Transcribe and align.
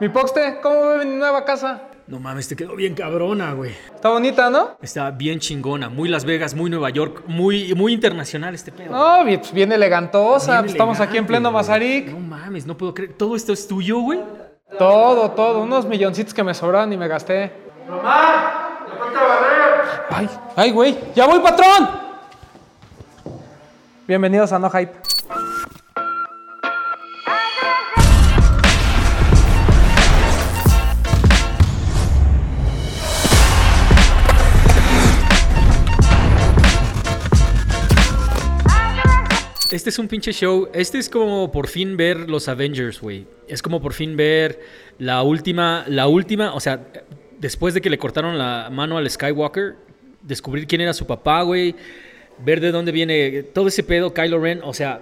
Mi 0.00 0.08
Poxte, 0.08 0.58
¿cómo 0.60 0.88
ve 0.88 1.04
mi 1.04 1.16
nueva 1.16 1.44
casa? 1.44 1.82
No 2.08 2.18
mames, 2.18 2.48
te 2.48 2.56
quedó 2.56 2.74
bien 2.74 2.94
cabrona, 2.94 3.52
güey. 3.52 3.70
Está 3.94 4.10
bonita, 4.10 4.50
¿no? 4.50 4.76
Está 4.82 5.12
bien 5.12 5.38
chingona, 5.38 5.88
muy 5.88 6.08
Las 6.08 6.24
Vegas, 6.24 6.52
muy 6.54 6.68
Nueva 6.68 6.90
York, 6.90 7.22
muy, 7.26 7.72
muy 7.74 7.92
internacional 7.92 8.54
este 8.56 8.72
pedo. 8.72 8.90
No, 8.90 9.24
bien, 9.24 9.38
pues 9.38 9.52
bien 9.52 9.70
elegantosa. 9.70 10.52
Bien 10.52 10.62
pues 10.62 10.72
estamos 10.72 10.98
aquí 10.98 11.16
en 11.16 11.26
pleno 11.26 11.50
güey. 11.50 11.62
Mazarik. 11.62 12.10
No 12.10 12.18
mames, 12.18 12.66
no 12.66 12.76
puedo 12.76 12.92
creer. 12.92 13.12
¿Todo 13.14 13.36
esto 13.36 13.52
es 13.52 13.68
tuyo, 13.68 14.00
güey? 14.00 14.20
Todo, 14.78 15.30
todo. 15.30 15.62
Unos 15.62 15.86
milloncitos 15.86 16.34
que 16.34 16.42
me 16.42 16.52
sobraron 16.54 16.92
y 16.92 16.96
me 16.96 17.06
gasté. 17.06 17.52
Ay, 20.10 20.28
ay, 20.56 20.70
güey. 20.72 20.98
¡Ya 21.14 21.26
voy, 21.26 21.38
patrón! 21.38 21.88
Bienvenidos 24.06 24.52
a 24.52 24.58
No 24.58 24.68
Hype. 24.70 25.13
Este 39.74 39.90
es 39.90 39.98
un 39.98 40.06
pinche 40.06 40.32
show. 40.32 40.68
Este 40.72 40.98
es 40.98 41.10
como 41.10 41.50
por 41.50 41.66
fin 41.66 41.96
ver 41.96 42.30
los 42.30 42.46
Avengers, 42.46 43.00
güey. 43.00 43.26
Es 43.48 43.60
como 43.60 43.82
por 43.82 43.92
fin 43.92 44.16
ver 44.16 44.60
la 44.98 45.24
última, 45.24 45.84
la 45.88 46.06
última, 46.06 46.54
o 46.54 46.60
sea, 46.60 46.86
después 47.40 47.74
de 47.74 47.80
que 47.80 47.90
le 47.90 47.98
cortaron 47.98 48.38
la 48.38 48.68
mano 48.70 48.98
al 48.98 49.10
Skywalker, 49.10 49.74
descubrir 50.22 50.68
quién 50.68 50.80
era 50.80 50.92
su 50.92 51.08
papá, 51.08 51.42
güey. 51.42 51.74
Ver 52.38 52.60
de 52.60 52.70
dónde 52.70 52.92
viene 52.92 53.42
todo 53.42 53.66
ese 53.66 53.82
pedo, 53.82 54.14
Kylo 54.14 54.38
Ren. 54.38 54.60
O 54.62 54.72
sea, 54.72 55.00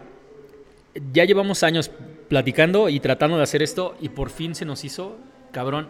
ya 1.13 1.27
llevamos 1.27 1.63
años 1.63 1.91
platicando 2.29 2.89
y 2.89 2.99
tratando 2.99 3.37
de 3.37 3.43
hacer 3.43 3.63
esto 3.63 3.95
y 4.01 4.09
por 4.09 4.31
fin 4.31 4.55
se 4.55 4.65
nos 4.65 4.85
hizo, 4.85 5.19
cabrón. 5.51 5.89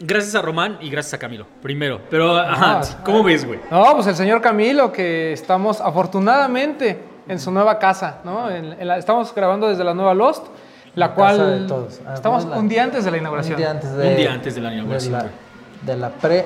Gracias 0.00 0.34
a 0.34 0.40
Román 0.40 0.78
y 0.80 0.88
gracias 0.88 1.12
a 1.12 1.18
Camilo, 1.18 1.46
primero. 1.60 2.00
Pero, 2.08 2.34
ajá, 2.34 2.80
Ah, 2.80 3.02
¿cómo 3.04 3.22
ves, 3.22 3.44
güey? 3.44 3.60
No, 3.70 3.92
pues 3.94 4.06
el 4.06 4.16
señor 4.16 4.40
Camilo, 4.40 4.90
que 4.90 5.34
estamos 5.34 5.82
afortunadamente 5.82 7.12
en 7.28 7.38
su 7.38 7.50
nueva 7.50 7.78
casa, 7.78 8.20
¿no? 8.24 8.50
En- 8.50 8.72
en 8.80 8.86
la- 8.88 8.98
estamos 8.98 9.34
grabando 9.34 9.68
desde 9.68 9.84
la 9.84 9.94
nueva 9.94 10.14
Lost, 10.14 10.46
la 10.94 11.08
La 11.08 11.14
cual 11.14 11.36
casa 11.38 11.50
de 11.50 11.66
todos. 11.66 12.00
Ah, 12.06 12.14
estamos 12.14 12.44
la- 12.44 12.56
un 12.58 12.68
día 12.68 12.84
antes 12.84 13.04
de 13.04 13.10
la 13.10 13.18
inauguración. 13.18 13.54
Un 13.54 13.58
día 13.60 13.70
antes 13.70 13.96
de, 13.96 14.08
Un 14.08 14.16
día 14.16 14.32
antes 14.32 14.54
de 14.54 14.60
la 14.60 14.72
inauguración, 14.74 15.12
De 15.12 15.18
la, 15.18 15.22
güey. 15.24 15.34
de 15.82 15.96
la 15.96 16.10
pre. 16.10 16.44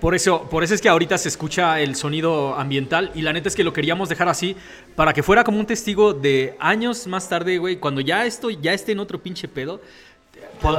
Por 0.00 0.14
eso, 0.14 0.44
por 0.48 0.64
eso 0.64 0.72
es 0.74 0.80
que 0.80 0.88
ahorita 0.88 1.18
se 1.18 1.28
escucha 1.28 1.78
el 1.78 1.94
sonido 1.94 2.54
ambiental 2.54 3.10
y 3.14 3.20
la 3.20 3.34
neta 3.34 3.48
es 3.50 3.56
que 3.56 3.62
lo 3.64 3.74
queríamos 3.74 4.08
dejar 4.08 4.30
así 4.30 4.56
para 4.96 5.12
que 5.12 5.22
fuera 5.22 5.44
como 5.44 5.60
un 5.60 5.66
testigo 5.66 6.14
de 6.14 6.56
años 6.58 7.06
más 7.06 7.28
tarde, 7.28 7.58
güey, 7.58 7.76
cuando 7.76 8.00
ya 8.00 8.24
esto 8.24 8.48
ya 8.48 8.72
esté 8.72 8.92
en 8.92 9.00
otro 9.00 9.22
pinche 9.22 9.46
pedo, 9.46 9.82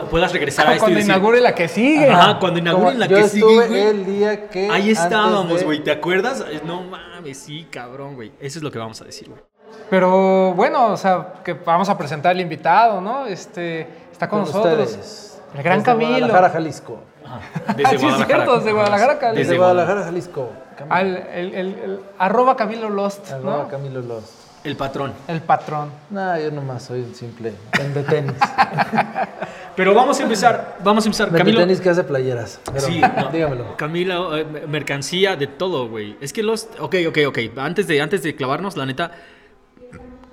puedas 0.09 0.31
regresar 0.31 0.67
a 0.67 0.71
esto 0.73 0.81
Cuando 0.83 0.99
y 0.99 1.01
decir, 1.01 1.15
inaugure 1.15 1.41
la 1.41 1.55
que 1.55 1.67
sigue. 1.67 2.09
Ajá, 2.09 2.39
cuando 2.39 2.59
inauguren 2.59 2.93
Como 2.93 2.99
la 2.99 3.05
yo 3.07 3.17
que 3.17 3.23
estuve 3.23 3.65
sigue, 3.65 3.67
güey. 3.67 3.81
el 3.81 4.05
día 4.05 4.49
que. 4.49 4.69
Ahí 4.69 4.91
estábamos, 4.91 5.59
de- 5.59 5.65
güey, 5.65 5.83
¿te 5.83 5.91
acuerdas? 5.91 6.43
No 6.65 6.81
mames, 6.83 7.37
sí, 7.39 7.67
cabrón, 7.71 8.15
güey. 8.15 8.31
Eso 8.39 8.59
es 8.59 8.63
lo 8.63 8.71
que 8.71 8.79
vamos 8.79 9.01
a 9.01 9.05
decir, 9.05 9.29
güey. 9.29 9.41
Pero 9.89 10.53
bueno, 10.53 10.87
o 10.87 10.97
sea, 10.97 11.33
que 11.43 11.53
vamos 11.53 11.89
a 11.89 11.97
presentar 11.97 12.31
al 12.31 12.39
invitado, 12.41 13.01
¿no? 13.01 13.25
Este, 13.25 13.87
está 14.11 14.27
con, 14.29 14.39
nosotros. 14.41 14.79
ustedes. 14.89 15.41
El 15.55 15.63
gran 15.63 15.79
Desde 15.79 15.91
Camilo. 15.91 16.09
Guadalajara, 16.09 16.49
Jalisco. 16.49 16.99
Ah, 17.25 17.39
sí, 17.75 17.83
es 18.05 18.25
cierto, 18.27 18.57
desde 18.57 18.71
Guadalajara, 18.73 19.19
Cali. 19.19 19.37
Desde 19.37 19.49
Desde 19.51 19.57
Guadalajara, 19.57 20.03
Jalisco. 20.03 20.49
Camilo. 20.77 20.95
Al, 20.95 21.17
el, 21.33 21.53
el- 21.55 21.79
el- 21.83 21.99
arroba 22.17 22.55
Camilo 22.55 22.89
Lost, 22.89 23.31
Arroba 23.31 23.57
¿no? 23.63 23.67
Camilo 23.67 24.01
Los. 24.01 24.23
El 24.63 24.75
patrón. 24.75 25.13
El 25.27 25.41
patrón. 25.41 25.89
No, 26.09 26.39
yo 26.39 26.51
nomás 26.51 26.83
soy 26.83 27.01
un 27.01 27.15
simple 27.15 27.53
vende 27.77 28.03
tenis. 28.03 28.33
Pero 29.75 29.93
vamos 29.93 30.19
a 30.19 30.23
empezar, 30.23 30.77
vamos 30.83 31.05
a 31.05 31.07
empezar. 31.07 31.27
Vende 31.27 31.39
Camilo, 31.39 31.59
tenis 31.61 31.81
que 31.81 31.89
hace 31.89 32.03
playeras. 32.03 32.59
Pero, 32.65 32.79
Sí, 32.81 33.01
no. 33.17 33.31
dígamelo. 33.31 33.75
Camila, 33.77 34.19
eh, 34.39 34.45
mercancía 34.67 35.35
de 35.35 35.47
todo, 35.47 35.87
güey. 35.89 36.15
Es 36.21 36.31
que 36.33 36.43
los. 36.43 36.67
Ok, 36.79 36.95
ok, 37.07 37.17
ok. 37.27 37.39
Antes 37.57 37.87
de, 37.87 38.01
antes 38.01 38.21
de 38.23 38.35
clavarnos, 38.35 38.77
la 38.77 38.85
neta. 38.85 39.11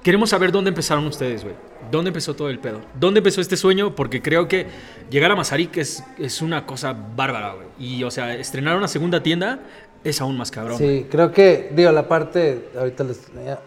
Queremos 0.03 0.31
saber 0.31 0.53
dónde 0.53 0.69
empezaron 0.69 1.07
ustedes, 1.07 1.43
güey. 1.43 1.57
¿Dónde 1.91 2.09
empezó 2.09 2.35
todo 2.35 2.51
el 2.51 2.59
pedo? 2.61 2.81
¿Dónde 2.99 3.19
empezó 3.19 3.41
este 3.41 3.57
sueño? 3.57 3.95
Porque 3.95 4.23
creo 4.23 4.47
que 4.47 4.67
llegar 5.11 5.31
a 5.33 5.37
Mazarik 5.37 5.77
es, 5.79 6.05
es 6.19 6.41
una 6.41 6.67
cosa 6.67 6.95
bárbara, 7.17 7.55
güey. 7.55 7.67
Y, 7.79 8.05
o 8.05 8.11
sea, 8.11 8.35
estrenar 8.35 8.77
una 8.77 8.89
segunda 8.89 9.23
tienda 9.23 9.59
es 10.05 10.21
aún 10.21 10.37
más 10.39 10.51
cabrón. 10.51 10.79
Sí, 10.79 11.07
creo 11.11 11.33
que, 11.33 11.71
digo, 11.75 11.91
la 11.93 12.07
parte, 12.07 12.69
ahorita 12.79 13.05
les 13.05 13.21
ya 13.45 13.59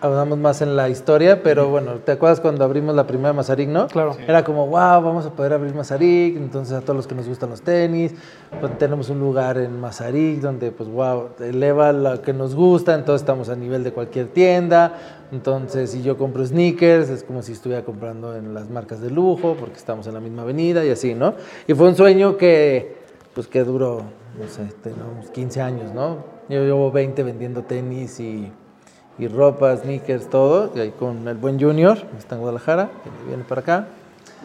hablamos 0.00 0.38
más 0.38 0.62
en 0.62 0.76
la 0.76 0.88
historia, 0.88 1.42
pero 1.42 1.68
bueno, 1.68 1.96
¿te 2.04 2.12
acuerdas 2.12 2.40
cuando 2.40 2.64
abrimos 2.64 2.94
la 2.94 3.06
primera 3.06 3.32
Mazarik, 3.32 3.68
no? 3.68 3.86
Claro. 3.88 4.16
Era 4.26 4.42
como, 4.44 4.66
wow, 4.66 5.02
vamos 5.02 5.26
a 5.26 5.30
poder 5.30 5.52
abrir 5.52 5.74
Mazarik, 5.74 6.36
entonces 6.36 6.74
a 6.74 6.80
todos 6.80 6.96
los 6.96 7.06
que 7.06 7.14
nos 7.14 7.28
gustan 7.28 7.50
los 7.50 7.62
tenis, 7.62 8.14
pues 8.60 8.78
tenemos 8.78 9.10
un 9.10 9.20
lugar 9.20 9.58
en 9.58 9.78
Mazarik 9.78 10.40
donde, 10.40 10.72
pues, 10.72 10.88
wow, 10.88 11.30
eleva 11.40 11.92
lo 11.92 12.22
que 12.22 12.32
nos 12.32 12.54
gusta, 12.54 12.94
entonces 12.94 13.22
estamos 13.22 13.48
a 13.48 13.56
nivel 13.56 13.84
de 13.84 13.92
cualquier 13.92 14.28
tienda, 14.28 15.26
entonces 15.32 15.90
si 15.90 16.02
yo 16.02 16.16
compro 16.16 16.44
sneakers, 16.44 17.10
es 17.10 17.22
como 17.22 17.42
si 17.42 17.52
estuviera 17.52 17.84
comprando 17.84 18.34
en 18.36 18.54
las 18.54 18.70
marcas 18.70 19.00
de 19.00 19.10
lujo, 19.10 19.56
porque 19.58 19.76
estamos 19.76 20.06
en 20.06 20.14
la 20.14 20.20
misma 20.20 20.42
avenida 20.42 20.84
y 20.84 20.90
así, 20.90 21.14
¿no? 21.14 21.34
Y 21.66 21.74
fue 21.74 21.88
un 21.88 21.96
sueño 21.96 22.36
que, 22.36 22.96
pues, 23.34 23.46
que 23.46 23.64
duró, 23.64 24.02
no 24.38 24.48
sé, 24.48 24.62
tenemos 24.82 25.30
15 25.30 25.60
años, 25.60 25.92
¿no? 25.92 26.40
Yo 26.48 26.64
llevo 26.64 26.90
20 26.90 27.22
vendiendo 27.22 27.62
tenis 27.62 28.18
y, 28.18 28.50
y 29.20 29.28
ropa, 29.28 29.76
sneakers, 29.76 30.30
todo, 30.30 30.72
y 30.74 30.80
ahí 30.80 30.90
con 30.90 31.28
el 31.28 31.36
buen 31.36 31.60
Junior, 31.60 31.98
que 31.98 32.16
está 32.16 32.36
en 32.36 32.40
Guadalajara, 32.40 32.90
que 33.04 33.28
viene 33.28 33.44
para 33.44 33.60
acá. 33.60 33.86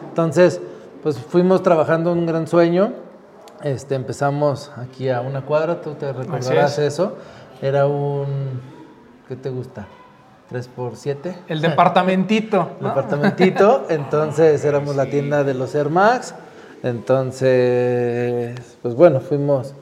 Entonces, 0.08 0.60
pues 1.02 1.18
fuimos 1.18 1.62
trabajando 1.62 2.12
un 2.12 2.26
gran 2.26 2.46
sueño. 2.46 2.92
Este, 3.62 3.94
empezamos 3.94 4.70
aquí 4.76 5.08
a 5.08 5.22
una 5.22 5.42
cuadra, 5.42 5.80
tú 5.80 5.94
te 5.94 6.12
recordarás 6.12 6.78
es. 6.78 6.92
eso. 6.94 7.16
Era 7.62 7.86
un, 7.86 8.60
¿qué 9.28 9.36
te 9.36 9.48
gusta? 9.48 9.86
¿3 10.52 10.68
por 10.68 10.96
7 10.96 11.34
El 11.48 11.60
departamentito. 11.62 12.72
el 12.78 12.84
¿no? 12.84 12.90
apartamentito. 12.90 13.86
Entonces 13.88 14.64
éramos 14.64 14.94
la 14.94 15.06
tienda 15.06 15.42
de 15.42 15.54
los 15.54 15.74
Air 15.74 15.88
Max. 15.88 16.34
Entonces, 16.82 18.54
pues 18.82 18.94
bueno, 18.94 19.20
fuimos, 19.20 19.74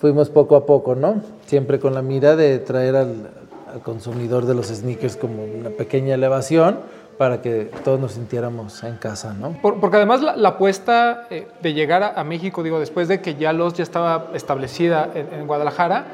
fuimos 0.00 0.28
poco 0.28 0.56
a 0.56 0.66
poco, 0.66 0.96
¿no? 0.96 1.22
Siempre 1.46 1.78
con 1.78 1.94
la 1.94 2.02
mira 2.02 2.34
de 2.34 2.58
traer 2.58 2.96
al, 2.96 3.30
al 3.72 3.80
consumidor 3.80 4.46
de 4.46 4.54
los 4.54 4.66
sneakers 4.68 5.16
como 5.16 5.44
una 5.44 5.70
pequeña 5.70 6.14
elevación 6.14 6.78
para 7.18 7.40
que 7.42 7.70
todos 7.84 8.00
nos 8.00 8.12
sintiéramos 8.12 8.82
en 8.84 8.96
casa, 8.96 9.34
¿no? 9.34 9.52
Por- 9.62 9.78
porque 9.80 9.96
además 9.98 10.22
la, 10.22 10.36
la 10.36 10.50
apuesta 10.50 11.26
eh, 11.30 11.46
de 11.62 11.72
llegar 11.74 12.02
a, 12.02 12.08
a 12.20 12.24
México, 12.24 12.62
digo, 12.62 12.80
después 12.80 13.06
de 13.08 13.20
que 13.20 13.34
ya 13.36 13.52
los 13.52 13.74
ya 13.74 13.82
estaba 13.82 14.28
establecida 14.34 15.10
en, 15.14 15.32
en 15.40 15.46
Guadalajara, 15.46 16.04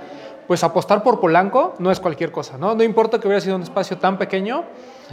pues 0.47 0.65
apostar 0.65 1.03
por 1.03 1.21
Polanco 1.21 1.75
no 1.79 1.91
es 1.91 2.01
cualquier 2.01 2.33
cosa, 2.33 2.57
¿no? 2.59 2.75
No 2.75 2.83
importa 2.83 3.19
que 3.19 3.27
hubiera 3.29 3.41
sido 3.41 3.55
un 3.57 3.63
espacio 3.63 3.99
tan 3.99 4.17
pequeño, 4.19 4.65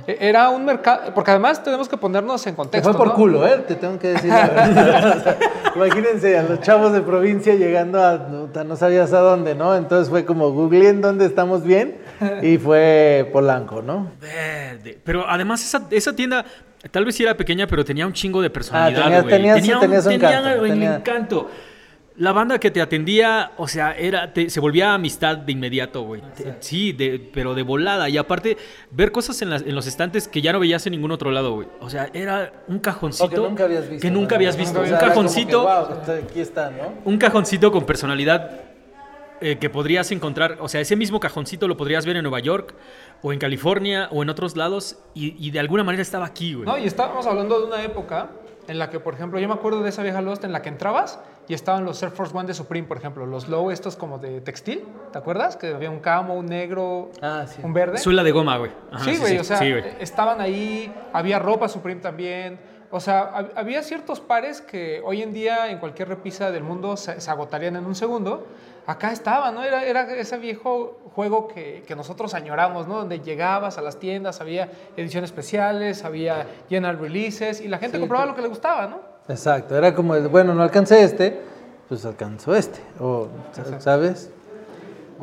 eh, 0.08 0.18
era 0.22 0.50
un 0.50 0.64
mercado, 0.66 1.14
porque 1.14 1.32
además 1.32 1.62
tenemos 1.62 1.88
que 1.90 1.98
ponernos 1.98 2.46
en 2.48 2.54
Te 2.54 2.58
contexto. 2.58 2.90
fue 2.92 2.98
por 2.98 3.08
¿no? 3.10 3.14
culo, 3.16 3.46
¿eh? 3.48 3.64
Te 3.68 3.76
tengo 3.76 4.00
que 4.00 4.10
decir 4.10 4.30
la 4.32 4.48
verdad. 4.48 5.18
O 5.18 5.24
sea, 5.24 5.38
imagínense 5.76 6.38
a 6.38 6.44
los 6.44 6.62
chavos 6.62 6.94
de 6.94 7.02
provincia 7.02 7.54
llegando 7.54 8.02
a 8.02 8.18
no, 8.18 8.64
no 8.64 8.76
sabías 8.78 9.12
a 9.14 9.20
dónde, 9.20 9.56
¿no? 9.56 9.76
Entonces 9.76 10.10
fue 10.10 10.24
como 10.26 10.52
googleen 10.52 11.02
dónde 11.02 11.26
estamos 11.26 11.64
bien 11.64 11.98
y 12.42 12.58
fue 12.58 13.30
Polanco, 13.32 13.82
¿no? 13.82 14.12
Verde. 14.20 14.98
Pero 15.04 15.26
además 15.28 15.64
esa, 15.64 15.88
esa 15.92 16.16
tienda 16.16 16.46
tal 16.92 17.06
vez 17.06 17.16
sí 17.16 17.24
era 17.24 17.36
pequeña, 17.36 17.66
pero 17.68 17.84
tenía 17.84 18.06
un 18.06 18.14
chingo 18.14 18.42
de 18.42 18.50
personalidad, 18.50 19.04
tenía- 19.04 19.22
güey. 19.22 19.34
tenía- 19.36 19.56
sí, 19.56 19.62
tenía, 19.62 19.80
tenía 19.80 20.02
su 20.02 20.10
tenía 20.10 20.28
encanto, 20.40 20.66
el 20.66 20.72
tenía- 20.72 20.96
encanto. 20.96 21.52
La 22.18 22.32
banda 22.32 22.60
que 22.60 22.72
te 22.72 22.82
atendía, 22.82 23.52
o 23.58 23.68
sea, 23.68 23.92
era 23.92 24.32
te- 24.32 24.50
se 24.50 24.62
volvía 24.62 24.94
amistad 24.94 25.36
de 25.36 25.52
inmediato, 25.52 26.04
güey. 26.04 26.22
Sí, 26.62 26.94
de, 26.94 27.20
pero 27.34 27.54
de 27.56 27.62
volada. 27.62 28.08
Y 28.08 28.18
aparte, 28.18 28.56
ver 28.92 29.12
cosas 29.12 29.42
en, 29.42 29.50
las- 29.50 29.64
en 29.64 29.76
los 29.76 29.86
estantes 29.86 30.30
que 30.30 30.42
ya 30.42 30.54
no 30.54 30.62
veías 30.62 30.86
en 30.86 30.92
ningún 30.92 31.12
otro 31.12 31.30
lado, 31.30 31.56
güey. 31.56 31.68
O 31.82 31.90
sea, 31.90 32.10
era 32.14 32.54
un 32.70 32.80
cajoncito. 32.80 33.28
Que 33.30 33.36
nunca 33.36 33.66
habías 33.66 33.90
visto. 33.90 34.02
Que 34.02 34.12
nunca 34.12 34.30
¿no? 34.30 34.36
habías 34.38 34.56
O 34.56 34.60
visto. 34.60 34.86
sea, 34.86 34.94
un 34.94 35.00
que, 35.00 35.06
cajoncito. 35.08 35.62
"Guau, 35.64 35.92
está- 36.00 36.14
aquí 36.16 36.40
está, 36.40 36.70
¿no? 36.72 36.94
Un 37.04 37.18
cajoncito 37.18 37.70
con 37.70 37.86
personalidad 37.86 38.50
eh, 39.46 39.58
que 39.60 39.70
podrías 39.70 40.12
encontrar, 40.12 40.58
o 40.60 40.68
sea, 40.68 40.82
ese 40.82 40.96
mismo 40.96 41.20
cajoncito 41.20 41.68
lo 41.68 41.78
podrías 41.78 42.06
ver 42.06 42.16
en 42.18 42.24
Nueva 42.24 42.40
York 42.40 42.74
o 43.22 43.32
en 43.32 43.40
California 43.40 44.10
o 44.12 44.24
en 44.24 44.30
otros 44.30 44.56
lados 44.58 44.98
y, 45.14 45.36
y 45.46 45.52
de 45.52 45.60
alguna 45.60 45.84
manera 45.84 46.02
estaba 46.02 46.26
aquí, 46.26 46.54
güey. 46.54 46.66
No, 46.66 46.78
y 46.78 46.86
estábamos 46.86 47.26
hablando 47.28 47.60
de 47.60 47.66
una 47.68 47.84
época 47.84 48.30
en 48.68 48.80
la 48.80 48.90
que, 48.90 49.00
por 49.00 49.14
ejemplo, 49.14 49.40
yo 49.40 49.48
me 49.48 49.54
acuerdo 49.54 49.84
de 49.84 49.90
esa 49.90 50.02
vieja 50.02 50.22
Lost 50.22 50.44
en 50.44 50.52
la 50.52 50.62
que 50.64 50.70
entrabas 50.70 51.20
y 51.48 51.54
estaban 51.54 51.86
los 51.86 52.02
Air 52.02 52.12
Force 52.12 52.36
One 52.36 52.48
de 52.48 52.56
Supreme, 52.56 52.88
por 52.88 52.98
ejemplo, 52.98 53.28
los 53.28 53.48
low 53.48 53.70
estos 53.70 53.96
como 53.96 54.18
de 54.18 54.42
textil, 54.42 54.84
¿te 55.14 55.20
acuerdas? 55.20 55.56
Que 55.56 55.68
había 55.76 55.92
un 55.92 56.00
camo, 56.00 56.34
un 56.34 56.48
negro, 56.48 57.12
Ah, 57.22 57.46
sí. 57.48 57.62
un 57.64 57.72
verde. 57.74 58.00
Suela 58.00 58.24
de 58.24 58.32
goma, 58.32 58.58
güey. 58.58 58.72
Ajá, 58.92 59.06
sí, 59.06 59.18
güey, 59.18 59.38
o 59.38 59.44
sea, 59.44 59.58
sí, 59.58 59.70
güey. 59.72 59.84
estaban 60.00 60.42
ahí, 60.42 60.92
había 61.14 61.38
ropa 61.38 61.68
Supreme 61.70 62.02
también, 62.02 62.60
O 62.92 63.00
sea, 63.00 63.34
hab- 63.34 63.52
había 63.56 63.82
ciertos 63.84 64.22
pares 64.22 64.62
que 64.62 65.02
hoy 65.04 65.22
en 65.22 65.34
día 65.34 65.70
en 65.70 65.80
cualquier 65.80 66.08
repisa 66.08 66.52
del 66.52 66.64
mundo 66.64 66.96
se, 66.96 67.20
se 67.20 67.30
agotarían 67.30 67.76
en 67.76 67.86
un 67.86 67.96
segundo. 67.96 68.48
Acá 68.88 69.12
estaba, 69.12 69.52
¿no? 69.52 69.64
Era, 69.64 69.84
era 69.84 70.14
ese 70.16 70.38
viejo 70.38 71.00
juego 71.16 71.48
que, 71.48 71.84
que 71.88 71.96
nosotros 71.96 72.34
añoramos, 72.34 72.88
¿no? 72.88 72.98
Donde 72.98 73.20
llegabas 73.20 73.78
a 73.78 73.82
las 73.82 73.98
tiendas, 73.98 74.42
había 74.42 74.70
ediciones 74.96 75.32
especiales, 75.32 76.04
había 76.04 76.46
general 76.70 77.00
releases 77.00 77.62
y 77.62 77.68
la 77.68 77.80
gente 77.80 77.98
Sí, 77.98 78.02
compraba 78.02 78.26
lo 78.28 78.36
que 78.36 78.42
le 78.42 78.48
gustaba, 78.48 78.88
¿no? 78.88 79.00
Exacto, 79.28 79.76
era 79.76 79.96
como, 79.96 80.14
el, 80.16 80.28
bueno, 80.28 80.54
no 80.54 80.62
alcancé 80.62 81.04
este, 81.04 81.42
pues 81.90 82.06
alcanzó 82.06 82.56
este. 82.56 82.80
O, 83.00 83.28
¿sabes? 83.80 84.30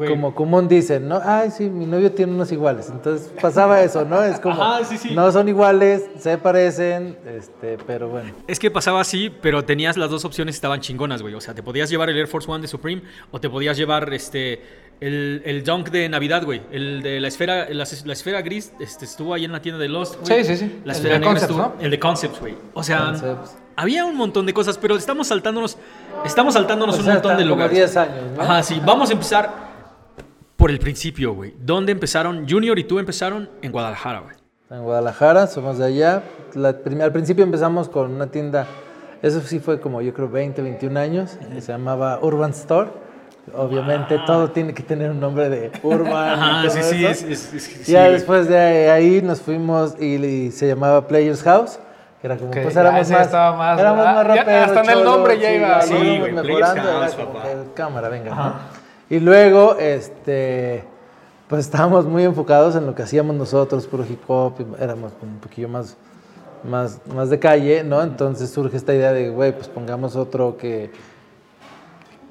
Güey. 0.02 0.10
Como 0.10 0.34
común 0.34 0.68
dicen, 0.68 1.08
¿no? 1.08 1.20
Ay, 1.24 1.50
sí, 1.50 1.68
mi 1.70 1.86
novio 1.86 2.12
tiene 2.12 2.32
unos 2.32 2.50
iguales. 2.52 2.88
Entonces 2.90 3.32
pasaba 3.40 3.80
eso, 3.82 4.04
¿no? 4.04 4.22
Es 4.22 4.40
como, 4.40 4.62
Ajá, 4.62 4.84
sí, 4.84 4.98
sí. 4.98 5.14
no 5.14 5.30
son 5.32 5.48
iguales, 5.48 6.04
se 6.18 6.38
parecen, 6.38 7.16
este, 7.26 7.78
pero 7.86 8.08
bueno. 8.08 8.32
Es 8.46 8.58
que 8.58 8.70
pasaba 8.70 9.00
así, 9.00 9.30
pero 9.42 9.64
tenías 9.64 9.96
las 9.96 10.10
dos 10.10 10.24
opciones 10.24 10.54
estaban 10.54 10.80
chingonas, 10.80 11.22
güey. 11.22 11.34
O 11.34 11.40
sea, 11.40 11.54
te 11.54 11.62
podías 11.62 11.90
llevar 11.90 12.10
el 12.10 12.16
Air 12.18 12.26
Force 12.26 12.50
One 12.50 12.62
de 12.62 12.68
Supreme 12.68 13.02
o 13.30 13.40
te 13.40 13.48
podías 13.48 13.76
llevar 13.76 14.12
este 14.12 14.60
el, 15.00 15.42
el 15.44 15.64
Dunk 15.64 15.90
de 15.90 16.08
Navidad, 16.08 16.44
güey. 16.44 16.62
El 16.70 17.02
de 17.02 17.18
la 17.20 17.26
esfera, 17.28 17.66
la, 17.70 17.84
la 18.04 18.12
esfera 18.12 18.40
gris 18.42 18.72
este, 18.78 19.04
estuvo 19.04 19.34
ahí 19.34 19.44
en 19.44 19.50
la 19.52 19.60
tienda 19.60 19.80
de 19.80 19.88
Lost, 19.88 20.16
güey. 20.24 20.44
Sí, 20.44 20.56
sí, 20.56 20.64
sí. 20.64 20.80
La 20.84 20.92
El 20.92 20.96
esfera 20.96 21.14
de 21.14 21.18
negra 21.20 21.32
Concepts, 21.34 21.50
estuvo. 21.50 21.74
¿no? 21.76 21.84
El 21.84 21.90
de 21.90 21.98
Concepts, 21.98 22.40
güey. 22.40 22.54
O 22.74 22.82
sea, 22.84 23.06
Concepts. 23.06 23.56
había 23.74 24.04
un 24.04 24.14
montón 24.16 24.46
de 24.46 24.54
cosas, 24.54 24.78
pero 24.78 24.96
estamos 24.96 25.26
saltándonos, 25.26 25.76
estamos 26.24 26.54
saltándonos 26.54 26.96
O 26.96 27.00
un 27.00 27.06
montón 27.06 27.36
de 27.36 27.44
lugares. 27.44 27.74
10 27.76 27.96
años, 27.96 28.14
¿no? 28.36 28.42
Ajá, 28.42 28.62
sí. 28.62 28.80
Vamos 28.84 29.10
a 29.10 29.12
empezar 29.14 29.71
por 30.62 30.70
el 30.70 30.78
principio, 30.78 31.34
güey. 31.34 31.52
¿Dónde 31.58 31.90
empezaron? 31.90 32.46
Junior 32.48 32.78
y 32.78 32.84
tú 32.84 33.00
empezaron 33.00 33.50
en 33.62 33.72
Guadalajara, 33.72 34.20
güey. 34.20 34.36
En 34.70 34.84
Guadalajara, 34.84 35.48
somos 35.48 35.76
de 35.78 35.86
allá. 35.86 36.22
La 36.54 36.68
al 36.68 37.10
principio 37.12 37.42
empezamos 37.42 37.88
con 37.88 38.12
una 38.14 38.28
tienda, 38.28 38.68
eso 39.22 39.40
sí 39.40 39.58
fue 39.58 39.80
como 39.80 40.00
yo 40.02 40.14
creo 40.14 40.28
20, 40.28 40.62
21 40.62 41.00
años, 41.00 41.36
eh, 41.50 41.60
se 41.60 41.72
llamaba 41.72 42.20
Urban 42.22 42.50
Store. 42.52 42.90
Obviamente 43.56 44.20
todo 44.24 44.52
tiene 44.52 44.72
que 44.72 44.84
tener 44.84 45.10
un 45.10 45.18
nombre 45.18 45.48
de 45.48 45.72
Urban. 45.82 46.28
y 46.28 46.32
Ajá, 46.40 46.62
todo 46.62 46.70
sí, 46.70 46.82
sí, 46.84 47.06
es, 47.06 47.22
es- 47.24 47.52
es- 47.54 47.62
sí, 47.84 47.92
ya 47.92 48.08
después 48.08 48.46
de 48.46 48.88
ahí 48.88 49.20
nos 49.20 49.40
fuimos 49.40 50.00
y, 50.00 50.14
y 50.24 50.50
se 50.52 50.68
llamaba 50.68 51.08
Players 51.08 51.42
House. 51.42 51.80
Era 52.22 52.36
como, 52.36 52.52
Que 52.52 52.60
pues 52.60 52.74
ya 52.74 52.82
éramos 52.82 53.00
ese 53.00 53.14
más, 53.14 53.32
más- 53.32 53.80
éramos 53.80 54.06
ah, 54.06 54.12
más 54.14 54.26
ya 54.28 54.44
raperos, 54.44 54.68
hasta 54.76 54.92
en 54.92 54.98
el 54.98 55.04
nombre 55.04 55.40
ya 55.40 55.48
sí, 55.48 55.54
iba. 55.56 55.68
ya 55.68 55.82
Sí, 55.82 56.18
güey, 56.20 56.32
mejorando, 56.32 56.82
House, 56.82 57.14
como 57.16 57.74
cámara, 57.74 58.08
venga. 58.08 58.32
¿no? 58.32 58.71
Y 59.12 59.20
luego, 59.20 59.76
este, 59.76 60.84
pues 61.46 61.66
estábamos 61.66 62.06
muy 62.06 62.24
enfocados 62.24 62.76
en 62.76 62.86
lo 62.86 62.94
que 62.94 63.02
hacíamos 63.02 63.36
nosotros, 63.36 63.86
puro 63.86 64.06
hip 64.08 64.22
hop, 64.26 64.54
éramos 64.80 65.12
un 65.20 65.36
poquillo 65.36 65.68
más, 65.68 65.98
más, 66.64 66.98
más 67.14 67.28
de 67.28 67.38
calle, 67.38 67.84
¿no? 67.84 68.00
Entonces 68.02 68.48
surge 68.48 68.74
esta 68.74 68.94
idea 68.94 69.12
de, 69.12 69.28
güey, 69.28 69.52
pues 69.52 69.68
pongamos 69.68 70.16
otro 70.16 70.56
que, 70.56 70.90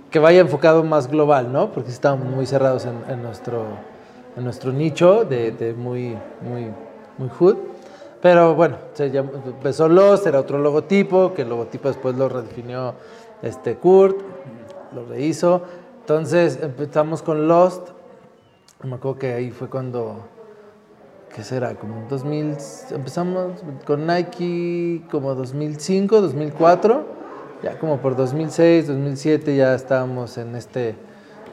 que 0.10 0.18
vaya 0.18 0.40
enfocado 0.42 0.84
más 0.84 1.08
global, 1.08 1.54
¿no? 1.54 1.72
Porque 1.72 1.92
estábamos 1.92 2.26
muy 2.26 2.48
cerrados 2.48 2.88
en, 3.08 3.22
nuestro, 3.22 3.64
en 4.36 4.44
nuestro 4.44 4.72
nicho 4.72 5.24
de, 5.24 5.52
de 5.52 5.76
muy, 5.76 6.18
muy, 6.42 6.72
muy 7.20 7.30
hood. 7.30 7.58
Pero 8.24 8.56
bueno, 8.56 8.78
se 8.94 9.12
llamó- 9.12 9.34
empezó 9.46 9.88
Lost, 9.88 10.26
era 10.26 10.40
otro 10.40 10.58
logotipo, 10.58 11.36
que 11.36 11.44
el 11.44 11.50
logotipo 11.50 11.90
después 11.90 12.16
lo 12.16 12.28
redefinió 12.28 12.96
este 13.44 13.76
Kurt, 13.76 14.18
lo 14.96 15.06
rehizo. 15.06 15.62
Entonces 16.02 16.60
empezamos 16.62 17.22
con 17.22 17.48
Lost. 17.48 17.90
Me 18.84 18.96
acuerdo 18.96 19.20
que 19.20 19.34
ahí 19.34 19.52
fue 19.52 19.70
cuando, 19.70 20.26
¿qué 21.34 21.44
será? 21.44 21.76
Como 21.76 21.98
en 21.98 22.10
2000, 22.10 22.58
empezamos 22.92 23.52
con 23.86 24.08
Nike 24.08 25.04
como 25.12 25.36
2005, 25.36 26.22
2004. 26.22 27.06
Ya 27.64 27.78
como 27.78 27.98
por 28.00 28.16
2006, 28.16 28.88
2007 28.88 29.56
ya 29.56 29.76
estábamos 29.76 30.40
en 30.40 30.56
este, 30.56 30.96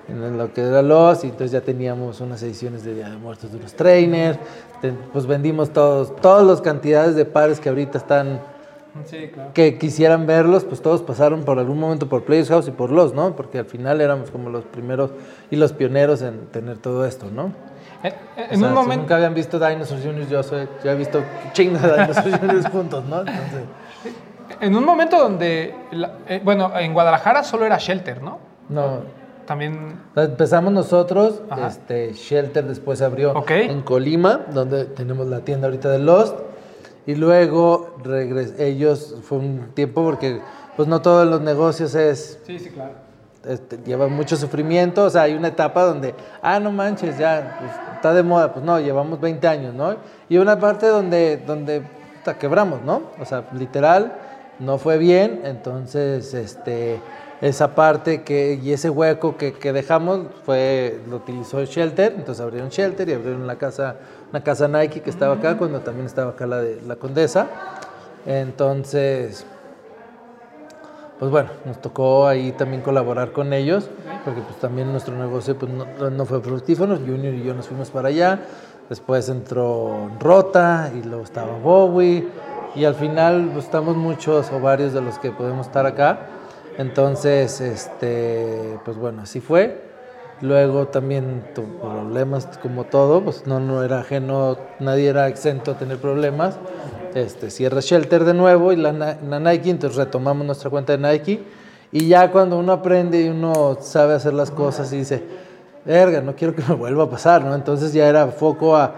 en 0.08 0.38
lo 0.38 0.54
que 0.54 0.62
era 0.62 0.80
Lost, 0.80 1.24
y 1.24 1.26
entonces 1.26 1.50
ya 1.50 1.60
teníamos 1.60 2.22
unas 2.22 2.42
ediciones 2.42 2.82
de 2.82 2.94
Día 2.94 3.10
de 3.10 3.18
Muertos 3.18 3.52
de 3.52 3.58
los 3.58 3.74
trainers. 3.74 4.38
Pues 5.12 5.26
vendimos 5.26 5.70
todos, 5.74 6.16
todas 6.16 6.46
las 6.46 6.62
cantidades 6.62 7.14
de 7.14 7.26
pares 7.26 7.60
que 7.60 7.68
ahorita 7.68 7.98
están 7.98 8.40
Sí, 9.04 9.28
claro. 9.32 9.50
que 9.54 9.78
quisieran 9.78 10.26
verlos, 10.26 10.64
pues 10.64 10.82
todos 10.82 11.02
pasaron 11.02 11.44
por 11.44 11.58
algún 11.58 11.78
momento 11.78 12.08
por 12.08 12.24
Players 12.24 12.48
House 12.48 12.68
y 12.68 12.72
por 12.72 12.90
los, 12.90 13.14
¿no? 13.14 13.36
Porque 13.36 13.58
al 13.60 13.64
final 13.66 14.00
éramos 14.00 14.30
como 14.30 14.50
los 14.50 14.64
primeros 14.64 15.10
y 15.50 15.56
los 15.56 15.72
pioneros 15.72 16.20
en 16.22 16.46
tener 16.46 16.78
todo 16.78 17.04
esto, 17.06 17.26
¿no? 17.32 17.52
En, 18.02 18.12
O 18.12 18.14
en 18.36 18.48
sea, 18.48 18.52
un 18.52 18.58
si 18.58 18.74
momento... 18.74 19.02
nunca 19.02 19.16
habían 19.16 19.34
visto 19.34 19.58
Dinosaur 19.58 20.00
Juniors, 20.02 20.28
yo 20.30 20.42
soy, 20.42 20.68
yo 20.84 20.90
he 20.90 20.94
visto 20.96 21.22
chingos 21.52 21.82
de 21.82 21.92
Dinosaur 21.92 22.30
Juniors 22.40 22.68
juntos, 22.68 23.04
¿no? 23.04 23.20
Entonces, 23.20 23.64
En 24.60 24.74
un 24.74 24.84
momento 24.84 25.18
donde, 25.18 25.74
la- 25.92 26.12
eh, 26.26 26.40
bueno, 26.42 26.72
en 26.78 26.92
Guadalajara 26.94 27.44
solo 27.44 27.66
era 27.66 27.76
Shelter, 27.78 28.22
¿no? 28.22 28.38
no. 28.68 29.18
También, 29.46 29.98
Empezamos 30.14 30.72
nosotros, 30.74 31.40
Ajá. 31.48 31.68
este, 31.68 32.12
Shelter 32.12 32.64
después 32.66 33.00
abrió 33.00 33.32
Ok. 33.32 33.50
en 33.52 33.80
Colima, 33.80 34.40
donde 34.52 34.84
tenemos 34.84 35.26
la 35.26 35.40
tienda 35.40 35.68
ahorita 35.68 35.88
de 35.88 35.98
Lost. 36.00 36.36
Y 37.08 37.14
luego 37.14 37.96
regres 38.04 38.60
ellos, 38.60 39.16
fue 39.22 39.38
un 39.38 39.70
tiempo 39.72 40.04
porque 40.04 40.42
pues 40.76 40.86
no 40.88 41.00
todos 41.00 41.26
los 41.26 41.40
negocios 41.40 41.94
es 41.94 42.38
sí, 42.44 42.58
sí, 42.58 42.68
claro. 42.68 42.92
este, 43.46 43.78
lleva 43.78 44.08
mucho 44.08 44.36
sufrimiento, 44.36 45.04
o 45.04 45.08
sea, 45.08 45.22
hay 45.22 45.32
una 45.32 45.48
etapa 45.48 45.84
donde, 45.84 46.14
ah, 46.42 46.60
no 46.60 46.70
manches, 46.70 47.16
ya, 47.16 47.56
pues, 47.60 47.70
está 47.94 48.12
de 48.12 48.22
moda, 48.22 48.52
pues 48.52 48.62
no, 48.62 48.78
llevamos 48.78 49.18
20 49.22 49.48
años, 49.48 49.72
¿no? 49.72 49.96
Y 50.28 50.36
una 50.36 50.60
parte 50.60 50.86
donde, 50.86 51.38
donde 51.38 51.80
puta, 52.18 52.36
quebramos, 52.36 52.82
¿no? 52.82 53.04
O 53.18 53.24
sea, 53.24 53.48
literal, 53.54 54.12
no 54.58 54.76
fue 54.76 54.98
bien, 54.98 55.40
entonces, 55.44 56.34
este, 56.34 57.00
esa 57.40 57.74
parte 57.74 58.22
que, 58.22 58.58
y 58.60 58.72
ese 58.72 58.90
hueco 58.90 59.36
que, 59.36 59.52
que 59.52 59.72
dejamos 59.72 60.26
fue, 60.44 61.00
lo 61.08 61.16
utilizó 61.16 61.64
Shelter, 61.64 62.14
entonces 62.16 62.42
abrieron 62.42 62.70
Shelter 62.70 63.08
y 63.08 63.12
abrieron 63.12 63.46
la 63.46 63.56
casa, 63.56 63.96
una 64.30 64.42
casa 64.42 64.66
Nike 64.66 65.00
que 65.00 65.10
estaba 65.10 65.34
acá, 65.34 65.56
cuando 65.56 65.80
también 65.80 66.06
estaba 66.06 66.32
acá 66.32 66.46
la 66.46 66.60
de 66.60 66.80
la 66.82 66.96
Condesa, 66.96 67.46
entonces 68.26 69.46
pues 71.18 71.32
bueno, 71.32 71.50
nos 71.64 71.80
tocó 71.80 72.28
ahí 72.28 72.52
también 72.52 72.80
colaborar 72.80 73.32
con 73.32 73.52
ellos, 73.52 73.90
porque 74.24 74.40
pues 74.40 74.56
también 74.60 74.92
nuestro 74.92 75.16
negocio 75.16 75.58
pues, 75.58 75.70
no, 75.72 76.10
no 76.10 76.24
fue 76.24 76.40
fructífero, 76.40 76.96
Junior 76.96 77.34
y 77.34 77.42
yo 77.42 77.54
nos 77.54 77.66
fuimos 77.66 77.90
para 77.90 78.08
allá, 78.08 78.40
después 78.88 79.28
entró 79.28 80.10
Rota 80.20 80.92
y 80.94 81.02
luego 81.02 81.24
estaba 81.24 81.58
Bowie, 81.58 82.28
y 82.76 82.84
al 82.84 82.94
final 82.94 83.50
pues, 83.52 83.64
estamos 83.64 83.96
muchos 83.96 84.52
o 84.52 84.60
varios 84.60 84.92
de 84.92 85.00
los 85.00 85.18
que 85.18 85.32
podemos 85.32 85.66
estar 85.66 85.86
acá, 85.86 86.20
entonces, 86.78 87.60
este, 87.60 88.78
pues 88.84 88.96
bueno, 88.96 89.22
así 89.22 89.40
fue. 89.40 89.82
Luego 90.40 90.86
también 90.86 91.42
tu 91.52 91.64
problemas 91.80 92.46
como 92.62 92.84
todo, 92.84 93.24
pues 93.24 93.46
no, 93.46 93.58
no 93.58 93.82
era 93.82 94.00
ajeno, 94.00 94.56
nadie 94.78 95.08
era 95.08 95.26
exento 95.26 95.72
a 95.72 95.78
tener 95.78 95.98
problemas. 95.98 96.56
Este, 97.14 97.50
cierra 97.50 97.80
Shelter 97.80 98.24
de 98.24 98.34
nuevo 98.34 98.72
y 98.72 98.76
la, 98.76 98.92
la 98.92 99.40
Nike, 99.40 99.70
entonces 99.70 99.98
retomamos 99.98 100.46
nuestra 100.46 100.70
cuenta 100.70 100.96
de 100.96 100.98
Nike. 100.98 101.42
Y 101.90 102.06
ya 102.06 102.30
cuando 102.30 102.58
uno 102.58 102.72
aprende 102.72 103.20
y 103.22 103.28
uno 103.28 103.78
sabe 103.80 104.14
hacer 104.14 104.34
las 104.34 104.52
cosas 104.52 104.92
y 104.92 104.98
dice, 104.98 105.24
verga, 105.84 106.20
no 106.20 106.36
quiero 106.36 106.54
que 106.54 106.62
me 106.68 106.74
vuelva 106.76 107.04
a 107.04 107.10
pasar, 107.10 107.44
¿no? 107.44 107.54
Entonces 107.54 107.92
ya 107.92 108.08
era 108.08 108.28
foco 108.28 108.76
a 108.76 108.94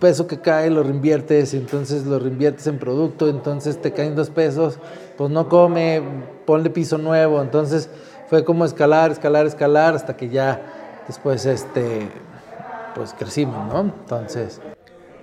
peso 0.00 0.26
que 0.26 0.40
cae, 0.40 0.70
lo 0.70 0.82
reinviertes, 0.82 1.54
y 1.54 1.56
entonces 1.56 2.06
lo 2.06 2.18
reinviertes 2.18 2.66
en 2.66 2.78
producto, 2.78 3.28
entonces 3.28 3.80
te 3.80 3.92
caen 3.92 4.14
dos 4.14 4.30
pesos, 4.30 4.78
pues 5.16 5.30
no 5.30 5.48
come, 5.48 6.02
ponle 6.44 6.70
piso 6.70 6.98
nuevo, 6.98 7.40
entonces 7.42 7.88
fue 8.28 8.44
como 8.44 8.64
escalar, 8.64 9.10
escalar, 9.10 9.46
escalar, 9.46 9.94
hasta 9.94 10.16
que 10.16 10.28
ya 10.28 10.60
después, 11.06 11.46
este, 11.46 12.08
pues 12.94 13.14
crecimos, 13.18 13.66
¿no? 13.72 13.80
Entonces... 13.80 14.60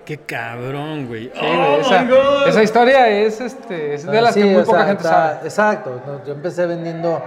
Qué 0.06 0.18
cabrón, 0.18 1.08
güey. 1.08 1.32
Sí, 1.34 1.40
güey, 1.40 1.80
esa, 1.80 2.50
esa 2.50 2.62
historia 2.64 3.08
es, 3.10 3.40
este, 3.40 3.94
es 3.94 4.06
de 4.06 4.22
las 4.22 4.34
Sí, 4.34 4.42
que 4.42 4.48
muy 4.48 4.64
poca 4.64 4.80
sea, 4.80 4.86
gente 4.88 5.04
está- 5.04 5.34
sabe. 5.36 5.40
Exacto. 5.48 6.02
¿no? 6.06 6.26
Yo 6.26 6.34
empecé 6.34 6.66
vendiendo 6.66 7.22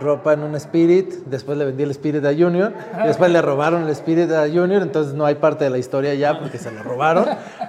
ropa 0.00 0.32
en 0.32 0.42
un 0.42 0.54
Spirit, 0.56 1.24
después 1.26 1.56
le 1.56 1.64
vendí 1.64 1.82
el 1.82 1.90
Spirit 1.92 2.24
a 2.24 2.34
Junior, 2.34 2.72
y 3.02 3.06
después 3.06 3.30
le 3.30 3.40
robaron 3.40 3.84
el 3.84 3.90
Spirit 3.90 4.30
a 4.30 4.48
Junior, 4.48 4.82
entonces 4.82 5.14
no 5.14 5.24
hay 5.24 5.36
parte 5.36 5.64
de 5.64 5.70
la 5.70 5.78
historia 5.78 6.14
ya 6.14 6.38
porque 6.38 6.58
se 6.58 6.70
lo 6.70 6.82
robaron, 6.82 7.26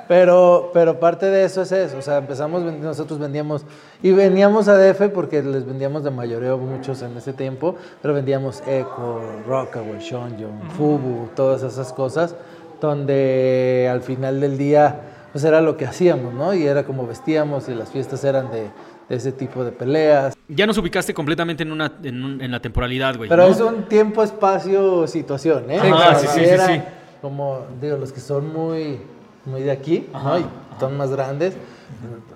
pero, 0.08 0.72
pero 0.74 1.00
parte 1.00 1.28
de 1.28 1.44
eso 1.44 1.62
es 1.62 1.72
eso, 1.72 1.98
o 1.98 2.02
sea, 2.02 2.18
empezamos, 2.18 2.62
nosotros 2.64 3.20
vendíamos, 3.20 3.66
y 4.02 4.12
veníamos 4.12 4.68
a 4.68 4.78
DF 4.78 5.10
porque 5.14 5.42
les 5.44 5.66
vendíamos 5.66 6.04
de 6.04 6.12
mayoreo 6.12 6.58
muchos 6.58 7.02
en 7.02 7.16
ese 7.18 7.34
tiempo, 7.34 7.76
pero 8.02 8.14
vendíamos 8.14 8.62
Echo, 8.68 9.22
Rockaway, 9.48 10.00
Shonjon, 10.00 10.70
Fubu, 10.78 11.30
todas 11.36 11.64
esas 11.64 11.94
cosas, 11.94 12.36
donde 12.82 13.88
al 13.92 14.02
final 14.02 14.40
del 14.40 14.58
día 14.58 15.02
pues 15.32 15.44
era 15.44 15.62
lo 15.62 15.78
que 15.78 15.86
hacíamos, 15.86 16.34
¿no? 16.34 16.54
Y 16.54 16.66
era 16.66 16.84
como 16.84 17.06
vestíamos 17.06 17.70
y 17.70 17.76
las 17.76 17.90
fiestas 17.90 18.24
eran 18.24 18.50
de 18.50 18.70
ese 19.10 19.32
tipo 19.32 19.64
de 19.64 19.72
peleas. 19.72 20.36
Ya 20.48 20.66
nos 20.66 20.78
ubicaste 20.78 21.14
completamente 21.14 21.64
en, 21.64 21.72
una, 21.72 21.92
en, 22.04 22.24
un- 22.24 22.42
en 22.42 22.52
la 22.52 22.60
temporalidad, 22.60 23.16
güey. 23.16 23.30
Pero 23.30 23.44
¿no? 23.44 23.50
es 23.50 23.60
un 23.62 23.84
tiempo, 23.84 24.24
espacio, 24.24 25.08
situación, 25.08 25.70
¿eh? 25.72 25.80
Claro, 25.80 26.20
sí, 26.20 26.28
sí, 26.28 26.46
sí, 26.46 26.58
sí. 26.66 26.82
Como, 27.22 27.62
digo, 27.82 27.98
los 27.98 28.12
que 28.12 28.20
son 28.20 28.52
muy, 28.54 29.00
muy 29.46 29.62
de 29.62 29.72
aquí, 29.72 30.08
¿no? 30.14 30.40
Y 30.40 30.46
son 30.80 30.98
más 30.98 31.10
grandes, 31.12 31.56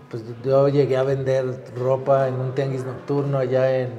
Pues 0.10 0.24
yo 0.44 0.68
llegué 0.68 0.98
a 0.98 1.04
vender 1.04 1.63
ropa 1.78 2.28
en 2.28 2.36
un 2.36 2.54
tianguis 2.54 2.84
nocturno 2.86 3.38
allá 3.38 3.80
en... 3.80 3.90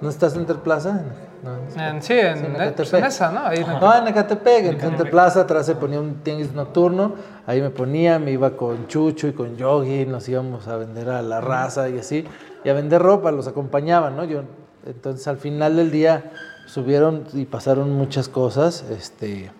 ¿No 0.00 0.08
estás 0.08 0.34
en 0.36 0.44
Plaza? 0.46 1.02
No, 1.42 1.82
en, 1.82 2.02
sí, 2.02 2.14
en, 2.14 2.60
en, 2.60 2.74
pues 2.74 2.92
en, 2.92 3.04
esa, 3.04 3.30
¿no? 3.30 3.46
Ahí 3.46 3.64
no, 3.64 3.96
en 3.96 4.08
Ecatepec, 4.08 4.64
en 4.64 4.80
Center 4.80 5.10
Plaza, 5.10 5.42
atrás 5.42 5.66
se 5.66 5.74
ponía 5.76 6.00
un 6.00 6.16
tianguis 6.16 6.52
nocturno, 6.52 7.14
ahí 7.46 7.60
me 7.60 7.70
ponía, 7.70 8.18
me 8.18 8.32
iba 8.32 8.56
con 8.56 8.88
Chucho 8.88 9.28
y 9.28 9.32
con 9.32 9.56
Yogi, 9.56 10.04
nos 10.06 10.28
íbamos 10.28 10.66
a 10.68 10.76
vender 10.76 11.10
a 11.10 11.22
la 11.22 11.40
raza 11.40 11.88
y 11.88 11.98
así, 11.98 12.24
y 12.64 12.68
a 12.68 12.72
vender 12.72 13.00
ropa, 13.00 13.30
los 13.30 13.46
acompañaban, 13.46 14.16
¿no? 14.16 14.24
Yo, 14.24 14.42
entonces 14.84 15.26
al 15.28 15.38
final 15.38 15.76
del 15.76 15.90
día 15.90 16.32
subieron 16.66 17.24
y 17.32 17.44
pasaron 17.44 17.92
muchas 17.92 18.28
cosas, 18.28 18.84
este, 18.90 19.50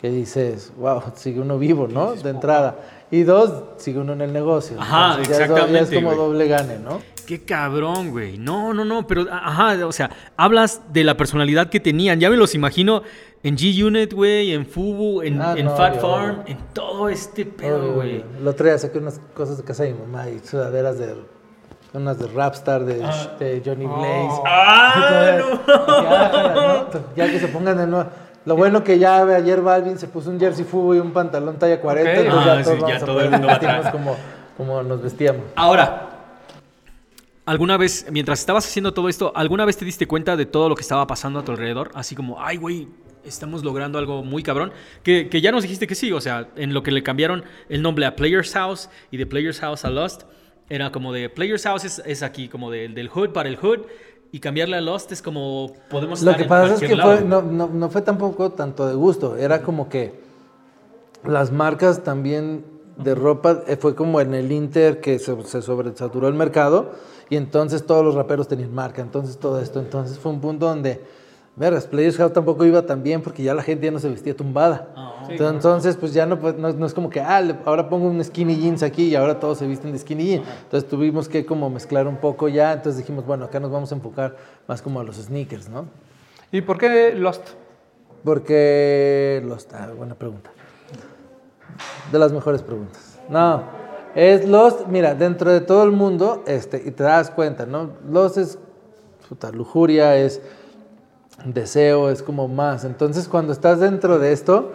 que 0.00 0.10
dices, 0.10 0.72
wow, 0.78 1.02
sigue 1.14 1.40
uno 1.40 1.58
vivo, 1.58 1.88
¿no? 1.88 2.14
De 2.14 2.30
entrada. 2.30 2.76
Y 3.10 3.22
dos, 3.22 3.64
sigue 3.76 4.00
uno 4.00 4.12
en 4.12 4.20
el 4.20 4.32
negocio. 4.32 4.76
Ajá, 4.80 5.20
exactamente. 5.20 5.72
Ya 5.72 5.80
es, 5.80 5.90
como 5.94 6.14
doble 6.14 6.48
gane, 6.48 6.78
¿no? 6.78 7.00
Qué 7.26 7.42
cabrón, 7.42 8.10
güey. 8.10 8.38
No, 8.38 8.74
no, 8.74 8.84
no, 8.84 9.06
pero, 9.06 9.26
ajá, 9.30 9.86
o 9.86 9.92
sea, 9.92 10.10
hablas 10.36 10.82
de 10.92 11.04
la 11.04 11.16
personalidad 11.16 11.68
que 11.68 11.80
tenían. 11.80 12.20
Ya 12.20 12.30
me 12.30 12.36
los 12.36 12.54
imagino 12.54 13.02
en 13.42 13.56
G-Unit, 13.56 14.12
güey, 14.12 14.52
en 14.52 14.66
Fubu, 14.66 15.22
en, 15.22 15.40
ah, 15.40 15.54
Fat 15.76 16.00
Farm, 16.00 16.42
en 16.46 16.58
todo 16.72 17.08
este 17.08 17.44
pedo, 17.44 17.94
güey. 17.94 18.24
Lo 18.42 18.54
traía, 18.54 18.78
saqué 18.78 18.98
unas 18.98 19.20
cosas 19.34 19.58
de 19.58 19.64
casa 19.64 19.84
de 19.84 19.92
mi 19.92 20.00
mamá 20.00 20.28
y 20.30 20.38
sudaderas 20.38 20.98
de 20.98 21.14
unas 21.92 22.18
de 22.18 22.26
Rapstar, 22.26 22.84
de, 22.84 23.04
ah. 23.04 23.36
de 23.38 23.62
Johnny 23.64 23.86
Blaze. 23.86 24.28
Oh. 24.30 24.44
¡Ah! 24.46 25.36
no. 26.92 27.00
Ya, 27.16 27.30
que 27.30 27.38
se 27.38 27.48
pongan 27.48 27.76
de 27.76 27.86
nuevo. 27.86 28.10
Lo 28.46 28.56
bueno 28.56 28.84
que 28.84 28.98
ya 28.98 29.22
ayer 29.22 29.62
Balvin 29.62 29.98
se 29.98 30.06
puso 30.06 30.28
un 30.28 30.38
jersey 30.38 30.64
Fubu 30.64 30.94
y 30.94 30.98
un 30.98 31.12
pantalón 31.12 31.58
talla 31.58 31.80
40, 31.80 32.12
entonces 32.12 32.44
ya, 32.44 32.52
ah, 32.52 32.62
todos 32.62 32.90
ya 32.90 32.98
todo 32.98 33.20
el 33.20 33.30
mundo 33.30 33.46
vestirnos 33.46 33.86
como, 33.88 34.16
como 34.56 34.82
nos 34.82 35.02
vestíamos. 35.02 35.44
Ahora, 35.56 36.13
¿Alguna 37.46 37.76
vez, 37.76 38.06
mientras 38.10 38.40
estabas 38.40 38.64
haciendo 38.64 38.94
todo 38.94 39.10
esto, 39.10 39.30
alguna 39.34 39.66
vez 39.66 39.76
te 39.76 39.84
diste 39.84 40.06
cuenta 40.06 40.34
de 40.34 40.46
todo 40.46 40.70
lo 40.70 40.74
que 40.74 40.80
estaba 40.80 41.06
pasando 41.06 41.40
a 41.40 41.44
tu 41.44 41.52
alrededor? 41.52 41.90
Así 41.92 42.14
como, 42.14 42.40
ay, 42.40 42.56
güey, 42.56 42.88
estamos 43.22 43.62
logrando 43.62 43.98
algo 43.98 44.24
muy 44.24 44.42
cabrón. 44.42 44.72
Que, 45.02 45.28
que, 45.28 45.42
ya 45.42 45.52
nos 45.52 45.62
dijiste 45.62 45.86
que 45.86 45.94
sí, 45.94 46.10
o 46.10 46.22
sea, 46.22 46.48
en 46.56 46.72
lo 46.72 46.82
que 46.82 46.90
le 46.90 47.02
cambiaron 47.02 47.44
el 47.68 47.82
nombre 47.82 48.06
a 48.06 48.16
Players 48.16 48.54
House 48.54 48.88
y 49.10 49.18
de 49.18 49.26
Players 49.26 49.60
House 49.60 49.84
a 49.84 49.90
Lost, 49.90 50.22
era 50.70 50.90
como 50.90 51.12
de 51.12 51.28
Players 51.28 51.64
House 51.64 51.84
es, 51.84 52.02
es 52.06 52.22
aquí, 52.22 52.48
como 52.48 52.70
de, 52.70 52.88
del 52.88 53.08
Hood 53.08 53.30
para 53.30 53.50
el 53.50 53.56
Hood. 53.56 53.80
Y 54.32 54.40
cambiarle 54.40 54.78
a 54.78 54.80
Lost 54.80 55.12
es 55.12 55.20
como 55.20 55.74
podemos 55.90 56.22
Lo 56.22 56.34
que 56.34 56.44
pasa 56.44 56.74
es 56.74 56.80
que 56.80 56.96
fue, 56.96 57.20
no, 57.20 57.42
no, 57.42 57.68
no 57.68 57.90
fue 57.90 58.00
tampoco 58.00 58.52
tanto 58.52 58.88
de 58.88 58.94
gusto, 58.94 59.36
era 59.36 59.60
como 59.62 59.88
que 59.88 60.14
las 61.24 61.52
marcas 61.52 62.02
también 62.02 62.64
de 62.96 63.14
ropa 63.14 63.62
eh, 63.66 63.76
fue 63.76 63.94
como 63.94 64.20
en 64.20 64.34
el 64.34 64.50
Inter 64.50 65.00
que 65.00 65.18
se, 65.18 65.40
se 65.44 65.62
sobresaturó 65.62 66.26
el 66.26 66.34
mercado 66.34 66.94
y 67.34 67.36
entonces 67.36 67.84
todos 67.84 68.04
los 68.04 68.14
raperos 68.14 68.46
tenían 68.46 68.72
marca, 68.72 69.02
entonces 69.02 69.38
todo 69.38 69.60
esto, 69.60 69.80
entonces 69.80 70.20
fue 70.20 70.30
un 70.30 70.40
punto 70.40 70.66
donde, 70.66 71.02
verás, 71.56 71.84
Players 71.84 72.16
House 72.16 72.32
tampoco 72.32 72.64
iba 72.64 72.86
tan 72.86 73.02
bien 73.02 73.22
porque 73.22 73.42
ya 73.42 73.54
la 73.54 73.62
gente 73.64 73.86
ya 73.86 73.90
no 73.90 73.98
se 73.98 74.08
vestía 74.08 74.36
tumbada. 74.36 74.92
Ah, 74.94 75.26
entonces, 75.28 75.96
pues 75.96 76.14
ya 76.14 76.26
no, 76.26 76.38
pues, 76.38 76.56
no, 76.56 76.86
es 76.86 76.94
como 76.94 77.10
que, 77.10 77.20
ah, 77.20 77.42
ahora 77.64 77.88
pongo 77.88 78.06
un 78.06 78.22
skinny 78.22 78.54
jeans 78.54 78.84
aquí 78.84 79.06
y 79.08 79.16
ahora 79.16 79.40
todos 79.40 79.58
se 79.58 79.66
visten 79.66 79.90
de 79.90 79.98
skinny 79.98 80.26
jeans. 80.26 80.46
Entonces 80.62 80.88
tuvimos 80.88 81.28
que 81.28 81.44
como 81.44 81.68
mezclar 81.70 82.06
un 82.06 82.18
poco 82.18 82.46
ya, 82.46 82.72
entonces 82.72 82.98
dijimos, 82.98 83.26
bueno, 83.26 83.46
acá 83.46 83.58
nos 83.58 83.72
vamos 83.72 83.90
a 83.90 83.96
enfocar 83.96 84.36
más 84.68 84.80
como 84.80 85.00
a 85.00 85.02
los 85.02 85.16
sneakers, 85.16 85.68
¿no? 85.68 85.86
¿Y 86.52 86.60
por 86.60 86.78
qué 86.78 87.16
Lost? 87.16 87.48
Porque 88.22 89.42
Lost, 89.44 89.74
ah, 89.74 89.90
buena 89.96 90.14
pregunta. 90.14 90.52
De 92.12 92.18
las 92.20 92.32
mejores 92.32 92.62
preguntas. 92.62 93.18
No, 93.28 93.64
es 94.14 94.46
Lost, 94.46 94.86
mira, 94.86 95.14
dentro 95.14 95.50
de 95.52 95.60
todo 95.60 95.84
el 95.84 95.90
mundo, 95.92 96.42
este, 96.46 96.82
y 96.84 96.90
te 96.90 97.02
das 97.02 97.30
cuenta, 97.30 97.66
¿no? 97.66 97.90
Lost 98.08 98.38
es 98.38 98.58
puta, 99.28 99.50
lujuria, 99.50 100.16
es 100.16 100.40
deseo, 101.44 102.10
es 102.10 102.22
como 102.22 102.48
más. 102.48 102.84
Entonces, 102.84 103.28
cuando 103.28 103.52
estás 103.52 103.80
dentro 103.80 104.18
de 104.18 104.32
esto, 104.32 104.72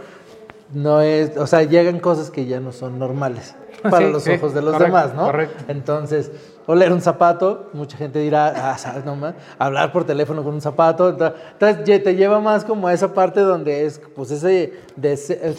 no 0.74 1.02
es, 1.02 1.38
o 1.38 1.48
sea, 1.48 1.64
llegan 1.64 2.00
cosas 2.00 2.30
que 2.30 2.46
ya 2.46 2.60
no 2.60 2.72
son 2.72 3.00
normales 3.00 3.56
para 3.84 4.08
los 4.08 4.28
ojos 4.28 4.54
de 4.54 4.62
los 4.62 4.78
demás, 4.78 5.14
¿no? 5.14 5.26
Correcto. 5.26 5.64
Entonces, 5.68 6.32
oler 6.66 6.92
un 6.92 7.02
zapato, 7.02 7.70
mucha 7.74 7.98
gente 7.98 8.20
dirá, 8.20 8.72
ah, 8.72 8.78
¿sabes? 8.78 9.06
No 9.06 9.16
más, 9.16 9.36
hablar 9.58 9.92
por 9.92 10.04
teléfono 10.04 10.44
con 10.44 10.54
un 10.54 10.62
zapato, 10.62 11.10
entonces 11.10 12.04
te 12.04 12.16
lleva 12.16 12.40
más 12.40 12.66
como 12.66 12.88
a 12.88 12.94
esa 12.94 13.14
parte 13.14 13.40
donde 13.40 13.86
es, 13.86 14.00
pues 14.16 14.32
ese, 14.32 14.74
deseo, 14.96 15.56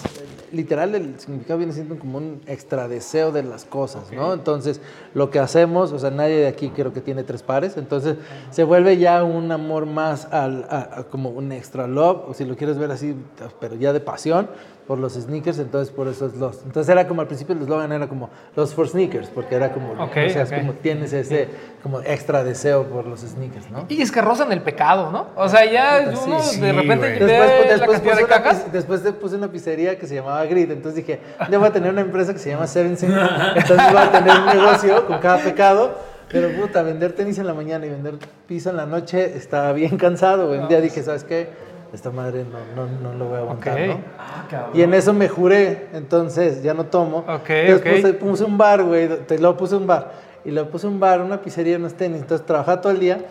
literal 0.52 0.94
el 0.94 1.18
significado 1.18 1.58
viene 1.58 1.72
siendo 1.72 1.98
como 1.98 2.18
un 2.18 2.40
extra 2.46 2.88
deseo 2.88 3.32
de 3.32 3.42
las 3.42 3.64
cosas, 3.64 4.12
¿no? 4.12 4.32
Entonces, 4.32 4.80
lo 5.14 5.30
que 5.30 5.38
hacemos, 5.38 5.92
o 5.92 5.98
sea, 5.98 6.10
nadie 6.10 6.36
de 6.36 6.46
aquí 6.46 6.70
creo 6.70 6.92
que 6.92 7.00
tiene 7.00 7.22
tres 7.24 7.42
pares, 7.42 7.76
entonces 7.76 8.16
se 8.50 8.64
vuelve 8.64 8.98
ya 8.98 9.22
un 9.24 9.50
amor 9.52 9.86
más 9.86 10.26
al, 10.32 10.66
a, 10.70 11.04
como 11.10 11.30
un 11.30 11.52
extra 11.52 11.86
love, 11.86 12.28
o 12.28 12.34
si 12.34 12.44
lo 12.44 12.56
quieres 12.56 12.78
ver 12.78 12.90
así, 12.90 13.14
pero 13.60 13.76
ya 13.76 13.92
de 13.92 14.00
pasión, 14.00 14.48
por 14.90 14.98
los 14.98 15.12
sneakers, 15.12 15.60
entonces 15.60 15.94
por 15.94 16.08
eso 16.08 16.26
es 16.26 16.34
los. 16.34 16.64
Entonces 16.64 16.90
era 16.90 17.06
como 17.06 17.20
al 17.20 17.28
principio 17.28 17.54
el 17.54 17.62
eslogan 17.62 17.92
era 17.92 18.08
como 18.08 18.28
los 18.56 18.74
for 18.74 18.88
sneakers, 18.88 19.28
porque 19.28 19.54
era 19.54 19.70
como, 19.70 19.92
o 19.92 20.08
sea, 20.12 20.42
es 20.42 20.50
como 20.50 20.72
tienes 20.72 21.12
ese 21.12 21.46
como 21.80 22.00
extra 22.00 22.42
deseo 22.42 22.82
por 22.86 23.06
los 23.06 23.20
sneakers, 23.20 23.70
¿no? 23.70 23.86
Y 23.88 24.02
es 24.02 24.10
que 24.10 24.20
rozan 24.20 24.50
el 24.50 24.62
pecado, 24.62 25.12
¿no? 25.12 25.28
O 25.36 25.48
sea, 25.48 25.64
ya 25.64 26.12
uno 26.26 26.40
de 26.42 26.72
repente 26.72 27.24
después, 27.24 27.80
después, 27.92 28.16
de 28.16 28.26
cajas. 28.26 28.72
después 28.72 29.04
te 29.04 29.12
puse 29.12 29.36
una 29.36 29.46
pizzería 29.46 29.96
que 29.96 30.08
se 30.08 30.16
llamaba 30.16 30.44
Grid, 30.46 30.72
entonces 30.72 31.06
dije, 31.06 31.20
ya 31.48 31.56
voy 31.56 31.68
a 31.68 31.72
tener 31.72 31.92
una 31.92 32.00
empresa 32.00 32.32
que 32.32 32.40
se 32.40 32.50
llama 32.50 32.66
Seven 32.66 32.98
entonces 33.00 33.92
voy 33.92 34.02
a 34.02 34.10
tener 34.10 34.40
un 34.40 34.46
negocio 34.46 35.06
con 35.06 35.20
cada 35.20 35.38
pecado. 35.38 36.10
Pero 36.32 36.48
puta, 36.52 36.82
vender 36.82 37.12
tenis 37.12 37.38
en 37.38 37.46
la 37.46 37.54
mañana 37.54 37.86
y 37.86 37.90
vender 37.90 38.14
pizza 38.46 38.70
en 38.70 38.76
la 38.76 38.86
noche 38.86 39.36
estaba 39.36 39.72
bien 39.72 39.96
cansado. 39.96 40.50
Un 40.50 40.68
día 40.68 40.80
dije, 40.80 41.02
¿sabes 41.02 41.24
qué? 41.24 41.69
Esta 41.92 42.10
madre 42.10 42.44
no, 42.44 42.86
no, 42.86 43.00
no 43.00 43.18
lo 43.18 43.26
voy 43.26 43.36
a 43.36 43.40
aguantar, 43.40 43.80
¿no? 43.80 44.00
Ah, 44.18 44.70
y 44.72 44.82
en 44.82 44.94
eso 44.94 45.12
me 45.12 45.28
juré, 45.28 45.88
entonces 45.92 46.62
ya 46.62 46.74
no 46.74 46.86
tomo. 46.86 47.24
Entonces 47.48 48.14
Puse, 48.14 48.44
un 48.44 48.56
bar, 48.56 48.84
güey, 48.84 49.08
te 49.26 49.38
lo 49.38 49.56
puse 49.56 49.76
un 49.76 49.86
bar. 49.86 50.12
Y 50.44 50.50
lo 50.52 50.70
puse 50.70 50.86
un 50.86 51.00
bar, 51.00 51.20
una 51.20 51.40
pizzería, 51.42 51.76
unos 51.76 51.94
tenis. 51.94 52.22
Entonces 52.22 52.46
trabajaba 52.46 52.80
todo 52.80 52.92
el 52.92 53.00
día 53.00 53.24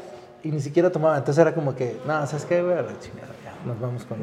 y 0.43 0.51
ni 0.51 0.59
siquiera 0.59 0.91
tomaba. 0.91 1.17
Entonces 1.17 1.41
era 1.41 1.53
como 1.53 1.75
que, 1.75 1.97
no, 2.05 2.25
¿sabes 2.27 2.45
qué, 2.45 2.61
güey? 2.61 2.73
A 2.73 2.81
la 2.81 2.99
chingada, 2.99 3.33
ya, 3.43 3.53
nos 3.65 3.79
vamos 3.79 4.05
con, 4.05 4.17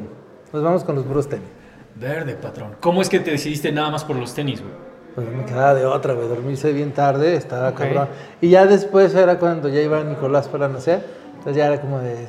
nos 0.53 0.63
vamos 0.63 0.83
con 0.83 0.95
los 0.95 1.05
puros 1.05 1.27
tenis. 1.27 1.47
Verde, 1.95 2.35
patrón. 2.35 2.75
¿Cómo 2.79 3.01
es 3.01 3.09
que 3.09 3.19
te 3.19 3.31
decidiste 3.31 3.71
nada 3.71 3.89
más 3.89 4.03
por 4.03 4.15
los 4.15 4.33
tenis, 4.33 4.61
güey? 4.61 4.73
Pues 5.15 5.27
me 5.29 5.45
quedaba 5.45 5.73
de 5.73 5.83
otra, 5.83 6.13
güey. 6.13 6.27
Dormirse 6.27 6.71
bien 6.71 6.91
tarde, 6.91 7.35
estaba 7.35 7.73
cabrón. 7.73 8.07
Y 8.39 8.49
ya 8.49 8.67
después 8.67 9.15
era 9.15 9.39
cuando 9.39 9.67
ya 9.67 9.81
iba 9.81 10.03
Nicolás 10.03 10.47
para 10.47 10.67
nacer. 10.67 11.03
Entonces 11.37 11.55
ya 11.55 11.65
era 11.65 11.81
como 11.81 11.99
de, 11.99 12.27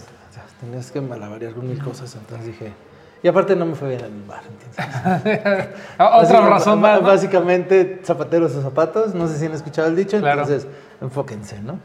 tenías 0.61 0.91
que 0.91 1.01
malabarear 1.01 1.53
con 1.53 1.69
mil 1.69 1.83
cosas, 1.83 2.15
entonces 2.15 2.47
dije... 2.47 2.73
Y 3.21 3.27
aparte 3.27 3.57
no 3.57 3.67
me 3.67 3.75
fue 3.75 3.89
bien 3.89 4.05
en 4.05 4.15
el 4.15 4.23
bar, 4.23 4.43
entonces... 4.49 5.75
Otra 5.99 6.49
razón 6.49 6.81
más, 6.81 7.03
Básicamente, 7.03 8.01
zapateros 8.05 8.55
o 8.55 8.63
zapatos, 8.63 9.15
no 9.15 9.27
sé 9.27 9.39
si 9.39 9.47
han 9.47 9.53
escuchado 9.53 9.89
el 9.89 9.97
dicho, 9.97 10.17
entonces 10.17 10.67
enfóquense, 11.01 11.61
¿no? 11.61 11.81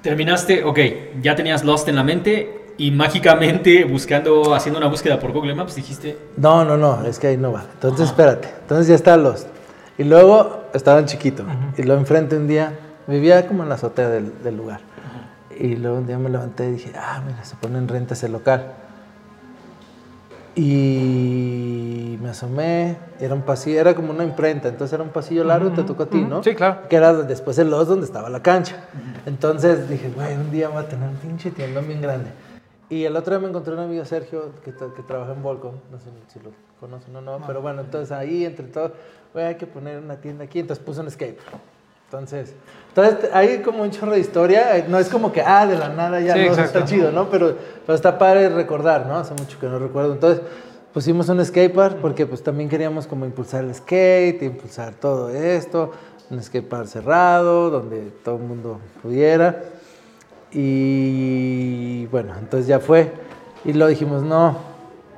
Terminaste, 0.00 0.62
ok, 0.62 0.78
ya 1.22 1.34
tenías 1.34 1.64
Lost 1.64 1.88
en 1.88 1.96
la 1.96 2.04
mente 2.04 2.74
y 2.78 2.92
mágicamente 2.92 3.84
buscando, 3.84 4.54
haciendo 4.54 4.78
una 4.78 4.88
búsqueda 4.88 5.18
por 5.18 5.32
Google 5.32 5.54
Maps 5.54 5.74
dijiste... 5.74 6.16
No, 6.36 6.64
no, 6.64 6.76
no, 6.76 7.04
es 7.04 7.18
que 7.18 7.28
ahí 7.28 7.36
no 7.36 7.50
va. 7.50 7.64
Entonces, 7.74 8.06
espérate, 8.06 8.48
entonces 8.60 8.86
ya 8.86 8.94
está 8.94 9.16
Lost. 9.16 9.48
Y 9.96 10.04
luego 10.04 10.66
estaba 10.72 11.00
en 11.00 11.06
chiquito 11.06 11.44
y 11.76 11.82
lo 11.82 11.94
enfrente 11.94 12.36
un 12.36 12.46
día, 12.46 12.78
vivía 13.08 13.48
como 13.48 13.64
en 13.64 13.70
la 13.70 13.74
azotea 13.74 14.08
del, 14.08 14.40
del 14.44 14.56
lugar. 14.56 14.87
Y 15.58 15.76
luego 15.76 15.98
un 15.98 16.06
día 16.06 16.18
me 16.18 16.30
levanté 16.30 16.68
y 16.68 16.72
dije, 16.72 16.92
ah, 16.96 17.22
mira, 17.26 17.44
se 17.44 17.56
pone 17.56 17.78
en 17.78 17.88
renta 17.88 18.14
ese 18.14 18.28
local. 18.28 18.74
Y 20.54 22.18
me 22.22 22.30
asomé, 22.30 22.96
era 23.20 23.34
un 23.34 23.42
pasillo, 23.42 23.80
era 23.80 23.94
como 23.94 24.10
una 24.10 24.24
imprenta, 24.24 24.68
entonces 24.68 24.92
era 24.94 25.02
un 25.02 25.10
pasillo 25.10 25.44
largo, 25.44 25.70
te 25.70 25.82
tocó 25.84 26.04
a 26.04 26.06
ti, 26.06 26.20
¿no? 26.20 26.42
Sí, 26.42 26.54
claro. 26.54 26.88
Que 26.88 26.96
era 26.96 27.12
después 27.12 27.58
el 27.58 27.70
Los 27.70 27.88
donde 27.88 28.06
estaba 28.06 28.28
la 28.28 28.42
cancha. 28.42 28.84
Entonces 29.26 29.88
dije, 29.88 30.10
güey, 30.10 30.34
un 30.34 30.50
día 30.50 30.68
voy 30.68 30.82
a 30.82 30.88
tener 30.88 31.08
un 31.08 31.16
pinche 31.16 31.50
tienda 31.50 31.80
bien 31.80 32.00
grande. 32.00 32.30
Y 32.90 33.04
el 33.04 33.16
otro 33.16 33.34
día 33.34 33.40
me 33.40 33.48
encontré 33.48 33.74
un 33.74 33.80
amigo 33.80 34.04
Sergio 34.04 34.52
que, 34.64 34.72
que 34.72 35.02
trabaja 35.02 35.32
en 35.32 35.42
Volcom, 35.42 35.74
no 35.90 35.98
sé 35.98 36.06
si 36.32 36.40
lo 36.40 36.50
conocen 36.80 37.14
o 37.16 37.20
no, 37.20 37.40
pero 37.46 37.60
bueno, 37.60 37.82
entonces 37.82 38.10
ahí 38.12 38.44
entre 38.44 38.66
todos, 38.66 38.92
güey, 39.34 39.44
hay 39.44 39.54
que 39.56 39.66
poner 39.66 39.98
una 39.98 40.16
tienda 40.16 40.44
aquí, 40.44 40.60
entonces 40.60 40.84
puse 40.84 41.00
un 41.00 41.08
escape. 41.08 41.38
Entonces, 42.10 42.54
entonces, 42.88 43.30
hay 43.34 43.58
como 43.58 43.82
un 43.82 43.90
chorro 43.90 44.12
de 44.12 44.20
historia. 44.20 44.78
Eh, 44.78 44.86
no 44.88 44.98
es 44.98 45.10
como 45.10 45.30
que, 45.30 45.42
ah, 45.42 45.66
de 45.66 45.76
la 45.76 45.90
nada 45.90 46.20
ya 46.20 46.34
no, 46.34 46.54
está 46.54 46.84
chido, 46.86 47.12
¿no? 47.12 47.28
Pero, 47.28 47.54
pero 47.84 47.94
está 47.94 48.16
padre 48.16 48.48
recordar, 48.48 49.06
¿no? 49.06 49.18
Hace 49.18 49.34
mucho 49.34 49.58
que 49.58 49.66
no 49.66 49.78
recuerdo. 49.78 50.14
Entonces, 50.14 50.42
pusimos 50.94 51.28
un 51.28 51.44
skatepark 51.44 51.98
porque 51.98 52.24
pues 52.24 52.42
también 52.42 52.70
queríamos 52.70 53.06
como 53.06 53.26
impulsar 53.26 53.62
el 53.62 53.74
skate, 53.74 54.42
impulsar 54.42 54.94
todo 54.94 55.28
esto. 55.28 55.92
Un 56.30 56.42
skatepark 56.42 56.86
cerrado, 56.86 57.68
donde 57.68 58.10
todo 58.24 58.36
el 58.36 58.42
mundo 58.42 58.80
pudiera. 59.02 59.64
Y 60.50 62.06
bueno, 62.06 62.34
entonces 62.38 62.66
ya 62.66 62.80
fue. 62.80 63.12
Y 63.66 63.74
lo 63.74 63.86
dijimos, 63.86 64.22
no, 64.22 64.56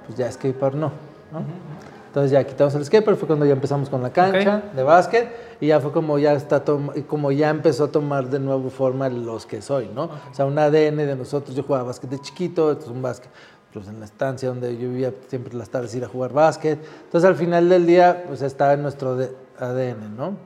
pues 0.06 0.18
ya 0.18 0.30
skatepark 0.30 0.74
no, 0.74 0.90
¿no? 1.30 1.69
Entonces 2.10 2.32
ya 2.32 2.42
quitamos 2.42 2.74
el 2.74 2.84
skate, 2.84 3.04
pero 3.04 3.16
fue 3.16 3.28
cuando 3.28 3.46
ya 3.46 3.52
empezamos 3.52 3.88
con 3.88 4.02
la 4.02 4.12
cancha 4.12 4.64
de 4.74 4.82
básquet 4.82 5.28
y 5.60 5.68
ya 5.68 5.78
fue 5.78 5.92
como 5.92 6.18
ya 6.18 6.32
está 6.32 6.64
como 7.06 7.30
ya 7.30 7.50
empezó 7.50 7.84
a 7.84 7.92
tomar 7.92 8.28
de 8.28 8.40
nuevo 8.40 8.68
forma 8.68 9.08
los 9.08 9.46
que 9.46 9.62
soy, 9.62 9.88
¿no? 9.94 10.06
O 10.06 10.34
sea, 10.34 10.44
un 10.44 10.58
ADN 10.58 10.96
de 10.96 11.14
nosotros. 11.14 11.54
Yo 11.54 11.62
jugaba 11.62 11.84
básquet 11.84 12.10
de 12.10 12.18
chiquito, 12.18 12.72
esto 12.72 12.86
es 12.86 12.90
un 12.90 13.00
básquet. 13.00 13.30
Pues 13.72 13.86
en 13.86 14.00
la 14.00 14.06
estancia 14.06 14.48
donde 14.48 14.76
yo 14.76 14.88
vivía 14.88 15.14
siempre 15.28 15.54
las 15.54 15.70
tardes 15.70 15.94
ir 15.94 16.04
a 16.04 16.08
jugar 16.08 16.32
básquet. 16.32 16.80
Entonces 17.04 17.30
al 17.30 17.36
final 17.36 17.68
del 17.68 17.86
día 17.86 18.24
pues 18.26 18.42
está 18.42 18.72
en 18.72 18.82
nuestro 18.82 19.16
ADN, 19.60 20.16
¿no? 20.16 20.36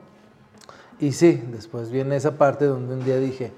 Y 0.99 1.13
sí, 1.13 1.43
después 1.51 1.89
viene 1.89 2.15
esa 2.15 2.37
parte 2.37 2.65
donde 2.65 2.93
un 2.93 3.03
día 3.03 3.17
dije, 3.17 3.53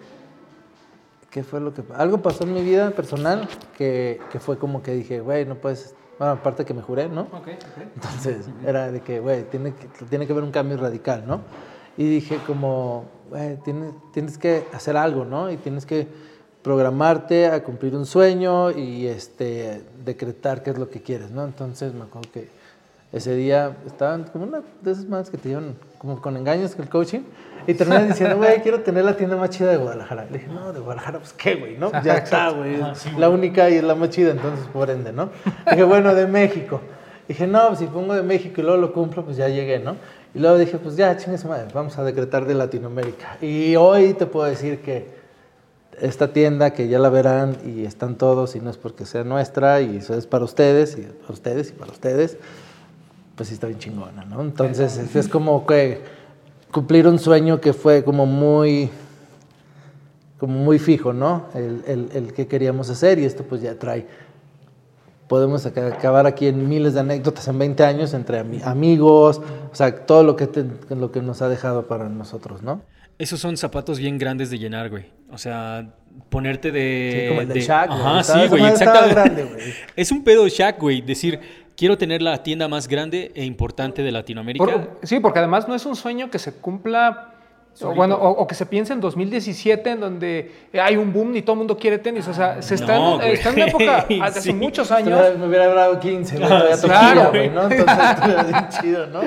¿qué 1.29 1.43
fue 1.43 1.59
lo 1.59 1.73
que 1.73 1.83
Algo 1.93 2.19
pasó 2.19 2.45
en 2.45 2.53
mi 2.53 2.61
vida 2.61 2.91
personal 2.91 3.49
que, 3.77 4.21
que 4.31 4.39
fue 4.39 4.57
como 4.57 4.81
que 4.81 4.93
dije, 4.93 5.19
güey, 5.19 5.45
no 5.45 5.55
puedes... 5.55 5.93
Bueno, 6.17 6.33
aparte 6.33 6.65
que 6.65 6.73
me 6.73 6.81
juré, 6.81 7.07
¿no? 7.09 7.27
Entonces 7.95 8.49
era 8.65 8.91
de 8.91 9.01
que, 9.01 9.19
güey, 9.19 9.43
tiene 9.43 9.73
que, 9.73 9.87
tiene 10.05 10.25
que 10.25 10.33
haber 10.33 10.43
un 10.43 10.51
cambio 10.51 10.77
radical, 10.77 11.25
¿no? 11.27 11.41
Y 11.95 12.07
dije 12.09 12.39
como, 12.45 13.05
güey, 13.29 13.57
tienes, 13.57 13.91
tienes 14.13 14.37
que 14.37 14.65
hacer 14.73 14.97
algo, 14.97 15.25
¿no? 15.25 15.51
Y 15.51 15.57
tienes 15.57 15.85
que 15.85 16.07
programarte 16.63 17.47
a 17.47 17.63
cumplir 17.63 17.95
un 17.95 18.05
sueño 18.05 18.71
y 18.71 19.07
este, 19.07 19.83
decretar 20.03 20.63
qué 20.63 20.71
es 20.71 20.77
lo 20.77 20.89
que 20.89 21.01
quieres, 21.01 21.31
¿no? 21.31 21.45
Entonces 21.45 21.93
me 21.93 22.03
acuerdo 22.03 22.31
que 22.31 22.49
ese 23.13 23.35
día 23.35 23.77
estaban 23.85 24.25
como 24.25 24.45
una 24.45 24.61
de 24.81 24.91
esas 24.91 25.05
manos 25.05 25.29
que 25.29 25.37
te 25.37 25.49
llevan 25.49 25.75
como 25.97 26.21
con 26.21 26.35
engaños 26.35 26.75
que 26.75 26.81
el 26.81 26.89
coaching 26.89 27.21
y 27.65 27.73
terminan 27.73 28.07
diciendo, 28.07 28.37
güey, 28.37 28.61
quiero 28.63 28.81
tener 28.81 29.05
la 29.05 29.15
tienda 29.15 29.35
más 29.35 29.49
chida 29.49 29.71
de 29.71 29.77
Guadalajara. 29.77 30.25
Le 30.25 30.39
dije, 30.39 30.47
no, 30.47 30.71
de 30.71 30.79
Guadalajara, 30.79 31.19
pues 31.19 31.33
qué, 31.33 31.55
güey, 31.55 31.77
¿no? 31.77 31.91
Ya 32.03 32.15
está, 32.15 32.49
güey. 32.51 32.79
la 33.17 33.29
única 33.29 33.69
y 33.69 33.75
es 33.75 33.83
la 33.83 33.95
más 33.95 34.09
chida, 34.09 34.31
entonces 34.31 34.65
por 34.67 34.89
ende, 34.89 35.11
¿no? 35.11 35.29
Dije, 35.69 35.83
bueno, 35.83 36.15
de 36.15 36.27
México. 36.27 36.81
Dije, 37.27 37.45
no, 37.45 37.67
pues 37.67 37.79
si 37.79 37.85
pongo 37.87 38.13
de 38.13 38.23
México 38.23 38.61
y 38.61 38.63
luego 38.63 38.79
lo 38.79 38.93
cumplo, 38.93 39.25
pues 39.25 39.35
ya 39.35 39.49
llegué, 39.49 39.79
¿no? 39.79 39.97
Y 40.33 40.39
luego 40.39 40.57
dije, 40.57 40.77
pues 40.77 40.95
ya, 40.95 41.15
chingue 41.17 41.37
su 41.37 41.47
madre, 41.47 41.67
vamos 41.73 41.97
a 41.97 42.03
decretar 42.03 42.45
de 42.45 42.53
Latinoamérica. 42.53 43.37
Y 43.41 43.75
hoy 43.75 44.13
te 44.13 44.25
puedo 44.25 44.45
decir 44.45 44.81
que 44.81 45.17
esta 45.99 46.31
tienda 46.31 46.71
que 46.71 46.87
ya 46.87 46.99
la 46.99 47.09
verán 47.09 47.57
y 47.65 47.85
están 47.85 48.17
todos 48.17 48.55
y 48.55 48.59
no 48.59 48.69
es 48.69 48.77
porque 48.77 49.05
sea 49.05 49.23
nuestra 49.23 49.81
y 49.81 49.97
eso 49.97 50.13
es 50.13 50.27
para 50.27 50.45
ustedes 50.45 50.97
y 50.97 51.01
para 51.01 51.33
ustedes 51.33 51.69
y 51.69 51.73
para 51.73 51.91
ustedes, 51.91 52.37
pues 53.37 53.47
sí 53.49 53.53
está 53.55 53.67
bien 53.67 53.79
chingona, 53.79 54.25
¿no? 54.25 54.41
Entonces 54.41 54.97
es, 54.97 55.15
es 55.15 55.29
como 55.29 55.65
que 55.65 56.01
cumplir 56.71 57.07
un 57.07 57.17
sueño 57.19 57.61
que 57.61 57.71
fue 57.71 58.03
como 58.03 58.25
muy 58.25 58.89
como 60.39 60.59
muy 60.59 60.77
fijo, 60.79 61.13
¿no? 61.13 61.45
El, 61.55 61.83
el, 61.87 62.09
el 62.13 62.33
que 62.33 62.47
queríamos 62.47 62.89
hacer 62.89 63.17
y 63.19 63.25
esto 63.25 63.43
pues 63.43 63.61
ya 63.61 63.73
trae 63.79 64.05
podemos 65.27 65.65
aca- 65.65 65.87
acabar 65.87 66.25
aquí 66.27 66.47
en 66.47 66.69
miles 66.69 66.93
de 66.93 66.99
anécdotas 67.01 67.47
en 67.47 67.57
20 67.59 67.83
años 67.83 68.13
entre 68.13 68.41
ami- 68.43 68.63
amigos, 68.63 69.41
o 69.71 69.75
sea, 69.75 70.05
todo 70.05 70.23
lo 70.23 70.35
que, 70.35 70.47
te- 70.47 70.65
lo 70.95 71.11
que 71.11 71.21
nos 71.21 71.41
ha 71.41 71.49
dejado 71.49 71.87
para 71.87 72.07
nosotros, 72.09 72.61
¿no? 72.61 72.81
Esos 73.19 73.39
son 73.39 73.57
zapatos 73.57 73.97
bien 73.97 74.19
grandes 74.19 74.51
de 74.51 74.59
llenar, 74.59 74.89
güey. 74.91 75.05
O 75.31 75.39
sea, 75.39 75.89
ponerte 76.29 76.71
de. 76.71 77.19
Sí, 77.23 77.27
como 77.29 77.41
el 77.41 77.47
de 77.47 77.53
de- 77.55 77.61
Shaq, 77.61 77.87
güey. 77.89 77.99
Ajá, 77.99 78.23
sí, 78.23 78.47
güey, 78.47 78.65
exactamente. 78.65 79.13
grande, 79.15 79.43
güey. 79.43 79.73
es 79.95 80.11
un 80.11 80.23
pedo 80.23 80.47
Shaq, 80.47 80.79
güey. 80.79 81.01
Decir, 81.01 81.39
quiero 81.77 81.97
tener 81.97 82.21
la 82.21 82.43
tienda 82.43 82.67
más 82.67 82.89
grande 82.89 83.31
e 83.35 83.45
importante 83.45 84.01
de 84.03 84.11
Latinoamérica. 84.11 84.89
Sí, 85.03 85.21
porque 85.21 85.39
además 85.39 85.67
no 85.69 85.75
es 85.75 85.85
un 85.85 85.95
sueño 85.95 86.29
que 86.29 86.39
se 86.39 86.53
cumpla, 86.59 87.35
o, 87.81 87.93
bueno, 87.93 88.15
o, 88.15 88.29
o 88.29 88.47
que 88.47 88.55
se 88.55 88.65
piense 88.65 88.93
en 88.93 88.99
2017, 89.01 89.91
en 89.91 89.99
donde 89.99 90.51
hay 90.73 90.95
un 90.97 91.13
boom 91.13 91.35
y 91.35 91.41
todo 91.41 91.53
el 91.53 91.57
mundo 91.59 91.77
quiere 91.77 91.97
tenis. 91.99 92.27
O 92.27 92.33
sea, 92.33 92.61
se 92.61 92.75
está, 92.75 92.95
No, 92.97 93.21
en, 93.21 93.31
está 93.31 93.49
en 93.49 93.55
una 93.55 93.65
época 93.67 94.05
hace 94.23 94.41
Sí. 94.41 94.53
muchos 94.53 94.91
años. 94.91 95.37
Me 95.37 95.47
hubiera 95.47 95.67
dado 95.73 95.99
15, 95.99 96.37
güey, 96.37 96.47
todavía 96.49 96.77
Claro, 96.81 97.21
toquilla, 97.23 97.29
güey. 97.29 97.49
¿no? 97.49 97.61
Entonces 97.71 98.79
chido, 98.81 99.07
¿no? 99.07 99.21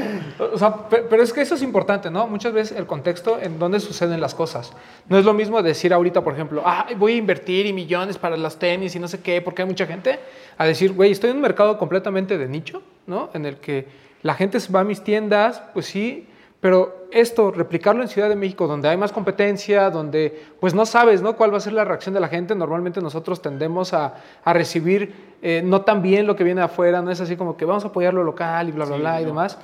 O 0.52 0.58
sea, 0.58 0.88
pe- 0.88 1.04
pero 1.08 1.22
es 1.22 1.32
que 1.32 1.40
eso 1.42 1.54
es 1.54 1.62
importante, 1.62 2.10
¿no? 2.10 2.26
Muchas 2.26 2.52
veces 2.52 2.76
el 2.78 2.86
contexto 2.86 3.38
en 3.40 3.58
donde 3.58 3.80
suceden 3.80 4.20
las 4.20 4.34
cosas. 4.34 4.72
No 5.08 5.18
es 5.18 5.24
lo 5.24 5.32
mismo 5.34 5.62
decir 5.62 5.92
ahorita, 5.92 6.22
por 6.22 6.34
ejemplo, 6.34 6.62
ah, 6.64 6.86
voy 6.96 7.12
a 7.12 7.16
invertir 7.16 7.66
y 7.66 7.72
millones 7.72 8.18
para 8.18 8.36
los 8.36 8.58
tenis 8.58 8.94
y 8.94 8.98
no 8.98 9.08
sé 9.08 9.20
qué, 9.20 9.40
porque 9.42 9.62
hay 9.62 9.68
mucha 9.68 9.86
gente, 9.86 10.18
a 10.58 10.64
decir, 10.66 10.92
güey, 10.92 11.12
estoy 11.12 11.30
en 11.30 11.36
un 11.36 11.42
mercado 11.42 11.78
completamente 11.78 12.36
de 12.38 12.48
nicho, 12.48 12.82
¿no? 13.06 13.30
En 13.34 13.46
el 13.46 13.56
que 13.58 13.86
la 14.22 14.34
gente 14.34 14.58
va 14.74 14.80
a 14.80 14.84
mis 14.84 15.02
tiendas, 15.02 15.62
pues 15.72 15.86
sí, 15.86 16.26
pero 16.60 17.06
esto, 17.10 17.50
replicarlo 17.50 18.02
en 18.02 18.08
Ciudad 18.08 18.28
de 18.28 18.36
México, 18.36 18.66
donde 18.66 18.88
hay 18.88 18.96
más 18.96 19.12
competencia, 19.12 19.90
donde 19.90 20.42
pues 20.60 20.74
no 20.74 20.84
sabes, 20.86 21.22
¿no? 21.22 21.34
Cuál 21.36 21.52
va 21.52 21.56
a 21.56 21.60
ser 21.60 21.72
la 21.72 21.84
reacción 21.84 22.14
de 22.14 22.20
la 22.20 22.28
gente. 22.28 22.54
Normalmente 22.54 23.00
nosotros 23.00 23.40
tendemos 23.42 23.92
a, 23.94 24.14
a 24.44 24.52
recibir 24.52 25.12
eh, 25.42 25.62
no 25.64 25.80
tan 25.80 26.02
bien 26.02 26.26
lo 26.26 26.36
que 26.36 26.44
viene 26.44 26.60
afuera, 26.60 27.00
no 27.02 27.10
es 27.10 27.20
así 27.20 27.34
como 27.36 27.56
que 27.56 27.64
vamos 27.64 27.84
a 27.84 27.88
apoyar 27.88 28.12
lo 28.14 28.22
local 28.22 28.68
y 28.68 28.72
bla, 28.72 28.84
bla, 28.84 28.96
bla 28.96 29.20
y 29.22 29.24
demás. 29.24 29.58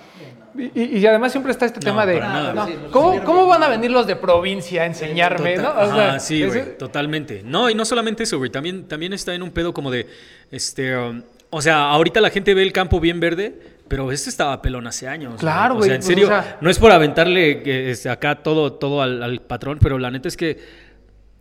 Y, 0.58 0.72
y- 0.74 0.98
y 0.98 1.06
además 1.06 1.32
siempre 1.32 1.52
está 1.52 1.66
este 1.66 1.80
No, 1.80 1.84
tema 1.84 2.06
de, 2.06 2.18
nada. 2.18 2.66
¿cómo, 2.90 3.22
cómo 3.24 3.46
van 3.46 3.62
a 3.62 3.68
venir 3.68 3.90
los 3.90 4.06
de 4.06 4.16
provincia 4.16 4.82
a 4.82 4.86
enseñarme? 4.86 5.56
¿no? 5.56 5.64
Total- 5.68 5.84
O 5.90 5.94
sea, 5.94 6.08
Ajá, 6.12 6.18
sí, 6.18 6.46
güey, 6.46 6.78
totalmente. 6.78 7.42
No, 7.44 7.68
y 7.68 7.74
no 7.74 7.84
solamente 7.84 8.22
eso, 8.22 8.38
güey, 8.38 8.48
también, 8.50 8.88
también 8.88 9.12
está 9.12 9.34
en 9.34 9.42
un 9.42 9.50
pedo 9.50 9.74
como 9.74 9.90
de, 9.90 10.06
este, 10.50 10.96
um, 10.96 11.22
o 11.50 11.60
sea, 11.60 11.90
ahorita 11.90 12.22
la 12.22 12.30
gente 12.30 12.54
ve 12.54 12.62
el 12.62 12.72
campo 12.72 12.98
bien 13.00 13.20
verde, 13.20 13.75
pero 13.88 14.10
este 14.12 14.30
estaba 14.30 14.60
pelón 14.62 14.86
hace 14.86 15.08
años. 15.08 15.34
Claro, 15.40 15.74
O 15.74 15.76
güey, 15.78 15.88
sea, 15.88 15.94
en 15.96 16.00
pues, 16.00 16.06
serio, 16.06 16.26
o 16.26 16.28
sea- 16.30 16.58
no 16.60 16.70
es 16.70 16.78
por 16.78 16.90
aventarle 16.92 17.62
eh, 17.64 17.94
acá 18.10 18.42
todo, 18.42 18.72
todo 18.74 19.02
al, 19.02 19.22
al 19.22 19.40
patrón, 19.40 19.78
pero 19.80 19.98
la 19.98 20.10
neta 20.10 20.28
es 20.28 20.36
que, 20.36 20.58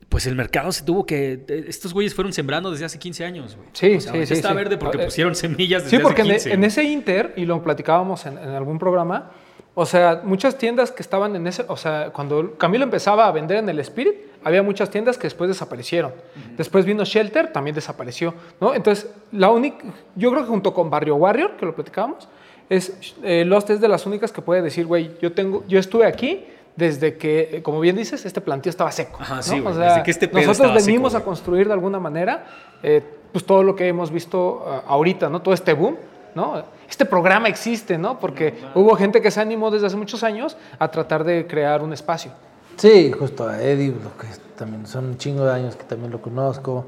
pues 0.09 0.27
el 0.27 0.35
mercado 0.35 0.71
se 0.71 0.83
tuvo 0.83 1.05
que, 1.05 1.43
eh, 1.47 1.65
estos 1.67 1.93
güeyes 1.93 2.13
fueron 2.13 2.31
sembrando 2.31 2.71
desde 2.71 2.85
hace 2.85 2.99
15 2.99 3.25
años, 3.25 3.55
güey. 3.55 3.67
Sí, 3.73 3.95
O 3.95 4.01
sea, 4.01 4.13
sí, 4.13 4.25
sí, 4.27 4.33
está 4.35 4.49
sí. 4.49 4.55
verde 4.55 4.77
porque 4.77 5.01
Eh, 5.01 5.05
pusieron 5.05 5.35
semillas 5.35 5.83
desde 5.83 5.97
Sí, 5.97 6.03
porque 6.03 6.21
hace 6.21 6.29
en, 6.31 6.35
15. 6.35 6.49
en 6.53 6.59
güey. 6.59 6.67
ese 6.67 6.83
inter, 6.83 7.33
y 7.35 7.45
lo 7.45 7.61
platicábamos 7.63 8.25
en, 8.25 8.37
en 8.37 8.49
algún 8.49 8.77
programa, 8.79 9.31
o 9.73 9.85
sea, 9.85 10.21
muchas 10.23 10.57
tiendas 10.57 10.91
que 10.91 11.01
estaban 11.01 11.35
en 11.35 11.47
ese, 11.47 11.65
o 11.67 11.75
sea, 11.75 12.11
cuando 12.13 12.55
Camilo 12.57 12.85
empezaba 12.85 13.27
a 13.27 13.31
vender 13.31 13.57
en 13.57 13.67
el 13.67 13.79
Spirit, 13.79 14.13
había 14.45 14.61
muchas 14.61 14.91
tiendas 14.91 15.17
que 15.17 15.23
después 15.23 15.47
desaparecieron. 15.47 16.13
Después 16.55 16.85
vino 16.85 17.03
Shelter, 17.03 17.51
también 17.51 17.75
desapareció, 17.75 18.35
¿no? 18.61 18.75
Entonces, 18.75 19.09
la 19.31 19.49
única, 19.49 19.85
yo 20.15 20.29
creo 20.29 20.43
que 20.43 20.49
junto 20.49 20.71
con 20.71 20.91
Barrio 20.91 21.15
Warrior, 21.15 21.57
que 21.57 21.65
lo 21.65 21.73
platicábamos, 21.73 22.29
es, 22.69 23.15
eh, 23.23 23.43
Lost 23.43 23.71
es 23.71 23.81
de 23.81 23.87
las 23.87 24.05
únicas 24.05 24.31
que 24.31 24.43
puede 24.43 24.61
decir, 24.61 24.85
güey, 24.85 25.17
yo 25.19 25.33
tengo, 25.33 25.63
yo 25.67 25.79
estuve 25.79 26.05
aquí 26.05 26.45
desde 26.75 27.17
que, 27.17 27.49
eh, 27.53 27.63
como 27.63 27.79
bien 27.79 27.95
dices, 27.95 28.23
este 28.23 28.39
plantío 28.39 28.69
estaba 28.69 28.91
seco. 28.91 29.17
Ajá, 29.19 29.37
¿no? 29.37 29.41
sí, 29.41 29.63
O 29.65 29.73
sea, 29.73 29.89
desde 29.89 30.03
que 30.03 30.11
este 30.11 30.27
pedo 30.27 30.41
nosotros 30.41 30.57
estaba 30.59 30.79
seco, 30.79 30.85
venimos 30.85 31.15
a 31.15 31.23
construir 31.23 31.65
de 31.65 31.73
alguna 31.73 31.99
manera, 31.99 32.45
eh, 32.83 33.01
pues 33.31 33.43
todo 33.47 33.63
lo 33.63 33.75
que 33.75 33.87
hemos 33.87 34.11
visto 34.11 34.63
ah, 34.67 34.83
ahorita, 34.85 35.27
¿no? 35.27 35.41
Todo 35.41 35.55
este 35.55 35.73
boom, 35.73 35.97
¿no? 36.35 36.63
Este 36.87 37.05
programa 37.05 37.47
existe, 37.47 37.97
¿no? 37.97 38.19
Porque 38.19 38.53
hubo 38.75 38.95
gente 38.95 39.23
que 39.23 39.31
se 39.31 39.41
animó 39.41 39.71
desde 39.71 39.87
hace 39.87 39.97
muchos 39.97 40.23
años 40.23 40.55
a 40.77 40.91
tratar 40.91 41.23
de 41.23 41.47
crear 41.47 41.81
un 41.81 41.93
espacio. 41.93 42.31
Sí, 42.77 43.11
justo 43.11 43.47
a 43.47 43.61
Eddie, 43.61 43.89
lo 43.89 44.17
que 44.17 44.27
también 44.57 44.85
son 44.85 45.05
un 45.05 45.17
chingo 45.17 45.45
de 45.45 45.51
años 45.53 45.75
que 45.75 45.83
también 45.83 46.11
lo 46.11 46.21
conozco. 46.21 46.85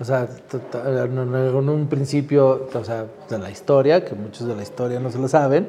O 0.00 0.04
sea, 0.04 0.26
t- 0.26 0.58
t- 0.58 0.78
en 0.78 1.18
un- 1.18 1.86
principio, 1.88 2.68
o 2.72 2.84
sea, 2.84 3.06
de 3.28 3.38
la 3.38 3.50
historia, 3.50 4.04
que 4.04 4.14
muchos 4.14 4.46
de 4.46 4.54
la 4.56 4.62
historia 4.62 5.00
no 5.00 5.10
se 5.10 5.18
lo 5.18 5.28
saben. 5.28 5.68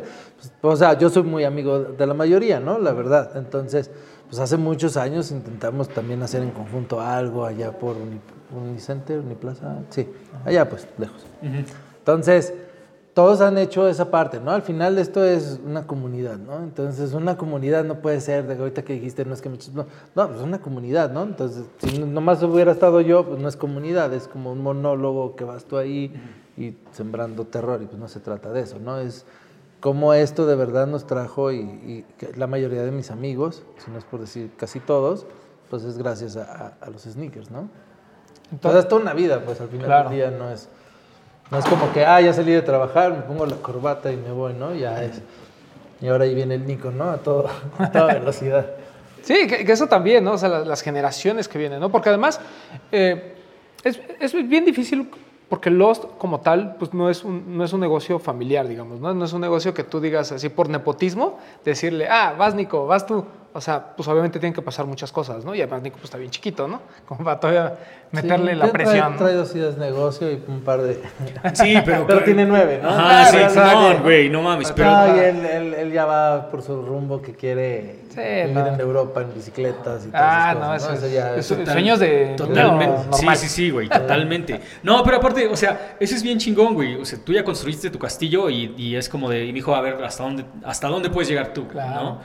pues, 0.62 0.74
o 0.74 0.78
sea, 0.78 0.98
yo 0.98 1.10
soy 1.10 1.24
muy 1.24 1.44
amigo 1.44 1.80
de 1.80 2.08
la 2.08 2.14
mayoría, 2.14 2.60
¿no? 2.60 2.80
La 2.80 2.94
verdad. 2.94 3.32
Entonces, 3.36 3.92
pues 4.30 4.40
hace 4.40 4.58
muchos 4.58 4.96
años 4.98 5.32
intentamos 5.32 5.90
también 5.90 6.22
hacer 6.24 6.42
en 6.44 6.52
conjunto 6.52 7.02
algo 7.02 7.46
allá 7.46 7.72
por 7.78 7.96
Uni- 7.98 8.22
Unicenter, 8.70 9.20
Uniplaza. 9.20 9.80
Sí, 9.90 10.08
allá 10.46 10.70
pues, 10.70 10.88
lejos. 10.98 11.26
Entonces, 12.00 12.54
todos 13.20 13.42
han 13.42 13.58
hecho 13.58 13.90
esa 13.90 14.10
parte, 14.10 14.40
¿no? 14.40 14.52
Al 14.52 14.62
final 14.62 14.98
esto 14.98 15.26
es 15.26 15.60
una 15.66 15.86
comunidad, 15.86 16.38
¿no? 16.38 16.60
Entonces, 16.60 17.12
una 17.12 17.36
comunidad 17.36 17.84
no 17.84 17.96
puede 17.96 18.22
ser 18.22 18.48
de 18.48 18.56
ahorita 18.58 18.84
que 18.84 18.94
dijiste, 18.94 19.26
no 19.26 19.34
es 19.34 19.42
que 19.42 19.50
muchos, 19.50 19.74
no, 19.74 19.86
no, 20.16 20.28
pues 20.28 20.38
es 20.40 20.46
una 20.46 20.60
comunidad, 20.62 21.12
¿no? 21.12 21.24
Entonces, 21.24 21.66
si 21.80 22.00
nomás 22.00 22.42
hubiera 22.44 22.72
estado 22.72 23.02
yo, 23.02 23.26
pues 23.26 23.38
no 23.42 23.50
es 23.50 23.58
comunidad, 23.58 24.14
es 24.14 24.30
como 24.30 24.54
un 24.54 24.64
monólogo 24.64 25.36
que 25.36 25.44
vas 25.44 25.66
tú 25.66 25.78
ahí 25.78 26.14
y 26.56 26.78
sembrando 26.94 27.44
terror, 27.44 27.82
y 27.84 27.88
pues 27.88 28.00
no 28.00 28.08
se 28.08 28.22
trata 28.22 28.54
de 28.54 28.62
eso, 28.62 28.80
¿no? 28.80 28.98
Es 29.00 29.26
como 29.82 30.14
esto 30.14 30.46
de 30.46 30.56
verdad 30.56 30.88
nos 30.88 31.06
trajo 31.06 31.52
y, 31.52 32.06
la 32.38 32.48
mayoría 32.48 32.84
de 32.84 32.92
mis 32.92 33.12
amigos, 33.12 33.64
si 33.84 33.92
no 33.92 33.98
es 33.98 34.06
por 34.06 34.22
decir 34.22 34.50
casi 34.56 34.80
todos, 34.80 35.26
pues 35.70 35.84
es 35.84 35.98
gracias 35.98 36.38
a, 36.38 36.44
a- 36.44 36.74
a 36.86 36.90
los 36.90 37.02
sneakers, 37.02 37.52
¿no? 37.52 37.68
Entonces, 38.50 38.84
es 38.84 38.88
toda 38.88 39.02
una 39.02 39.14
vida, 39.14 39.42
pues 39.44 39.60
al 39.60 39.68
final 39.68 39.88
Claro. 39.88 40.10
del 40.10 40.18
día 40.20 40.32
no 40.32 40.50
es... 40.50 40.70
No 41.52 41.58
es 41.58 41.66
como 41.66 41.92
que, 41.92 42.06
ah, 42.06 42.22
ya 42.22 42.32
salí 42.34 42.52
de 42.52 42.62
trabajar, 42.62 43.12
me 43.12 43.22
pongo 43.22 43.46
la 43.46 43.56
corbata 43.56 44.12
y 44.12 44.18
me 44.18 44.32
voy, 44.32 44.54
¿no? 44.54 44.76
Ya 44.76 45.04
es. 45.04 45.22
Y 46.02 46.08
ahora 46.08 46.26
ahí 46.26 46.36
viene 46.36 46.56
el 46.56 46.66
Nico, 46.66 46.92
¿no? 46.92 47.10
A, 47.10 47.18
todo, 47.18 47.48
a 47.78 47.92
toda 47.92 48.14
velocidad. 48.14 48.68
Sí, 49.24 49.48
que, 49.48 49.66
que 49.66 49.72
eso 49.72 49.88
también, 49.88 50.24
¿no? 50.24 50.34
O 50.34 50.38
sea, 50.38 50.50
la- 50.50 50.60
las, 50.66 50.82
generaciones 50.82 51.48
que 51.48 51.58
vienen, 51.58 51.80
¿no? 51.80 51.92
Porque 51.92 52.10
además 52.10 52.40
eh, 52.92 53.36
es, 53.84 54.00
es 54.20 54.34
bien 54.48 54.64
difícil 54.64 55.10
porque 55.50 55.72
Lost 55.72 56.06
como 56.20 56.42
tal, 56.42 56.76
pues 56.78 56.94
no 56.94 57.10
es, 57.10 57.24
un, 57.24 57.58
no 57.58 57.64
es 57.66 57.74
un 57.74 57.80
negocio 57.80 58.20
familiar, 58.20 58.68
digamos, 58.68 59.00
¿no? 59.00 59.14
No 59.16 59.26
es 59.26 59.34
un 59.34 59.42
negocio 59.42 59.74
que 59.74 59.84
tú 59.84 60.00
digas 60.00 60.32
así 60.32 60.48
por 60.50 60.70
nepotismo, 60.70 61.40
decirle, 61.66 62.08
ah, 62.08 62.36
vas 62.38 62.54
Nico, 62.54 62.86
vas 62.86 63.08
tú. 63.08 63.26
O 63.54 63.62
sea, 63.62 63.96
pues 63.96 64.08
obviamente 64.08 64.40
tienen 64.40 64.54
que 64.54 64.62
pasar 64.62 64.86
muchas 64.86 65.12
cosas, 65.12 65.44
¿no? 65.44 65.56
Y 65.56 65.62
además 65.62 65.82
Nico 65.82 65.96
pues 65.96 66.06
está 66.06 66.18
bien 66.18 66.32
chiquito, 66.32 66.68
¿no? 66.68 66.82
Como 67.08 67.24
para 67.24 67.40
todavía 67.40 67.74
meterle 68.12 68.54
Sí, 68.54 68.58
la 68.58 68.66
trae- 68.66 68.72
presión. 68.72 69.12
¿no? 69.14 69.18
Trae 69.18 69.34
dos 69.34 69.56
ideas 69.56 69.76
de 69.78 69.82
negocio 69.86 70.32
y 70.32 70.44
un 70.48 70.62
par 70.62 70.82
de... 70.82 71.02
Sí, 71.54 71.76
pero. 71.86 72.06
Pero 72.08 72.24
tiene 72.24 72.46
nueve, 72.46 72.80
¿no? 72.82 72.90
Ajá, 72.90 73.26
sí, 73.26 73.38
Claro, 73.54 73.94
no, 73.98 74.04
güey, 74.04 74.30
no 74.30 74.42
mames. 74.42 74.72
Pero. 74.72 74.90
No, 74.92 75.16
y 75.16 75.20
él, 75.20 75.46
él- 75.46 75.74
él 75.74 75.92
ya 75.92 76.06
va 76.06 76.50
por 76.50 76.62
su 76.62 76.82
rumbo 76.82 77.22
que 77.22 77.34
quiere 77.34 78.00
Sí, 78.10 78.20
vivir 78.22 78.50
no. 78.56 78.68
en 78.68 78.80
Europa 78.80 79.22
en 79.22 79.34
bicicletas 79.34 80.06
y 80.06 80.10
todas 80.10 80.24
Ah, 80.24 80.52
esas 80.52 80.64
no, 80.68 80.76
eso, 80.96 81.06
es, 81.06 81.14
ya 81.14 81.36
eso- 81.36 81.56
Total- 81.56 81.74
sueños 81.74 82.00
de 82.00 82.34
Totalmente. 82.36 82.98
Sí, 83.14 83.28
sí, 83.36 83.48
sí, 83.50 83.70
güey, 83.70 83.88
totalmente. 83.90 84.60
No, 84.84 85.04
pero 85.04 85.18
aparte, 85.18 85.48
o 85.48 85.56
sea, 85.56 85.96
eso 86.00 86.16
es 86.16 86.24
bien 86.24 86.38
chingón, 86.40 86.74
güey. 86.74 86.96
O 86.96 87.06
sea, 87.06 87.20
tú 87.24 87.32
ya 87.34 87.44
construiste 87.44 87.90
tu 87.90 88.00
castillo 88.00 88.50
y, 88.50 88.74
y 88.78 88.96
es 88.96 89.08
como 89.10 89.30
de, 89.30 89.46
y 89.46 89.52
dijo, 89.52 89.76
a 89.76 89.82
ver, 89.82 90.04
¿hasta 90.04 90.24
dónde, 90.24 90.46
hasta 90.64 90.88
dónde 90.88 91.10
puedes 91.10 91.30
llegar 91.30 91.54
tú? 91.54 91.68
Claro. 91.68 92.04
¿no? 92.04 92.22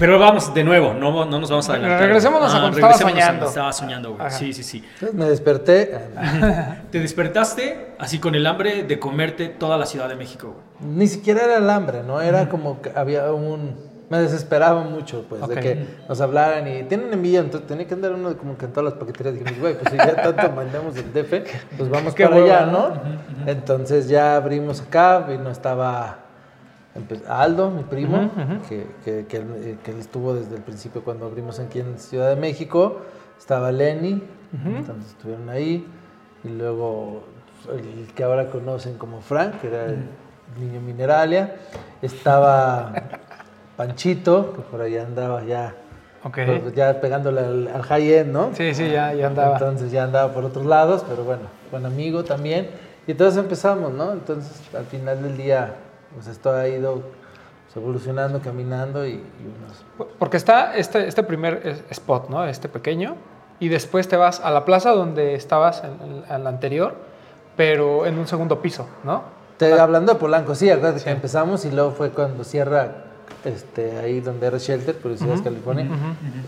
Pero 0.00 0.18
vamos, 0.18 0.52
de 0.54 0.64
nuevo, 0.64 0.94
no, 0.94 1.26
no 1.26 1.38
nos 1.38 1.50
vamos 1.50 1.68
a 1.68 1.74
adelantar. 1.74 2.00
Regresémonos 2.00 2.52
a 2.52 2.56
Ah, 2.56 2.60
cuando 2.60 2.78
estaba 2.78 2.94
a 2.94 2.98
soñando. 2.98 3.46
Estaba 3.46 3.72
soñando, 3.72 4.14
güey. 4.16 4.30
Sí, 4.30 4.52
sí, 4.52 4.62
sí. 4.64 4.82
Entonces 4.94 5.14
me 5.14 5.26
desperté, 5.26 5.98
Te 6.90 6.98
despertaste 7.00 7.94
así 7.98 8.18
con 8.18 8.34
el 8.34 8.46
hambre 8.46 8.82
de 8.84 8.98
comerte 8.98 9.48
toda 9.48 9.76
la 9.76 9.84
Ciudad 9.86 10.08
de 10.08 10.16
México, 10.16 10.54
güey. 10.80 10.94
ni 10.96 11.06
siquiera 11.06 11.44
era 11.44 11.58
el 11.58 11.68
hambre, 11.70 12.02
¿no? 12.02 12.20
Era 12.20 12.48
como 12.48 12.80
que 12.80 12.90
había 12.96 13.30
un... 13.32 13.88
Me 14.08 14.18
desesperaba 14.18 14.82
mucho, 14.82 15.24
pues, 15.28 15.46
de 15.46 15.54
que 15.60 15.86
nos 16.08 16.20
hablaran 16.20 16.66
y 16.66 16.82
tienen 16.84 17.12
envidia, 17.12 17.38
entonces 17.38 17.68
tenía 17.68 17.86
que 17.86 17.94
andar 17.94 18.10
uno 18.12 18.36
como 18.36 18.58
que 18.58 18.64
en 18.64 18.72
todas 18.72 18.92
las 18.92 18.94
paqueterías. 18.98 19.34
Dijimos, 19.34 19.60
güey, 19.60 19.74
pues 19.78 19.92
si 19.92 19.96
ya 19.98 20.16
tanto 20.20 20.50
mandamos 20.50 20.96
el 20.96 21.12
DF, 21.12 21.30
pues 21.76 21.88
vamos 21.88 22.14
Qué 22.16 22.24
para 22.24 22.36
hueva, 22.40 22.56
allá, 22.56 22.66
¿no? 22.66 22.88
¿no? 22.88 23.00
Entonces 23.46 24.08
ya 24.08 24.34
abrimos 24.34 24.80
acá 24.80 25.28
y 25.32 25.38
no 25.38 25.50
estaba 25.50 26.24
Aldo, 27.28 27.70
mi 27.70 27.84
primo, 27.84 28.16
Ujú, 28.18 28.40
ujú. 28.40 28.68
que, 28.68 28.86
que, 29.04 29.26
que 29.26 29.36
él, 29.36 29.78
que 29.84 29.90
él 29.92 29.98
estuvo 30.00 30.34
desde 30.34 30.56
el 30.56 30.62
principio 30.62 31.02
cuando 31.04 31.26
abrimos 31.26 31.60
aquí 31.60 31.78
en 31.80 31.98
Ciudad 31.98 32.28
de 32.30 32.36
México. 32.36 32.98
Estaba 33.38 33.70
Lenny, 33.72 34.22
entonces 34.64 35.12
estuvieron 35.12 35.48
ahí. 35.48 35.86
Y 36.44 36.48
luego 36.48 37.22
el 37.72 38.12
que 38.14 38.24
ahora 38.24 38.50
conocen 38.50 38.98
como 38.98 39.20
Frank, 39.20 39.60
que 39.60 39.68
era 39.68 39.86
el 39.86 40.04
niño 40.58 40.80
Mineralia. 40.80 41.56
Estaba 42.02 42.92
Panchito, 43.76 44.52
que 44.54 44.62
por 44.62 44.80
ahí 44.82 44.96
andaba 44.98 45.42
ya, 45.44 45.74
Ok. 46.24 46.38
pues, 46.44 46.74
ya 46.74 47.00
pegándole 47.00 47.40
al, 47.40 47.68
al 47.68 47.82
high-end, 47.82 48.32
¿no? 48.32 48.50
Sí, 48.54 48.74
sí, 48.74 48.90
ya, 48.90 49.14
ya 49.14 49.28
andaba. 49.28 49.52
Entonces 49.54 49.90
ya 49.92 50.04
andaba 50.04 50.32
por 50.34 50.44
otros 50.44 50.66
lados, 50.66 51.04
pero 51.08 51.24
bueno, 51.24 51.42
buen 51.70 51.86
amigo 51.86 52.24
también. 52.24 52.68
Y 53.06 53.12
entonces 53.12 53.38
empezamos, 53.42 53.92
¿no? 53.92 54.12
Entonces 54.12 54.60
al 54.74 54.84
final 54.84 55.22
del 55.22 55.36
día, 55.36 55.74
pues 56.14 56.26
esto 56.26 56.52
ha 56.52 56.66
ido 56.68 57.02
evolucionando, 57.74 58.40
caminando 58.40 59.06
y, 59.06 59.12
y 59.12 59.22
unos... 59.98 60.08
Porque 60.18 60.36
está 60.36 60.74
este, 60.76 61.06
este 61.06 61.22
primer 61.22 61.84
spot, 61.90 62.28
¿no? 62.28 62.44
Este 62.44 62.68
pequeño. 62.68 63.14
Y 63.60 63.68
después 63.68 64.08
te 64.08 64.16
vas 64.16 64.40
a 64.40 64.50
la 64.50 64.64
plaza 64.64 64.90
donde 64.90 65.34
estabas 65.34 65.82
en, 65.84 65.90
en- 66.08 66.24
en 66.34 66.44
la 66.44 66.50
anterior, 66.50 66.94
pero 67.56 68.06
en 68.06 68.18
un 68.18 68.26
segundo 68.26 68.60
piso, 68.62 68.86
¿no? 69.04 69.22
Te- 69.58 69.78
hablando 69.78 70.14
de 70.14 70.18
Polanco, 70.18 70.54
sí, 70.54 70.70
acuérdate 70.70 71.04
que 71.04 71.10
empezamos 71.10 71.64
y 71.66 71.70
luego 71.70 71.90
fue 71.92 72.10
cuando 72.10 72.42
cierra 72.42 73.04
este, 73.44 73.98
ahí 73.98 74.20
donde 74.20 74.46
era 74.46 74.56
Shelter, 74.58 74.96
por 74.96 75.16
Ciudad 75.16 75.42
California, 75.44 75.86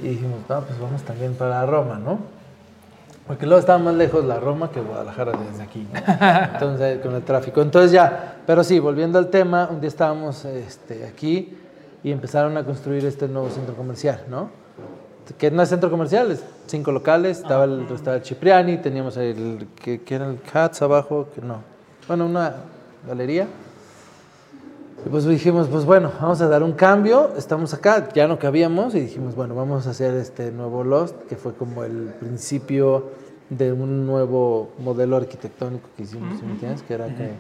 y 0.03 0.09
dijimos, 0.09 0.39
no, 0.49 0.61
pues 0.63 0.81
vamos 0.81 1.03
también 1.03 1.35
para 1.35 1.65
Roma, 1.67 1.99
¿no? 2.03 2.19
Porque 3.27 3.47
luego 3.47 3.61
estaba 3.61 3.79
más 3.79 3.95
lejos 3.95 4.25
la 4.25 4.41
Roma 4.41 4.71
que 4.71 4.81
Guadalajara 4.81 5.33
desde 5.33 5.63
aquí, 5.63 5.87
¿no? 5.93 6.01
Entonces, 6.55 7.01
con 7.01 7.15
el 7.15 7.23
tráfico. 7.23 7.63
Entonces 7.63 7.93
ya, 7.93 8.39
pero 8.47 8.65
sí, 8.65 8.79
volviendo 8.79 9.19
al 9.19 9.29
tema, 9.29 9.69
un 9.71 9.81
día 9.81 9.89
estábamos 9.89 10.45
este, 10.45 11.07
aquí 11.07 11.57
y 12.03 12.11
empezaron 12.11 12.57
a 12.57 12.65
construir 12.65 13.05
este 13.05 13.29
nuevo 13.29 13.49
centro 13.51 13.75
comercial, 13.75 14.25
¿no? 14.29 14.51
Que 15.39 15.51
no 15.51 15.63
es 15.63 15.69
centro 15.69 15.89
comercial, 15.89 16.33
es 16.33 16.43
cinco 16.67 16.91
locales, 16.91 17.39
estaba 17.39 17.65
el 17.65 17.89
restaurante 17.89 18.29
Cipriani, 18.29 18.79
teníamos 18.79 19.17
el, 19.17 19.69
que, 19.81 20.03
que 20.03 20.15
era 20.17 20.29
el 20.29 20.41
Cats 20.43 20.83
abajo, 20.83 21.29
que 21.33 21.41
no, 21.41 21.63
bueno, 22.09 22.27
una 22.27 22.57
galería. 23.07 23.47
Y 25.05 25.09
pues 25.09 25.25
dijimos, 25.25 25.67
pues 25.69 25.85
bueno, 25.85 26.13
vamos 26.21 26.41
a 26.41 26.49
dar 26.49 26.63
un 26.63 26.73
cambio, 26.73 27.33
estamos 27.37 27.75
acá, 27.75 28.09
ya 28.13 28.29
no 28.29 28.39
cabíamos 28.39 28.95
y 28.95 29.01
dijimos, 29.01 29.35
bueno, 29.35 29.55
vamos 29.55 29.87
a 29.87 29.91
hacer 29.91 30.15
este 30.15 30.53
nuevo 30.53 30.85
Lost, 30.85 31.17
que 31.29 31.37
fue 31.37 31.55
como 31.55 31.83
el 31.83 32.15
principio 32.21 33.11
de 33.51 33.73
un 33.73 34.07
nuevo 34.07 34.71
modelo 34.79 35.17
arquitectónico 35.17 35.89
que 35.97 36.05
hicimos, 36.05 36.39
¿sí 36.39 36.47
me 36.47 36.53
entiendes? 36.53 36.83
Que 36.83 36.95
era 36.95 37.07
que 37.07 37.33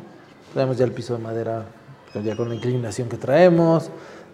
traemos 0.52 0.76
ya 0.76 0.84
el 0.84 0.92
piso 0.92 1.16
de 1.16 1.22
madera, 1.22 1.66
pues 2.12 2.24
ya 2.24 2.36
con 2.36 2.48
la 2.48 2.56
inclinación 2.56 3.08
que 3.08 3.16
traemos, 3.16 3.90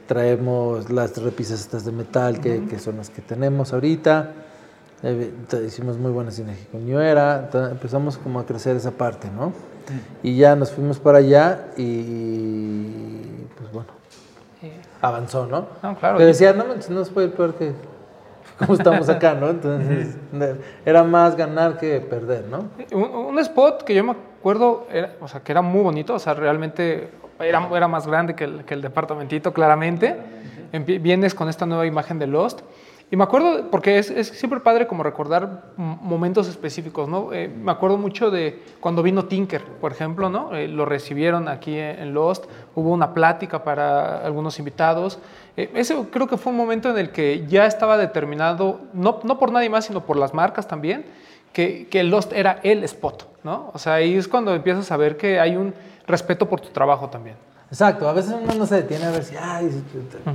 traemos 0.07 0.91
las 0.91 1.17
repisas 1.23 1.61
estas 1.61 1.85
de 1.85 1.93
metal 1.93 2.41
que, 2.41 2.65
que 2.65 2.79
son 2.79 2.97
las 2.97 3.11
que 3.11 3.21
tenemos 3.21 3.75
ahorita, 3.75 4.33
eh, 5.03 5.33
te- 5.49 5.65
hicimos 5.65 5.97
muy 5.99 6.11
buena 6.11 6.31
sinergia 6.31 6.67
con 6.71 6.85
New 6.87 6.99
Era, 6.99 7.41
entonces 7.45 7.73
empezamos 7.73 8.19
como 8.19 8.41
a 8.41 8.47
crecer 8.47 8.77
esa 8.77 8.91
parte, 8.91 9.29
¿no? 9.31 9.53
Y 10.23 10.37
ya 10.37 10.55
nos 10.55 10.71
fuimos 10.71 10.99
para 10.99 11.19
allá 11.19 11.67
y 11.77 12.83
pues 13.57 13.73
bueno, 13.73 13.89
avanzó, 15.01 15.47
¿no? 15.47 15.67
No, 15.83 15.97
claro. 15.97 16.17
Pero 16.19 16.27
decía, 16.27 16.53
no, 16.53 16.65
no 16.91 17.05
se 17.05 17.11
puede 17.13 17.29
ir 17.29 17.33
peor 17.35 17.55
que 17.55 17.73
como 18.59 18.75
estamos 18.75 19.09
acá, 19.09 19.35
¿no? 19.35 19.49
Entonces 19.51 20.17
era 20.85 21.05
más 21.05 21.37
ganar 21.37 21.79
que 21.79 22.01
perder, 22.01 22.45
¿no? 22.51 22.65
Un, 22.93 23.03
un 23.05 23.39
spot 23.39 23.83
que 23.85 23.95
yo 23.95 24.05
me 24.05 24.13
acuerdo, 24.13 24.87
era, 24.93 25.15
o 25.21 25.29
sea, 25.29 25.41
que 25.41 25.53
era 25.53 25.63
muy 25.63 25.83
bonito, 25.83 26.15
o 26.15 26.19
sea, 26.19 26.35
realmente 26.35 27.11
era, 27.41 27.67
era 27.75 27.89
más 27.89 28.07
grande 28.07 28.35
que 28.35 28.45
el, 28.45 28.65
que 28.65 28.75
el 28.75 28.83
departamentito, 28.83 29.53
claramente. 29.53 30.17
Empie- 30.73 31.01
Vienes 31.01 31.35
con 31.35 31.49
esta 31.49 31.65
nueva 31.67 31.87
imagen 31.87 32.19
de 32.19 32.27
Lost. 32.27 32.61
Y 33.11 33.17
me 33.17 33.25
acuerdo, 33.25 33.71
porque 33.71 33.99
es, 33.99 34.11
es 34.11 34.29
siempre 34.29 34.61
padre 34.61 34.87
como 34.87 35.03
recordar 35.03 35.73
momentos 35.77 36.47
específicos, 36.47 37.09
¿no? 37.09 37.33
Eh, 37.33 37.49
me 37.49 37.73
acuerdo 37.73 37.97
mucho 37.97 38.31
de 38.31 38.63
cuando 38.81 39.03
vino 39.03 39.25
Tinker, 39.25 39.65
por 39.65 39.93
ejemplo, 39.93 40.29
¿no? 40.29 40.55
Eh, 40.55 40.69
lo 40.69 40.85
recibieron 40.85 41.49
aquí 41.49 41.79
en 41.79 42.13
Lost, 42.13 42.45
hubo 42.75 42.91
una 42.91 43.15
plática 43.15 43.65
para 43.65 44.19
algunos 44.19 44.59
invitados. 44.59 45.19
Eh, 45.57 45.71
ese 45.75 45.97
creo 46.11 46.27
que 46.27 46.37
fue 46.37 46.53
un 46.53 46.59
momento 46.59 46.91
en 46.91 46.99
el 46.99 47.11
que 47.11 47.47
ya 47.47 47.65
estaba 47.65 47.97
determinado, 47.97 48.83
no, 48.93 49.21
no 49.25 49.39
por 49.39 49.53
nadie 49.53 49.71
más, 49.71 49.87
sino 49.87 50.05
por 50.05 50.19
las 50.19 50.35
marcas 50.35 50.69
también, 50.69 51.07
que, 51.55 51.89
que 51.89 52.05
Lost 52.05 52.35
era 52.35 52.61
el 52.63 52.85
spot, 52.85 53.27
¿no? 53.43 53.71
O 53.73 53.79
sea, 53.79 53.95
ahí 53.95 54.17
es 54.17 54.29
cuando 54.29 54.55
empiezas 54.55 54.93
a 54.93 54.99
ver 54.99 55.17
que 55.17 55.41
hay 55.41 55.57
un 55.57 55.73
respeto 56.07 56.47
por 56.47 56.61
tu 56.61 56.69
trabajo 56.69 57.09
también. 57.09 57.37
Exacto, 57.71 58.09
a 58.09 58.13
veces 58.15 58.35
uno 58.43 58.55
no 58.55 58.65
se 58.67 58.77
detiene 58.77 59.05
a 59.05 59.11
ver 59.11 59.23
si 59.25 59.35
ay, 59.37 59.71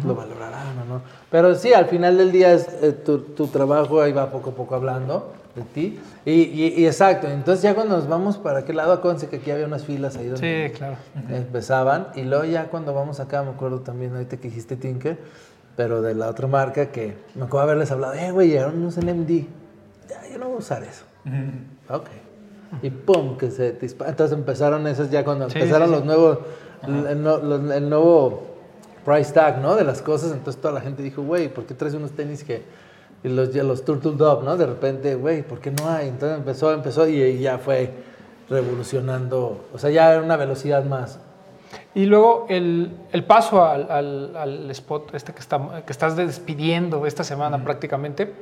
lo 0.06 0.14
valorarán 0.16 0.78
o 0.80 0.86
no. 0.86 1.02
Pero 1.32 1.56
sí, 1.56 1.74
al 1.74 1.86
final 1.88 2.18
del 2.18 2.32
día 2.32 2.54
es, 2.54 2.68
eh, 2.82 2.92
tu, 2.92 3.20
tu 3.20 3.48
trabajo 3.48 4.02
ahí 4.02 4.12
va 4.12 4.30
poco 4.32 4.52
a 4.52 4.54
poco 4.54 4.76
hablando 4.76 5.34
de 5.56 5.64
ti. 5.64 6.00
Y, 6.26 6.32
y- 6.32 6.74
y 6.78 6.86
exacto, 6.86 7.28
entonces 7.28 7.64
ya 7.64 7.74
cuando 7.74 7.96
nos 7.98 8.08
vamos 8.08 8.38
para 8.38 8.60
aquel 8.60 8.78
lado, 8.78 8.94
acuérdense 8.94 9.30
que 9.30 9.38
aquí 9.38 9.50
había 9.50 9.66
unas 9.66 9.84
filas 9.84 10.16
ahí 10.16 10.28
donde 10.28 10.68
Sí, 10.70 10.74
claro. 10.78 10.96
empezaban. 11.30 12.08
Y 12.16 12.22
luego 12.22 12.46
ya 12.46 12.66
cuando 12.66 12.94
vamos 12.94 13.20
acá, 13.20 13.42
me 13.42 13.50
acuerdo 13.50 13.80
también 13.80 14.14
ahorita 14.14 14.38
que 14.38 14.50
dijiste 14.50 14.76
Tinker, 14.76 15.18
pero 15.76 16.04
de 16.04 16.14
la 16.14 16.30
otra 16.30 16.48
marca 16.48 16.92
que 16.92 17.18
me 17.34 17.46
acuerdo 17.46 17.64
haberles 17.64 17.90
hablado, 17.92 18.14
eh, 18.14 18.30
güey, 18.32 18.50
llegaron 18.50 18.78
unos 18.78 18.96
NMD. 18.98 19.46
Ya, 20.08 20.30
yo 20.32 20.38
no 20.38 20.46
voy 20.50 20.56
a 20.56 20.60
usar 20.60 20.84
eso. 20.84 21.04
Ok. 21.90 22.06
Y 22.82 22.90
pum, 22.90 23.38
que 23.38 23.52
se 23.52 23.74
dispara. 23.74 24.10
Entonces 24.12 24.36
empezaron 24.38 24.86
esas 24.88 25.10
ya 25.12 25.24
cuando 25.24 25.50
Sí, 25.50 25.58
empezaron 25.60 25.90
sí, 25.90 25.94
los 25.96 26.06
nuevos, 26.06 26.40
el, 26.88 27.22
no- 27.24 27.38
nuevo 27.90 28.44
price 29.06 29.34
tag, 29.34 29.60
¿no? 29.60 29.76
De 29.76 29.84
las 29.84 30.02
cosas. 30.02 30.32
Entonces 30.32 30.62
toda 30.62 30.74
la 30.74 30.82
gente 30.82 31.04
dijo, 31.04 31.22
güey, 31.24 31.48
¿por 31.50 31.66
qué 31.66 31.74
traes 31.74 31.94
unos 31.94 32.12
tenis 32.12 32.44
que... 32.44 32.64
Y 33.24 33.30
los, 33.30 33.56
los 33.56 33.86
Turtle 33.86 34.14
Dove, 34.18 34.44
¿no? 34.44 34.58
De 34.58 34.66
repente, 34.66 35.16
güey, 35.16 35.44
¿por 35.44 35.60
qué 35.60 35.72
no 35.72 35.90
hay? 35.90 36.10
Entonces 36.10 36.38
empezó, 36.38 36.74
empezó 36.74 37.08
y, 37.08 37.22
y 37.22 37.40
ya 37.40 37.58
fue 37.58 37.90
revolucionando. 38.50 39.66
O 39.74 39.78
sea, 39.78 39.90
ya 39.90 40.12
era 40.14 40.22
una 40.22 40.36
velocidad 40.38 40.84
más. 40.86 41.20
Y 41.96 42.06
luego 42.06 42.46
el, 42.50 42.92
el 43.12 43.24
paso 43.24 43.64
al, 43.64 43.90
al- 43.90 44.36
al 44.36 44.72
spot 44.72 45.14
este 45.16 45.34
que, 45.34 45.40
está, 45.40 45.84
que 45.86 45.92
estás 45.92 46.16
despidiendo 46.16 47.06
esta 47.06 47.24
semana 47.24 47.64
prácticamente, 47.64 48.34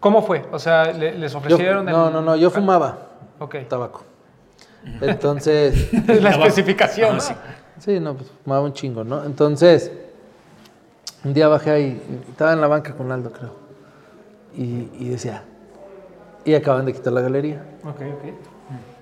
¿cómo 0.00 0.22
fue? 0.22 0.44
O 0.50 0.58
sea, 0.58 0.92
le- 0.92 1.14
les 1.16 1.32
Yo- 1.32 1.38
ofrecieron... 1.38 1.88
el- 1.88 1.94
no, 1.94 2.10
no, 2.10 2.20
no, 2.20 2.36
yo 2.36 2.50
fumaba 2.50 2.98
Ok. 3.38 3.56
tabaco. 3.68 4.02
Entonces... 5.00 5.92
La 6.20 6.30
especificación. 6.30 7.16
Ah, 7.16 7.20
sí. 7.20 7.34
Sí, 7.80 7.98
no, 7.98 8.14
pues 8.14 8.30
fumaba 8.44 8.62
un 8.62 8.72
chingo, 8.72 9.04
¿no? 9.04 9.24
Entonces, 9.24 9.90
un 11.24 11.34
día 11.34 11.48
bajé 11.48 11.70
ahí, 11.70 12.02
estaba 12.28 12.52
en 12.52 12.60
la 12.60 12.66
banca 12.68 12.94
con 12.94 13.10
Aldo, 13.10 13.32
creo. 13.32 13.54
Y, 14.56 14.88
y 14.98 15.08
decía, 15.08 15.42
y 16.44 16.54
acaban 16.54 16.84
de 16.86 16.92
quitar 16.92 17.12
la 17.12 17.20
galería. 17.22 17.64
Ok, 17.84 18.00
ok. 18.00 18.24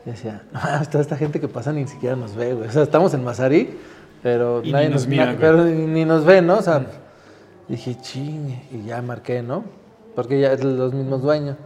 Y 0.06 0.10
decía, 0.10 0.42
no, 0.52 0.60
toda 0.90 1.02
esta 1.02 1.16
gente 1.16 1.40
que 1.40 1.48
pasa 1.48 1.72
ni 1.72 1.86
siquiera 1.86 2.16
nos 2.16 2.34
ve, 2.34 2.54
güey. 2.54 2.68
O 2.68 2.72
sea, 2.72 2.82
estamos 2.82 3.12
en 3.14 3.24
Mazarí, 3.24 3.76
pero 4.22 4.62
Y 4.64 4.72
nadie 4.72 4.88
ni 4.88 4.94
nos 4.94 5.06
mira, 5.06 5.32
na- 5.32 5.38
pero 5.38 5.64
ni, 5.64 5.86
ni 5.86 6.04
nos 6.04 6.24
ve, 6.24 6.40
¿no? 6.40 6.58
O 6.58 6.62
sea, 6.62 6.86
dije, 7.68 7.96
chingue, 8.00 8.62
y 8.70 8.84
ya 8.84 9.02
marqué, 9.02 9.42
¿no? 9.42 9.64
Porque 10.14 10.40
ya 10.40 10.52
es 10.52 10.62
los 10.64 10.92
mismos 10.94 11.22
dueños. 11.22 11.56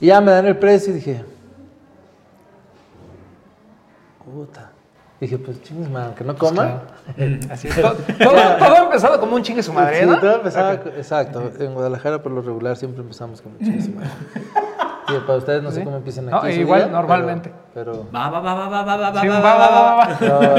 Y 0.00 0.06
ya 0.06 0.20
me 0.20 0.32
dan 0.32 0.46
el 0.46 0.56
precio 0.58 0.92
y 0.92 0.96
dije, 0.96 1.24
puta. 4.24 4.70
Dije, 5.20 5.38
pues 5.38 5.62
chingues, 5.62 5.88
man, 5.90 6.14
que 6.14 6.24
no 6.24 6.36
coma. 6.36 6.82
Así 7.50 7.68
es. 7.68 7.80
Todo, 7.80 7.94
todo, 7.94 8.56
todo 8.58 8.74
ha 8.74 8.84
empezado 8.84 9.20
como 9.20 9.36
un 9.36 9.42
chingue 9.42 9.62
su 9.62 9.72
madre, 9.72 10.00
Sí, 10.00 10.06
¿no? 10.06 10.18
todo 10.18 10.36
empezaba, 10.36 10.74
exacto. 10.74 11.52
En 11.58 11.72
Guadalajara, 11.74 12.22
por 12.22 12.32
lo 12.32 12.42
regular, 12.42 12.76
siempre 12.76 13.02
empezamos 13.02 13.40
con 13.40 13.56
chingue 13.58 13.82
su 13.82 13.90
madre. 13.92 14.10
Sí, 15.06 15.12
para 15.26 15.36
ustedes 15.36 15.62
no 15.62 15.70
sé 15.70 15.84
cómo 15.84 15.98
empiezan 15.98 16.24
No, 16.24 16.38
aquí. 16.38 16.54
su 16.54 16.60
igual, 16.62 16.84
día, 16.84 16.90
normalmente. 16.92 17.52
Pero, 17.74 18.06
Va, 18.10 18.30
va, 18.30 18.40
va, 18.40 18.54
va, 18.54 18.68
va, 18.82 18.96
va, 18.96 19.10
va, 19.10 19.20
Sí, 19.20 19.28
va, 19.28 19.38
va, 19.38 19.58
va, 19.58 19.68
va, 19.70 19.96
va. 19.96 20.06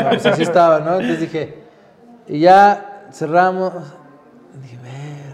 No, 0.04 0.10
pues 0.10 0.24
así 0.28 0.44
estaba, 0.44 0.82
¿no? 0.82 0.91
Entonces 1.00 1.20
dije, 1.22 1.63
y 2.28 2.41
ya 2.41 3.08
cerramos. 3.12 3.74
Dije, 4.62 4.78
ver. 4.84 5.34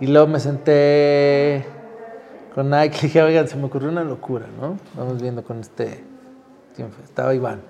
Y 0.00 0.06
luego 0.06 0.28
me 0.28 0.40
senté 0.40 1.66
con 2.54 2.70
Nike. 2.70 2.98
Dije, 3.02 3.22
oigan, 3.22 3.46
se 3.48 3.56
me 3.58 3.66
ocurrió 3.66 3.90
una 3.90 4.02
locura, 4.02 4.46
¿no? 4.58 4.78
Vamos 4.94 5.20
viendo 5.20 5.44
con 5.44 5.60
este. 5.60 6.02
Estaba 7.04 7.34
Iván. 7.34 7.60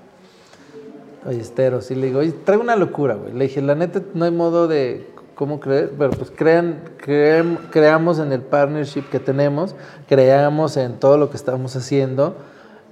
Ballesteros. 1.25 1.91
Y 1.91 1.95
le 1.95 2.07
digo, 2.09 2.21
oye, 2.21 2.33
traigo 2.33 2.63
una 2.63 2.77
locura, 2.77 3.15
güey. 3.15 3.33
Le 3.33 3.45
dije, 3.45 3.61
la 3.63 3.75
neta, 3.75 4.01
no 4.15 4.25
hay 4.25 4.31
modo 4.31 4.69
de 4.69 5.09
cómo 5.35 5.59
creer, 5.61 5.93
pero 5.99 6.11
pues 6.11 6.31
crean, 6.31 6.81
creem- 7.05 7.59
creamos 7.71 8.19
en 8.19 8.33
el 8.33 8.43
partnership 8.43 9.05
que 9.11 9.21
tenemos, 9.21 9.75
creamos 10.09 10.77
en 10.77 10.95
todo 10.99 11.17
lo 11.17 11.31
que 11.31 11.37
estamos 11.37 11.75
haciendo 11.77 12.37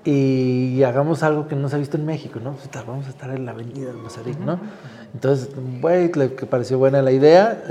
y 0.04 0.82
hagamos 0.84 1.22
algo 1.22 1.46
que 1.48 1.56
no 1.56 1.68
se 1.68 1.76
ha 1.76 1.78
visto 1.78 1.98
en 1.98 2.06
México, 2.06 2.40
¿no? 2.42 2.54
Vamos 2.86 3.06
a 3.06 3.10
estar 3.10 3.30
en 3.30 3.44
la 3.44 3.50
avenida 3.52 3.88
del 3.88 3.98
Mazarik, 3.98 4.38
¿no? 4.38 4.58
Entonces, 5.12 5.50
güey, 5.82 6.10
le 6.12 6.28
pareció 6.28 6.78
buena 6.78 7.02
la 7.02 7.12
idea, 7.12 7.62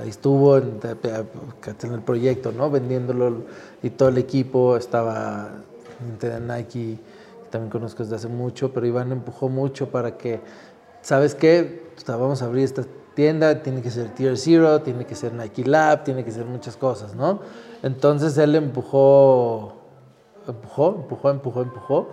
ahí 0.00 0.08
estuvo 0.08 0.56
en, 0.58 0.78
en 0.84 1.92
el 1.92 2.00
proyecto, 2.02 2.52
¿no? 2.52 2.70
Vendiéndolo 2.70 3.38
y 3.82 3.90
todo 3.90 4.10
el 4.10 4.18
equipo 4.18 4.76
estaba 4.76 5.50
de 6.20 6.40
Nike, 6.40 6.98
también 7.54 7.70
conozco 7.70 8.02
desde 8.02 8.16
hace 8.16 8.26
mucho, 8.26 8.72
pero 8.72 8.84
Iván 8.84 9.12
empujó 9.12 9.48
mucho 9.48 9.88
para 9.88 10.16
que, 10.18 10.40
¿sabes 11.02 11.36
qué? 11.36 11.84
O 11.96 12.00
sea, 12.00 12.16
vamos 12.16 12.42
a 12.42 12.46
abrir 12.46 12.64
esta 12.64 12.82
tienda, 13.14 13.62
tiene 13.62 13.80
que 13.80 13.90
ser 13.92 14.08
Tier 14.08 14.36
Zero, 14.36 14.82
tiene 14.82 15.04
que 15.06 15.14
ser 15.14 15.32
Nike 15.32 15.64
Lab, 15.64 16.02
tiene 16.02 16.24
que 16.24 16.32
ser 16.32 16.46
muchas 16.46 16.76
cosas, 16.76 17.14
¿no? 17.14 17.38
Entonces 17.84 18.36
él 18.38 18.56
empujó, 18.56 19.74
empujó, 20.48 20.96
empujó, 20.96 21.30
empujó, 21.30 21.62
empujó. 21.62 22.08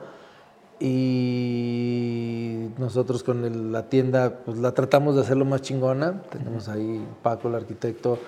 Y 0.80 2.70
nosotros 2.78 3.24
con 3.24 3.44
el- 3.44 3.72
la 3.72 3.90
tienda, 3.90 4.42
pues 4.46 4.60
la 4.60 4.74
tratamos 4.76 5.16
de 5.16 5.22
hacerlo 5.22 5.44
más 5.46 5.62
chingona. 5.64 6.22
Tenemos 6.30 6.70
ahí 6.70 7.04
Paco, 7.24 7.48
el 7.48 7.56
arquitecto. 7.56 8.20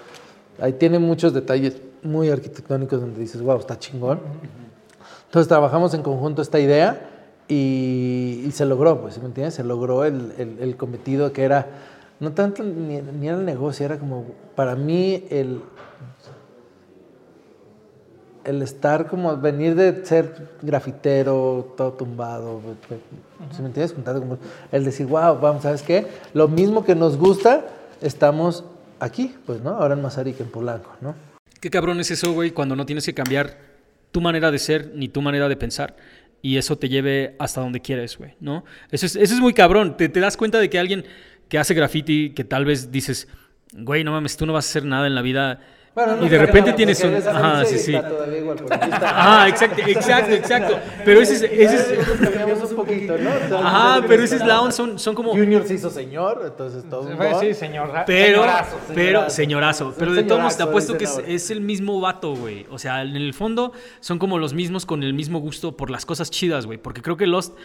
Ahí 0.59 0.73
tiene 0.73 0.97
muchos 0.97 1.31
detalles 1.31 1.79
muy 2.01 2.31
arquitectónicos 2.31 2.99
donde 3.01 3.19
dices, 3.19 3.39
wow, 3.43 3.57
está 3.59 3.77
chingón. 3.77 4.19
Entonces 5.33 5.47
trabajamos 5.47 5.95
en 5.95 6.03
conjunto 6.03 6.43
esta 6.43 6.59
idea 6.59 7.09
y, 7.47 8.47
se 8.53 8.67
logró, 8.67 9.01
pues, 9.01 9.15
¿sí 9.15 9.19
¿me 9.19 9.25
entiendes? 9.25 9.55
Se 9.55 9.63
logró 9.63 10.05
el, 10.05 10.75
cometido 10.77 11.33
que 11.33 11.41
era, 11.41 11.65
no 12.19 12.33
tanto 12.33 12.63
ni, 12.63 13.01
ni 13.01 13.27
era 13.29 13.37
el 13.37 13.43
negocio, 13.43 13.83
era 13.83 13.97
como, 13.97 14.27
para 14.55 14.75
mí, 14.75 15.25
el, 15.31 15.61
el 18.43 18.61
estar 18.61 19.07
como, 19.07 19.35
venir 19.35 19.73
de 19.73 20.05
ser 20.05 20.51
grafitero, 20.61 21.73
todo 21.77 21.93
tumbado, 21.93 22.61
¿sí 23.55 23.63
me 23.63 23.69
entiendes? 23.69 23.93
Como- 23.93 24.37
el 24.71 24.85
decir, 24.85 25.07
wow, 25.07 25.39
vamos, 25.39 25.63
¿sabes 25.63 25.81
qué? 25.81 26.05
Lo 26.35 26.47
mismo 26.47 26.85
que 26.85 26.93
nos 26.93 27.17
gusta, 27.17 27.65
estamos 28.01 28.65
aquí, 28.99 29.35
pues, 29.47 29.61
¿no? 29.61 29.71
Ahora 29.71 29.95
en 29.95 30.01
Mazarik, 30.03 30.39
en 30.41 30.51
Polanco, 30.51 30.91
¿no? 31.01 31.15
Qué 31.59 31.71
cabrón 31.71 31.99
es 32.01 32.11
eso, 32.11 32.33
güey, 32.33 32.51
cuando 32.51 32.75
no 32.75 32.85
tienes 32.85 33.03
que 33.03 33.15
cambiar 33.15 33.72
tu 34.13 34.21
manera 34.21 34.51
de 34.51 34.59
ser 34.59 34.91
ni 34.95 35.09
tu 35.09 35.21
manera 35.21 35.49
de 35.49 35.57
pensar. 35.57 35.97
Y 36.41 36.57
eso 36.57 36.77
te 36.77 36.87
lleve 36.87 37.35
hasta 37.39 37.61
donde 37.61 37.81
quieres, 37.81 38.17
güey, 38.17 38.35
¿no? 38.39 38.63
Eso 38.91 39.05
es, 39.05 39.15
eso 39.15 39.33
es 39.33 39.39
muy 39.41 39.53
cabrón. 39.53 39.97
Te, 39.97 40.07
te 40.07 40.19
das 40.19 40.37
cuenta 40.37 40.59
de 40.59 40.69
que 40.69 40.77
alguien 40.79 41.03
que 41.49 41.57
hace 41.57 41.73
graffiti, 41.73 42.29
que 42.29 42.43
tal 42.43 42.63
vez 42.63 42.91
dices, 42.91 43.27
güey, 43.73 44.03
no 44.03 44.11
mames, 44.11 44.37
tú 44.37 44.45
no 44.45 44.53
vas 44.53 44.67
a 44.67 44.69
hacer 44.69 44.85
nada 44.85 45.07
en 45.07 45.15
la 45.15 45.21
vida. 45.21 45.61
Bueno, 45.95 46.15
no 46.15 46.25
y 46.25 46.29
de 46.29 46.39
repente 46.39 46.73
tienes 46.73 47.03
un... 47.03 47.15
Ajá, 47.15 47.65
sí, 47.65 47.77
sí. 47.77 47.93
está 47.93 48.09
todavía 48.09 48.39
igual, 48.39 48.57
porque 48.57 48.73
aquí 48.73 48.89
está- 48.91 49.09
Ajá, 49.09 49.47
exacto, 49.49 49.81
exacto, 49.85 50.33
exacto. 50.33 50.79
Pero 51.05 51.21
ese 51.21 51.35
es... 51.35 51.43
Ese 51.43 51.75
es 51.75 51.99
Nosotros 51.99 52.29
cambiamos 52.31 52.71
un 52.71 52.75
poquito, 52.75 53.17
¿no? 53.17 53.29
Entonces, 53.29 53.65
ajá, 53.65 54.03
pero 54.07 54.23
ese 54.23 54.35
es 54.37 54.45
la 54.45 54.71
son, 54.71 54.97
son 54.97 55.13
como... 55.13 55.31
Junior 55.33 55.63
se 55.67 55.75
hizo 55.75 55.91
señor, 55.91 56.41
entonces 56.45 56.89
todo 56.89 57.01
un 57.01 57.17
don. 57.17 57.39
Sí, 57.39 57.53
señor. 57.53 57.91
Pero, 58.07 58.41
señorazo. 58.41 58.77
pero, 58.95 59.29
señorazo. 59.29 59.93
Pero 59.97 60.13
de 60.13 60.23
todos 60.23 60.41
modos, 60.41 60.53
te 60.53 60.63
Señorazo, 60.63 60.69
apuesto 60.69 60.97
que 60.97 61.03
es, 61.03 61.21
es 61.27 61.51
el 61.51 61.61
mismo 61.61 61.99
vato, 62.01 62.35
güey. 62.35 62.65
O 62.71 62.79
sea, 62.79 63.03
en 63.03 63.15
el 63.15 63.33
fondo 63.33 63.71
son 63.99 64.17
como 64.17 64.39
los 64.39 64.53
mismos 64.53 64.87
con 64.87 65.03
el 65.03 65.13
mismo 65.13 65.39
gusto 65.39 65.77
por 65.77 65.91
las 65.91 66.05
cosas 66.07 66.31
chidas, 66.31 66.65
güey. 66.65 66.79
Porque 66.79 67.01
creo 67.03 67.17
que 67.17 67.27
Lost, 67.27 67.55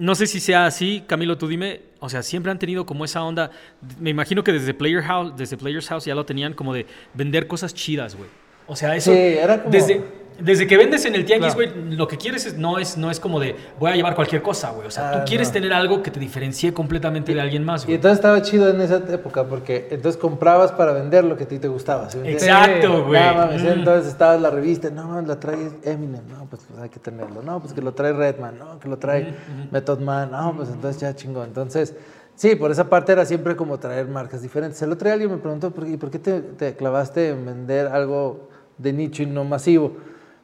no 0.00 0.14
sé 0.14 0.26
si 0.26 0.40
sea 0.40 0.66
así, 0.66 1.04
Camilo, 1.06 1.38
tú 1.38 1.46
dime. 1.46 1.82
O 2.00 2.08
sea, 2.08 2.22
siempre 2.22 2.50
han 2.50 2.58
tenido 2.58 2.86
como 2.86 3.04
esa 3.04 3.22
onda. 3.22 3.50
Me 3.98 4.10
imagino 4.10 4.42
que 4.42 4.52
desde 4.52 4.72
Player 4.74 5.02
House, 5.02 5.34
desde 5.36 5.56
Players 5.56 5.88
House 5.88 6.06
ya 6.06 6.14
lo 6.14 6.24
tenían 6.26 6.54
como 6.54 6.72
de 6.74 6.86
vender 7.14 7.46
cosas 7.46 7.74
chidas, 7.74 8.16
güey. 8.16 8.28
O 8.66 8.74
sea, 8.76 8.96
eso. 8.96 9.12
Sí, 9.12 9.18
era 9.18 9.58
como- 9.62 9.70
Desde, 9.70 10.00
desde 10.42 10.66
que 10.66 10.76
vendes 10.76 11.04
en 11.04 11.14
el 11.14 11.24
tianguis, 11.24 11.54
Claro. 11.54 11.72
güey, 11.72 11.96
lo 11.96 12.08
que 12.08 12.16
quieres 12.16 12.46
es, 12.46 12.56
no, 12.58 12.78
es, 12.78 12.96
no 12.96 13.10
es 13.10 13.20
como 13.20 13.38
de 13.40 13.56
voy 13.78 13.90
a 13.90 13.96
llevar 13.96 14.14
cualquier 14.14 14.42
cosa, 14.42 14.70
güey. 14.70 14.86
O 14.86 14.90
sea, 14.90 15.10
Ah, 15.10 15.12
tú 15.12 15.28
quieres 15.28 15.48
no. 15.48 15.52
tener 15.54 15.72
algo 15.72 16.02
que 16.02 16.10
te 16.10 16.18
diferencie 16.20 16.72
completamente 16.74 17.34
de 17.34 17.40
alguien 17.40 17.64
más, 17.64 17.82
Y 17.82 17.86
güey. 17.86 17.94
entonces 17.96 18.18
estaba 18.18 18.40
chido 18.42 18.70
en 18.70 18.80
esa 18.80 18.96
época 18.96 19.44
porque 19.44 19.88
entonces 19.90 20.20
comprabas 20.20 20.72
para 20.72 20.92
vender 20.92 21.24
lo 21.24 21.36
que 21.36 21.44
a 21.44 21.48
ti 21.48 21.58
te 21.58 21.68
gustaba. 21.68 22.08
Exacto, 22.24 23.04
güey. 23.06 23.20
No, 23.22 23.34
mames, 23.34 23.62
Mm. 23.62 23.66
entonces 23.68 24.06
estaba 24.12 24.34
en 24.34 24.42
la 24.42 24.50
revista, 24.50 24.90
no, 24.90 25.20
la 25.22 25.38
trae 25.38 25.70
Eminem, 25.82 26.22
no, 26.28 26.46
pues, 26.46 26.62
pues, 26.68 26.80
hay 26.80 26.88
que 26.88 26.98
tenerlo, 27.00 27.42
no, 27.42 27.60
pues 27.60 27.72
que 27.72 27.82
lo 27.82 27.92
trae 27.92 28.12
Redman, 28.12 28.58
no, 28.58 28.78
que 28.78 28.88
lo 28.88 28.98
trae 28.98 29.34
Method 29.70 30.00
Man, 30.00 30.30
no, 30.30 30.54
pues 30.56 30.68
entonces 30.70 31.00
ya 31.00 31.14
chingón. 31.14 31.48
Entonces, 31.48 31.94
sí, 32.34 32.54
por 32.56 32.70
esa 32.70 32.88
parte 32.88 33.12
era 33.12 33.24
siempre 33.24 33.56
como 33.56 33.78
traer 33.78 34.08
marcas 34.08 34.42
diferentes. 34.42 34.80
El 34.82 34.92
otro 34.92 35.06
día 35.06 35.14
alguien 35.14 35.30
me 35.30 35.36
preguntó, 35.38 35.70
¿por 35.70 35.84
qué, 35.86 35.98
¿por 35.98 36.10
qué 36.10 36.18
te, 36.18 36.40
te 36.40 36.74
clavaste 36.74 37.28
en 37.30 37.44
vender 37.44 37.86
algo 37.88 38.48
de 38.78 38.92
nicho 38.92 39.22
y 39.22 39.26
no 39.26 39.44
masivo? 39.44 39.92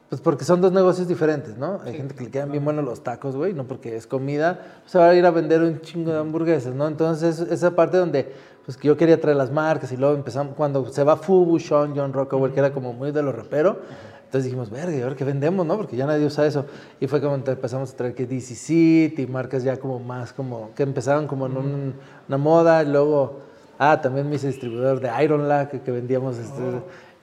Pues 0.09 0.21
porque 0.21 0.45
son 0.45 0.61
dos 0.61 0.71
negocios 0.71 1.07
diferentes, 1.07 1.57
¿no? 1.57 1.81
Hay 1.83 1.93
gente 1.93 2.15
que 2.15 2.23
le 2.23 2.29
quedan 2.31 2.49
bien 2.51 2.63
buenos 2.63 2.85
los 2.85 3.03
tacos, 3.03 3.35
güey, 3.35 3.53
no 3.53 3.65
porque 3.65 3.95
es 3.97 4.07
comida, 4.07 4.59
pues 4.81 4.91
se 4.93 4.97
va 4.97 5.09
a 5.09 5.15
ir 5.15 5.25
a 5.25 5.31
vender 5.31 5.61
un 5.61 5.81
chingo 5.81 6.13
de 6.13 6.19
hamburguesas, 6.19 6.73
¿no? 6.73 6.87
Entonces, 6.87 7.39
esa 7.41 7.71
parte 7.75 7.97
donde, 7.97 8.31
pues 8.65 8.77
que 8.77 8.87
yo 8.87 8.95
quería 8.95 9.19
traer 9.19 9.35
las 9.35 9.51
marcas 9.51 9.91
y 9.91 9.97
luego 9.97 10.15
empezamos, 10.15 10.55
cuando 10.55 10.85
se 10.93 11.03
va 11.03 11.17
Fubu, 11.17 11.59
Sean, 11.59 11.93
John 11.93 12.13
Rockaway, 12.13 12.53
que 12.53 12.59
era 12.59 12.71
como 12.71 12.93
muy 12.93 13.11
de 13.11 13.21
los 13.21 13.35
raperos, 13.35 13.75
entonces 14.23 14.45
dijimos, 14.45 14.69
verga, 14.69 14.95
¿y 14.95 15.01
ahora 15.01 15.15
qué 15.15 15.25
vendemos, 15.25 15.65
no? 15.65 15.75
Porque 15.75 15.97
ya 15.97 16.05
nadie 16.05 16.25
usa 16.25 16.45
eso. 16.45 16.65
Y 17.01 17.07
fue 17.07 17.21
como 17.21 17.35
empezamos 17.35 17.93
a 17.93 17.95
traer 17.97 18.13
que 18.15 18.25
DC 18.25 18.55
City, 18.55 19.27
marcas 19.27 19.63
ya 19.63 19.75
como 19.77 19.99
más, 19.99 20.31
como, 20.31 20.71
que 20.73 20.83
empezaron 20.83 21.27
como 21.27 21.47
en 21.47 21.57
un- 21.57 21.93
una 22.29 22.37
moda, 22.37 22.81
y 22.81 22.87
luego, 22.87 23.39
ah, 23.77 23.99
también 24.01 24.29
me 24.29 24.35
hice 24.35 24.47
distribuidor 24.47 25.01
de 25.01 25.11
Iron 25.21 25.49
Lack, 25.49 25.83
que, 25.83 25.91
vendíamos, 25.91 26.37
este, 26.37 26.61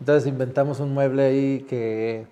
entonces 0.01 0.27
inventamos 0.27 0.81
un 0.81 0.93
mueble 0.93 1.23
ahí 1.25 1.67
que 1.69 2.27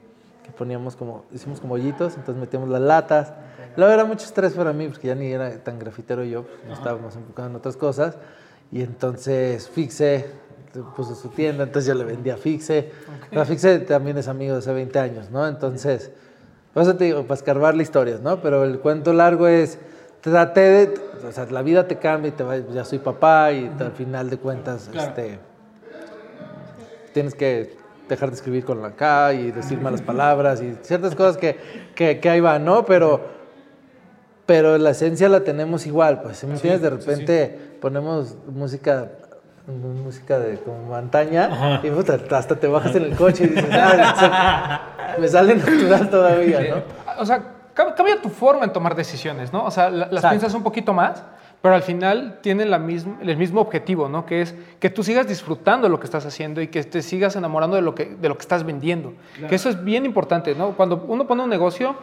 poníamos 0.57 0.97
como, 0.97 1.25
hicimos 1.33 1.61
como 1.61 1.75
hoyitos, 1.75 2.17
entonces 2.17 2.41
metíamos 2.41 2.69
las 2.69 2.81
latas. 2.81 3.33
Luego 3.77 3.93
era 3.93 4.05
mucho 4.05 4.25
estrés 4.25 4.53
para 4.53 4.73
mí, 4.73 4.89
porque 4.89 5.09
ya 5.09 5.15
ni 5.15 5.33
era 5.33 5.51
tan 5.63 5.79
grafitero 5.79 6.25
yo, 6.25 6.45
pues, 6.45 6.65
no 6.67 6.75
estaba 6.75 6.99
más 6.99 7.17
enfocado 7.17 7.49
en 7.49 7.57
otras 7.57 7.77
cosas. 7.77 8.17
Y 8.71 8.83
entonces 8.83 9.69
Fixe 9.69 10.31
puso 10.97 11.15
su 11.15 11.29
tienda, 11.29 11.65
entonces 11.65 11.89
yo 11.89 11.95
le 11.95 12.05
vendía 12.05 12.35
a 12.35 12.37
Fixe. 12.37 12.91
La 13.31 13.45
Fixe 13.45 13.81
también 13.81 14.19
es 14.19 14.29
amigo 14.29 14.55
de 14.55 14.59
hace 14.61 14.73
20 14.73 14.99
años, 14.99 15.31
¿no? 15.31 15.47
Entonces, 15.47 16.11
por 16.73 16.83
eso 16.83 16.97
te 16.97 17.05
digo, 17.05 17.23
para 17.23 17.35
escarbarle 17.35 17.83
historias, 17.83 18.21
¿no? 18.21 18.41
Pero 18.41 18.65
el 18.65 18.79
cuento 18.79 19.13
largo 19.13 19.47
es, 19.47 19.79
traté 20.21 20.61
de, 20.61 20.95
o 21.29 21.33
sea, 21.33 21.47
la 21.47 21.63
vida 21.63 21.87
te 21.87 21.99
cambia 21.99 22.29
y 22.29 22.33
te 22.33 22.45
va, 22.45 22.57
ya 22.57 22.85
soy 22.85 22.99
papá 22.99 23.53
y 23.53 23.71
al 23.79 23.93
final 23.93 24.31
de 24.31 24.39
cuentas, 24.39 24.89
este, 24.95 25.39
tienes 27.13 27.35
que 27.35 27.77
dejar 28.09 28.31
de 28.31 28.37
escribir 28.37 28.65
con 28.65 28.83
la 28.83 28.93
K 28.93 29.33
y 29.35 29.51
decir 29.53 29.81
malas 29.81 30.03
palabras 30.03 30.61
y 30.63 30.77
ciertas 30.83 31.15
cosas 31.15 31.37
que, 31.37 31.57
que, 31.95 32.21
que 32.21 32.29
ahí 32.31 32.41
van, 32.41 32.65
¿no? 32.65 32.85
Pero, 32.85 33.21
pero 34.47 34.77
la 34.79 34.91
esencia 34.91 35.29
la 35.29 35.41
tenemos 35.45 35.87
igual, 35.87 36.21
pues, 36.23 36.39
¿sí 36.39 36.47
¿me 36.47 36.55
entiendes? 36.55 36.83
De 36.83 36.91
repente 36.91 37.77
ponemos 37.81 38.37
música 38.47 39.09
música 40.05 40.41
de 40.41 40.57
como 40.59 40.93
antaña 40.97 41.81
y 41.85 41.91
puta, 41.91 42.19
hasta 42.33 42.57
te 42.57 42.67
bajas 42.67 42.97
en 42.97 43.05
el 43.05 43.15
coche 43.15 43.45
y 43.45 43.47
dices, 43.47 43.71
ah, 43.73 44.81
me 45.21 45.29
sale 45.29 45.55
natural 45.55 46.11
todavía, 46.11 46.61
¿no? 46.69 47.23
O 47.23 47.25
sea, 47.25 47.41
cam- 47.73 47.95
cambia 47.95 48.21
tu 48.21 48.29
forma 48.29 48.65
en 48.65 48.73
tomar 48.73 48.97
decisiones, 48.97 49.53
¿no? 49.53 49.65
O 49.65 49.71
sea, 49.71 49.89
la- 49.89 49.99
las 50.07 50.15
Exacto. 50.15 50.29
piensas 50.31 50.55
un 50.55 50.65
poquito 50.65 50.93
más, 50.93 51.23
pero 51.63 51.77
al 51.77 51.83
final 51.83 52.41
tienen 52.43 52.71
la 52.71 52.79
misma, 52.79 53.19
el 53.23 53.37
mismo 53.37 53.61
objetivo, 53.61 54.09
¿no? 54.09 54.27
Que 54.27 54.43
es 54.43 54.55
que 54.81 54.91
tú 54.91 55.05
sigas 55.05 55.29
disfrutando 55.29 55.89
lo 55.89 56.01
que 56.01 56.07
estás 56.07 56.27
haciendo 56.27 56.61
y 56.61 56.67
que 56.67 56.83
te 56.83 57.03
sigas 57.03 57.37
enamorando 57.37 57.77
de 57.77 57.83
lo 57.83 57.95
que, 57.95 58.07
de 58.07 58.29
lo 58.29 58.37
que 58.37 58.43
estás 58.43 58.65
vendiendo. 58.65 59.15
Que 59.49 59.55
eso 59.55 59.69
es 59.69 59.83
bien 59.83 60.05
importante, 60.05 60.57
¿no? 60.57 60.73
Cuando 60.73 61.05
uno 61.07 61.25
pone 61.27 61.45
un 61.45 61.51
negocio, 61.51 61.95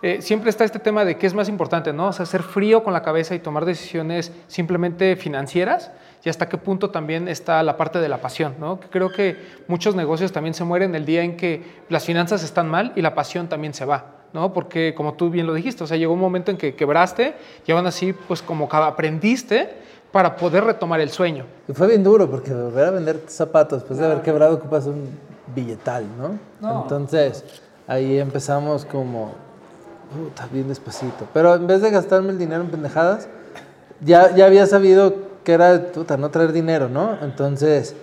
eh, 0.00 0.22
siempre 0.22 0.48
está 0.48 0.64
este 0.64 0.78
tema 0.78 1.04
de 1.04 1.18
qué 1.18 1.26
es 1.26 1.34
más 1.34 1.50
importante, 1.50 1.92
¿no? 1.92 2.08
O 2.08 2.12
sea, 2.12 2.24
ser 2.24 2.42
frío 2.42 2.82
con 2.82 2.94
la 2.94 3.02
cabeza 3.02 3.34
y 3.34 3.40
tomar 3.40 3.66
decisiones 3.66 4.32
simplemente 4.48 5.16
financieras 5.16 5.92
y 6.24 6.30
hasta 6.30 6.48
qué 6.48 6.56
punto 6.56 6.90
también 6.90 7.28
está 7.28 7.62
la 7.62 7.76
parte 7.76 8.00
de 8.00 8.08
la 8.08 8.18
pasión, 8.18 8.54
¿no? 8.58 8.80
Creo 8.90 9.10
que 9.10 9.36
muchos 9.68 9.94
negocios 9.94 10.32
también 10.32 10.54
se 10.54 10.64
mueren 10.64 10.94
el 10.94 11.04
día 11.04 11.22
en 11.22 11.36
que 11.36 11.62
las 11.90 12.04
finanzas 12.04 12.42
están 12.42 12.70
mal 12.70 12.92
y 12.96 13.02
la 13.02 13.14
pasión 13.14 13.48
también 13.48 13.74
se 13.74 13.84
va. 13.84 14.13
¿No? 14.34 14.52
Porque 14.52 14.94
como 14.94 15.14
tú 15.14 15.30
bien 15.30 15.46
lo 15.46 15.54
dijiste, 15.54 15.84
o 15.84 15.86
sea, 15.86 15.96
llegó 15.96 16.12
un 16.12 16.20
momento 16.20 16.50
en 16.50 16.58
que 16.58 16.74
quebraste 16.74 17.34
y 17.66 17.72
aún 17.72 17.86
así, 17.86 18.12
pues 18.12 18.42
como 18.42 18.68
aprendiste 18.70 19.70
para 20.12 20.36
poder 20.36 20.64
retomar 20.64 21.00
el 21.00 21.08
sueño. 21.08 21.46
Y 21.68 21.72
fue 21.72 21.86
bien 21.86 22.02
duro 22.02 22.28
porque 22.28 22.52
volver 22.52 22.86
a 22.86 22.90
vender 22.90 23.22
zapatos 23.28 23.80
después 23.80 23.98
de 23.98 24.06
haber 24.06 24.22
quebrado 24.22 24.56
ocupas 24.56 24.86
un 24.86 25.08
billetal, 25.54 26.04
¿no? 26.18 26.38
No. 26.60 26.82
Entonces, 26.82 27.44
ahí 27.86 28.18
empezamos 28.18 28.84
como, 28.84 29.32
puta, 30.12 30.48
bien 30.52 30.68
despacito. 30.68 31.26
Pero 31.32 31.54
en 31.54 31.66
vez 31.66 31.80
de 31.80 31.90
gastarme 31.90 32.30
el 32.30 32.38
dinero 32.38 32.62
en 32.62 32.70
pendejadas, 32.70 33.28
ya, 34.00 34.34
ya 34.34 34.46
había 34.46 34.66
sabido 34.66 35.14
que 35.44 35.52
era, 35.52 35.92
puta, 35.92 36.16
no 36.16 36.30
traer 36.30 36.52
dinero, 36.52 36.88
¿no? 36.88 37.18
Entonces, 37.22 37.94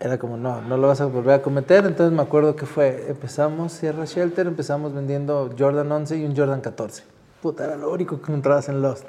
era 0.00 0.18
como, 0.18 0.38
no, 0.38 0.62
no 0.62 0.78
lo 0.78 0.88
vas 0.88 1.00
a 1.02 1.06
volver 1.06 1.34
a 1.34 1.42
cometer. 1.42 1.84
Entonces 1.84 2.12
me 2.16 2.22
acuerdo 2.22 2.56
que 2.56 2.64
fue, 2.64 3.06
empezamos 3.08 3.72
Sierra 3.72 4.06
Shelter, 4.06 4.46
empezamos 4.46 4.94
vendiendo 4.94 5.50
Jordan 5.56 5.92
11 5.92 6.16
y 6.16 6.24
un 6.24 6.34
Jordan 6.34 6.62
14. 6.62 7.04
Puta, 7.42 7.64
era 7.64 7.76
lo 7.76 7.92
único 7.92 8.16
que 8.20 8.32
encontrabas 8.32 8.68
en 8.70 8.80
Lost. 8.80 9.04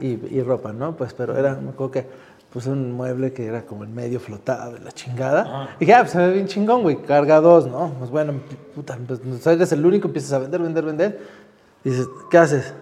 Y, 0.00 0.08
y 0.34 0.42
ropa, 0.42 0.72
¿no? 0.72 0.96
Pues, 0.96 1.14
pero 1.14 1.36
era, 1.36 1.54
me 1.54 1.70
acuerdo 1.70 1.92
que 1.92 2.06
puse 2.52 2.70
un 2.70 2.92
mueble 2.92 3.32
que 3.32 3.46
era 3.46 3.62
como 3.62 3.84
el 3.84 3.90
medio 3.90 4.18
flotado 4.18 4.72
de 4.72 4.80
la 4.80 4.90
chingada. 4.90 5.76
Y 5.76 5.80
dije, 5.80 5.94
ah, 5.94 6.00
pues 6.00 6.12
se 6.12 6.18
ve 6.18 6.32
bien 6.32 6.46
chingón, 6.46 6.82
güey, 6.82 6.96
carga 7.02 7.40
dos, 7.40 7.66
¿no? 7.68 7.92
Pues 7.98 8.10
bueno, 8.10 8.34
puta, 8.74 8.98
pues 9.06 9.46
eres 9.46 9.70
el 9.72 9.86
único, 9.86 10.08
empiezas 10.08 10.32
a 10.32 10.38
vender, 10.40 10.60
vender, 10.60 10.84
vender. 10.84 11.20
dices, 11.84 12.08
¿qué 12.30 12.38
haces? 12.38 12.74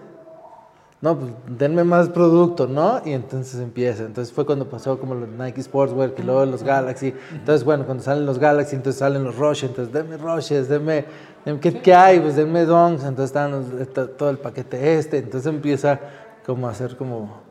No, 1.01 1.17
pues 1.17 1.31
denme 1.47 1.85
más 1.85 2.09
producto, 2.09 2.67
¿no? 2.67 3.01
Y 3.05 3.13
entonces 3.13 3.61
empieza. 3.61 4.03
Entonces 4.03 4.33
fue 4.33 4.45
cuando 4.45 4.69
pasó 4.69 4.99
como 4.99 5.15
los 5.15 5.29
Nike 5.29 5.63
Sportswear, 5.63 6.13
que 6.13 6.23
luego 6.23 6.45
los 6.45 6.61
Galaxy. 6.61 7.13
Entonces, 7.31 7.63
bueno, 7.63 7.85
cuando 7.85 8.03
salen 8.03 8.25
los 8.25 8.37
Galaxy, 8.37 8.75
entonces 8.75 8.99
salen 8.99 9.23
los 9.23 9.37
Roches. 9.37 9.69
Entonces, 9.69 9.93
denme 9.93 10.17
Roches, 10.17 10.67
denme, 10.67 11.05
denme 11.45 11.59
¿qué, 11.61 11.79
¿qué, 11.79 11.93
hay? 11.93 12.19
Pues 12.19 12.35
denme 12.35 12.65
Donks. 12.65 13.03
Entonces 13.03 13.29
están 13.29 13.51
los, 13.51 13.79
está 13.79 14.07
todo 14.07 14.29
el 14.29 14.39
paquete 14.39 14.97
este. 14.97 15.19
Entonces 15.19 15.51
empieza 15.51 16.01
como 16.45 16.67
a 16.67 16.71
hacer 16.71 16.97
como... 16.97 17.47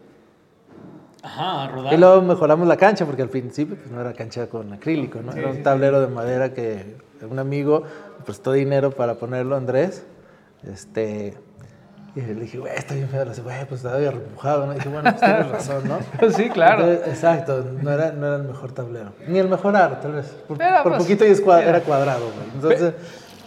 Ajá, 1.23 1.65
a 1.65 1.69
rodar. 1.69 1.95
Y 1.95 1.97
luego 1.97 2.21
mejoramos 2.21 2.69
la 2.69 2.77
cancha, 2.77 3.07
porque 3.07 3.23
al 3.23 3.31
principio 3.31 3.77
pues, 3.77 3.91
no 3.91 3.99
era 3.99 4.13
cancha 4.13 4.47
con 4.49 4.75
acrílico, 4.75 5.23
¿no? 5.23 5.33
Sí, 5.33 5.39
era 5.39 5.49
un 5.49 5.63
tablero 5.63 6.03
de 6.03 6.09
madera 6.09 6.53
que 6.53 6.99
un 7.29 7.39
amigo 7.39 7.83
prestó 8.27 8.53
dinero 8.53 8.91
para 8.91 9.15
ponerlo, 9.15 9.57
Andrés. 9.57 10.05
Este... 10.65 11.48
Y 12.17 12.21
le 12.23 12.35
dije, 12.35 12.59
güey, 12.59 12.73
está 12.75 12.95
bien 12.95 13.09
feo. 13.09 13.25
Le 13.25 13.31
dije, 13.31 13.43
güey, 13.43 13.65
pues 13.67 13.81
estaba 13.81 13.99
bien 13.99 14.13
repujado, 14.13 14.67
¿no? 14.67 14.73
Y 14.73 14.77
dije, 14.77 14.89
bueno, 14.89 15.11
pues 15.11 15.21
tienes 15.21 15.49
razón, 15.53 15.83
¿no? 15.89 16.31
sí, 16.31 16.49
claro. 16.51 16.85
Entonces, 16.85 17.09
exacto, 17.15 17.65
no 17.81 17.91
era, 17.93 18.13
no 18.13 18.27
era 18.27 18.37
el 18.37 18.43
mejor 18.45 18.73
tablero. 18.73 19.11
Ni 19.27 19.39
el 19.39 19.49
mejor 19.49 19.77
aro, 19.77 19.97
tal 19.99 20.13
vez. 20.13 20.27
Por, 20.49 20.61
Era, 20.61 20.83
por 20.83 20.93
pues, 20.93 21.05
poquito 21.05 21.25
y 21.25 21.29
es 21.29 21.45
cua- 21.45 21.61
era. 21.61 21.71
era 21.71 21.81
cuadrado, 21.81 22.21
güey. 22.25 22.49
Entonces, 22.55 22.95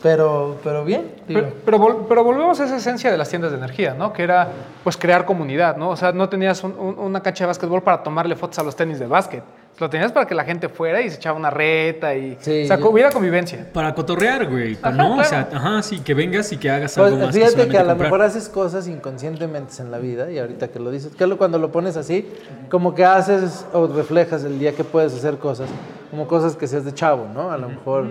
pero, 0.01 0.57
pero 0.63 0.83
bien. 0.85 1.11
digo. 1.27 1.41
Pero, 1.41 1.53
pero, 1.65 1.77
vol- 1.79 2.05
pero 2.07 2.23
volvemos 2.23 2.59
a 2.59 2.65
esa 2.65 2.77
esencia 2.77 3.11
de 3.11 3.17
las 3.17 3.29
tiendas 3.29 3.51
de 3.51 3.57
energía, 3.57 3.93
¿no? 3.93 4.13
Que 4.13 4.23
era, 4.23 4.47
pues, 4.83 4.95
crear 4.97 5.25
comunidad, 5.25 5.75
¿no? 5.77 5.89
O 5.89 5.95
sea, 5.95 6.11
no 6.11 6.29
tenías 6.29 6.63
un- 6.63 6.75
un- 6.79 6.97
una 6.97 7.21
cancha 7.21 7.43
de 7.43 7.47
básquetbol 7.47 7.83
para 7.83 8.01
tomarle 8.03 8.35
fotos 8.35 8.57
a 8.59 8.63
los 8.63 8.75
tenis 8.75 8.99
de 8.99 9.07
básquet. 9.07 9.43
Lo 9.81 9.89
tenías 9.89 10.11
para 10.11 10.27
que 10.27 10.35
la 10.35 10.43
gente 10.43 10.69
fuera 10.69 11.01
y 11.01 11.09
se 11.09 11.15
echaba 11.15 11.35
una 11.35 11.49
reta 11.49 12.13
y... 12.13 12.37
Sí. 12.39 12.65
O 12.65 12.67
sea, 12.67 12.77
que 12.77 12.83
hubiera 12.83 13.09
convivencia. 13.09 13.65
Para 13.73 13.95
cotorrear, 13.95 14.47
güey. 14.47 14.77
Ajá, 14.79 14.91
¿no? 14.91 15.17
O 15.17 15.23
sea, 15.23 15.49
ajá, 15.51 15.81
sí, 15.81 16.01
que 16.01 16.13
vengas 16.13 16.51
y 16.51 16.57
que 16.57 16.69
hagas 16.69 16.93
Pues, 16.95 17.11
algo 17.13 17.25
más. 17.25 17.33
fíjate 17.33 17.55
que, 17.55 17.61
solamente 17.63 17.77
a 17.79 17.83
lo 17.85 17.95
mejor 17.95 18.21
haces 18.21 18.47
cosas 18.47 18.87
inconscientemente 18.87 19.73
en 19.81 19.89
la 19.89 19.97
vida 19.97 20.29
y 20.29 20.37
ahorita 20.37 20.67
que 20.67 20.79
lo 20.79 20.91
dices, 20.91 21.15
que 21.15 21.27
cuando 21.35 21.57
lo 21.57 21.71
pones 21.71 21.97
así, 21.97 22.29
como 22.69 22.93
que 22.93 23.03
haces 23.03 23.65
o 23.73 23.87
reflejas 23.87 24.43
el 24.43 24.59
día 24.59 24.73
que 24.73 24.83
puedes 24.83 25.15
hacer 25.15 25.39
cosas, 25.39 25.67
como 26.11 26.27
cosas 26.27 26.55
que 26.55 26.67
seas 26.67 26.85
de 26.85 26.93
chavo, 26.93 27.27
¿no? 27.33 27.51
A 27.51 27.57
lo 27.57 27.67
mejor, 27.67 28.05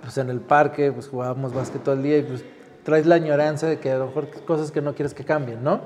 pues 0.00 0.16
en 0.16 0.30
el 0.30 0.38
parque, 0.38 0.92
pues 0.92 1.08
jugábamos 1.08 1.52
básquet 1.52 1.82
todo 1.82 1.96
el 1.96 2.04
día 2.04 2.18
y 2.18 2.22
pues 2.22 2.44
traes 2.84 3.04
la 3.04 3.16
añoranza 3.16 3.66
de 3.66 3.80
que 3.80 3.90
a 3.90 3.98
lo 3.98 4.06
mejor 4.06 4.28
cosas 4.46 4.70
que 4.70 4.80
no 4.80 4.94
quieres 4.94 5.12
que 5.12 5.24
cambien, 5.24 5.64
¿no? 5.64 5.80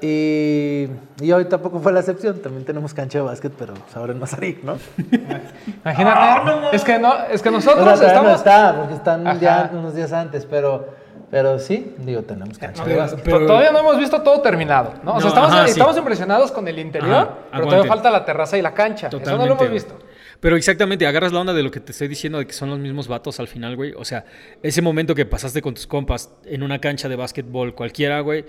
Y, 0.00 0.86
y 1.20 1.32
hoy 1.32 1.44
tampoco 1.46 1.80
fue 1.80 1.92
la 1.92 2.00
excepción, 2.00 2.38
también 2.40 2.64
tenemos 2.64 2.94
cancha 2.94 3.18
de 3.18 3.24
básquet, 3.24 3.52
pero 3.58 3.74
pues, 3.74 3.96
ahora 3.96 4.12
en 4.12 4.20
Mazarik, 4.20 4.62
¿no? 4.62 4.78
Imagínate. 5.84 6.76
es, 6.76 6.84
que 6.84 6.98
no, 6.98 7.14
es 7.30 7.42
que 7.42 7.50
nosotros 7.50 7.84
O 7.86 7.96
sea, 7.96 8.08
todavía 8.08 8.22
no 8.30 8.34
estamos... 8.36 8.38
está, 8.38 8.76
porque 8.78 8.94
están 8.94 9.26
Ajá. 9.26 9.38
ya 9.40 9.70
unos 9.72 9.94
días 9.94 10.12
antes, 10.12 10.46
pero, 10.46 10.88
pero 11.30 11.58
sí, 11.58 11.94
digo, 11.98 12.22
tenemos 12.22 12.58
cancha 12.58 12.84
de 12.84 12.90
Digo, 12.90 13.02
básquet. 13.02 13.24
pero- 13.24 13.46
Todavía 13.46 13.72
no 13.72 13.78
hemos 13.80 13.98
visto 13.98 14.22
todo 14.22 14.40
terminado, 14.40 14.94
¿no? 15.02 15.12
O 15.12 15.14
No, 15.14 15.20
sea, 15.20 15.28
estamos, 15.30 15.50
ajá, 15.50 15.64
sí. 15.64 15.70
estamos 15.72 15.96
impresionados 15.96 16.52
con 16.52 16.66
el 16.68 16.78
interior, 16.78 17.14
Ajá, 17.14 17.34
pero 17.52 17.64
todavía 17.66 17.88
falta 17.88 18.10
la 18.10 18.24
terraza 18.24 18.56
y 18.58 18.62
la 18.62 18.74
cancha. 18.74 19.08
Eso 19.08 19.16
no 19.18 19.22
lo 19.22 19.24
Totalmente, 19.24 19.52
hemos 19.52 19.58
güey. 19.68 19.72
visto. 19.72 19.98
Pero 20.40 20.56
exactamente, 20.56 21.04
agarras 21.04 21.32
la 21.32 21.40
onda 21.40 21.52
de 21.52 21.64
lo 21.64 21.70
que 21.72 21.80
te 21.80 21.90
estoy 21.90 22.06
diciendo 22.06 22.38
de 22.38 22.46
que 22.46 22.52
son 22.52 22.70
los 22.70 22.78
mismos 22.78 23.08
vatos 23.08 23.40
al 23.40 23.48
final, 23.48 23.74
güey. 23.74 23.92
O 23.96 24.04
sea, 24.04 24.24
ese 24.62 24.80
momento 24.82 25.12
que 25.16 25.26
pasaste 25.26 25.60
con 25.60 25.74
tus 25.74 25.88
compas 25.88 26.30
en 26.44 26.62
una 26.62 26.80
cancha 26.80 27.08
de 27.08 27.16
básquetbol 27.16 27.74
cualquiera, 27.74 28.20
güey. 28.20 28.44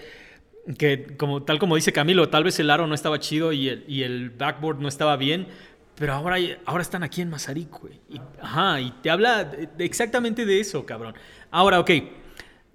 Que 0.77 1.15
como, 1.17 1.43
tal 1.43 1.57
como 1.57 1.75
dice 1.75 1.91
Camilo, 1.91 2.29
tal 2.29 2.43
vez 2.43 2.59
el 2.59 2.69
aro 2.69 2.85
no 2.85 2.93
estaba 2.93 3.19
chido 3.19 3.51
y 3.51 3.69
el, 3.69 3.85
y 3.87 4.03
el 4.03 4.29
backboard 4.29 4.79
no 4.79 4.87
estaba 4.87 5.15
bien. 5.17 5.47
Pero 5.95 6.13
ahora, 6.13 6.37
ahora 6.65 6.81
están 6.81 7.03
aquí 7.03 7.21
en 7.21 7.29
Mazarik, 7.29 7.69
güey. 7.79 7.99
Y- 8.09 8.21
ajá, 8.41 8.79
y 8.79 8.91
te 9.01 9.09
habla 9.09 9.43
de- 9.43 9.67
de 9.67 9.83
exactamente 9.85 10.45
de 10.45 10.59
eso, 10.59 10.85
cabrón. 10.85 11.15
Ahora, 11.51 11.79
ok, 11.79 11.91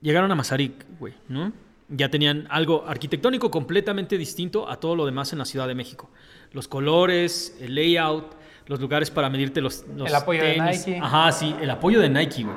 llegaron 0.03 0.31
a 0.31 0.35
Mazarik, 0.35 0.85
güey, 0.99 1.15
¿no? 1.29 1.53
Ya 1.89 2.09
tenían 2.11 2.47
algo 2.51 2.85
arquitectónico 2.87 3.51
completamente 3.51 4.19
distinto 4.19 4.69
a 4.69 4.81
todo 4.81 4.97
lo 4.97 5.07
demás 5.07 5.33
en 5.33 5.39
la 5.39 5.45
Ciudad 5.45 5.69
de 5.69 5.75
México. 5.75 6.11
Los 6.53 6.67
colores, 6.69 7.57
el 7.61 7.75
layout, 7.75 8.35
los 8.67 8.81
lugares 8.81 9.11
para 9.11 9.31
medirte 9.31 9.61
los, 9.61 9.85
los 9.95 10.09
El 10.09 10.15
apoyo 10.15 10.43
de 10.43 10.55
tenis. 10.55 10.87
Nike. 10.87 11.01
Ajá, 11.03 11.31
sí, 11.33 11.55
el 11.61 11.71
apoyo 11.71 12.01
de 12.01 12.09
Nike, 12.09 12.43
güey. 12.45 12.57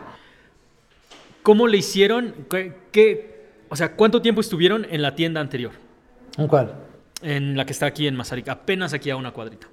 ¿Cómo 1.43 1.67
le 1.67 1.77
hicieron? 1.77 2.33
¿Qué, 2.49 2.75
qué- 2.91 3.36
o 3.69 3.75
sea, 3.75 3.95
¿cuánto 3.95 4.21
tiempo 4.21 4.41
estuvieron 4.41 4.85
en 4.89 5.01
la 5.01 5.15
tienda 5.15 5.41
anterior? 5.41 5.71
¿En 6.37 6.47
cuál? 6.47 6.73
En 7.21 7.57
la 7.57 7.65
que 7.65 7.73
está 7.73 7.87
aquí 7.87 8.07
en 8.07 8.15
Mazarik, 8.15 8.47
apenas 8.49 8.93
aquí 8.93 9.09
a 9.09 9.15
una 9.15 9.31
cuadrita. 9.31 9.67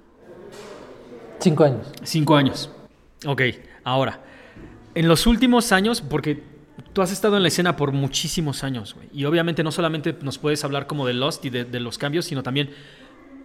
Cinco 1.39 1.63
años. 1.63 1.91
Cinco 2.03 2.35
años. 2.35 2.69
Ok, 3.25 3.41
ahora, 3.83 4.19
en 4.95 5.07
los 5.07 5.27
últimos 5.27 5.71
años, 5.71 6.01
porque 6.01 6.43
tú 6.93 7.01
has 7.01 7.11
estado 7.11 7.37
en 7.37 7.43
la 7.43 7.49
escena 7.49 7.75
por 7.75 7.91
muchísimos 7.91 8.63
años, 8.63 8.95
güey, 8.95 9.09
y 9.13 9.25
obviamente 9.25 9.63
no 9.63 9.71
solamente 9.71 10.15
nos 10.21 10.37
puedes 10.37 10.63
hablar 10.63 10.87
como 10.87 11.05
de 11.05 11.13
Lost 11.13 11.45
y 11.45 11.49
de, 11.49 11.65
de 11.65 11.79
los 11.79 11.97
cambios, 11.97 12.25
sino 12.25 12.43
también 12.43 12.71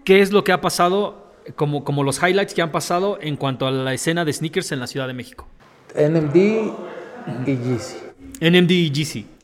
qué 0.05 0.21
es 0.21 0.33
lo 0.33 0.45
que 0.45 0.53
ha 0.53 0.61
pasado, 0.61 1.33
como, 1.57 1.85
como 1.85 2.03
los 2.03 2.23
highlights 2.23 2.55
que 2.55 2.63
han 2.63 2.73
pasado 2.73 3.19
en 3.21 3.37
cuanto 3.37 3.67
a 3.67 3.71
la 3.71 3.93
escena 3.93 4.25
de 4.25 4.33
sneakers 4.33 4.73
en 4.73 4.81
la 4.81 4.87
Ciudad 4.87 5.07
de 5.07 5.15
México. 5.15 5.47
NMD 5.95 6.37
y 7.47 7.57
Yeezy. 7.57 7.97
NMD 8.41 8.71
y 8.71 8.91
GC. 8.91 9.40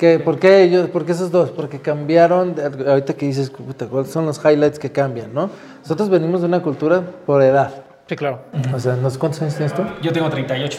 ¿Qué, 0.00 0.18
por, 0.18 0.38
qué 0.38 0.62
ellos, 0.62 0.88
¿Por 0.88 1.04
qué 1.04 1.12
esos 1.12 1.30
dos? 1.30 1.50
Porque 1.50 1.78
cambiaron, 1.78 2.54
ahorita 2.88 3.12
que 3.12 3.26
dices, 3.26 3.50
puta, 3.50 3.84
¿cuáles 3.86 4.10
son 4.10 4.24
los 4.24 4.42
highlights 4.42 4.78
que 4.78 4.90
cambian, 4.90 5.34
no? 5.34 5.50
Nosotros 5.82 6.08
venimos 6.08 6.40
de 6.40 6.46
una 6.46 6.62
cultura 6.62 7.02
por 7.26 7.42
edad. 7.42 7.70
Sí, 8.06 8.16
claro. 8.16 8.40
O 8.72 8.80
sea, 8.80 8.96
¿no 8.96 9.10
sé 9.10 9.18
¿cuántos 9.18 9.42
años 9.42 9.56
tienes 9.56 9.74
tú? 9.74 9.82
Yo 10.00 10.10
tengo 10.10 10.30
38. 10.30 10.78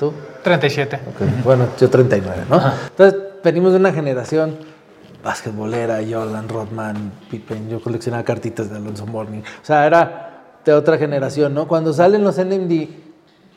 ¿Tú? 0.00 0.14
37. 0.42 1.00
Ok, 1.06 1.44
Bueno, 1.44 1.66
yo 1.78 1.90
39, 1.90 2.44
¿no? 2.48 2.62
Entonces, 2.88 3.20
venimos 3.44 3.72
de 3.72 3.78
una 3.78 3.92
generación 3.92 4.56
basquetbolera, 5.22 6.00
Jordan, 6.10 6.48
Rodman, 6.48 7.12
Pippen, 7.30 7.68
yo 7.68 7.78
coleccionaba 7.78 8.24
cartitas 8.24 8.70
de 8.70 8.76
Alonso 8.76 9.04
Morning. 9.04 9.40
O 9.40 9.64
sea, 9.66 9.86
era 9.86 10.44
de 10.64 10.72
otra 10.72 10.96
generación, 10.96 11.52
¿no? 11.52 11.68
Cuando 11.68 11.92
salen 11.92 12.24
los 12.24 12.38
NMD, 12.38 12.88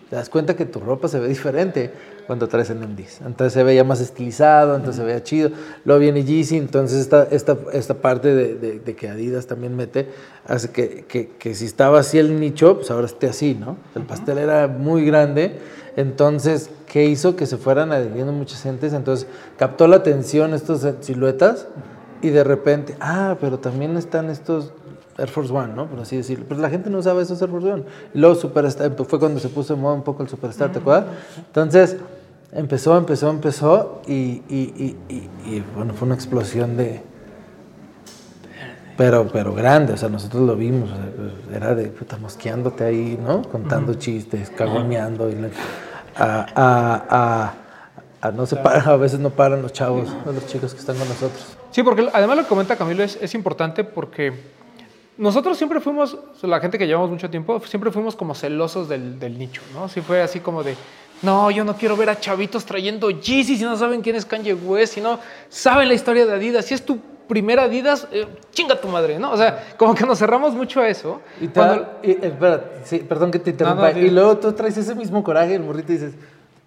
te 0.09 0.15
das 0.17 0.27
cuenta 0.27 0.57
que 0.57 0.65
tu 0.65 0.81
ropa 0.81 1.07
se 1.07 1.21
ve 1.21 1.29
diferente 1.29 1.93
cuando 2.27 2.47
traes 2.47 2.69
NMDs. 2.73 3.21
Entonces 3.25 3.53
se 3.53 3.63
veía 3.63 3.83
más 3.83 4.01
estilizado, 4.01 4.75
entonces 4.75 4.97
se 5.01 5.05
veía 5.05 5.23
chido. 5.23 5.51
Luego 5.83 5.99
viene 5.99 6.23
Yeezy, 6.23 6.57
entonces 6.57 6.99
esta, 6.99 7.23
esta, 7.31 7.57
esta 7.73 7.93
parte 7.95 8.33
de, 8.33 8.55
de- 8.55 8.79
de 8.79 8.95
que 8.95 9.09
Adidas 9.09 9.47
también 9.47 9.75
mete, 9.75 10.09
hace 10.47 10.69
que, 10.71 11.05
que, 11.07 11.29
que 11.37 11.53
si 11.55 11.65
estaba 11.65 11.99
así 11.99 12.17
el 12.19 12.39
nicho, 12.39 12.77
pues 12.77 12.91
ahora 12.91 13.05
esté 13.05 13.27
así, 13.27 13.55
¿no? 13.55 13.77
El 13.95 14.03
pastel 14.03 14.37
era 14.37 14.67
muy 14.67 15.05
grande, 15.05 15.59
entonces, 15.95 16.69
¿qué 16.87 17.05
hizo? 17.05 17.35
Que 17.35 17.45
se 17.45 17.57
fueran 17.57 17.91
adhiriendo 17.91 18.31
muchas 18.33 18.61
gentes, 18.61 18.93
entonces 18.93 19.27
captó 19.57 19.87
la 19.87 19.97
atención 19.97 20.53
estas 20.53 20.85
siluetas 21.01 21.67
y 22.21 22.29
de 22.29 22.43
repente, 22.43 22.95
ah, 22.99 23.37
pero 23.39 23.59
también 23.59 23.95
están 23.97 24.29
estos 24.29 24.71
Air 25.17 25.29
Force 25.29 25.53
One, 25.53 25.73
¿no? 25.73 25.87
Por 25.87 26.01
así 26.01 26.17
decirlo. 26.17 26.43
Pero 26.49 26.59
la 26.59 26.69
gente 26.69 26.89
no 26.89 26.97
usaba 26.97 27.21
esos 27.21 27.41
Air 27.41 27.49
Force 27.49 27.71
One. 27.71 27.83
Y 28.13 28.19
luego 28.19 28.35
Superstar, 28.35 28.93
fue 29.05 29.17
cuando 29.17 29.39
se 29.39 29.47
puso 29.47 29.73
de 29.73 29.81
moda 29.81 29.93
un 29.93 30.03
poco 30.03 30.21
el 30.23 30.27
Superstar, 30.27 30.73
¿te 30.73 30.79
acuerdas? 30.79 31.05
Entonces, 31.37 31.95
empezó, 32.55 32.97
empezó, 32.97 33.29
empezó 33.29 34.01
y, 34.07 34.41
y- 34.49 34.95
y- 35.09 35.29
y- 35.45 35.63
bueno, 35.75 35.93
fue 35.93 36.05
una 36.07 36.15
explosión 36.15 36.75
de... 36.77 37.01
Pero, 38.97 39.27
pero 39.27 39.53
grande, 39.53 39.91
o 39.93 39.97
sea, 39.97 40.07
nosotros 40.07 40.43
lo 40.43 40.55
vimos, 40.55 40.89
o 40.89 40.95
sea, 40.95 41.57
era 41.57 41.75
de 41.75 41.87
puta 41.87 42.17
mosqueándote 42.17 42.85
ahí, 42.85 43.19
¿no? 43.21 43.41
Contando 43.41 43.93
chistes, 43.95 44.49
cagoneando 44.49 45.29
y 45.29 45.35
la- 45.35 45.49
a, 46.17 46.45
a- 46.55 47.05
a- 47.09 47.53
a 48.27 48.31
no 48.31 48.45
se 48.45 48.55
para, 48.55 48.81
a 48.83 48.95
veces 48.95 49.19
no 49.19 49.31
paran 49.31 49.61
los 49.61 49.73
chavos, 49.73 50.07
los 50.25 50.47
chicos 50.47 50.73
que 50.73 50.79
están 50.79 50.95
con 50.97 51.09
nosotros. 51.09 51.57
Sí, 51.71 51.83
porque 51.83 52.07
además 52.13 52.37
lo 52.37 52.43
que 52.43 52.49
comenta 52.49 52.77
Camilo 52.77 53.03
es, 53.03 53.17
es 53.21 53.35
importante 53.35 53.83
porque 53.83 54.31
nosotros 55.17 55.57
siempre 55.57 55.81
fuimos, 55.81 56.17
la 56.41 56.61
gente 56.61 56.77
que 56.77 56.87
llevamos 56.87 57.09
mucho 57.09 57.29
tiempo, 57.29 57.59
siempre 57.65 57.91
fuimos 57.91 58.15
como 58.15 58.33
celosos 58.33 58.87
del, 58.87 59.19
del 59.19 59.37
nicho, 59.37 59.61
¿no? 59.73 59.89
Sí 59.89 59.99
fue 59.99 60.21
así 60.21 60.39
como 60.39 60.63
de, 60.63 60.75
no, 61.25 61.51
yo 61.51 61.63
no 61.63 61.75
quiero 61.75 61.97
ver 61.97 62.09
a 62.09 62.19
chavitos 62.19 62.63
trayendo 62.65 63.09
Yeezy 63.09 63.57
si 63.57 63.63
no 63.63 63.75
saben 63.75 64.01
quién 64.01 64.15
es 64.15 64.25
Kanye 64.25 64.53
West, 64.53 64.93
si 64.93 65.01
no 65.01 65.19
saben 65.49 65.87
la 65.87 65.93
historia 65.95 66.25
de 66.25 66.33
Adidas. 66.33 66.65
Si 66.65 66.73
es 66.73 66.85
tu 66.85 66.99
primera 67.27 67.63
Adidas, 67.63 68.07
eh, 68.11 68.27
chinga 68.51 68.79
tu 68.79 68.87
madre, 68.87 69.17
¿no? 69.19 69.31
O 69.31 69.37
sea, 69.37 69.65
como 69.77 69.95
que 69.95 70.05
nos 70.05 70.19
cerramos 70.19 70.53
mucho 70.53 70.79
a 70.81 70.87
eso. 70.87 71.21
Y 71.41 71.47
Cuando- 71.47 71.87
y- 72.03 72.11
espera, 72.11 72.63
sí, 72.83 72.99
perdón 72.99 73.31
que 73.31 73.39
te 73.39 73.49
interrumpa. 73.49 73.91
no, 73.91 73.99
y 73.99 74.09
luego 74.11 74.37
tú 74.37 74.53
traes 74.53 74.77
ese 74.77 74.93
mismo 74.95 75.23
coraje, 75.23 75.55
el 75.55 75.63
morrito, 75.63 75.91
y 75.91 75.95
dices, 75.97 76.13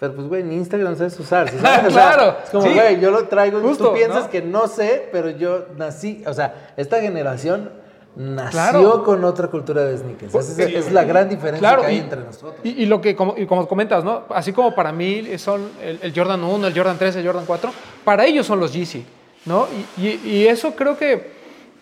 pero 0.01 0.15
pues, 0.15 0.27
güey, 0.29 0.43
en 0.43 0.53
Instagram 0.53 0.97
sabes 0.97 1.19
usar. 1.21 1.49
¿sí 1.51 1.57
sabes? 1.63 1.87
O 1.87 1.91
sea, 1.91 2.13
Claro, 2.15 2.37
es 2.45 2.51
como, 2.51 2.63
sí. 2.65 2.75
güey, 2.75 3.01
yo 3.01 3.11
lo 3.11 3.27
traigo. 3.29 3.61
Justo, 3.61 3.89
tú 3.91 3.95
piensas 3.95 4.25
¿no? 4.25 4.31
que 4.31 4.43
no 4.43 4.67
sé, 4.69 5.09
pero 5.13 5.31
yo 5.31 5.67
nací. 5.77 6.23
O 6.27 6.35
sea, 6.35 6.73
esta 6.77 7.01
generación 7.01 7.71
nació 8.19 8.51
Claro. 8.51 9.05
con 9.05 9.25
otra 9.25 9.47
cultura 9.49 9.85
de 9.85 9.97
sneakers. 9.97 10.33
Pues, 10.33 10.51
Esa 10.51 10.63
es, 10.65 10.69
sí, 10.69 10.75
es 10.77 10.93
la 10.93 11.05
gran 11.05 11.29
diferencia 11.29 11.61
Claro, 11.61 11.83
que 11.83 11.87
hay 11.89 11.97
y- 11.97 12.01
entre 12.01 12.21
nosotros. 12.21 12.55
Y, 12.65 12.83
y 12.83 12.87
lo 12.87 13.01
que, 13.01 13.15
como, 13.15 13.35
y 13.39 13.47
como 13.47 13.67
comentas, 13.69 14.03
¿no? 14.05 14.25
Así 14.31 14.53
como 14.53 14.75
para 14.75 14.91
mí 14.93 15.25
son 15.39 15.69
el, 15.83 16.01
el 16.03 16.13
Jordan 16.15 16.43
1, 16.43 16.67
el 16.67 16.77
Jordan 16.77 16.97
3, 16.99 17.17
el 17.17 17.27
Jordan 17.27 17.45
4, 17.47 17.71
para 18.05 18.27
ellos 18.27 18.45
son 18.45 18.59
los 18.61 18.73
Yeezy, 18.73 19.05
¿no? 19.47 19.67
Y 19.97 20.47
eso 20.47 20.75
creo 20.75 20.99
que 20.99 21.31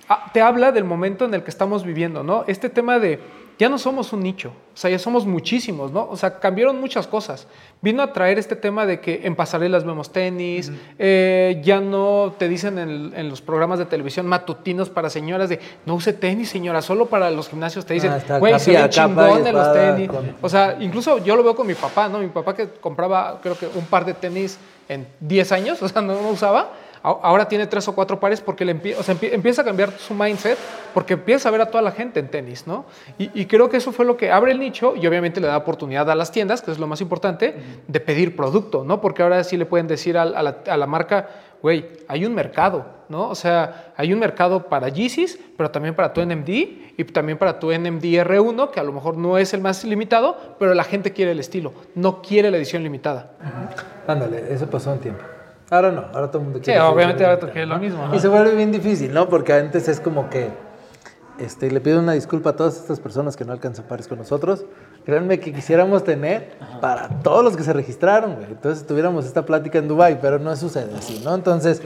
ah, 0.09 0.31
te 0.35 0.43
habla 0.43 0.73
del 0.73 0.85
momento 0.85 1.25
en 1.25 1.33
el 1.35 1.43
que 1.43 1.51
estamos 1.51 1.85
viviendo, 1.85 2.23
¿no? 2.23 2.45
Este 2.47 2.69
tema 2.69 2.99
de 2.99 3.19
ya 3.59 3.69
no 3.71 3.79
somos 3.79 4.13
un 4.13 4.21
nicho, 4.23 4.49
o 4.75 4.77
sea, 4.77 4.91
ya 4.91 4.99
somos 4.99 5.25
muchísimos, 5.25 5.91
¿no? 5.91 6.07
O 6.11 6.17
sea, 6.17 6.39
cambiaron 6.41 6.79
muchas 6.79 7.07
cosas. 7.07 7.47
Vino 7.81 8.03
a 8.03 8.13
traer 8.13 8.39
este 8.39 8.55
tema 8.57 8.85
de 8.85 9.01
que 9.01 9.23
en 9.25 9.35
pasarelas 9.35 9.85
vemos 9.85 10.13
tenis, 10.13 10.71
eh, 10.99 11.61
ya 11.65 11.81
no 11.81 12.35
te 12.39 12.49
dicen 12.49 12.79
en, 12.79 13.13
en 13.17 13.29
los 13.31 13.41
programas 13.41 13.79
de 13.79 13.87
televisión 13.87 14.27
matutinos 14.27 14.91
para 14.91 15.09
señoras 15.09 15.49
de 15.49 15.59
no 15.87 15.95
use 15.95 16.13
tenis, 16.13 16.49
señora, 16.51 16.83
solo 16.83 17.07
para 17.07 17.31
los 17.31 17.49
gimnasios 17.49 17.87
te 17.87 17.95
dicen, 17.95 18.11
Ah, 18.13 18.39
güey, 18.39 18.53
se 18.59 18.73
ven 18.73 18.91
capa 18.91 19.29
y 19.29 19.33
chingones 19.33 19.53
los 19.55 19.73
tenis. 19.73 20.09
con- 20.11 20.37
O 20.43 20.49
sea, 20.49 20.77
incluso 20.81 21.19
yo 21.25 21.37
lo 21.37 21.43
veo 21.43 21.55
con 21.57 21.67
mi 21.67 21.75
papá, 21.75 22.09
¿no? 22.09 22.19
Mi 22.19 22.29
papá 22.29 22.55
que 22.55 22.69
compraba, 22.81 23.41
creo 23.43 23.57
que 23.59 23.67
un 23.75 23.87
par 23.87 24.05
de 24.05 24.15
tenis 24.15 24.59
en 24.89 25.07
10 25.21 25.53
años, 25.53 25.83
o 25.83 25.89
sea, 25.89 26.03
no, 26.03 26.21
no 26.21 26.29
usaba. 26.29 26.71
Ahora 27.03 27.47
tiene 27.49 27.67
tres 27.67 27.87
o 27.89 27.95
cuatro 27.95 28.19
pares 28.19 28.41
porque 28.41 28.65
le 28.65 28.75
empie- 28.75 28.97
o 28.99 29.03
sea, 29.03 29.15
empie- 29.15 29.33
empieza 29.33 29.63
a 29.63 29.65
cambiar 29.65 29.93
su 29.93 30.15
mindset 30.15 30.59
porque 30.95 31.15
empieza 31.15 31.49
a 31.49 31.53
ver 31.53 31.61
a 31.61 31.67
toda 31.71 31.83
la 31.83 31.93
gente 31.93 32.19
en 32.21 32.29
tenis, 32.29 32.67
¿no? 32.67 32.85
Y, 33.19 33.31
y 33.41 33.47
creo 33.47 33.69
que 33.69 33.77
eso 33.77 33.93
fue 33.93 34.05
lo 34.05 34.17
que 34.17 34.31
abre 34.33 34.53
el 34.53 34.59
nicho 34.59 34.95
y 34.97 35.07
obviamente 35.07 35.41
le 35.41 35.47
da 35.47 35.57
oportunidad 35.57 36.11
a 36.11 36.15
las 36.15 36.33
tiendas, 36.33 36.63
que 36.63 36.71
es 36.73 36.79
lo 36.79 36.87
más 36.87 37.01
importante, 37.01 37.55
de 37.87 38.01
pedir 38.01 38.35
producto, 38.35 38.85
¿no? 38.85 39.01
Porque 39.01 39.23
ahora 39.23 39.45
sí 39.45 39.57
le 39.57 39.67
pueden 39.67 39.87
decir 39.87 40.17
a, 40.19 40.25
la, 40.25 40.57
a 40.67 40.77
la 40.77 40.87
marca, 40.87 41.29
güey, 41.63 41.87
hay 42.09 42.25
un 42.27 42.35
mercado, 42.35 42.87
¿no? 43.09 43.29
O 43.29 43.35
sea, 43.35 43.93
hay 43.97 44.13
un 44.13 44.19
mercado 44.19 44.69
para 44.69 44.89
Yeezys, 44.89 45.39
pero 45.57 45.71
también 45.71 45.95
para 45.95 46.13
tu 46.13 46.21
NMD 46.25 46.49
y 46.99 47.05
también 47.13 47.39
para 47.39 47.59
tu 47.61 47.71
NMD 47.73 48.03
R1, 48.25 48.71
que 48.71 48.81
a 48.81 48.83
lo 48.83 48.93
mejor 48.93 49.17
no 49.17 49.39
es 49.39 49.53
el 49.55 49.61
más 49.61 49.85
limitado, 49.85 50.57
pero 50.59 50.75
la 50.75 50.85
gente 50.85 51.13
quiere 51.13 51.31
el 51.33 51.41
estilo, 51.41 51.73
no 51.95 52.21
quiere 52.23 52.51
la 52.51 52.57
edición 52.57 52.83
limitada. 52.83 53.33
Ándale, 54.07 54.53
eso 54.53 54.67
pasó 54.69 54.93
un 54.93 54.99
tiempo. 54.99 55.23
Ahora 55.71 55.91
no, 55.91 56.05
ahora 56.15 56.29
todo 56.29 56.39
el 56.39 56.45
mundo 56.45 56.59
Sí, 56.61 56.67
quiere. 56.67 56.81
obviamente 56.81 57.19
ser 57.25 57.31
ahora 57.31 57.53
quiere 57.53 57.67
lo 57.67 57.79
mismo, 57.79 58.07
¿no? 58.07 58.15
Y 58.15 58.21
se 58.21 58.29
vuelve 58.29 58.55
bien 58.55 58.71
difícil, 58.73 59.13
¿no? 59.13 59.29
Porque 59.29 59.53
antes 59.53 59.89
es 59.89 60.01
como 60.01 60.31
que. 60.31 60.51
Este, 61.39 61.71
le 61.71 61.81
pido 61.83 62.01
una 62.01 62.13
disculpa 62.15 62.51
a 62.51 62.57
todas 62.57 62.77
estas 62.79 62.99
personas 62.99 63.37
que 63.37 63.45
no 63.45 63.53
alcanzan 63.53 63.85
pares 63.85 64.09
con 64.09 64.17
nosotros. 64.17 64.65
Créanme 65.05 65.39
que 65.39 65.53
quisiéramos 65.53 66.03
tener 66.03 66.53
para 66.81 67.09
todos 67.23 67.45
los 67.45 67.57
que 67.59 67.63
se 67.63 67.75
registraron, 67.75 68.37
güey. 68.37 68.47
Entonces 68.53 68.87
tuviéramos 68.87 69.27
esta 69.27 69.45
plática 69.45 69.79
en 69.79 69.87
Dubai, 69.87 70.19
pero 70.19 70.39
no 70.39 70.57
sucede 70.57 70.95
así, 70.97 71.21
¿no? 71.23 71.35
Entonces, 71.35 71.83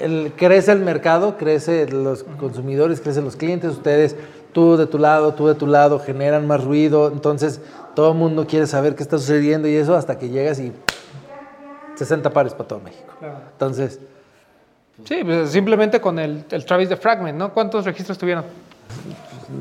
el- 0.00 0.32
crece 0.36 0.72
el 0.72 0.80
mercado, 0.80 1.36
crece 1.36 1.86
los 1.90 2.24
consumidores, 2.40 3.00
crecen 3.00 3.24
los 3.24 3.36
clientes, 3.36 3.70
ustedes, 3.70 4.16
tú 4.52 4.76
de 4.76 4.86
tu 4.86 4.98
lado, 4.98 5.32
tú 5.34 5.46
de 5.46 5.54
tu 5.54 5.68
lado, 5.68 6.00
generan 6.00 6.48
más 6.48 6.64
ruido. 6.64 7.06
Entonces, 7.12 7.60
todo 7.94 8.10
el 8.12 8.18
mundo 8.18 8.48
quiere 8.48 8.66
saber 8.66 8.96
qué 8.96 9.04
está 9.04 9.16
sucediendo 9.18 9.68
y 9.68 9.76
eso 9.76 9.94
hasta 9.94 10.18
que 10.18 10.28
llegas 10.30 10.58
y 10.58 10.72
60 12.04 12.30
pares 12.30 12.52
para 12.54 12.68
todo 12.68 12.80
México. 12.80 13.12
Entonces, 13.52 13.98
Sí, 15.04 15.22
pues 15.24 15.50
simplemente 15.50 16.00
con 16.00 16.18
el, 16.18 16.44
el 16.50 16.64
Travis 16.64 16.88
de 16.88 16.96
Fragment, 16.96 17.36
¿no? 17.36 17.52
¿Cuántos 17.52 17.84
registros 17.84 18.18
tuvieron? 18.18 18.44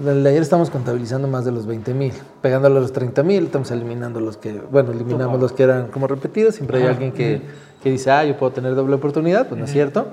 el 0.07 0.23
de 0.23 0.29
ayer 0.29 0.41
estamos 0.41 0.69
contabilizando 0.69 1.27
más 1.27 1.43
de 1.43 1.51
los 1.51 1.65
20 1.65 1.93
mil, 1.93 2.13
pegándole 2.41 2.77
a 2.77 2.81
los 2.81 2.93
30 2.93 3.23
mil, 3.23 3.45
estamos 3.45 3.71
eliminando 3.71 4.19
los 4.19 4.37
que, 4.37 4.53
bueno, 4.53 4.91
eliminamos 4.91 5.39
los 5.39 5.51
que 5.51 5.63
eran 5.63 5.87
como 5.87 6.07
repetidos, 6.07 6.55
siempre 6.55 6.77
hay 6.77 6.87
alguien 6.87 7.11
que, 7.11 7.41
que 7.81 7.91
dice, 7.91 8.09
ah, 8.11 8.23
yo 8.23 8.37
puedo 8.37 8.53
tener 8.53 8.73
doble 8.75 8.95
oportunidad, 8.95 9.47
pues 9.47 9.59
no 9.59 9.65
es 9.65 9.71
cierto. 9.71 10.07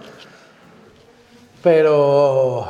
Pero, 1.62 2.66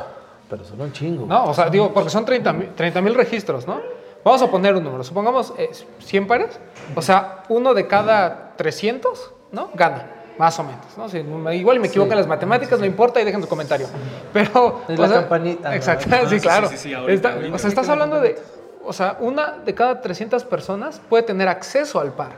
pero 0.49 0.63
son 0.65 0.81
un 0.81 0.91
chingo. 0.91 1.25
No, 1.25 1.45
o 1.45 1.53
sea, 1.53 1.69
digo, 1.69 1.91
porque 1.93 2.09
son 2.09 2.25
30 2.25 3.01
mil 3.01 3.15
registros, 3.15 3.65
¿no? 3.65 3.79
Vamos 4.23 4.41
a 4.41 4.51
poner 4.51 4.75
un 4.75 4.83
número, 4.83 5.03
supongamos 5.03 5.53
eh, 5.57 5.69
100 5.99 6.27
pares, 6.27 6.59
o 6.95 7.01
sea, 7.01 7.43
uno 7.49 7.73
de 7.73 7.87
cada 7.87 8.53
300, 8.57 9.33
¿no? 9.51 9.69
Gana, 9.73 10.05
más 10.37 10.57
o 10.59 10.63
menos, 10.63 10.85
¿no? 10.97 11.09
Si 11.09 11.17
igual 11.57 11.77
y 11.77 11.79
me 11.79 11.87
equivoco 11.87 12.11
en 12.11 12.17
las 12.17 12.27
matemáticas, 12.27 12.79
no 12.79 12.85
importa 12.85 13.19
y 13.21 13.25
dejen 13.25 13.41
su 13.41 13.47
comentario. 13.47 13.87
Pero... 14.33 14.81
Es 14.87 14.97
la 14.99 15.07
sea, 15.07 15.19
campanita. 15.21 15.75
Exacto, 15.75 16.05
Ah, 16.11 16.19
sí, 16.27 16.35
sí, 16.37 16.39
claro. 16.41 16.69
sí, 16.69 16.77
sí, 16.77 16.93
ahorita, 16.93 17.13
Está- 17.13 17.33
ahorita. 17.33 17.55
o 17.55 17.59
sea, 17.59 17.69
estás 17.69 17.89
hablando 17.89 18.19
de... 18.21 18.37
O 18.85 18.93
sea, 18.93 19.17
una 19.19 19.57
de 19.63 19.75
cada 19.75 19.99
300 20.01 20.43
personas 20.45 21.01
puede 21.09 21.23
tener 21.23 21.47
acceso 21.47 21.99
al 21.99 22.13
par, 22.13 22.31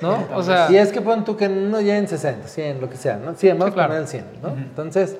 ¿no? 0.00 0.26
O 0.34 0.42
sea... 0.42 0.68
Y 0.70 0.76
es 0.76 0.90
que 0.90 1.00
pon 1.00 1.24
tú 1.24 1.36
que 1.36 1.48
no 1.48 1.80
lleguen 1.80 2.08
60, 2.08 2.48
100, 2.48 2.80
lo 2.80 2.88
que 2.88 2.96
sea, 2.96 3.16
¿no? 3.16 3.34
100, 3.34 3.58
vamos 3.58 3.72
Sí, 3.72 3.74
claro. 3.74 3.92
a 3.92 3.96
poner 3.96 4.02
el 4.02 4.08
100, 4.08 4.24
¿no? 4.42 4.48
Entonces, 4.48 5.16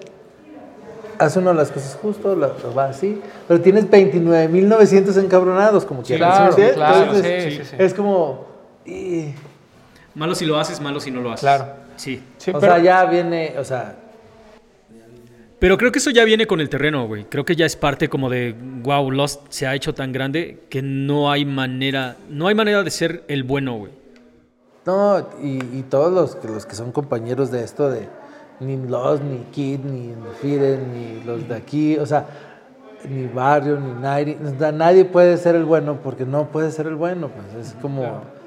hace 1.19 1.39
uno 1.39 1.53
las 1.53 1.71
cosas 1.71 1.97
justo, 2.01 2.35
lo, 2.35 2.49
lo 2.59 2.75
va 2.75 2.87
así, 2.87 3.21
pero 3.47 3.61
tienes 3.61 3.89
29.900 3.89 5.19
encabronados, 5.23 5.85
como 5.85 6.03
quieras. 6.03 6.37
claro, 6.39 6.53
¿sí 6.55 6.63
claro, 6.75 6.99
Entonces, 7.03 7.45
sí, 7.45 7.51
sí, 7.59 7.65
sí. 7.65 7.77
Es 7.79 7.95
como... 7.95 8.47
y- 8.87 9.35
Malo 10.15 10.35
si 10.35 10.45
lo 10.45 10.59
haces, 10.59 10.81
malo 10.81 11.01
si 11.01 11.11
no 11.11 11.21
lo 11.21 11.31
haces. 11.33 11.41
Claro. 11.41 11.67
Sí. 11.97 12.23
sí, 12.39 12.51
o 12.51 12.59
pero- 12.61 12.75
sea, 12.75 12.83
ya 12.83 13.05
viene, 13.07 13.55
o 13.59 13.65
sea, 13.65 13.97
Pero 15.59 15.79
creo 15.79 15.93
que 15.93 16.01
eso 16.01 16.11
ya 16.11 16.25
viene 16.25 16.47
con 16.47 16.61
el 16.61 16.69
terreno, 16.69 17.07
güey. 17.07 17.25
Creo 17.29 17.45
que 17.45 17.55
ya 17.55 17.65
es 17.67 17.77
parte 17.77 18.09
como 18.09 18.29
de, 18.29 18.53
wow, 18.83 19.11
Lost 19.13 19.43
se 19.51 19.67
ha 19.67 19.75
hecho 19.77 19.95
tan 19.95 20.11
grande 20.11 20.65
que 20.69 20.83
no 20.83 21.31
hay 21.31 21.45
manera, 21.45 22.17
no 22.29 22.49
hay 22.49 22.55
manera 22.57 22.83
de 22.83 22.91
ser 22.91 23.23
el 23.29 23.45
bueno, 23.45 23.75
güey. 23.77 23.93
no, 24.85 25.29
y, 25.41 25.59
y 25.79 25.85
todos 25.89 26.13
los, 26.13 26.35
que- 26.35 26.49
los 26.49 26.67
que 26.67 26.75
son 26.75 26.91
compañeros 26.91 27.53
de 27.53 27.63
esto, 27.63 27.89
de 27.89 28.09
ni 28.59 28.77
Lost, 28.77 29.23
ni 29.23 29.39
Kid, 29.53 29.79
ni 29.81 30.13
Fiden, 30.41 30.93
ni 30.93 31.23
los 31.25 31.47
de 31.49 31.55
aquí, 31.55 31.97
o 31.97 32.07
sea, 32.07 32.27
ni 33.09 33.27
Barrio, 33.29 33.79
ni 33.79 33.93
Nairi, 34.01 34.37
nadie 34.75 35.05
puede 35.05 35.37
ser 35.37 35.55
el 35.55 35.65
bueno 35.65 36.01
porque 36.03 36.25
no 36.25 36.49
puede 36.49 36.73
ser 36.73 36.87
el 36.89 36.97
bueno, 36.97 37.29
pues 37.29 37.69
es 37.69 37.75
como... 37.81 38.01
Claro. 38.03 38.42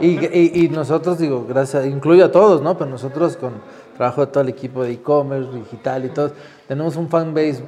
Y, 0.00 0.18
y- 0.32 0.64
y 0.64 0.68
nosotros, 0.68 1.18
digo, 1.18 1.46
gracias, 1.48 1.86
incluyo 1.86 2.24
a 2.26 2.30
todos, 2.32 2.62
¿no? 2.62 2.76
Pero 2.78 2.90
nosotros 2.90 3.36
con 3.36 3.52
trabajo 3.96 4.20
de 4.26 4.32
todo 4.32 4.42
el 4.42 4.48
equipo 4.50 4.82
de 4.84 4.92
e-commerce, 4.92 5.50
digital 5.52 6.04
y 6.04 6.08
todo, 6.10 6.32
tenemos 6.68 6.96
un 6.96 7.08
fanbase 7.08 7.62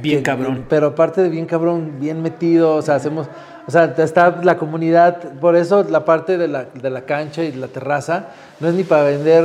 Bien 0.00 0.18
que- 0.18 0.22
cabrón. 0.22 0.64
Pero 0.68 0.88
aparte 0.88 1.22
de 1.22 1.28
bien 1.28 1.46
cabrón, 1.46 1.96
bien 2.00 2.22
metido, 2.22 2.76
o 2.76 2.82
sea, 2.82 2.94
hacemos, 2.94 3.26
o 3.66 3.70
sea, 3.70 3.94
está 3.98 4.40
la 4.42 4.56
comunidad, 4.56 5.34
por 5.40 5.56
eso 5.56 5.84
la 5.84 6.04
parte 6.04 6.38
de 6.38 6.48
la, 6.48 6.64
de 6.64 6.88
la 6.90 7.02
cancha 7.02 7.42
y 7.44 7.52
la 7.52 7.66
terraza 7.68 8.28
no 8.60 8.68
es 8.68 8.74
ni 8.74 8.84
para 8.84 9.02
vender 9.04 9.44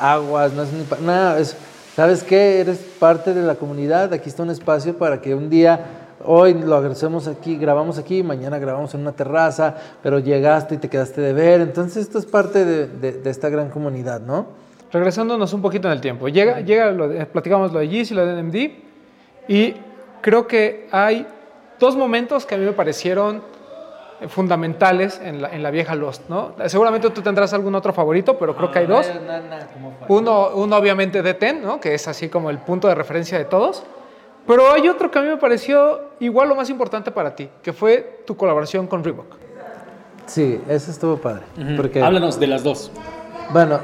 aguas, 0.00 0.52
no 0.54 0.62
es 0.62 0.72
ni 0.72 0.82
para 0.84 1.02
nada, 1.02 1.38
es, 1.38 1.56
¿sabes 1.94 2.22
qué? 2.22 2.60
Eres 2.60 2.78
parte 2.98 3.34
de 3.34 3.42
la 3.42 3.56
comunidad, 3.56 4.12
aquí 4.14 4.28
está 4.30 4.42
un 4.44 4.50
espacio 4.50 4.96
para 4.96 5.20
que 5.20 5.34
un 5.34 5.50
día, 5.50 5.80
hoy 6.26 6.54
lo 6.54 6.76
agradecemos 6.76 7.26
aquí, 7.28 7.56
grabamos 7.56 7.98
aquí, 7.98 8.22
mañana 8.22 8.58
grabamos 8.58 8.94
en 8.94 9.00
una 9.00 9.12
terraza, 9.12 9.74
pero 10.02 10.18
llegaste 10.18 10.74
y 10.74 10.78
te 10.78 10.88
quedaste 10.88 11.20
de 11.20 11.32
ver, 11.32 11.60
entonces 11.60 12.04
esto 12.04 12.18
es 12.18 12.26
parte 12.26 12.64
de, 12.64 12.86
de- 12.88 13.12
de 13.12 13.30
esta 13.30 13.48
gran 13.48 13.70
comunidad, 13.70 14.20
¿no? 14.20 14.46
Regresándonos 14.92 15.52
un 15.52 15.62
poquito 15.62 15.88
en 15.88 15.92
el 15.92 16.00
tiempo. 16.00 16.28
Llega, 16.28 16.60
llega 16.60 16.90
lo 16.92 17.08
de- 17.08 17.26
platicamos 17.26 17.72
lo 17.72 17.80
de 17.80 17.88
Yeezy 17.88 18.14
y 18.14 18.16
lo 18.16 18.24
de 18.26 18.42
NMD. 18.42 18.56
Y 19.48 19.74
creo 20.20 20.46
que 20.46 20.88
hay 20.92 21.26
dos 21.78 21.96
momentos 21.96 22.46
que 22.46 22.54
a 22.54 22.58
mí 22.58 22.64
me 22.64 22.72
parecieron 22.72 23.42
fundamentales 24.28 25.20
en 25.22 25.42
la, 25.42 25.48
en 25.54 25.62
la 25.62 25.70
vieja 25.70 25.94
Lost, 25.94 26.28
¿no? 26.30 26.52
Seguramente 26.66 27.10
tú 27.10 27.20
tendrás 27.20 27.52
algún 27.52 27.74
otro 27.74 27.92
favorito, 27.92 28.38
pero 28.38 28.56
creo 28.56 28.70
que 28.70 28.78
hay 28.78 28.86
dos. 28.86 29.06
Uno, 30.08 30.48
uno 30.54 30.76
obviamente 30.76 31.22
de 31.22 31.34
Ten, 31.34 31.62
¿no? 31.62 31.78
Que 31.80 31.94
es 31.94 32.08
así 32.08 32.28
como 32.28 32.48
el 32.48 32.58
punto 32.58 32.88
de 32.88 32.94
referencia 32.94 33.36
de 33.36 33.44
todos. 33.44 33.84
Pero 34.46 34.70
hay 34.72 34.88
otro 34.88 35.10
que 35.10 35.18
a 35.18 35.22
mí 35.22 35.28
me 35.28 35.36
pareció 35.36 36.00
igual 36.20 36.48
lo 36.48 36.54
más 36.54 36.70
importante 36.70 37.10
para 37.10 37.34
ti, 37.34 37.48
que 37.62 37.72
fue 37.72 38.22
tu 38.26 38.36
colaboración 38.36 38.86
con 38.86 39.02
Reebok. 39.02 39.26
Sí, 40.26 40.60
eso 40.68 40.90
estuvo 40.90 41.16
padre. 41.16 41.42
Porque, 41.76 42.02
Háblanos 42.02 42.38
de 42.38 42.46
las 42.46 42.62
dos. 42.64 42.90
Bueno, 43.52 43.80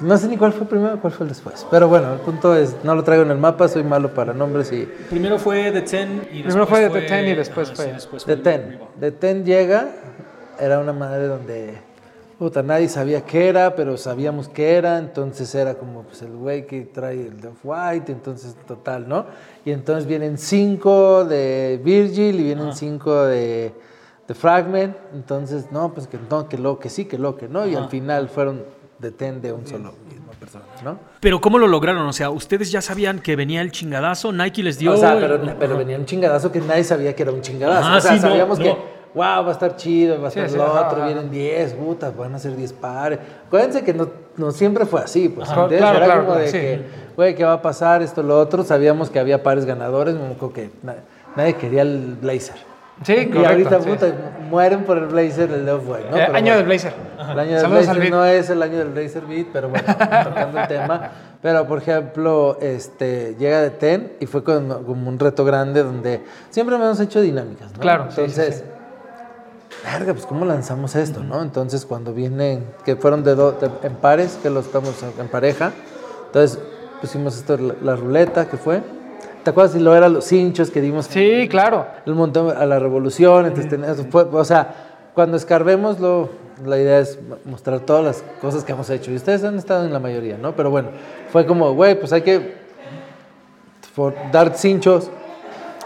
no 0.00 0.16
sé 0.16 0.28
ni 0.28 0.36
cuál 0.36 0.52
fue 0.52 0.66
primero, 0.66 1.00
cuál 1.00 1.12
fue 1.12 1.24
el 1.24 1.28
después. 1.30 1.66
Pero 1.70 1.88
bueno, 1.88 2.12
el 2.14 2.20
punto 2.20 2.56
es, 2.56 2.76
no 2.84 2.94
lo 2.94 3.02
traigo 3.04 3.24
en 3.24 3.30
el 3.30 3.38
mapa, 3.38 3.68
soy 3.68 3.84
malo 3.84 4.12
para 4.14 4.32
nombres 4.32 4.72
y... 4.72 4.84
Primero 5.10 5.38
fue 5.38 5.70
The 5.72 5.82
Ten 5.82 6.28
y 6.32 6.42
Primero 6.42 6.66
fue 6.66 6.88
The 6.88 7.02
Ten 7.02 7.26
y 7.28 7.34
después 7.34 7.72
fue- 7.72 7.94
De 8.26 8.36
Ten. 8.36 8.80
De 8.96 9.12
Ten 9.12 9.44
llega, 9.44 9.88
era 10.58 10.78
una 10.80 10.92
madre 10.92 11.26
donde, 11.26 11.78
puta, 12.42 12.60
nadie 12.60 12.88
sabía 12.88 13.24
qué 13.24 13.50
era, 13.50 13.76
pero 13.76 13.96
sabíamos 13.96 14.48
qué 14.48 14.74
era, 14.74 14.98
entonces 14.98 15.54
era 15.54 15.76
como 15.76 16.02
pues, 16.02 16.22
el 16.22 16.32
güey 16.32 16.66
que 16.66 16.80
trae 16.80 17.28
el 17.28 17.40
de 17.40 17.50
White, 17.62 18.10
entonces 18.10 18.56
total, 18.66 19.08
¿no? 19.08 19.26
Y 19.64 19.70
entonces 19.70 20.06
vienen 20.06 20.36
cinco 20.38 21.24
de 21.24 21.80
Virgil 21.84 22.40
y 22.40 22.42
vienen 22.42 22.74
cinco 22.74 23.26
de, 23.26 23.72
de 24.26 24.34
Fragment, 24.34 24.96
entonces, 25.14 25.70
no, 25.70 25.94
pues 25.94 26.08
que 26.08 26.18
no, 26.28 26.48
que 26.48 26.58
lo, 26.58 26.80
que 26.80 26.90
sí, 26.90 27.04
que 27.04 27.16
lo, 27.16 27.36
que 27.36 27.46
no, 27.46 27.64
y 27.64 27.76
al 27.76 27.88
final 27.88 28.28
fueron 28.28 28.64
de 28.98 29.12
ten 29.12 29.40
de 29.40 29.52
un 29.52 29.64
solo 29.64 29.94
persona, 30.40 30.64
¿no? 30.82 30.98
Pero 31.20 31.40
¿cómo 31.40 31.58
lo 31.58 31.68
lograron? 31.68 32.04
O 32.08 32.12
sea, 32.12 32.30
ustedes 32.30 32.72
ya 32.72 32.82
sabían 32.82 33.20
que 33.20 33.36
venía 33.36 33.60
el 33.60 33.70
chingadazo, 33.70 34.32
Nike 34.32 34.64
les 34.64 34.80
dio... 34.80 34.94
O 34.94 34.96
sea, 34.96 35.16
pero, 35.16 35.40
pero 35.60 35.78
venía 35.78 35.96
un 35.96 36.06
chingadazo 36.06 36.50
que 36.50 36.60
nadie 36.60 36.82
sabía 36.82 37.14
que 37.14 37.22
era 37.22 37.30
un 37.30 37.40
chingadazo. 37.40 37.86
Ajá, 37.86 37.98
o 37.98 38.00
sea, 38.00 38.10
sí, 38.10 38.16
no, 38.16 38.22
sabíamos 38.22 38.58
no. 38.58 38.64
que, 38.64 38.76
wow, 39.14 39.44
va 39.44 39.48
a 39.48 39.52
estar 39.52 39.76
chido, 39.76 40.20
va 40.20 40.28
a 40.28 40.30
Sí, 40.30 40.38
estar 40.40 40.50
sí, 40.50 40.56
lo 40.56 40.64
ajá, 40.64 40.86
otro, 40.88 40.98
ajá. 40.98 41.06
vienen 41.06 41.30
10, 41.30 41.74
putas, 41.74 42.16
van 42.16 42.34
a 42.34 42.38
ser 42.38 42.56
10 42.56 42.72
pares. 42.74 43.18
Acuérdense 43.46 43.82
que 43.84 43.92
no, 43.94 44.08
no 44.36 44.50
siempre 44.52 44.86
fue 44.86 45.00
así, 45.02 45.28
pues. 45.28 45.48
Ajá, 45.50 45.62
¿entiendes? 45.62 45.80
claro, 45.90 45.96
era 45.98 46.06
claro, 46.06 46.20
como 46.22 46.32
claro, 46.34 46.46
de 46.46 46.50
sí. 46.52 46.58
que, 46.58 46.82
güey, 47.16 47.34
¿qué 47.34 47.44
va 47.44 47.54
a 47.54 47.62
pasar? 47.62 48.02
Esto, 48.02 48.22
lo 48.22 48.38
otro. 48.38 48.62
Sabíamos 48.64 49.10
que 49.10 49.18
había 49.18 49.42
pares 49.42 49.64
ganadores, 49.66 50.14
me 50.14 50.26
acuerdo 50.26 50.52
que 50.52 50.70
na- 50.82 50.96
nadie 51.36 51.54
quería 51.54 51.82
el 51.82 52.16
Blazer. 52.20 52.56
Sí, 53.04 53.14
y 53.14 53.26
correcto. 53.30 53.48
ahorita, 53.48 53.80
sí. 53.82 53.88
puta, 53.88 54.06
mueren 54.48 54.84
por 54.84 54.96
el 54.98 55.06
Blazer 55.06 55.48
del 55.48 55.68
Off-White, 55.68 56.06
¿no? 56.10 56.16
Eh, 56.16 56.22
año 56.22 56.30
bueno. 56.32 56.56
del 56.58 56.64
Blazer. 56.66 56.92
El 57.32 57.38
año 57.38 57.50
del 57.52 57.60
Saludos 57.60 57.88
al 57.88 57.96
Blazer 57.96 58.12
no 58.12 58.24
es 58.26 58.50
el 58.50 58.62
año 58.62 58.78
del 58.78 58.88
Blazer 58.90 59.22
Beat, 59.26 59.46
pero 59.52 59.68
bueno, 59.70 59.84
tocando 60.24 60.60
el 60.60 60.68
tema. 60.68 61.10
Pero, 61.40 61.66
por 61.66 61.78
ejemplo, 61.78 62.58
este, 62.60 63.34
llega 63.40 63.60
de 63.60 63.70
TEN 63.70 64.12
y 64.20 64.26
fue 64.26 64.44
como, 64.44 64.78
como 64.84 65.08
un 65.08 65.18
reto 65.18 65.44
grande 65.44 65.82
donde 65.82 66.20
siempre 66.50 66.76
hemos 66.76 67.00
hecho 67.00 67.20
dinámicas, 67.20 67.72
¿no? 67.72 67.80
Claro, 67.80 68.04
sí, 68.10 68.14
sí, 68.14 68.20
Entonces. 68.20 68.64
Verga, 69.84 70.12
pues 70.14 70.26
¿cómo 70.26 70.44
lanzamos 70.44 70.94
esto, 70.94 71.22
no? 71.24 71.42
Entonces, 71.42 71.84
cuando 71.86 72.12
vienen, 72.12 72.64
que 72.84 72.96
fueron 72.96 73.24
de, 73.24 73.34
do- 73.34 73.52
de- 73.52 73.70
en 73.86 73.94
pares, 73.96 74.38
que 74.42 74.50
lo 74.50 74.60
estamos 74.60 74.94
en, 75.18 75.28
pareja, 75.28 75.72
entonces 76.26 76.58
pusimos 77.00 77.36
esto, 77.36 77.56
la, 77.56 77.74
la 77.82 77.96
ruleta, 77.96 78.46
que 78.48 78.56
fue. 78.56 78.82
¿Te 79.42 79.50
acuerdas 79.50 79.72
si 79.72 79.80
lo 79.80 79.94
eran 79.96 80.12
los 80.12 80.30
hinchos 80.30 80.70
que 80.70 80.80
dimos? 80.80 81.06
Sí, 81.06 81.48
claro. 81.50 81.86
el 82.06 82.14
montón 82.14 82.56
a 82.56 82.64
la 82.64 82.78
revolución, 82.78 83.46
entonces 83.46 83.68
tenía- 83.70 83.90
eso 83.90 84.04
fue- 84.10 84.24
o 84.30 84.44
sea, 84.44 84.74
cuando 85.14 85.36
escarbemos 85.36 85.98
lo, 85.98 86.30
la 86.64 86.78
idea 86.78 87.00
es 87.00 87.18
mostrar 87.44 87.80
todas 87.80 88.04
las 88.04 88.24
cosas 88.40 88.62
que 88.64 88.72
hemos 88.72 88.88
hecho 88.88 89.10
y 89.10 89.16
ustedes 89.16 89.42
han 89.42 89.58
estado 89.58 89.84
en 89.84 89.92
la 89.92 89.98
mayoría, 89.98 90.38
¿no? 90.38 90.52
Pero 90.52 90.70
bueno, 90.70 90.90
fue 91.30 91.44
como, 91.44 91.74
güey, 91.74 91.98
pues 91.98 92.12
hay 92.12 92.22
que 92.22 92.54
for- 93.94 94.14
dar 94.30 94.54
cinchos, 94.56 95.10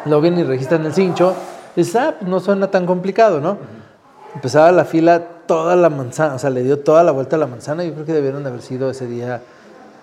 lo 0.05 0.20
vienen 0.20 0.40
y 0.40 0.44
registran 0.44 0.84
el 0.84 0.92
cincho, 0.92 1.34
y 1.74 1.80
dices, 1.80 1.97
ah, 1.97 2.14
pues 2.18 2.30
no 2.30 2.40
suena 2.40 2.70
tan 2.70 2.84
complicado, 2.86 3.40
¿no? 3.40 3.57
Empezaba 4.37 4.70
la 4.70 4.84
fila 4.84 5.20
toda 5.47 5.74
la 5.76 5.89
manzana, 5.91 6.34
o 6.34 6.39
sea, 6.39 6.51
le 6.51 6.62
dio 6.62 6.78
toda 6.80 7.03
la 7.03 7.11
vuelta 7.12 7.37
a 7.37 7.39
la 7.39 7.47
manzana, 7.47 7.82
yo 7.84 7.95
creo 7.95 8.05
que 8.07 8.12
debieron 8.12 8.43
de 8.45 8.51
haber 8.51 8.61
sido 8.62 8.91
ese 8.91 9.07
día 9.07 9.41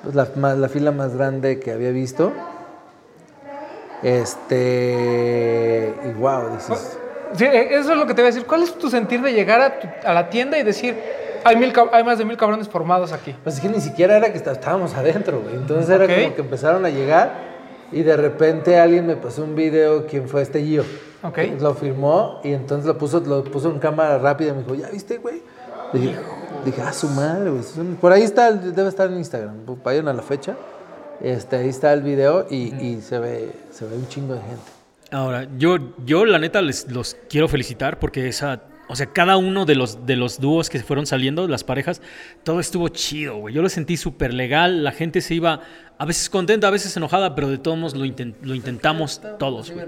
pues, 0.03 0.15
la, 0.15 0.27
más- 0.35 0.57
la 0.57 0.67
fila 0.69 0.91
más 0.91 1.15
grande 1.15 1.59
que 1.59 1.71
había 1.71 1.91
visto. 1.91 2.31
Este. 4.01 5.93
Y 6.05 6.13
wow, 6.19 6.49
dices. 6.55 6.97
Sí, 7.35 7.45
eh, 7.45 7.75
eso 7.77 7.91
es 7.93 7.97
lo 7.97 8.05
que 8.05 8.13
te 8.13 8.21
voy 8.21 8.29
a 8.29 8.33
decir. 8.33 8.45
¿Cuál 8.47 8.63
es 8.63 8.73
tu 8.77 8.89
sentir 8.89 9.21
de 9.21 9.33
llegar 9.33 9.61
a, 9.61 9.79
tu- 9.79 9.87
a 10.05 10.13
la 10.13 10.29
tienda 10.29 10.57
y 10.57 10.63
decir, 10.63 10.95
hay, 11.43 11.55
mil, 11.55 11.73
hay 11.91 12.03
más 12.03 12.17
de 12.17 12.25
mil 12.25 12.37
cabrones 12.37 12.67
formados 12.67 13.11
aquí? 13.13 13.35
Pues 13.43 13.55
es 13.55 13.61
que 13.61 13.69
ni 13.69 13.79
siquiera 13.81 14.17
era 14.17 14.31
que 14.31 14.37
está- 14.37 14.51
estábamos 14.51 14.93
adentro, 14.95 15.41
güey. 15.41 15.55
Entonces 15.55 15.89
era 15.89 16.05
como 16.13 16.35
que 16.35 16.41
empezaron 16.41 16.85
a 16.85 16.89
llegar 16.89 17.31
y 17.91 18.01
de 18.03 18.17
repente 18.17 18.79
alguien 18.79 19.07
me 19.07 19.15
pasó 19.15 19.43
un 19.43 19.55
video, 19.55 20.05
¿quién 20.07 20.27
fue 20.27 20.41
este 20.41 20.61
Gio? 20.63 20.83
Ok. 21.23 21.39
Lo 21.59 21.73
firmó 21.73 22.41
y 22.43 22.51
entonces 22.51 22.85
lo 22.85 22.97
puso, 22.97 23.21
lo 23.21 23.43
puso 23.45 23.71
en 23.71 23.79
cámara 23.79 24.17
rápida 24.17 24.49
y 24.49 24.51
me 24.53 24.59
dijo, 24.59 24.75
¿ya 24.75 24.89
viste, 24.89 25.17
güey? 25.17 25.41
Dije, 25.93 26.15
dije, 26.65 26.81
ah, 26.81 26.91
su 26.91 27.07
madre, 27.09 27.49
güey. 27.49 27.63
Por 28.01 28.11
ahí 28.11 28.23
está, 28.23 28.51
debe 28.51 28.89
estar 28.89 29.09
en 29.09 29.17
Instagram. 29.17 29.65
Vayan 29.83 30.07
a 30.09 30.13
la 30.13 30.21
fecha. 30.21 30.55
Este, 31.21 31.55
ahí 31.55 31.69
está 31.69 31.93
el 31.93 32.01
video 32.01 32.45
y, 32.49 32.75
y 32.75 33.01
se, 33.01 33.19
ve, 33.19 33.51
se 33.71 33.85
ve 33.85 33.95
un 33.95 34.07
chingo 34.09 34.33
de 34.33 34.41
gente. 34.41 34.63
Ahora, 35.11 35.47
yo, 35.57 35.77
yo 36.05 36.25
la 36.25 36.39
neta 36.39 36.61
les 36.61 36.91
los 36.91 37.15
quiero 37.29 37.47
felicitar 37.47 37.99
porque 37.99 38.27
esa, 38.27 38.63
o 38.89 38.95
sea, 38.95 39.05
cada 39.05 39.37
uno 39.37 39.65
de 39.65 39.75
los, 39.75 40.05
de 40.05 40.17
los 40.17 40.41
dúos 40.41 40.69
que 40.69 40.79
fueron 40.79 41.05
saliendo, 41.05 41.47
las 41.47 41.63
parejas, 41.63 42.01
todo 42.43 42.59
estuvo 42.59 42.89
chido, 42.89 43.37
güey. 43.37 43.53
Yo 43.53 43.61
lo 43.61 43.69
sentí 43.69 43.95
súper 43.95 44.33
legal, 44.33 44.83
la 44.83 44.91
gente 44.91 45.21
se 45.21 45.35
iba 45.35 45.61
a 45.97 46.05
veces 46.05 46.29
contenta, 46.29 46.67
a 46.67 46.71
veces 46.71 46.97
enojada, 46.97 47.35
pero 47.35 47.47
de 47.47 47.59
todos 47.59 47.77
modos 47.77 47.95
lo, 47.95 48.03
lo 48.41 48.55
intentamos 48.55 49.21
todos, 49.37 49.71
güey. 49.71 49.85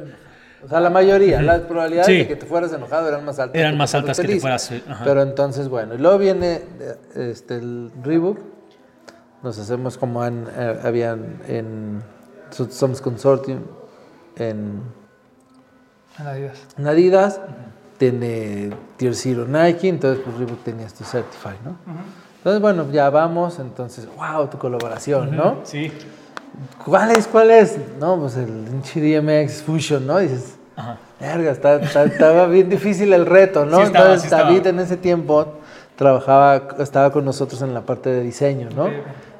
O 0.65 0.67
sea, 0.67 0.79
la 0.79 0.89
mayoría, 0.89 1.41
las 1.41 1.61
probabilidades 1.61 2.07
Sí. 2.07 2.17
de 2.17 2.27
que 2.27 2.35
te 2.35 2.45
fueras 2.45 2.73
enojado 2.73 3.07
eran 3.07 3.23
más 3.23 3.37
altas. 3.39 3.59
Eran 3.59 3.77
más 3.77 3.91
te 3.91 3.97
altas 3.97 4.19
que 4.19 4.27
te 4.27 4.39
fueras, 4.39 4.71
ajá. 4.89 5.03
Pero 5.05 5.21
entonces, 5.21 5.69
bueno, 5.69 5.93
y 5.93 5.97
luego 5.99 6.17
viene 6.17 6.61
eh, 6.79 6.97
este, 7.31 7.55
el 7.57 7.91
Reebok. 8.03 8.39
Nos 9.43 9.59
hacemos 9.59 9.97
como 9.97 10.25
en, 10.25 10.47
eh, 10.57 10.79
habían 10.83 11.39
en 11.47 12.01
so- 12.49 12.69
Somos 12.71 12.99
Consortium 12.99 13.59
en, 14.37 14.81
En 16.19 16.27
Adidas. 16.27 16.57
en 16.77 16.87
Adidas. 16.87 17.41
Tiene 17.97 18.71
Tier 18.97 19.15
Zero 19.15 19.45
Nike, 19.47 19.87
entonces 19.87 20.21
pues 20.25 20.35
Reebok 20.37 20.63
tenía 20.63 20.85
esto 20.85 21.05
Certify, 21.05 21.55
¿no? 21.63 21.77
Entonces, 22.37 22.61
bueno, 22.61 22.91
ya 22.91 23.09
vamos, 23.09 23.57
entonces, 23.59 24.07
wow, 24.17 24.47
tu 24.47 24.57
colaboración, 24.57 25.35
¿no? 25.35 25.59
Sí. 25.63 25.91
¿Cuál 26.83 27.11
es? 27.11 27.25
¿Cuál 27.27 27.51
es? 27.51 27.77
No, 27.99 28.19
pues 28.19 28.35
el 28.37 28.65
DMX 28.65 29.61
Fusion, 29.63 30.05
¿no? 30.05 30.17
Dices, 30.19 30.54
Ajá. 30.75 30.97
verga, 31.19 31.51
está- 31.51 31.75
está- 31.81 32.03
estaba 32.03 32.47
bien 32.47 32.69
difícil 32.69 33.13
el 33.13 33.25
reto, 33.25 33.65
¿no? 33.65 33.77
Sí 33.77 33.83
estaba, 33.83 34.05
Entonces 34.13 34.29
sí. 34.29 34.35
David 34.35 34.67
en 34.67 34.79
ese 34.79 34.97
tiempo 34.97 35.45
trabajaba, 35.95 36.61
estaba 36.79 37.11
con 37.11 37.23
nosotros 37.25 37.61
en 37.61 37.73
la 37.73 37.81
parte 37.81 38.09
de 38.09 38.21
diseño, 38.21 38.69
¿no? 38.75 38.89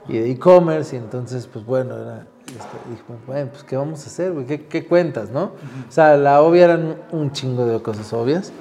Y 0.08 0.18
de 0.20 0.32
e-commerce, 0.32 0.96
y 0.96 1.00
entonces, 1.00 1.48
pues 1.52 1.66
bueno, 1.66 1.96
era, 1.98 2.26
este, 2.48 2.78
dijo, 2.90 3.16
bueno, 3.28 3.50
pues 3.52 3.64
¿qué 3.64 3.76
vamos 3.76 4.04
a 4.04 4.08
hacer, 4.08 4.32
güey? 4.32 4.46
¿Qué, 4.46 4.66
qué 4.66 4.86
cuentas, 4.86 5.30
no? 5.32 5.44
O 5.46 5.92
sea, 5.92 6.16
la 6.16 6.42
obvia 6.42 6.66
eran 6.66 6.96
un 7.12 7.32
chingo 7.32 7.66
de 7.66 7.82
cosas 7.82 8.14
obvias, 8.14 8.52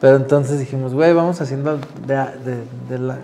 pero 0.00 0.16
entonces 0.16 0.58
dijimos, 0.58 0.94
güey, 0.94 1.12
vamos 1.12 1.40
haciendo 1.40 1.78
de, 2.06 2.14
de- 2.14 2.64
de 2.88 2.98
la, 2.98 3.14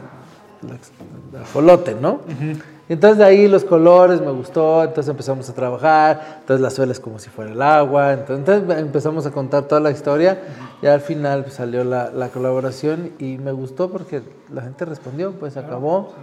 la- 0.62 1.38
la 1.38 1.44
folote, 1.46 1.94
¿no? 1.94 2.20
Y 2.28 2.69
Entonces 2.90 3.18
de 3.18 3.24
ahí 3.24 3.46
los 3.46 3.64
colores 3.64 4.20
me 4.20 4.32
gustó, 4.32 4.82
entonces 4.82 5.08
empezamos 5.08 5.48
a 5.48 5.54
trabajar, 5.54 6.38
entonces 6.40 6.60
la 6.60 6.70
suela 6.70 6.90
es 6.90 6.98
como 6.98 7.20
si 7.20 7.30
fuera 7.30 7.52
el 7.52 7.62
agua, 7.62 8.14
entonces 8.14 8.64
empezamos 8.76 9.24
a 9.26 9.30
contar 9.30 9.62
toda 9.62 9.80
la 9.80 9.92
historia 9.92 10.40
y 10.82 10.88
al 10.88 11.00
final 11.00 11.44
pues, 11.44 11.54
salió 11.54 11.84
la, 11.84 12.10
la 12.10 12.30
colaboración 12.30 13.12
y 13.20 13.38
me 13.38 13.52
gustó 13.52 13.92
porque 13.92 14.22
la 14.52 14.62
gente 14.62 14.84
respondió, 14.86 15.30
pues 15.30 15.56
acabó, 15.56 16.14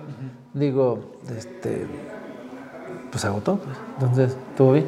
digo, 0.53 0.99
este, 1.37 1.87
pues 3.11 3.23
agotó, 3.23 3.59
pues. 3.59 3.77
entonces 3.93 4.35
estuvo 4.49 4.73
bien. 4.73 4.87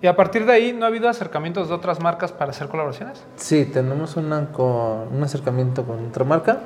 Y 0.00 0.06
a 0.06 0.16
partir 0.16 0.46
de 0.46 0.52
ahí, 0.52 0.72
¿no 0.72 0.86
ha 0.86 0.88
habido 0.88 1.10
acercamientos 1.10 1.68
de 1.68 1.74
otras 1.74 2.00
marcas 2.00 2.32
para 2.32 2.52
hacer 2.52 2.68
colaboraciones? 2.68 3.22
Sí, 3.36 3.66
tenemos 3.66 4.16
una 4.16 4.46
con, 4.46 5.14
un 5.14 5.22
acercamiento 5.22 5.84
con 5.84 6.06
otra 6.06 6.24
marca, 6.24 6.60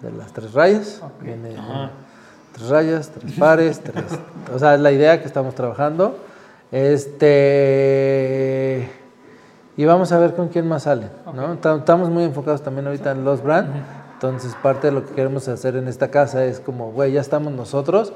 de 0.00 0.10
las 0.12 0.32
tres 0.32 0.54
rayas. 0.54 1.02
Viene 1.20 1.54
tres 2.56 2.68
rayas, 2.70 3.10
tres 3.10 3.32
pares, 3.38 3.80
tres. 3.80 4.04
O 4.54 4.58
sea, 4.58 4.74
es 4.74 4.80
la 4.80 4.90
idea 4.92 5.20
que 5.20 5.26
estamos 5.26 5.54
trabajando. 5.54 6.16
Este. 7.56 8.88
Y 9.76 9.84
vamos 9.84 10.10
a 10.12 10.18
ver 10.18 10.34
con 10.34 10.48
quién 10.48 10.66
más 10.66 10.84
sale. 10.84 11.08
¿no? 11.34 11.58
Tam- 11.60 11.80
Estamos 11.80 12.08
muy 12.08 12.24
enfocados 12.24 12.62
también 12.62 12.86
ahorita 12.86 13.10
en 13.12 13.24
los 13.24 13.42
brand. 13.42 13.68
Entonces, 14.14 14.56
parte 14.62 14.86
de 14.86 14.92
lo 14.94 15.04
que 15.04 15.12
queremos 15.14 15.46
hacer 15.48 15.76
en 15.76 15.86
esta 15.88 16.10
casa 16.10 16.44
es 16.46 16.60
como, 16.60 16.92
güey, 16.92 17.12
ya 17.12 17.20
estamos 17.20 17.52
nosotros. 17.52 18.12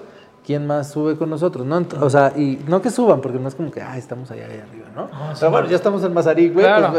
¿Quién 0.46 0.66
más 0.66 0.90
sube 0.90 1.18
con 1.18 1.28
nosotros? 1.28 1.66
¿no? 1.66 1.84
O 2.00 2.08
sea, 2.08 2.32
y 2.34 2.64
no 2.66 2.80
que 2.80 2.88
suban, 2.90 3.20
porque 3.20 3.38
no 3.38 3.46
es 3.48 3.54
como 3.54 3.70
que, 3.70 3.82
ah, 3.82 3.98
estamos 3.98 4.30
allá, 4.30 4.46
allá 4.46 4.62
arriba, 4.62 4.86
¿no? 4.96 5.10
Pero 5.38 5.50
bueno, 5.50 5.68
ya 5.68 5.76
estamos 5.76 6.02
en 6.02 6.14
Mazarik, 6.14 6.54
güey. 6.54 6.64
Claro. 6.64 6.94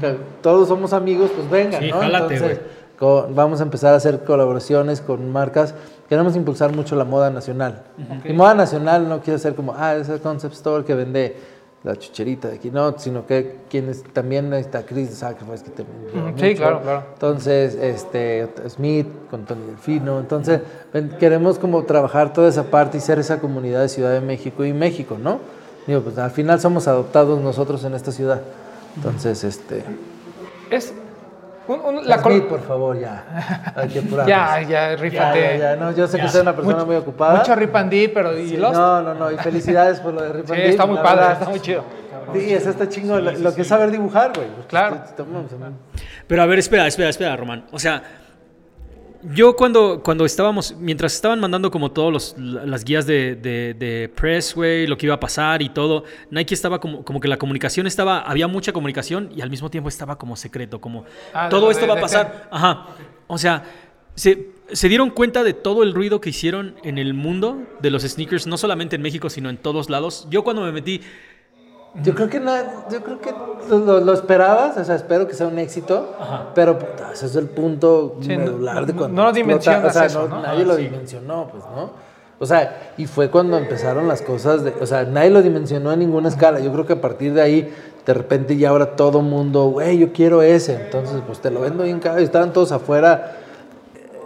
pues, 0.00 0.16
todos 0.40 0.66
somos 0.68 0.94
amigos, 0.94 1.30
pues 1.36 1.50
vengan, 1.50 1.82
Sí, 1.82 1.90
¿no? 1.90 1.98
jálate, 2.00 2.34
Entonces, 2.36 2.60
co- 2.98 3.28
vamos 3.30 3.60
a 3.60 3.64
empezar 3.64 3.92
a 3.94 3.96
hacer 3.96 4.24
colaboraciones 4.24 5.00
con 5.00 5.30
marcas. 5.32 5.74
Queremos 6.08 6.36
impulsar 6.36 6.74
mucho 6.74 6.94
la 6.96 7.04
moda 7.04 7.30
nacional. 7.30 7.82
Y 8.24 8.32
moda 8.32 8.54
nacional 8.54 9.08
no 9.08 9.20
quiere 9.20 9.38
ser 9.38 9.54
como, 9.54 9.74
ah, 9.76 9.96
ese 9.96 10.18
concept 10.20 10.54
store 10.54 10.84
que 10.84 10.94
vende 10.94 11.36
la 11.82 11.94
chucherita 11.96 12.48
de 12.48 12.56
aquí, 12.56 12.70
no, 12.70 12.98
sino 12.98 13.26
que 13.26 13.58
quienes 13.70 14.02
también 14.12 14.52
está 14.54 14.82
Chris 14.84 15.10
de 15.10 15.14
Sacrifice 15.14 15.62
que 15.64 15.70
también 15.70 15.98
Ujú, 16.08 16.38
sí, 16.38 16.44
mucho. 16.48 16.56
claro, 16.56 16.80
claro. 16.82 17.02
Entonces, 17.12 17.74
este, 17.76 18.48
Smith 18.68 19.06
con 19.30 19.44
Tony 19.44 19.66
Delfino. 19.66 20.18
Entonces, 20.18 20.62
queremos 21.20 21.58
como 21.60 21.84
trabajar 21.84 22.32
toda 22.32 22.48
esa 22.48 22.64
parte 22.64 22.98
y 22.98 23.00
ser 23.00 23.20
esa 23.20 23.38
comunidad 23.38 23.82
de 23.82 23.88
Ciudad 23.88 24.12
de 24.12 24.20
México 24.20 24.64
y 24.64 24.72
México, 24.72 25.16
¿no? 25.22 25.38
Digo, 25.86 26.00
pues 26.00 26.18
al 26.18 26.32
final 26.32 26.60
somos 26.60 26.88
adoptados 26.88 27.40
nosotros 27.40 27.84
en 27.84 27.94
esta 27.94 28.10
ciudad. 28.10 28.40
Entonces, 28.96 29.44
este. 29.44 29.84
Es 30.70 30.92
un- 31.68 31.80
un- 31.96 32.06
la 32.08 32.18
Smith, 32.18 32.44
por 32.44 32.60
favor, 32.62 32.98
ya. 32.98 33.72
Hay 33.74 33.88
que. 33.88 34.00
Ya, 34.26 34.60
ya, 34.60 34.62
Ya, 34.62 34.96
rífate. 34.96 35.40
ya, 35.40 35.56
ya, 35.56 35.76
no, 35.76 35.92
yo 35.92 36.06
sé 36.06 36.18
que 36.18 36.28
soy 36.28 36.40
una 36.42 36.54
persona 36.54 36.84
muy 36.84 36.96
ocupada. 36.96 37.38
Mucho 37.38 37.54
rip 37.54 37.74
and 37.76 37.92
pero 38.12 38.38
¿y 38.38 38.48
Sí, 38.50 38.56
Lost? 38.56 38.74
no, 38.76 39.02
no, 39.02 39.14
no, 39.14 39.30
y 39.32 39.36
felicidades 39.38 40.00
por 40.00 40.14
lo 40.14 40.22
de 40.22 40.32
Rip 40.32 40.46
Sí, 40.46 40.52
and 40.52 40.62
está 40.62 40.86
muy 40.86 40.96
padre, 40.98 41.16
verdad. 41.20 41.32
está 41.32 41.48
muy 41.50 41.60
chido. 41.60 41.84
Sí, 42.34 42.52
eso 42.52 42.70
está 42.70 42.88
chingo, 42.88 43.18
lo, 43.20 43.30
lo 43.32 43.54
que 43.54 43.62
es 43.62 43.68
saber 43.68 43.90
dibujar, 43.90 44.32
güey. 44.34 44.48
Claro. 44.68 44.98
Pero 46.26 46.42
a 46.42 46.46
ver, 46.46 46.58
espera, 46.58 46.86
espera, 46.86 47.08
espera, 47.10 47.36
Román. 47.36 47.64
O 47.70 47.78
sea, 47.78 48.02
yo 49.22 49.56
cuando, 49.56 50.02
cuando 50.02 50.24
estábamos, 50.24 50.74
mientras 50.78 51.14
estaban 51.14 51.40
mandando 51.40 51.70
como 51.70 51.90
todos 51.90 52.12
los, 52.12 52.34
las 52.38 52.84
guías 52.84 53.06
de, 53.06 53.34
de, 53.36 53.74
de 53.74 54.08
press, 54.14 54.54
güey, 54.54 54.86
lo 54.86 54.96
que 54.96 55.06
iba 55.06 55.14
a 55.14 55.20
pasar 55.20 55.62
y 55.62 55.68
todo, 55.68 56.04
Nike 56.30 56.54
estaba 56.54 56.80
como, 56.80 57.04
como 57.04 57.20
que 57.20 57.28
la 57.28 57.36
comunicación 57.36 57.86
estaba, 57.86 58.20
había 58.20 58.46
mucha 58.48 58.72
comunicación 58.72 59.30
y 59.34 59.40
al 59.42 59.50
mismo 59.50 59.70
tiempo 59.70 59.88
estaba 59.88 60.16
como 60.18 60.36
secreto, 60.36 60.80
como 60.80 61.04
Ah, 61.34 61.48
todo 61.48 61.66
de- 61.66 61.72
esto 61.72 61.86
va 61.86 61.94
a 61.94 62.00
pasar. 62.00 62.48
Ajá. 62.50 62.86
O 63.26 63.38
sea, 63.38 63.64
se, 64.14 64.50
se 64.72 64.88
dieron 64.88 65.10
cuenta 65.10 65.44
de 65.44 65.52
todo 65.52 65.82
el 65.82 65.94
ruido 65.94 66.20
que 66.20 66.30
hicieron 66.30 66.76
en 66.84 66.98
el 66.98 67.12
mundo 67.14 67.62
de 67.80 67.90
los 67.90 68.02
sneakers, 68.02 68.46
no 68.46 68.56
solamente 68.56 68.96
en 68.96 69.02
México, 69.02 69.28
sino 69.30 69.50
en 69.50 69.56
todos 69.56 69.90
lados. 69.90 70.26
Yo 70.30 70.42
cuando 70.44 70.62
me 70.62 70.72
metí, 70.72 71.00
Yo 72.02 72.14
creo 72.14 72.28
que 72.28 72.40
no, 72.40 72.52
yo 72.90 73.02
creo 73.02 73.18
que 73.20 73.32
lo, 73.70 74.00
lo 74.00 74.12
esperabas, 74.12 74.76
o 74.76 74.84
sea, 74.84 74.94
espero 74.96 75.26
que 75.26 75.34
sea 75.34 75.46
un 75.46 75.58
éxito, 75.58 76.14
pero 76.54 76.78
puta, 76.78 77.10
ese 77.12 77.26
es 77.26 77.36
el 77.36 77.46
punto 77.46 78.16
Sí, 78.20 78.36
no- 78.36 78.44
medular 78.44 78.84
de 78.86 78.92
no- 78.92 78.98
cuando 78.98 79.22
no 79.22 79.28
lo 79.28 79.32
dimensionas 79.32 79.84
o 79.84 79.90
sea, 79.98 80.04
eso, 80.06 80.28
no- 80.28 80.36
¿no? 80.36 80.42
nadie 80.42 80.62
Ah, 80.62 80.66
lo 80.66 80.76
sí. 80.76 80.82
dimensionó, 80.82 81.48
pues, 81.50 81.64
¿no? 81.64 81.90
O 82.38 82.44
sea, 82.44 82.92
y 82.98 83.06
fue 83.06 83.30
cuando 83.30 83.56
empezaron 83.56 84.08
las 84.08 84.20
cosas 84.20 84.62
de, 84.62 84.74
o 84.78 84.84
sea, 84.84 85.04
nadie 85.04 85.30
lo 85.30 85.40
dimensionó 85.40 85.88
a 85.88 85.96
ninguna 85.96 86.28
escala. 86.28 86.60
Yo 86.60 86.70
creo 86.70 86.84
que 86.84 86.92
a 86.92 87.00
partir 87.00 87.32
de 87.32 87.40
ahí, 87.40 87.74
de 88.04 88.12
repente 88.14 88.58
ya 88.58 88.68
ahora 88.68 88.94
todo 88.94 89.22
mundo, 89.22 89.64
güey, 89.70 89.96
yo 89.96 90.12
quiero 90.12 90.42
ese, 90.42 90.74
entonces 90.74 91.22
pues 91.26 91.40
te 91.40 91.50
lo 91.50 91.60
vendo 91.62 91.84
bien 91.84 91.98
caro 91.98 92.20
y 92.20 92.24
estaban 92.24 92.52
todos 92.52 92.72
afuera 92.72 93.36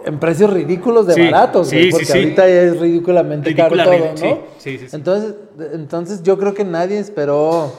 en 0.05 0.19
precios 0.19 0.49
ridículos 0.51 1.07
de 1.07 1.13
Sí, 1.13 1.23
baratos, 1.29 1.67
sí, 1.69 1.89
porque 1.91 2.05
sí. 2.05 2.11
ahorita 2.17 2.47
ya 2.47 2.61
es 2.61 2.79
ridículamente 2.79 3.55
caro 3.55 3.75
todo, 3.75 3.91
¿no? 3.93 4.15
sí, 4.17 4.35
sí, 4.57 4.77
sí. 4.79 4.95
Entonces, 4.95 5.35
entonces 5.73 6.23
yo 6.23 6.37
creo 6.37 6.53
que 6.53 6.63
nadie 6.63 6.99
esperó. 6.99 7.71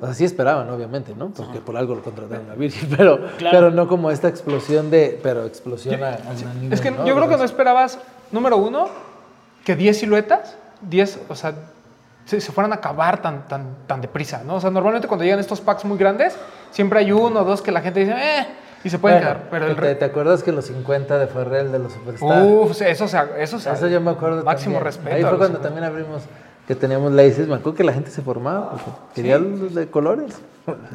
O 0.00 0.06
sea, 0.06 0.14
sí 0.14 0.24
esperaban, 0.24 0.68
obviamente, 0.70 1.14
¿no? 1.16 1.30
Porque 1.30 1.60
por 1.60 1.76
algo 1.76 1.94
lo 1.94 2.02
contrataron 2.02 2.50
a 2.50 2.54
Virgil, 2.54 2.88
pero, 2.96 3.18
Claro. 3.38 3.58
pero 3.58 3.70
no 3.70 3.88
como 3.88 4.10
esta 4.10 4.28
explosión 4.28 4.90
de. 4.90 5.18
Pero 5.22 5.44
explosión 5.46 6.02
a, 6.02 6.14
a 6.14 6.54
nivel, 6.60 6.72
Es 6.72 6.80
que 6.80 6.90
¿no? 6.90 7.06
yo 7.06 7.14
creo 7.14 7.28
que 7.28 7.36
no 7.36 7.44
esperabas, 7.44 7.98
número 8.32 8.56
uno, 8.56 8.88
que 9.64 9.76
10 9.76 9.96
siluetas, 9.98 10.56
10, 10.82 11.20
o 11.28 11.34
sea, 11.34 11.54
se, 12.26 12.40
se 12.40 12.52
fueran 12.52 12.72
a 12.72 12.76
acabar 12.76 13.22
tan, 13.22 13.46
tan, 13.48 13.76
tan 13.86 14.00
deprisa, 14.00 14.42
¿no? 14.44 14.56
O 14.56 14.60
sea, 14.60 14.70
normalmente 14.70 15.06
cuando 15.08 15.24
llegan 15.24 15.40
estos 15.40 15.60
packs 15.60 15.84
muy 15.84 15.96
grandes, 15.96 16.34
siempre 16.70 16.98
hay 16.98 17.12
uno 17.12 17.40
o 17.40 17.44
dos 17.44 17.62
que 17.62 17.70
la 17.72 17.80
gente 17.80 18.00
dice, 18.00 18.12
eh, 18.12 18.46
y 18.84 18.90
se 18.90 18.98
pueden 18.98 19.18
bueno, 19.18 19.32
quedar. 19.34 19.48
Pero 19.50 19.66
el 19.66 19.98
¿te, 19.98 20.04
acuerdas 20.04 20.42
que 20.42 20.52
los 20.52 20.66
50 20.66 21.18
de 21.18 21.26
Ferrell 21.26 21.72
de 21.72 21.78
los 21.78 21.92
Superstar? 21.92 22.42
Uf, 22.44 22.80
eso, 22.82 23.08
se- 23.08 23.18
eso, 23.38 23.58
se- 23.58 23.72
Eso 23.72 23.88
yo 23.88 24.00
me 24.00 24.10
acuerdo 24.10 24.44
Máximo 24.44 24.74
también. 24.74 24.84
respeto. 24.84 25.16
Ahí 25.16 25.22
fue 25.22 25.38
cuando 25.38 25.58
50. 25.58 25.62
también 25.68 25.84
abrimos 25.84 26.22
que 26.66 26.74
teníamos 26.74 27.12
laces. 27.12 27.46
Me 27.48 27.54
acuerdo 27.54 27.74
que 27.76 27.84
la 27.84 27.92
gente 27.92 28.10
se 28.10 28.22
formaba 28.22 28.70
porque 28.72 28.90
quería 29.14 29.38
los 29.38 29.74
de 29.74 29.88
colores. 29.88 30.34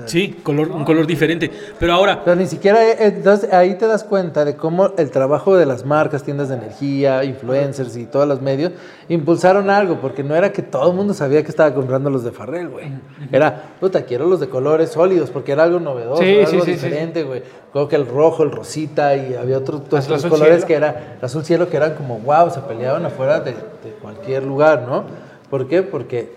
sí, 0.07 0.39
color, 0.41 0.69
un 0.71 0.83
color 0.83 1.05
diferente. 1.05 1.51
Pero 1.79 1.93
ahora, 1.93 2.23
Pero 2.23 2.35
ni 2.35 2.47
siquiera, 2.47 2.83
eh, 2.83 2.95
entonces 3.01 3.53
ahí 3.53 3.75
te 3.75 3.85
das 3.85 4.03
cuenta 4.03 4.43
de 4.43 4.55
cómo 4.55 4.93
el 4.97 5.11
trabajo 5.11 5.55
de 5.55 5.67
las 5.67 5.85
marcas, 5.85 6.23
tiendas 6.23 6.49
de 6.49 6.55
energía, 6.55 7.23
influencers 7.23 7.95
y 7.95 8.07
todos 8.07 8.27
los 8.27 8.41
medios 8.41 8.71
impulsaron 9.09 9.69
algo, 9.69 10.01
porque 10.01 10.23
no 10.23 10.35
era 10.35 10.51
que 10.51 10.63
todo 10.63 10.89
el 10.89 10.95
mundo 10.95 11.13
sabía 11.13 11.43
que 11.43 11.49
estaba 11.49 11.71
comprando 11.75 12.09
los 12.09 12.23
de 12.23 12.31
Farrell, 12.31 12.69
güey. 12.69 12.87
Era, 13.31 13.75
puta, 13.79 14.05
quiero 14.05 14.25
los 14.25 14.39
de 14.39 14.49
colores 14.49 14.89
sólidos, 14.89 15.29
porque 15.29 15.51
era 15.51 15.63
algo 15.63 15.79
novedoso, 15.79 16.23
Sí, 16.23 16.29
era 16.29 16.49
algo 16.49 16.65
sí, 16.65 16.71
diferente, 16.71 17.21
güey. 17.21 17.43
Creo 17.71 17.87
que 17.87 17.95
el 17.95 18.07
rojo, 18.07 18.41
el 18.41 18.49
rosita 18.51 19.15
y 19.15 19.35
había 19.35 19.59
otros, 19.59 19.81
colores 19.87 20.39
cielo. 20.39 20.65
que 20.65 20.73
era, 20.73 21.15
el 21.19 21.23
azul 21.23 21.45
cielo 21.45 21.69
que 21.69 21.77
eran 21.77 21.93
como, 21.93 22.17
wow, 22.17 22.49
se 22.49 22.61
peleaban 22.61 23.05
afuera 23.05 23.39
de, 23.41 23.51
de 23.51 23.91
cualquier 24.01 24.43
lugar, 24.45 24.87
¿no? 24.89 25.28
¿Por 25.49 25.67
qué? 25.67 25.81
Porque 25.83 26.29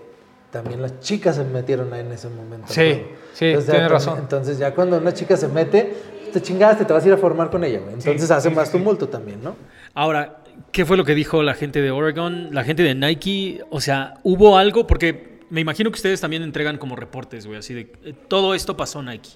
también 0.50 0.82
las 0.82 1.00
chicas 1.00 1.36
se 1.36 1.44
metieron 1.44 1.92
ahí 1.92 2.00
en 2.00 2.12
ese 2.12 2.28
momento. 2.28 2.66
Sí, 2.68 3.02
sí, 3.32 3.46
Entonces, 3.46 3.66
ya 3.66 3.72
tienes 3.72 3.88
tam- 3.88 3.92
razón. 3.92 4.18
Entonces 4.18 4.58
ya 4.58 4.74
cuando 4.74 4.98
una 4.98 5.12
chica 5.14 5.36
se 5.36 5.48
mete, 5.48 5.94
te 6.32 6.40
chingaste, 6.42 6.84
te 6.84 6.92
vas 6.92 7.04
a 7.04 7.08
ir 7.08 7.14
a 7.14 7.18
formar 7.18 7.50
con 7.50 7.62
ella, 7.64 7.80
güey. 7.80 7.94
Entonces 7.94 8.30
hace 8.30 8.50
más 8.50 8.70
tumulto 8.70 9.08
también, 9.08 9.42
¿no? 9.42 9.54
Ahora, 9.94 10.38
¿qué 10.70 10.84
fue 10.86 10.96
lo 10.96 11.04
que 11.04 11.14
dijo 11.14 11.42
la 11.42 11.54
gente 11.54 11.80
de 11.82 11.90
Oregon, 11.90 12.48
la 12.54 12.64
gente 12.64 12.82
de 12.82 12.94
Nike? 12.94 13.62
O 13.70 13.80
sea, 13.80 14.14
¿hubo 14.22 14.56
algo? 14.58 14.86
Porque 14.86 15.40
me 15.50 15.60
imagino 15.60 15.90
que 15.90 15.96
ustedes 15.96 16.20
también 16.20 16.42
entregan 16.42 16.78
como 16.78 16.96
reportes, 16.96 17.46
güey, 17.46 17.58
así 17.58 17.74
de 17.74 17.92
eh, 18.04 18.14
todo 18.28 18.54
esto 18.54 18.76
pasó 18.76 19.02
Nike. 19.02 19.30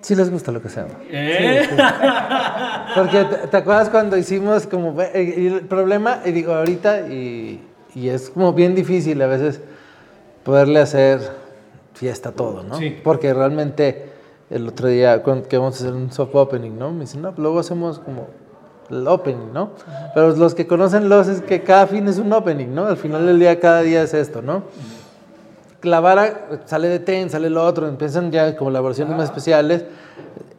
Sí 0.00 0.14
les 0.16 0.30
gusta 0.30 0.50
lo 0.52 0.60
que 0.60 0.68
sea. 0.68 0.86
¿Eh? 1.10 1.68
Porque 2.94 3.24
te, 3.24 3.48
te 3.48 3.56
acuerdas 3.56 3.88
cuando 3.88 4.16
hicimos 4.16 4.66
como... 4.66 5.00
eh, 5.00 5.34
el 5.46 5.60
problema, 5.62 6.20
y 6.24 6.32
digo 6.32 6.52
ahorita, 6.54 7.06
y, 7.08 7.60
y 7.94 8.08
es 8.08 8.30
como 8.30 8.52
bien 8.52 8.74
difícil 8.74 9.20
a 9.22 9.26
veces 9.26 9.60
poderle 10.44 10.80
hacer 10.80 11.20
fiesta 11.94 12.30
a 12.30 12.32
todo, 12.32 12.62
¿no? 12.62 12.76
Sí. 12.76 12.96
Porque 13.02 13.32
realmente 13.32 14.10
el 14.50 14.68
otro 14.68 14.88
día 14.88 15.22
cuando, 15.22 15.48
que 15.48 15.56
vamos 15.56 15.80
a 15.80 15.84
hacer 15.84 15.94
un 15.94 16.10
soft 16.10 16.34
opening, 16.34 16.78
¿no? 16.78 16.92
Me 16.92 17.00
dicen, 17.00 17.22
no, 17.22 17.32
luego 17.36 17.60
hacemos 17.60 17.98
como 17.98 18.28
el 18.90 19.06
opening, 19.06 19.52
¿no? 19.52 19.72
Pero 20.14 20.34
los 20.36 20.54
que 20.54 20.66
conocen 20.66 21.08
los 21.08 21.28
es 21.28 21.40
que 21.42 21.62
cada 21.62 21.86
fin 21.86 22.08
es 22.08 22.18
un 22.18 22.32
opening, 22.32 22.74
¿no? 22.74 22.86
Al 22.86 22.96
final 22.96 23.26
del 23.26 23.38
día 23.38 23.58
cada 23.60 23.82
día 23.82 24.02
es 24.02 24.14
esto, 24.14 24.42
¿no? 24.42 24.64
la 25.82 26.00
vara 26.00 26.48
sale 26.64 26.88
de 26.88 26.98
Ten, 26.98 27.30
sale 27.30 27.48
el 27.48 27.56
otro, 27.56 27.88
empiezan 27.88 28.30
ya 28.30 28.56
colaboraciones 28.56 29.16
más 29.16 29.24
especiales 29.24 29.84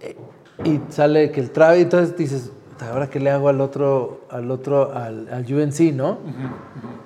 eh, 0.02 0.16
y 0.64 0.82
sale 0.90 1.32
que 1.32 1.40
el 1.40 1.52
trabe, 1.52 1.82
entonces 1.82 2.16
dices, 2.18 2.52
ahora 2.82 3.10
qué 3.10 3.20
le 3.20 3.30
hago 3.30 3.50
al 3.50 3.62
otro, 3.62 4.22
al 4.30 4.50
otro, 4.52 4.94
al, 4.96 5.28
al 5.32 5.54
UNC, 5.54 5.94
¿no? 5.94 6.18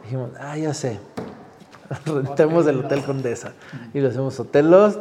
Dijimos, 0.04 0.32
ah, 0.40 0.58
ya 0.58 0.74
sé, 0.74 1.00
rentemos 2.06 2.68
el 2.68 2.80
Hotel 2.80 3.04
Condesa 3.04 3.54
y 3.94 4.00
lo 4.00 4.10
hacemos 4.10 4.40
Hotel 4.40 4.70
Lost 4.72 5.00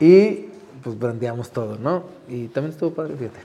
y 0.00 0.46
pues 0.82 0.98
brandeamos 0.98 1.50
todo, 1.50 1.76
¿no? 1.76 2.04
Y 2.28 2.46
también 2.48 2.72
estuvo 2.72 2.90
padre, 2.92 3.14
fíjate. 3.16 3.40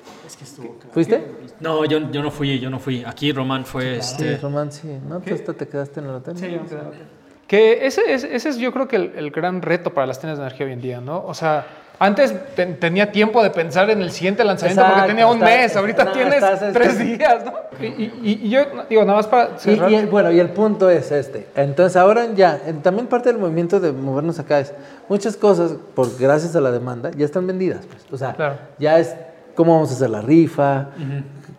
¿Fuiste? 0.91 1.25
No, 1.59 1.83
yo, 1.85 2.11
yo 2.11 2.21
no 2.21 2.29
fui, 2.31 2.59
yo 2.59 2.69
no 2.69 2.79
fui. 2.79 3.03
Aquí 3.05 3.31
Román 3.31 3.65
fue 3.65 4.01
Sí, 4.01 4.13
este. 4.23 4.37
Román, 4.37 4.71
sí. 4.71 4.99
¿No? 5.07 5.19
¿Tú 5.19 5.33
hasta 5.33 5.53
te 5.53 5.67
quedaste 5.67 5.99
en 5.99 6.07
el 6.07 6.11
hotel? 6.15 6.37
Sí, 6.37 6.45
yo 6.51 6.61
me 6.61 6.67
quedé 6.67 6.75
en 6.79 6.81
el 6.81 6.87
hotel. 6.87 7.01
Que 7.47 7.85
ese, 7.87 8.13
es- 8.13 8.23
ese 8.23 8.49
es 8.49 8.57
yo 8.57 8.71
creo 8.71 8.87
que 8.87 8.95
el, 8.97 9.11
el 9.15 9.31
gran 9.31 9.61
reto 9.61 9.93
para 9.93 10.05
las 10.07 10.19
tiendas 10.19 10.37
de 10.39 10.45
energía 10.45 10.65
hoy 10.67 10.73
en 10.73 10.81
día, 10.81 11.01
¿no? 11.01 11.23
O 11.25 11.33
sea, 11.33 11.65
antes 12.03 12.33
ten- 12.55 12.79
tenía 12.79 13.11
tiempo 13.11 13.41
de 13.43 13.49
pensar 13.49 13.89
en 13.89 14.01
el 14.01 14.11
siguiente 14.11 14.43
lanzamiento 14.43 14.83
porque 14.85 15.07
tenía 15.07 15.27
un 15.27 15.35
está- 15.37 15.45
mes, 15.45 15.75
ahorita 15.75 16.03
no, 16.05 16.11
tienes 16.11 16.33
estás- 16.35 16.53
estás- 16.61 16.73
tres 16.73 16.99
días, 16.99 17.45
¿no? 17.45 17.53
Y, 17.81 17.85
y- 17.85 18.39
y 18.43 18.49
yo 18.49 18.61
digo, 18.89 19.03
nada 19.03 19.17
más 19.17 19.27
para 19.27 19.51
Y, 19.55 19.59
cerrar. 19.59 19.91
y 19.91 19.95
el- 19.95 20.07
bueno, 20.07 20.31
y 20.31 20.39
el 20.39 20.49
punto 20.49 20.89
es 20.89 21.11
este. 21.11 21.47
Entonces, 21.55 21.95
ahora 21.95 22.27
ya, 22.35 22.59
en- 22.65 22.81
también 22.81 23.07
parte 23.07 23.29
del 23.29 23.37
movimiento 23.39 23.79
de 23.79 23.91
movernos 23.91 24.39
acá 24.39 24.59
es 24.59 24.73
muchas 25.09 25.35
cosas, 25.37 25.75
por 25.95 26.07
gracias 26.19 26.55
a 26.55 26.61
la 26.61 26.71
demanda, 26.71 27.11
ya 27.15 27.25
están 27.25 27.47
vendidas. 27.47 27.85
Pues. 27.85 28.05
O 28.11 28.17
sea, 28.17 28.33
Claro. 28.33 28.55
ya 28.77 28.99
es 28.99 29.15
cómo 29.55 29.73
vamos 29.73 29.91
a 29.91 29.93
hacer 29.93 30.09
la 30.09 30.21
rifa, 30.21 30.87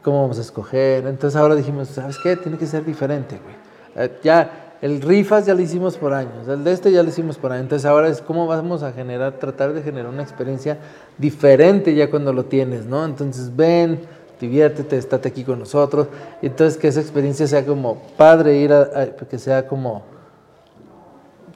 cómo 0.03 0.23
vamos 0.23 0.39
a 0.39 0.43
escoger. 0.43 1.07
Entonces, 1.07 1.41
ahora 1.41 1.55
dijimos, 1.55 1.89
¿sabes 1.89 2.19
qué? 2.23 2.37
Tiene 2.37 2.59
que 2.59 2.67
ser 2.67 2.85
diferente, 2.85 3.39
güey. 3.43 3.55
Eh, 4.07 4.19
ya, 4.23 4.64
el 4.85 5.01
rifas 5.01 5.47
ya 5.47 5.55
lo 5.55 5.63
hicimos 5.63 5.97
por 5.97 6.13
años, 6.13 6.47
el 6.47 6.63
de 6.63 6.73
este 6.73 6.93
ya 6.93 7.03
lo 7.03 7.09
hicimos 7.09 7.39
por 7.39 7.51
años. 7.53 7.63
Entonces, 7.63 7.87
ahora 7.87 8.09
es 8.09 8.21
cómo 8.21 8.47
vamos 8.47 8.83
a 8.83 8.93
generar, 8.93 9.33
tratar 9.39 9.73
de 9.73 9.81
generar 9.83 10.11
una 10.13 10.23
experiencia 10.23 10.77
diferente 11.17 11.95
ya 11.95 12.11
cuando 12.11 12.33
lo 12.35 12.45
tienes, 12.45 12.85
¿no? 12.85 13.03
Entonces, 13.05 13.55
ven 13.57 14.01
diviértete, 14.41 14.99
estate 14.99 15.29
aquí 15.29 15.43
con 15.43 15.59
nosotros. 15.61 16.09
Y 16.43 16.47
entonces 16.49 16.77
que 16.77 16.89
esa 16.89 17.01
experiencia 17.01 17.47
sea 17.47 17.65
como 17.65 17.97
padre 18.19 18.59
ir 18.59 18.73
a, 18.75 18.83
a- 18.83 19.07
que 19.27 19.39
sea 19.39 19.67
como 19.67 20.03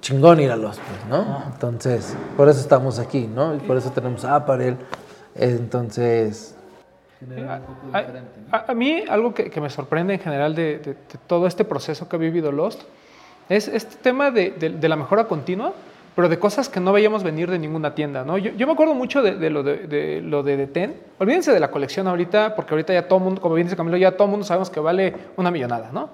chingón 0.01 0.41
ir 0.41 0.51
a 0.51 0.57
los, 0.57 0.79
pues, 0.79 1.07
¿no? 1.11 1.43
Entonces, 1.53 2.15
por 2.37 2.49
eso 2.49 2.61
estamos 2.61 2.99
aquí, 2.99 3.27
¿no? 3.33 3.55
Y 3.55 3.59
por 3.59 3.77
eso 3.77 3.91
tenemos 3.91 4.25
Aparel. 4.25 4.77
Entonces, 5.35 6.55
A, 7.47 7.61
a- 8.53 8.65
a 8.69 8.75
mí 8.75 9.03
algo 9.09 9.35
que, 9.35 9.51
que 9.51 9.61
me 9.61 9.69
sorprende 9.71 10.15
en 10.15 10.21
general 10.21 10.55
de, 10.55 10.79
de- 10.79 10.95
de 10.95 11.19
todo 11.27 11.47
este 11.47 11.65
proceso 11.65 12.09
que 12.09 12.17
ha 12.17 12.19
vivido 12.19 12.53
Lost 12.53 12.83
es 13.49 13.69
este 13.69 13.97
tema 13.97 14.31
de, 14.31 14.51
de- 14.51 14.71
de 14.71 14.89
la 14.89 14.97
mejora 14.97 15.25
continua, 15.25 15.73
pero 16.15 16.29
de 16.29 16.39
cosas 16.39 16.69
que 16.69 16.81
no 16.81 16.93
veíamos 16.93 17.23
venir 17.23 17.49
de 17.51 17.59
ninguna 17.59 17.95
tienda. 17.95 18.25
¿no? 18.25 18.39
Yo, 18.39 18.51
yo 18.53 18.67
me 18.67 18.73
acuerdo 18.73 18.95
mucho 18.95 19.23
de, 19.23 19.37
de 19.37 19.51
lo 19.51 19.63
de, 19.63 19.87
de 19.87 20.21
lo 20.21 20.43
de 20.43 20.57
Deten. 20.57 20.97
Olvídense 21.19 21.53
de 21.53 21.61
la 21.61 21.71
colección 21.71 22.09
ahorita, 22.09 22.57
porque 22.57 22.75
ahorita 22.75 22.93
ya 22.93 23.07
todo 23.07 23.21
mundo, 23.21 23.41
como 23.41 23.55
bien 23.55 23.67
dice 23.69 23.77
Camilo, 23.77 23.97
ya 23.97 24.17
todo 24.17 24.27
mundo 24.27 24.45
sabemos 24.45 24.69
que 24.69 24.81
vale 24.81 25.15
una 25.37 25.51
millonada. 25.51 25.91
¿no? 25.93 26.09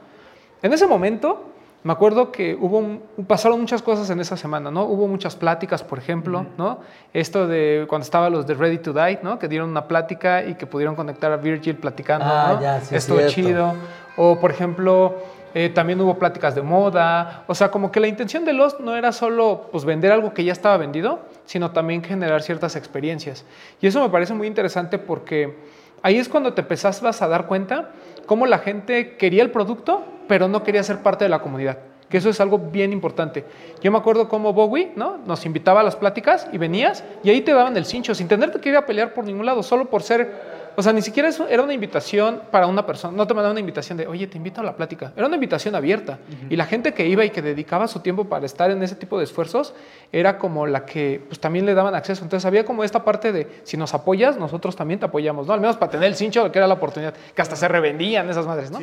En 0.63 0.73
ese 0.75 0.87
momento, 0.87 1.45
me 1.85 1.93
acuerdo 1.93 2.31
que 2.33 2.55
hubo 2.55 2.79
un- 2.79 3.03
pasaron 3.27 3.61
muchas 3.61 3.81
cosas 3.83 4.09
en 4.11 4.21
esa 4.21 4.37
semana, 4.39 4.71
¿no? 4.71 4.85
Hubo 4.85 5.07
muchas 5.07 5.37
pláticas, 5.37 5.83
por 5.83 5.99
ejemplo, 5.99 6.47
¿no? 6.57 6.79
Esto 7.13 7.47
de 7.47 7.85
cuando 7.89 8.05
estaban 8.05 8.33
los 8.33 8.47
de 8.47 8.55
Ready 8.55 8.79
to 8.79 8.93
Die, 8.95 9.19
¿no? 9.23 9.39
Que 9.39 9.49
dieron 9.49 9.69
una 9.71 9.87
plática 9.87 10.43
y 10.45 10.55
que 10.55 10.67
pudieron 10.67 10.97
conectar 10.97 11.31
a 11.33 11.37
Virgil 11.37 11.77
platicando, 11.77 12.25
Ah, 12.27 12.53
¿no? 12.55 12.63
ya, 12.63 12.81
sí, 12.81 12.95
Estuvo 12.95 13.19
cierto. 13.19 13.35
chido. 13.35 13.75
O, 14.17 14.39
por 14.41 14.51
ejemplo, 14.51 15.15
eh, 15.55 15.69
también 15.69 16.01
hubo 16.01 16.19
pláticas 16.19 16.57
de 16.57 16.63
moda. 16.63 17.45
O 17.47 17.55
sea, 17.55 17.71
como 17.71 17.93
que 17.93 18.01
la 18.01 18.09
intención 18.09 18.45
de 18.45 18.53
Lost 18.53 18.81
no 18.81 18.97
era 18.97 19.13
solo 19.13 19.69
pues, 19.71 19.85
vender 19.85 20.11
algo 20.11 20.35
que 20.35 20.45
ya 20.45 20.53
estaba 20.53 20.77
vendido, 20.77 21.21
sino 21.47 21.71
también 21.71 22.03
generar 22.03 22.43
ciertas 22.43 22.75
experiencias. 22.75 23.45
Y 23.81 23.87
eso 23.87 24.03
me 24.03 24.09
parece 24.09 24.35
muy 24.35 24.49
interesante 24.49 24.99
porque 24.99 25.57
ahí 26.03 26.19
es 26.19 26.29
cuando 26.29 26.53
te 26.55 26.63
empezabas 26.63 27.23
a 27.23 27.29
dar 27.29 27.47
cuenta 27.47 27.91
cómo 28.27 28.47
la 28.47 28.59
gente 28.59 29.17
quería 29.17 29.45
el 29.45 29.53
producto, 29.53 30.03
pero 30.27 30.49
no 30.49 30.65
quería 30.65 30.83
ser 30.83 30.99
parte 30.99 31.25
de 31.25 31.29
la 31.29 31.39
comunidad. 31.39 31.79
Que 32.09 32.19
eso 32.19 32.29
es 32.29 32.41
algo 32.41 32.59
bien 32.59 32.93
importante. 32.93 33.45
Yo 33.81 33.91
me 33.93 33.99
acuerdo 33.99 34.29
cómo 34.29 34.53
Bowie 34.53 34.93
¿no? 34.97 35.19
nos 35.27 35.47
invitaba 35.47 35.81
a 35.81 35.83
las 35.83 35.97
pláticas 35.97 36.49
y 36.53 36.59
venías 36.59 37.05
y 37.23 37.31
ahí 37.31 37.41
te 37.41 37.53
daban 37.53 37.77
el 37.77 37.87
cincho 37.87 38.15
sin 38.15 38.29
tener 38.29 38.51
que 38.61 38.69
ir 38.69 38.77
a 38.77 38.87
pelear 38.87 39.15
por 39.15 39.25
ningún 39.25 39.47
lado, 39.47 39.63
solo 39.63 39.87
por 39.87 40.03
ser 40.03 40.54
O 40.77 40.83
sea, 40.83 40.93
ni 40.93 41.03
siquiera 41.03 41.29
eso 41.29 41.47
era 41.49 41.63
una 41.63 41.73
invitación 41.73 42.43
para 42.51 42.67
una 42.67 42.85
persona. 42.87 43.17
No 43.17 43.27
te 43.27 43.35
mandaban 43.35 43.53
una 43.53 43.61
invitación 43.61 43.99
de, 43.99 44.07
oye, 44.07 44.27
te 44.27 44.37
invito 44.37 44.61
a 44.61 44.65
la 44.65 44.75
plática. 44.77 45.13
Era 45.17 45.27
una 45.27 45.37
invitación 45.37 45.75
abierta. 45.75 46.19
Y 46.51 46.57
la 46.57 46.67
gente 46.67 46.95
que 46.95 47.07
iba 47.07 47.25
y 47.25 47.31
que 47.31 47.43
dedicaba 47.43 47.87
su 47.89 48.01
tiempo 48.01 48.25
para 48.25 48.47
estar 48.47 48.71
en 48.71 48.83
ese 48.83 48.95
tipo 48.97 49.19
de 49.19 49.25
esfuerzos 49.25 49.75
era 50.13 50.39
como 50.39 50.67
la 50.67 50.85
que 50.85 51.23
pues, 51.29 51.39
también 51.41 51.67
le 51.67 51.75
daban 51.75 51.95
acceso. 51.95 52.23
Entonces 52.25 52.45
había 52.47 52.65
como 52.65 52.85
esta 52.85 53.05
parte 53.05 53.33
de, 53.33 53.49
si 53.65 53.77
nos 53.77 53.95
apoyas, 53.95 54.37
nosotros 54.39 54.75
también 54.77 55.01
te 55.01 55.07
apoyamos, 55.07 55.47
¿no? 55.47 55.53
Al 55.55 55.61
menos 55.61 55.77
para 55.77 55.91
tener 55.93 56.09
el 56.09 56.15
cincho, 56.17 56.51
que 56.51 56.59
era 56.59 56.67
la 56.67 56.75
oportunidad. 56.75 57.15
Que 57.35 57.43
hasta 57.43 57.57
se 57.57 57.69
revendían 57.69 58.29
esas 58.29 58.47
madres, 58.47 58.71
¿no? 58.71 58.81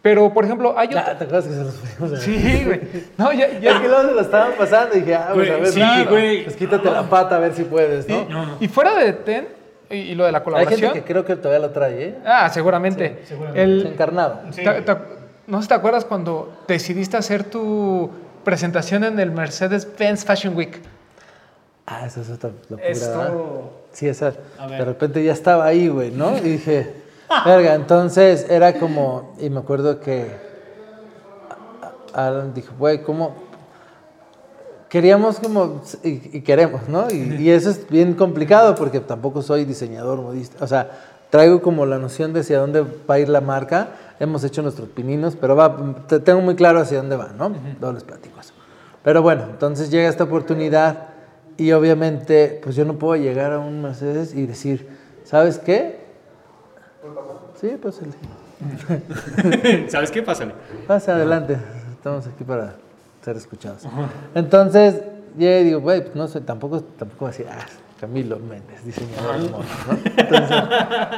Pero, 0.00 0.32
por 0.32 0.44
ejemplo, 0.44 0.74
hay 0.78 0.88
otro... 0.88 1.02
¿Te 1.02 1.24
acuerdas 1.24 1.44
que 1.46 1.50
se 1.54 1.64
los 1.64 1.74
a 2.00 2.06
ver? 2.06 2.20
Sí, 2.20 2.62
güey. 2.64 2.80
No, 3.16 3.32
ya, 3.32 3.46
Es 3.48 3.60
ya. 3.60 3.82
que 3.82 3.88
luego 3.88 4.08
se 4.08 4.14
lo 4.14 4.20
estaban 4.20 4.52
pasando 4.56 4.96
y 4.96 5.00
dije, 5.00 5.14
ah, 5.16 5.30
pues 5.34 5.48
a 5.50 5.52
Güey, 5.52 5.62
ver, 5.62 5.72
sí, 5.72 5.80
claro, 5.80 6.10
güey. 6.10 6.44
Pues 6.44 6.56
quítate 6.56 6.90
la 6.90 7.02
pata 7.02 7.36
a 7.36 7.38
ver 7.40 7.52
si 7.52 7.64
puedes, 7.64 8.08
¿no? 8.08 8.24
No, 8.28 8.46
no. 8.46 8.56
Y 8.60 8.68
fuera 8.68 8.94
de 8.94 9.12
TEN 9.12 9.48
y, 9.90 9.94
y 9.96 10.14
lo 10.14 10.24
de 10.26 10.32
la 10.32 10.38
Hay 10.38 10.44
colaboración... 10.44 10.80
gente 10.80 11.00
que 11.00 11.04
creo 11.12 11.24
que 11.24 11.36
todavía 11.36 11.66
lo 11.66 11.72
trae, 11.72 12.04
¿eh? 12.08 12.18
Ah, 12.24 12.48
seguramente. 12.50 13.22
El- 13.54 13.86
Encarnado. 13.86 14.40
te- 14.54 14.82
te- 14.82 14.96
no 15.46 15.58
sé 15.58 15.62
si 15.62 15.68
te 15.68 15.74
acuerdas 15.74 16.04
cuando 16.04 16.58
decidiste 16.68 17.16
hacer 17.16 17.44
tu 17.44 18.10
presentación 18.44 19.04
en 19.04 19.18
el 19.18 19.30
Mercedes-Benz 19.30 20.24
Fashion 20.24 20.56
Week. 20.56 20.80
Ah, 21.86 22.04
eso 22.06 22.20
es 22.20 22.30
otra 22.30 22.50
locura. 22.68 22.86
Esto. 22.88 23.72
Sí, 23.92 24.06
esa. 24.08 24.32
De 24.68 24.84
repente 24.84 25.24
ya 25.24 25.32
estaba 25.32 25.64
ahí, 25.64 25.88
güey, 25.88 26.10
¿no? 26.10 26.36
Y 26.36 26.40
dije, 26.42 26.92
verga, 27.46 27.74
entonces 27.74 28.46
era 28.50 28.74
como, 28.74 29.34
y 29.40 29.48
me 29.48 29.60
acuerdo 29.60 29.98
que 30.00 30.26
Alan 32.14 32.52
dijo, 32.54 32.74
güey, 32.78 33.02
¿cómo? 33.02 33.47
Queríamos 34.88 35.38
como, 35.38 35.82
y, 36.02 36.38
y 36.38 36.40
queremos, 36.42 36.88
¿no? 36.88 37.10
Y, 37.10 37.36
y 37.40 37.50
eso 37.50 37.68
es 37.70 37.88
bien 37.90 38.14
complicado 38.14 38.74
porque 38.74 39.00
tampoco 39.00 39.42
soy 39.42 39.64
diseñador 39.66 40.20
modista. 40.22 40.64
O 40.64 40.66
sea, 40.66 40.90
traigo 41.30 41.60
como 41.60 41.84
la 41.84 41.98
noción 41.98 42.32
de 42.32 42.40
hacia 42.40 42.58
dónde 42.58 42.80
va 42.82 43.14
a 43.16 43.18
ir 43.18 43.28
la 43.28 43.40
marca. 43.42 43.88
Hemos 44.18 44.42
hecho 44.44 44.62
nuestros 44.62 44.88
pininos, 44.88 45.36
pero 45.38 45.54
va, 45.54 45.76
te- 46.08 46.20
tengo 46.20 46.40
muy 46.40 46.54
claro 46.56 46.80
hacia 46.80 46.98
dónde 46.98 47.16
va, 47.16 47.28
¿no? 47.36 47.50
Luego 47.80 47.92
les 47.92 48.02
platico 48.04 48.40
eso. 48.40 48.54
Pero 49.04 49.20
bueno, 49.22 49.44
entonces 49.50 49.90
llega 49.90 50.08
esta 50.08 50.24
oportunidad 50.24 51.08
y 51.58 51.72
obviamente, 51.72 52.58
pues 52.62 52.74
yo 52.74 52.84
no 52.84 52.94
puedo 52.98 53.20
llegar 53.20 53.52
a 53.52 53.58
un 53.58 53.82
Mercedes 53.82 54.34
y 54.34 54.46
decir, 54.46 54.88
¿sabes 55.24 55.58
qué? 55.58 56.00
Sí, 57.60 57.68
el- 57.68 57.80
¿Sabes 59.90 60.10
qué? 60.10 60.22
Pásale. 60.22 60.52
Pasa 60.86 61.14
adelante, 61.14 61.56
estamos 61.92 62.26
aquí 62.26 62.42
para 62.44 62.74
ser 63.28 63.36
escuchados. 63.36 63.82
Entonces, 64.34 65.02
ya 65.36 65.58
digo, 65.58 65.80
güey, 65.80 66.02
pues 66.02 66.14
no 66.14 66.28
sé, 66.28 66.40
tampoco, 66.40 66.80
tampoco 66.80 67.26
así, 67.26 67.44
ah, 67.48 67.66
Camilo 68.00 68.38
Méndez, 68.38 68.84
diseñador 68.84 69.42
de 69.42 69.50
moda, 69.50 69.64
¿no? 69.86 69.98
Entonces, 70.16 70.56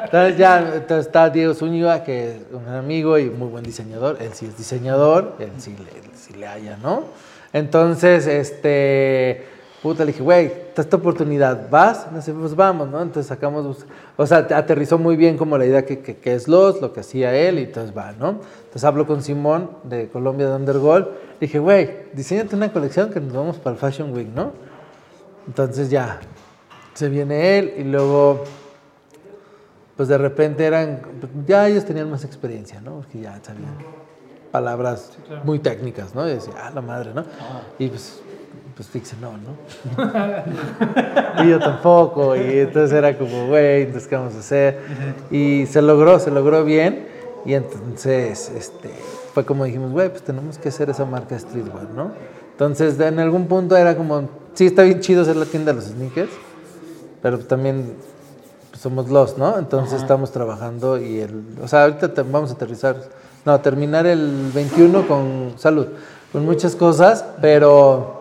entonces 0.04 0.36
ya 0.38 0.58
entonces 0.74 1.06
está 1.06 1.30
Diego 1.30 1.54
Zúñiga, 1.54 2.02
que 2.02 2.30
es 2.32 2.36
un 2.52 2.66
amigo 2.68 3.18
y 3.18 3.30
muy 3.30 3.48
buen 3.48 3.62
diseñador, 3.62 4.16
él 4.20 4.30
sí 4.32 4.46
es 4.46 4.56
diseñador, 4.56 5.36
él 5.38 5.52
sí 5.58 5.76
le, 5.76 5.98
él 5.98 6.10
sí 6.14 6.34
le 6.34 6.46
haya, 6.48 6.76
¿no? 6.78 7.04
Entonces, 7.52 8.26
este, 8.26 9.46
puta, 9.82 10.04
le 10.04 10.12
dije, 10.12 10.22
güey, 10.22 10.46
está 10.46 10.82
esta 10.82 10.96
oportunidad, 10.96 11.70
¿vas? 11.70 12.10
No 12.12 12.20
sé, 12.20 12.32
pues 12.34 12.54
vamos, 12.54 12.88
¿no? 12.88 13.00
Entonces 13.00 13.26
sacamos, 13.26 13.86
o 14.16 14.26
sea, 14.26 14.46
te- 14.46 14.54
aterrizó 14.54 14.98
muy 14.98 15.16
bien 15.16 15.38
como 15.38 15.56
la 15.56 15.64
idea 15.64 15.86
que, 15.86 16.00
que, 16.00 16.16
que 16.16 16.34
es 16.34 16.48
Los, 16.48 16.80
lo 16.82 16.92
que 16.92 17.00
hacía 17.00 17.34
él, 17.34 17.58
y 17.58 17.62
entonces 17.64 17.96
va, 17.96 18.12
¿no? 18.12 18.40
Entonces 18.58 18.84
hablo 18.84 19.06
con 19.06 19.22
Simón 19.22 19.70
de 19.84 20.08
Colombia 20.08 20.48
de 20.48 20.56
Undergold, 20.56 21.06
le 21.06 21.46
dije, 21.46 21.58
güey, 21.58 21.90
diseñate 22.12 22.54
una 22.56 22.70
colección 22.72 23.10
que 23.10 23.20
nos 23.20 23.32
vamos 23.32 23.56
para 23.56 23.72
el 23.74 23.80
Fashion 23.80 24.12
Week, 24.14 24.28
¿no? 24.28 24.52
Entonces 25.46 25.88
ya, 25.88 26.20
se 26.92 27.08
viene 27.08 27.58
él 27.58 27.74
y 27.78 27.84
luego, 27.84 28.44
pues 29.96 30.08
de 30.08 30.18
repente 30.18 30.64
eran, 30.64 31.00
ya 31.46 31.66
ellos 31.68 31.84
tenían 31.84 32.10
más 32.10 32.24
experiencia, 32.24 32.80
¿no? 32.80 32.96
Porque 32.96 33.20
ya 33.20 33.38
sabían 33.42 33.74
palabras 34.50 35.12
muy 35.44 35.58
técnicas, 35.58 36.14
¿no? 36.14 36.26
Y 36.28 36.32
decía, 36.32 36.52
ah, 36.62 36.70
la 36.74 36.80
madre, 36.82 37.12
¿no? 37.14 37.24
Y 37.78 37.88
pues, 37.88 38.20
pues 38.80 38.88
Fixe 38.88 39.14
no, 39.20 39.32
¿no? 39.32 41.42
y 41.44 41.50
yo 41.50 41.58
tampoco, 41.58 42.34
y 42.34 42.60
entonces 42.60 42.96
era 42.96 43.18
como, 43.18 43.48
güey, 43.48 43.82
entonces, 43.82 44.08
¿qué 44.08 44.16
vamos 44.16 44.34
a 44.36 44.38
hacer? 44.38 44.78
Y 45.30 45.66
se 45.66 45.82
logró, 45.82 46.18
se 46.18 46.30
logró 46.30 46.64
bien, 46.64 47.06
y 47.44 47.52
entonces, 47.52 48.50
este, 48.56 48.88
fue 49.34 49.44
como 49.44 49.66
dijimos, 49.66 49.92
güey, 49.92 50.08
pues 50.08 50.22
tenemos 50.22 50.56
que 50.56 50.70
hacer 50.70 50.88
esa 50.88 51.04
marca 51.04 51.38
streetwear, 51.38 51.90
¿no? 51.94 52.12
Entonces, 52.52 52.98
en 52.98 53.18
algún 53.18 53.48
punto 53.48 53.76
era 53.76 53.94
como, 53.98 54.30
sí, 54.54 54.64
está 54.64 54.82
bien 54.84 55.00
chido 55.00 55.26
ser 55.26 55.36
la 55.36 55.44
tienda 55.44 55.72
de 55.72 55.76
los 55.80 55.88
sneakers, 55.88 56.30
pero 57.20 57.38
también 57.38 57.96
pues, 58.70 58.80
somos 58.80 59.10
los, 59.10 59.36
¿no? 59.36 59.58
Entonces 59.58 60.00
estamos 60.00 60.32
trabajando 60.32 60.98
y 60.98 61.20
el, 61.20 61.42
o 61.62 61.68
sea, 61.68 61.82
ahorita 61.82 62.14
te- 62.14 62.22
vamos 62.22 62.50
a 62.50 62.54
aterrizar, 62.54 62.96
no, 63.44 63.60
terminar 63.60 64.06
el 64.06 64.50
21 64.54 65.06
con 65.06 65.52
salud, 65.58 65.86
con 66.32 66.46
muchas 66.46 66.74
cosas, 66.76 67.26
pero 67.42 68.19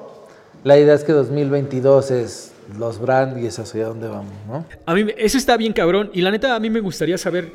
la 0.64 0.78
idea 0.78 0.94
es 0.94 1.04
que 1.04 1.12
2022 1.14 2.12
es 2.12 2.52
los 2.78 3.00
brand 3.00 3.38
y 3.42 3.48
es 3.48 3.58
hacia 3.60 3.88
dónde 3.88 4.08
vamos, 4.08 4.32
¿no? 4.48 4.66
A 4.86 4.94
mí, 4.94 5.06
eso 5.18 5.38
está 5.38 5.58
bien 5.58 5.74
cabrón. 5.74 6.12
Y 6.14 6.22
la 6.22 6.32
neta, 6.32 6.56
a 6.56 6.60
mí 6.60 6.70
me 6.70 6.80
gustaría 6.82 7.18
saber. 7.18 7.52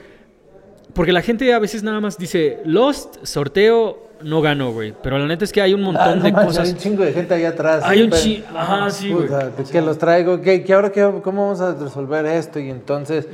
Porque 0.93 1.13
la 1.13 1.23
gente 1.23 1.53
a 1.53 1.59
veces 1.59 1.83
nada 1.83 2.01
más 2.01 2.17
dice, 2.19 2.59
Lost, 2.65 3.17
sorteo, 3.25 4.09
no 4.23 4.41
ganó, 4.41 4.73
güey. 4.73 4.95
Pero 5.03 5.19
la 5.19 5.27
neta 5.27 5.45
es 5.45 5.53
que 5.53 5.61
hay 5.61 5.75
un 5.75 5.83
montón 5.83 6.05
Ah, 6.09 6.15
no 6.17 6.23
de 6.25 6.33
cosas. 6.33 6.67
Hay 6.69 6.73
un 6.73 6.79
chingo 6.79 7.05
de 7.05 7.13
gente 7.13 7.35
ahí 7.35 7.45
atrás. 7.45 7.83
Hay 7.85 8.03
un 8.03 8.11
pero- 8.11 8.23
chi- 8.23 8.45
ajá, 8.55 8.91
sí, 8.91 9.11
güey. 9.13 9.29
Que- 9.71 9.81
los 9.83 9.99
traigo, 9.99 10.41
que, 10.41 10.63
que 10.65 10.73
ahora 10.73 10.91
qué, 10.93 11.09
cómo 11.23 11.43
vamos 11.47 11.61
a 11.61 11.75
resolver 11.75 12.25
esto 12.27 12.59
y 12.61 12.71
entonces 12.71 13.27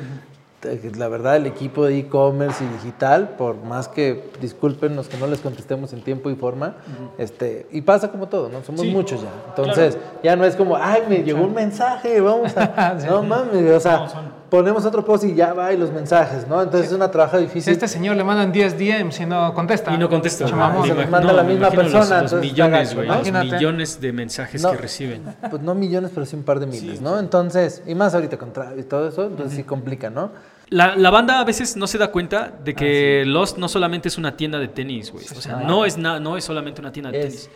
la 0.96 1.08
verdad 1.08 1.36
el 1.36 1.46
equipo 1.46 1.86
de 1.86 1.98
e-commerce 1.98 2.62
y 2.62 2.68
digital, 2.68 3.30
por 3.38 3.56
más 3.56 3.88
que 3.88 4.30
discúlpenos 4.40 5.08
que 5.08 5.16
no 5.16 5.26
les 5.26 5.40
contestemos 5.40 5.92
en 5.92 6.02
tiempo 6.02 6.28
y 6.30 6.34
forma, 6.34 6.76
este 7.18 7.66
y 7.72 7.80
pasa 7.82 8.11
como 8.11 8.28
todo, 8.28 8.48
no 8.48 8.62
somos 8.62 8.82
Sí, 8.82 8.90
muchos 8.90 9.22
ya, 9.22 9.28
entonces 9.48 9.96
ya 10.22 10.36
no 10.36 10.44
es 10.44 10.56
como 10.56 10.76
ay 10.76 11.02
me 11.08 11.22
llegó 11.22 11.42
un 11.44 11.54
mensaje, 11.54 12.20
vamos 12.20 12.56
a, 12.56 12.94
no 13.08 13.22
mames, 13.22 13.70
o 13.72 13.80
sea 13.80 14.06
ponemos 14.50 14.84
otro 14.84 15.04
post 15.04 15.22
y 15.22 15.34
ya 15.36 15.52
va 15.54 15.72
y 15.72 15.76
los 15.76 15.92
mensajes, 15.92 16.48
¿no? 16.48 16.61
Entonces 16.61 16.88
es 16.90 16.92
una 16.96 17.08
trabaja 17.08 17.36
Si 17.38 17.44
difícil. 17.44 17.70
a 17.70 17.72
este 17.74 17.86
señor 17.86 18.16
le 18.16 18.24
mandan 18.24 18.50
10 18.50 18.76
DMs 18.76 19.20
y 19.20 19.24
no 19.26 19.54
contesta. 19.54 19.94
Y 19.94 19.96
no 19.96 20.08
contesta. 20.08 20.44
Chamamón. 20.44 20.88
se 20.88 20.92
los 20.92 21.08
la 21.08 21.42
misma 21.44 21.66
los- 21.66 21.74
persona, 21.76 22.00
Los, 22.00 22.32
entonces 22.32 22.32
está 22.32 22.40
millones, 22.40 22.94
güey. 22.96 23.06
¿no? 23.06 23.14
Los 23.18 23.30
millones 23.44 24.00
de 24.00 24.12
mensajes 24.12 24.61
No. 24.61 24.72
que 24.72 24.76
reciben. 24.78 25.22
Pues 25.48 25.62
no 25.62 25.76
millones, 25.76 26.11
pero 26.12 26.26
sí 26.26 26.34
un 26.34 26.42
par 26.42 26.58
de 26.58 26.66
miles, 26.66 27.00
¿no? 27.00 27.20
Entonces, 27.20 27.84
y 27.86 27.94
más 27.94 28.12
ahorita 28.12 28.38
con 28.38 28.52
Travis 28.52 28.80
y 28.84 28.88
todo 28.88 29.06
eso, 29.08 29.26
entonces 29.28 29.56
sí 29.56 29.62
complica, 29.62 30.11
¿no? 30.11 30.32
La, 30.71 30.95
la 30.97 31.11
banda 31.11 31.41
a 31.41 31.45
veces 31.45 31.77
no 31.77 31.87
se 31.89 31.99
da 31.99 32.12
cuenta 32.12 32.53
de 32.64 32.75
que 32.75 33.25
Lost 33.27 33.59
no 33.59 33.68
solamente 33.68 34.07
es 34.09 34.16
una 34.18 34.37
tienda 34.37 34.59
de 34.59 34.68
tenis, 34.68 35.11
güey. 35.12 35.25
O 35.37 35.41
sea, 35.41 35.57
no 35.57 35.85
es, 35.85 35.99
na- 35.99 36.21
no 36.21 36.37
es 36.37 36.45
solamente 36.45 36.81
una 36.81 36.93
tienda 36.93 37.11
de 37.11 37.18
Es- 37.21 37.25
tenis. 37.27 37.51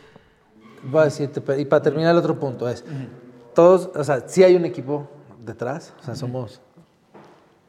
Voy 0.82 1.00
a 1.00 1.04
decirte, 1.04 1.40
y 1.60 1.64
para 1.64 1.80
terminar 1.82 2.10
el 2.12 2.18
otro 2.18 2.38
punto 2.38 2.68
es, 2.68 2.84
todos, 3.54 3.88
o 3.94 4.04
sea, 4.04 4.24
sí 4.28 4.42
hay 4.42 4.54
un 4.56 4.64
equipo 4.66 5.08
detrás, 5.42 5.94
o 6.00 6.04
sea, 6.04 6.14
somos, 6.14 6.60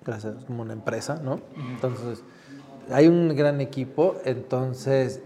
gracias, 0.03 0.33
como 0.45 0.63
una 0.63 0.73
empresa, 0.73 1.21
¿no? 1.23 1.39
Entonces, 1.75 2.23
hay 2.91 3.07
un 3.07 3.33
gran 3.35 3.61
equipo, 3.61 4.15
entonces, 4.25 5.21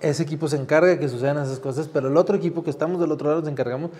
ese 0.00 0.22
equipo 0.24 0.46
se 0.48 0.56
encarga 0.56 0.88
de 0.88 0.98
que 0.98 1.08
sucedan 1.08 1.38
esas 1.38 1.58
cosas, 1.60 1.88
pero 1.90 2.08
el 2.08 2.16
otro 2.18 2.36
equipo 2.36 2.62
que 2.62 2.70
estamos 2.70 3.00
del 3.00 3.12
otro 3.12 3.28
lado 3.28 3.40
nos 3.40 3.48
encargamos 3.50 3.90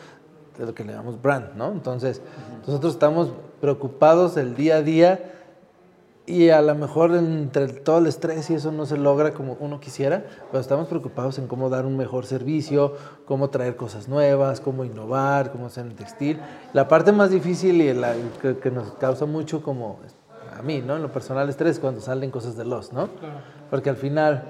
de 0.59 0.67
lo 0.67 0.75
que 0.75 0.85
le 0.85 0.93
llamamos 0.93 1.23
brand, 1.23 1.55
¿no? 1.57 1.71
Entonces, 1.73 2.21
nosotros 2.67 2.93
estamos 2.93 3.33
preocupados 3.61 4.37
el 4.37 4.55
día 4.55 4.77
a 4.77 4.83
día 4.83 5.33
y 6.27 6.51
a 6.51 6.63
lo 6.63 6.75
mejor 6.75 7.15
entre 7.17 7.69
todo 7.69 7.99
el 7.99 8.07
estrés 8.07 8.51
y 8.51 8.55
eso 8.55 8.71
no 8.71 8.87
se 8.87 8.97
logra 8.97 9.33
como 9.33 9.57
uno 9.59 9.81
quisiera, 9.81 10.25
pero 10.51 10.61
estamos 10.61 10.87
preocupados 10.87 11.39
en 11.39 11.49
cómo 11.49 11.69
dar 11.71 11.87
un 11.87 11.97
mejor 11.97 12.25
servicio, 12.25 12.95
cómo 13.27 13.51
traer 13.51 13.75
cosas 13.75 14.09
nuevas, 14.09 14.61
cómo 14.61 14.85
innovar, 14.85 15.51
cómo 15.51 15.67
hacer 15.67 15.87
en 15.87 15.97
textil. 15.97 16.39
La 16.73 16.87
parte 16.87 17.11
más 17.11 17.31
difícil 17.31 17.81
y 17.81 17.93
la 17.95 18.15
que, 18.41 18.59
que 18.59 18.71
nos 18.71 18.93
causa 18.93 19.27
mucho 19.27 19.63
como 19.63 19.99
a 20.57 20.63
mí, 20.63 20.83
¿no? 20.83 20.97
En 20.97 21.03
lo 21.03 21.11
personal 21.11 21.49
estrés 21.49 21.73
es 21.77 21.81
cuando 21.81 22.01
salen 22.01 22.31
cosas 22.31 22.57
de 22.57 22.65
los, 22.65 22.93
¿no? 22.93 23.09
Porque 23.69 23.91
al 23.91 23.97
final, 23.97 24.45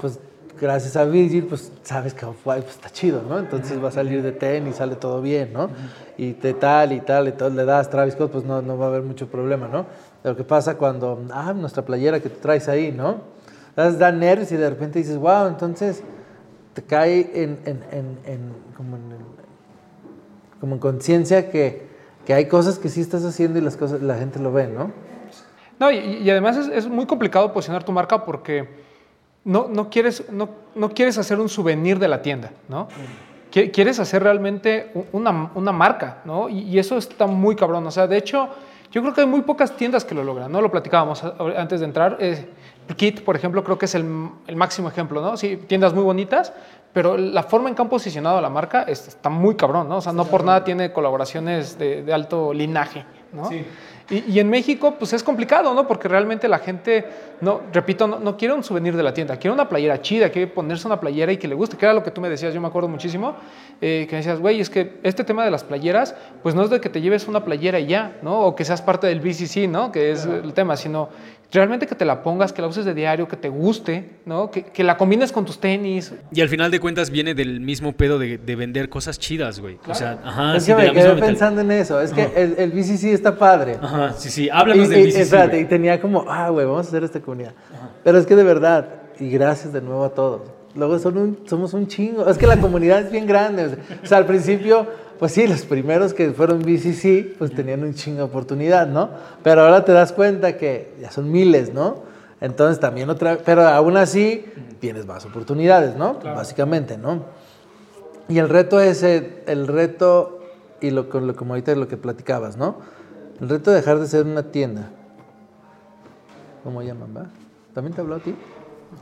pues 0.00 0.20
gracias 0.64 0.96
a 0.96 1.04
Virgil, 1.04 1.44
pues 1.44 1.70
sabes 1.82 2.14
que 2.14 2.24
pues, 2.42 2.64
está 2.64 2.88
chido, 2.88 3.20
¿no? 3.28 3.38
Entonces 3.38 3.82
va 3.84 3.88
a 3.88 3.92
salir 3.92 4.22
de 4.22 4.32
ten 4.32 4.66
y 4.66 4.72
sale 4.72 4.96
todo 4.96 5.20
bien, 5.20 5.52
¿no? 5.52 5.68
Y 6.16 6.32
de 6.32 6.54
tal 6.54 6.92
y 6.92 7.00
tal 7.00 7.28
y 7.28 7.32
todo 7.32 7.50
le 7.50 7.66
das 7.66 7.90
Travis 7.90 8.14
Scott, 8.14 8.32
pues 8.32 8.44
no, 8.44 8.62
no 8.62 8.78
va 8.78 8.86
a 8.86 8.88
haber 8.88 9.02
mucho 9.02 9.26
problema, 9.28 9.68
¿no? 9.68 9.84
Lo 10.22 10.34
que 10.34 10.42
pasa 10.42 10.78
cuando, 10.78 11.22
ah, 11.34 11.52
nuestra 11.52 11.84
playera 11.84 12.18
que 12.20 12.30
te 12.30 12.40
traes 12.40 12.66
ahí, 12.68 12.92
¿no? 12.92 13.16
Das, 13.76 13.98
da 13.98 14.10
nervios 14.10 14.52
y 14.52 14.56
de 14.56 14.70
repente 14.70 14.98
dices, 14.98 15.18
wow, 15.18 15.48
entonces 15.48 16.02
te 16.72 16.82
cae 16.82 17.30
en, 17.34 17.58
en, 17.66 17.82
en, 18.24 18.54
como 18.74 18.96
en, 18.96 19.02
como 20.60 20.76
en 20.76 20.80
conciencia 20.80 21.50
que, 21.50 21.88
que 22.24 22.32
hay 22.32 22.46
cosas 22.46 22.78
que 22.78 22.88
sí 22.88 23.02
estás 23.02 23.22
haciendo 23.26 23.58
y 23.58 23.62
las 23.62 23.76
cosas 23.76 24.00
la 24.00 24.16
gente 24.16 24.38
lo 24.38 24.50
ve, 24.50 24.66
¿no? 24.66 24.92
No, 25.78 25.90
y, 25.90 26.30
además 26.30 26.56
es 26.56 26.88
muy 26.88 27.04
complicado 27.04 27.52
posicionar 27.52 27.84
tu 27.84 27.92
marca 27.92 28.24
porque 28.24 28.83
no, 29.44 29.66
no, 29.68 29.90
quieres, 29.90 30.24
no, 30.30 30.48
no 30.74 30.90
quieres 30.90 31.18
hacer 31.18 31.38
un 31.40 31.48
souvenir 31.48 31.98
de 31.98 32.08
la 32.08 32.22
tienda, 32.22 32.50
¿no? 32.68 32.88
Qui- 33.52 33.70
Quieres 33.72 34.00
hacer 34.00 34.22
realmente 34.22 34.90
una, 35.12 35.50
una 35.54 35.72
marca, 35.72 36.18
¿no? 36.24 36.48
Y, 36.48 36.60
y 36.60 36.78
eso 36.78 36.96
está 36.96 37.26
muy 37.26 37.54
cabrón. 37.56 37.86
O 37.86 37.90
sea, 37.90 38.06
de 38.06 38.16
hecho, 38.16 38.48
Yo 38.92 39.02
creo 39.02 39.12
que 39.12 39.22
hay 39.22 39.26
muy 39.26 39.42
pocas 39.42 39.76
tiendas 39.76 40.04
que 40.04 40.14
lo 40.14 40.22
logran, 40.22 40.52
¿no? 40.52 40.60
Lo 40.60 40.70
platicábamos 40.70 41.24
antes 41.56 41.80
de 41.80 41.86
entrar. 41.86 42.16
Eh, 42.20 42.46
Kit, 42.96 43.24
por 43.24 43.34
ejemplo, 43.34 43.64
creo 43.64 43.76
que 43.76 43.86
es 43.86 43.94
el, 43.96 44.04
el, 44.46 44.54
máximo 44.56 44.88
ejemplo, 44.88 45.20
¿no? 45.20 45.36
Sí, 45.36 45.56
tiendas 45.66 45.92
muy 45.94 46.04
bonitas, 46.04 46.52
pero 46.92 47.16
la 47.16 47.42
forma 47.42 47.68
en 47.68 47.74
que 47.74 47.82
han 47.82 47.88
posicionado 47.88 48.40
la 48.40 48.50
marca 48.50 48.82
está 48.84 49.30
muy 49.30 49.56
cabrón, 49.56 49.88
¿no? 49.88 49.96
O 49.96 50.00
sea, 50.00 50.12
no 50.12 50.26
por 50.26 50.44
nada 50.44 50.62
tiene 50.62 50.92
colaboraciones 50.92 51.76
de, 51.76 52.04
de 52.04 52.12
alto 52.14 52.52
linaje, 52.54 53.04
¿no? 53.32 53.48
Sí. 53.48 53.64
Y, 54.10 54.38
en 54.38 54.50
México, 54.50 54.96
pues 54.98 55.14
es 55.14 55.22
complicado, 55.22 55.72
¿no? 55.72 55.88
Porque 55.88 56.08
realmente 56.08 56.46
la 56.46 56.58
gente, 56.58 57.06
no, 57.40 57.62
repito, 57.72 58.06
no, 58.06 58.36
quiere 58.36 58.52
un 58.52 58.62
souvenir 58.62 58.94
de 58.94 59.02
la 59.02 59.14
tienda, 59.14 59.38
quiere 59.38 59.54
una 59.54 59.66
playera 59.66 60.02
chida, 60.02 60.28
quiere 60.28 60.46
ponerse 60.46 60.86
una 60.86 61.00
playera 61.00 61.32
y 61.32 61.38
que 61.38 61.48
le 61.48 61.54
guste, 61.54 61.78
que 61.78 61.86
era 61.86 61.94
lo 61.94 62.02
que 62.02 62.10
tú 62.10 62.20
me 62.20 62.28
decías, 62.28 62.52
yo 62.52 62.60
me 62.60 62.66
acuerdo 62.66 62.86
muchísimo, 62.86 63.34
eh, 63.80 64.04
que 64.06 64.12
me 64.12 64.18
decías, 64.18 64.40
güey, 64.40 64.60
es 64.60 64.68
que 64.68 64.98
este 65.02 65.24
tema 65.24 65.42
de 65.42 65.50
las 65.50 65.64
playeras, 65.64 66.14
pues 66.42 66.54
no 66.54 66.62
es 66.64 66.70
de 66.70 66.82
que 66.82 66.90
te 66.90 67.00
lleves 67.00 67.26
una 67.28 67.46
playera 67.46 67.80
y 67.80 67.86
ya, 67.86 68.18
¿no? 68.20 68.40
O 68.40 68.54
que 68.54 68.66
seas 68.66 68.82
parte 68.82 69.06
del 69.06 69.20
BCC, 69.20 69.68
¿no? 69.68 69.90
Que 69.90 70.12
es 70.12 70.26
el 70.26 70.52
tema, 70.52 70.76
sino 70.76 71.08
realmente 71.54 71.86
que 71.86 71.94
te 71.94 72.04
la 72.04 72.22
pongas, 72.22 72.52
que 72.52 72.60
la 72.60 72.68
uses 72.68 72.84
de 72.84 72.94
diario, 72.94 73.28
que 73.28 73.36
te 73.36 73.48
guste, 73.48 74.18
¿no? 74.26 74.50
Que, 74.50 74.64
que, 74.64 74.82
la 74.82 74.96
combines 74.96 75.32
con 75.32 75.44
tus 75.44 75.58
tenis. 75.58 76.12
Y 76.32 76.40
al 76.40 76.48
final 76.48 76.70
de 76.70 76.80
cuentas 76.80 77.10
viene 77.10 77.34
del 77.34 77.60
mismo 77.60 77.92
pedo 77.92 78.18
de, 78.18 78.38
de 78.38 78.56
vender 78.56 78.88
cosas 78.88 79.18
chidas, 79.18 79.60
güey. 79.60 79.78
O 79.86 79.94
sea, 79.94 80.18
ajá. 80.24 80.56
Es 80.56 80.66
que 80.66 80.74
me 80.74 80.92
quedé 80.92 81.14
pensando 81.14 81.60
en 81.60 81.70
eso. 81.70 82.00
Es 82.00 82.12
que 82.12 82.28
el, 82.36 82.56
el, 82.58 82.70
BCC 82.72 83.12
está 83.12 83.38
padre. 83.38 83.78
Ajá, 83.80 84.14
sí, 84.18 84.30
sí. 84.30 84.50
Háblanos 84.50 84.88
del 84.88 85.06
BCC. 85.06 85.20
Espérate, 85.20 85.60
y 85.60 85.64
tenía 85.64 86.00
como, 86.00 86.24
ah, 86.28 86.50
güey, 86.50 86.66
vamos 86.66 86.86
a 86.86 86.88
hacer 86.88 87.04
esta 87.04 87.20
comunidad. 87.20 87.54
Pero 88.02 88.18
es 88.18 88.26
que 88.26 88.34
de 88.34 88.44
verdad, 88.44 88.88
y 89.20 89.30
gracias 89.30 89.72
de 89.72 89.80
nuevo 89.80 90.04
a 90.04 90.10
todos. 90.10 90.42
Luego 90.74 90.98
son 90.98 91.16
un, 91.16 91.38
somos 91.46 91.72
un 91.72 91.86
chingo. 91.86 92.28
Es 92.28 92.36
que 92.36 92.48
la 92.48 92.56
comunidad 92.56 93.00
es 93.00 93.12
bien 93.12 93.26
grande. 93.26 93.78
O 94.02 94.06
sea, 94.06 94.18
al 94.18 94.26
principio 94.26 94.86
pues 95.18 95.32
sí, 95.32 95.46
los 95.46 95.62
primeros 95.62 96.14
que 96.14 96.30
fueron 96.32 96.60
BCC, 96.60 97.36
pues 97.38 97.54
tenían 97.54 97.82
un 97.82 97.94
chingo 97.94 98.18
de 98.18 98.24
oportunidad, 98.24 98.86
¿no? 98.86 99.10
Pero 99.42 99.62
ahora 99.62 99.84
te 99.84 99.92
das 99.92 100.12
cuenta 100.12 100.56
que 100.56 100.94
ya 101.00 101.10
son 101.10 101.30
miles, 101.30 101.72
¿no? 101.72 102.02
Entonces 102.40 102.80
también 102.80 103.08
otra, 103.10 103.38
pero 103.44 103.66
aún 103.66 103.96
así 103.96 104.44
tienes 104.80 105.06
más 105.06 105.24
oportunidades, 105.24 105.96
¿no? 105.96 106.18
Básicamente, 106.22 106.98
¿no? 106.98 107.24
Y 108.28 108.38
el 108.38 108.48
reto 108.48 108.80
es 108.80 109.02
el 109.02 109.66
reto, 109.66 110.40
y 110.80 110.90
lo, 110.90 111.04
lo, 111.04 111.36
como 111.36 111.54
ahorita 111.54 111.74
lo 111.74 111.88
que 111.88 111.96
platicabas, 111.96 112.56
¿no? 112.56 112.78
El 113.40 113.48
reto 113.48 113.70
de 113.70 113.76
dejar 113.76 113.98
de 113.98 114.06
ser 114.06 114.24
una 114.26 114.42
tienda. 114.50 114.90
¿Cómo 116.62 116.82
llaman, 116.82 117.16
va? 117.16 117.26
¿También 117.72 117.94
te 117.94 118.00
habló 118.00 118.16
a 118.16 118.20
ti? 118.20 118.34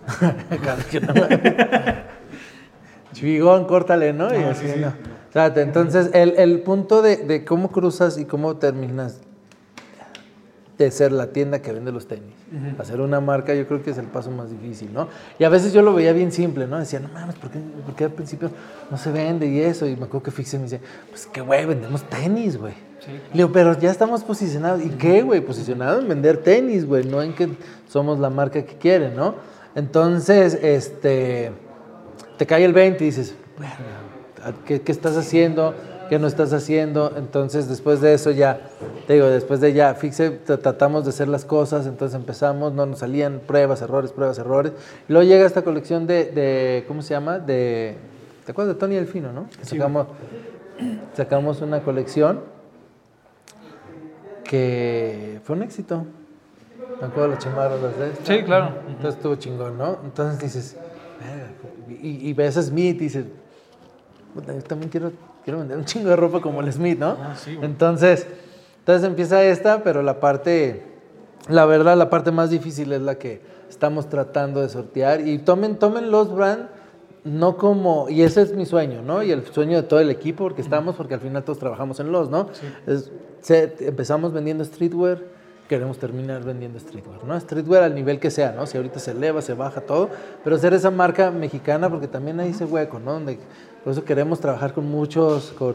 no. 1.02 1.14
Chivigón, 3.12 3.66
córtale, 3.66 4.12
¿no? 4.12 4.34
y 4.34 4.42
así, 4.42 4.66
no. 4.78 4.92
Entonces, 5.34 6.10
el, 6.12 6.34
el 6.36 6.60
punto 6.60 7.00
de, 7.00 7.16
de, 7.16 7.44
cómo 7.44 7.72
cruzas 7.72 8.18
y 8.18 8.26
cómo 8.26 8.56
terminas 8.56 9.20
de 10.76 10.90
ser 10.90 11.12
la 11.12 11.28
tienda 11.28 11.60
que 11.60 11.72
vende 11.72 11.92
los 11.92 12.06
tenis. 12.06 12.34
Hacer 12.78 13.00
una 13.00 13.20
marca 13.20 13.54
yo 13.54 13.66
creo 13.66 13.82
que 13.82 13.90
es 13.90 13.98
el 13.98 14.06
paso 14.06 14.30
más 14.30 14.50
difícil, 14.50 14.92
¿no? 14.92 15.08
Y 15.38 15.44
a 15.44 15.48
veces 15.48 15.72
yo 15.72 15.82
lo 15.82 15.94
veía 15.94 16.12
bien 16.12 16.32
simple, 16.32 16.66
¿no? 16.66 16.78
Decía, 16.78 17.00
no 17.00 17.08
mames, 17.08 17.36
¿por 17.36 17.50
qué, 17.50 17.58
¿por 17.58 17.94
qué 17.94 18.04
al 18.04 18.12
principio 18.12 18.50
no 18.90 18.98
se 18.98 19.10
vende 19.10 19.46
y 19.46 19.60
eso? 19.60 19.86
Y 19.86 19.96
me 19.96 20.04
acuerdo 20.04 20.24
que 20.24 20.30
Fixe 20.30 20.58
me 20.58 20.64
dice, 20.64 20.80
pues 21.08 21.26
qué 21.26 21.40
güey, 21.40 21.64
vendemos 21.64 22.02
tenis, 22.04 22.58
güey. 22.58 22.74
Le 23.06 23.38
digo, 23.38 23.52
pero 23.52 23.78
ya 23.78 23.90
estamos 23.90 24.22
posicionados. 24.22 24.84
¿Y 24.84 24.90
qué, 24.90 25.22
güey? 25.22 25.40
Posicionados 25.40 26.02
en 26.02 26.08
vender 26.08 26.38
tenis, 26.38 26.86
güey, 26.86 27.04
no 27.04 27.22
en 27.22 27.34
que 27.34 27.48
somos 27.88 28.18
la 28.18 28.30
marca 28.30 28.62
que 28.62 28.76
quieren, 28.76 29.16
¿no? 29.16 29.34
Entonces, 29.74 30.58
este, 30.62 31.52
te 32.36 32.46
cae 32.46 32.64
el 32.64 32.72
20 32.72 33.02
y 33.02 33.06
dices, 33.06 33.34
bueno, 33.56 34.01
¿Qué, 34.66 34.82
estás 34.86 35.16
haciendo? 35.16 35.74
¿Qué 36.08 36.18
no 36.18 36.26
estás 36.26 36.52
haciendo? 36.52 37.12
Entonces, 37.16 37.68
después 37.68 38.00
de 38.00 38.14
eso 38.14 38.30
ya, 38.30 38.60
te 39.06 39.14
digo, 39.14 39.26
después 39.26 39.60
de 39.60 39.72
ya, 39.72 39.94
fixe, 39.94 40.30
tratamos 40.30 41.04
de 41.04 41.10
hacer 41.10 41.28
las 41.28 41.44
cosas, 41.44 41.86
entonces 41.86 42.18
empezamos, 42.18 42.72
no 42.72 42.84
nos 42.86 42.98
salían 42.98 43.40
pruebas, 43.46 43.82
errores, 43.82 44.12
pruebas, 44.12 44.38
errores. 44.38 44.72
Y 45.08 45.12
luego 45.12 45.26
llega 45.28 45.46
esta 45.46 45.62
colección 45.62 46.06
de, 46.06 46.84
¿cómo 46.88 47.02
se 47.02 47.14
llama? 47.14 47.38
De, 47.38 47.96
¿Te 48.44 48.52
acuerdas 48.52 48.74
de 48.74 48.80
Tony 48.80 48.96
Elfino, 48.96 49.32
no? 49.32 49.48
sacamos, 49.62 50.06
sacamos 51.14 51.60
una 51.60 51.80
colección 51.80 52.40
que 54.44 55.40
fue 55.44 55.56
un 55.56 55.62
éxito. 55.62 56.04
Me 57.00 57.06
acuerdo 57.06 57.28
las 57.28 57.38
chamarras 57.38 57.80
de 57.80 58.12
Sí, 58.22 58.44
claro. 58.44 58.74
Entonces 58.86 59.14
estuvo 59.14 59.36
chingón, 59.36 59.78
¿no? 59.78 59.98
Entonces 60.04 60.40
dices, 60.40 60.76
y, 61.88 62.28
y 62.28 62.32
ves 62.34 62.56
a 62.56 62.62
Smith 62.62 62.96
y 62.96 63.04
dices, 63.04 63.26
yo 64.34 64.62
también 64.62 64.90
quiero, 64.90 65.12
quiero 65.44 65.60
vender 65.60 65.78
un 65.78 65.84
chingo 65.84 66.08
de 66.08 66.16
ropa 66.16 66.40
como 66.40 66.60
el 66.60 66.72
Smith, 66.72 66.98
¿no? 66.98 67.16
Ah, 67.20 67.34
entonces, 67.62 68.26
entonces 68.78 69.06
empieza 69.06 69.42
esta, 69.44 69.82
pero 69.82 70.02
la 70.02 70.20
parte, 70.20 70.82
la 71.48 71.66
verdad, 71.66 71.96
la 71.96 72.10
parte 72.10 72.30
más 72.30 72.50
difícil 72.50 72.92
es 72.92 73.02
la 73.02 73.16
que 73.16 73.40
estamos 73.68 74.08
tratando 74.08 74.60
de 74.60 74.68
sortear. 74.68 75.26
Y 75.26 75.38
tomen, 75.38 75.76
tomen 75.76 76.10
los 76.10 76.34
brand 76.34 76.68
no 77.24 77.56
como, 77.56 78.08
y 78.08 78.22
ese 78.22 78.42
es 78.42 78.52
mi 78.52 78.66
sueño, 78.66 79.02
¿no? 79.02 79.22
Y 79.22 79.30
el 79.30 79.46
sueño 79.46 79.76
de 79.76 79.82
todo 79.84 80.00
el 80.00 80.10
equipo, 80.10 80.44
porque 80.44 80.60
estamos, 80.60 80.96
porque 80.96 81.14
al 81.14 81.20
final 81.20 81.44
todos 81.44 81.58
trabajamos 81.58 82.00
en 82.00 82.10
los, 82.10 82.30
¿no? 82.30 82.48
empezamos 83.48 84.32
vendiendo 84.32 84.64
streetwear, 84.64 85.20
queremos 85.68 85.98
terminar 85.98 86.42
vendiendo 86.42 86.78
streetwear, 86.80 87.24
¿no? 87.24 87.38
Streetwear 87.38 87.84
al 87.84 87.94
nivel 87.94 88.18
que 88.18 88.30
sea, 88.30 88.52
¿no? 88.52 88.66
Si 88.66 88.76
ahorita 88.76 88.98
se 88.98 89.12
eleva, 89.12 89.40
se 89.40 89.54
baja 89.54 89.80
todo, 89.80 90.10
pero 90.42 90.58
ser 90.58 90.74
esa 90.74 90.90
marca 90.90 91.30
mexicana, 91.30 91.88
porque 91.88 92.08
también 92.08 92.40
hay 92.40 92.50
ese 92.50 92.64
hueco, 92.64 92.98
¿no? 92.98 93.12
Donde 93.12 93.38
por 93.82 93.92
eso 93.92 94.04
queremos 94.04 94.40
trabajar 94.40 94.72
con 94.72 94.90
muchos, 94.90 95.52
con, 95.58 95.74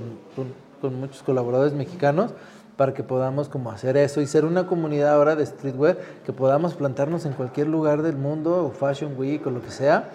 muchos 0.99 1.23
colaboradores 1.23 1.73
mexicanos 1.73 2.31
para 2.77 2.93
que 2.93 3.03
podamos 3.03 3.49
como 3.49 3.71
hacer 3.71 3.97
eso 3.97 4.21
y 4.21 4.27
ser 4.27 4.45
una 4.45 4.67
comunidad 4.67 5.13
ahora 5.13 5.35
de 5.35 5.45
streetwear 5.45 5.97
que 6.25 6.31
podamos 6.31 6.75
plantarnos 6.75 7.25
en 7.25 7.33
cualquier 7.33 7.67
lugar 7.67 8.03
del 8.03 8.15
mundo 8.15 8.65
o 8.65 8.71
Fashion 8.71 9.15
Week 9.17 9.45
o 9.47 9.49
lo 9.49 9.61
que 9.61 9.71
sea 9.71 10.09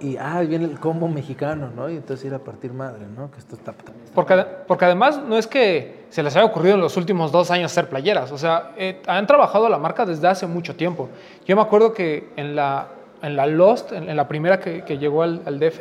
y 0.00 0.16
ah, 0.18 0.40
viene 0.40 0.66
el 0.66 0.78
combo 0.78 1.08
mexicano, 1.08 1.70
¿no? 1.74 1.88
Y 1.88 1.96
entonces 1.96 2.26
ir 2.26 2.34
a 2.34 2.38
partir 2.38 2.72
madre, 2.72 3.06
¿no? 3.16 3.30
Que 3.30 3.38
esto 3.38 3.56
está 3.56 3.74
porque, 4.14 4.44
porque 4.66 4.84
además 4.84 5.20
no 5.26 5.38
es 5.38 5.46
que 5.46 6.06
se 6.10 6.22
les 6.22 6.36
haya 6.36 6.44
ocurrido 6.44 6.74
en 6.74 6.80
los 6.80 6.96
últimos 6.96 7.32
dos 7.32 7.50
años 7.50 7.72
hacer 7.72 7.88
playeras, 7.88 8.30
o 8.32 8.38
sea, 8.38 8.72
eh, 8.76 9.00
han 9.06 9.26
trabajado 9.26 9.68
la 9.68 9.78
marca 9.78 10.04
desde 10.04 10.28
hace 10.28 10.46
mucho 10.46 10.76
tiempo. 10.76 11.08
Yo 11.46 11.56
me 11.56 11.62
acuerdo 11.62 11.92
que 11.92 12.30
en 12.36 12.56
la 12.56 12.88
en 13.26 13.36
la 13.36 13.46
Lost, 13.46 13.92
en, 13.92 14.14
la 14.14 14.28
primera 14.28 14.60
que, 14.60 14.98
llegó 14.98 15.22
al, 15.22 15.42
al 15.44 15.58
DF, 15.58 15.80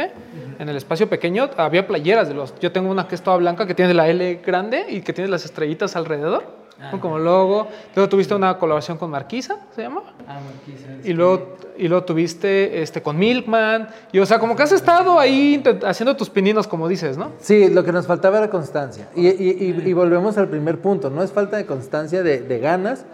en 0.60 0.70
el 0.70 0.76
espacio 0.76 1.08
pequeño, 1.08 1.50
había 1.58 1.86
playeras 1.86 2.28
de 2.28 2.34
Lost. 2.34 2.60
Yo 2.60 2.72
tengo 2.72 2.90
una 2.90 3.08
que 3.08 3.16
es 3.16 3.22
toda 3.22 3.38
blanca, 3.38 3.68
que 3.68 3.76
tiene 3.76 3.94
la 3.94 4.08
L 4.08 4.42
grande 4.46 4.86
y 4.90 5.02
que 5.02 5.14
tiene 5.14 5.30
las 5.30 5.46
estrellitas 5.46 5.96
alrededor. 5.96 6.66
Ah, 6.82 6.92
como 7.00 7.18
logo. 7.18 7.68
Luego 7.96 8.10
tuviste 8.10 8.36
una 8.36 8.58
colaboración 8.58 8.98
con 8.98 9.10
Marquisa, 9.10 9.60
¿se 9.74 9.84
llama? 9.84 10.04
Ah, 10.28 10.40
Marquisa. 10.42 11.08
Y 11.08 11.14
luego, 11.14 11.56
y 11.78 11.88
luego 11.88 12.04
tuviste 12.04 12.82
este, 12.82 13.02
con 13.02 13.18
Milkman. 13.18 13.88
Y 14.12 14.20
o 14.20 14.26
sea, 14.26 14.40
como 14.40 14.58
que 14.58 14.64
has 14.64 14.74
estado 14.74 15.18
ahí 15.18 15.64
haciendo 15.86 16.18
tus 16.18 16.30
pininos, 16.30 16.68
como 16.68 16.90
dices, 16.90 17.18
¿no? 17.18 17.32
Sí, 17.40 17.70
lo 17.70 17.86
que 17.86 17.94
nos 17.94 18.08
faltaba 18.08 18.40
era 18.40 18.50
constancia. 18.50 19.08
Y, 19.16 19.28
y, 19.28 19.84
y, 19.86 19.94
volvemos 19.94 20.38
al 20.38 20.50
primer 20.50 20.80
punto. 20.82 21.10
No 21.10 21.24
es 21.24 21.32
falta 21.32 21.56
de 21.56 21.66
constancia 21.66 22.24
de, 22.24 22.42
de 22.42 22.60
ganas, 22.60 23.06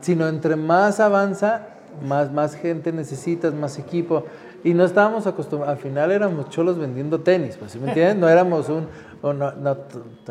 sino 0.00 0.28
entre 0.28 0.54
más 0.54 1.00
avanza, 1.00 1.71
más, 2.00 2.32
más 2.32 2.54
gente 2.54 2.92
necesitas, 2.92 3.52
más 3.54 3.78
equipo. 3.78 4.24
Y 4.64 4.74
no 4.74 4.84
estábamos 4.84 5.26
acostumbrados, 5.26 5.76
al 5.76 5.82
final 5.82 6.12
éramos 6.12 6.48
cholos 6.48 6.78
vendiendo 6.78 7.20
tenis, 7.20 7.56
pues, 7.56 7.74
me 7.76 7.88
entiendes? 7.88 8.16
No 8.16 8.28
éramos 8.28 8.68
un, 8.68 8.86
oh, 9.20 9.32
no, 9.32 9.50
no, 9.52 9.76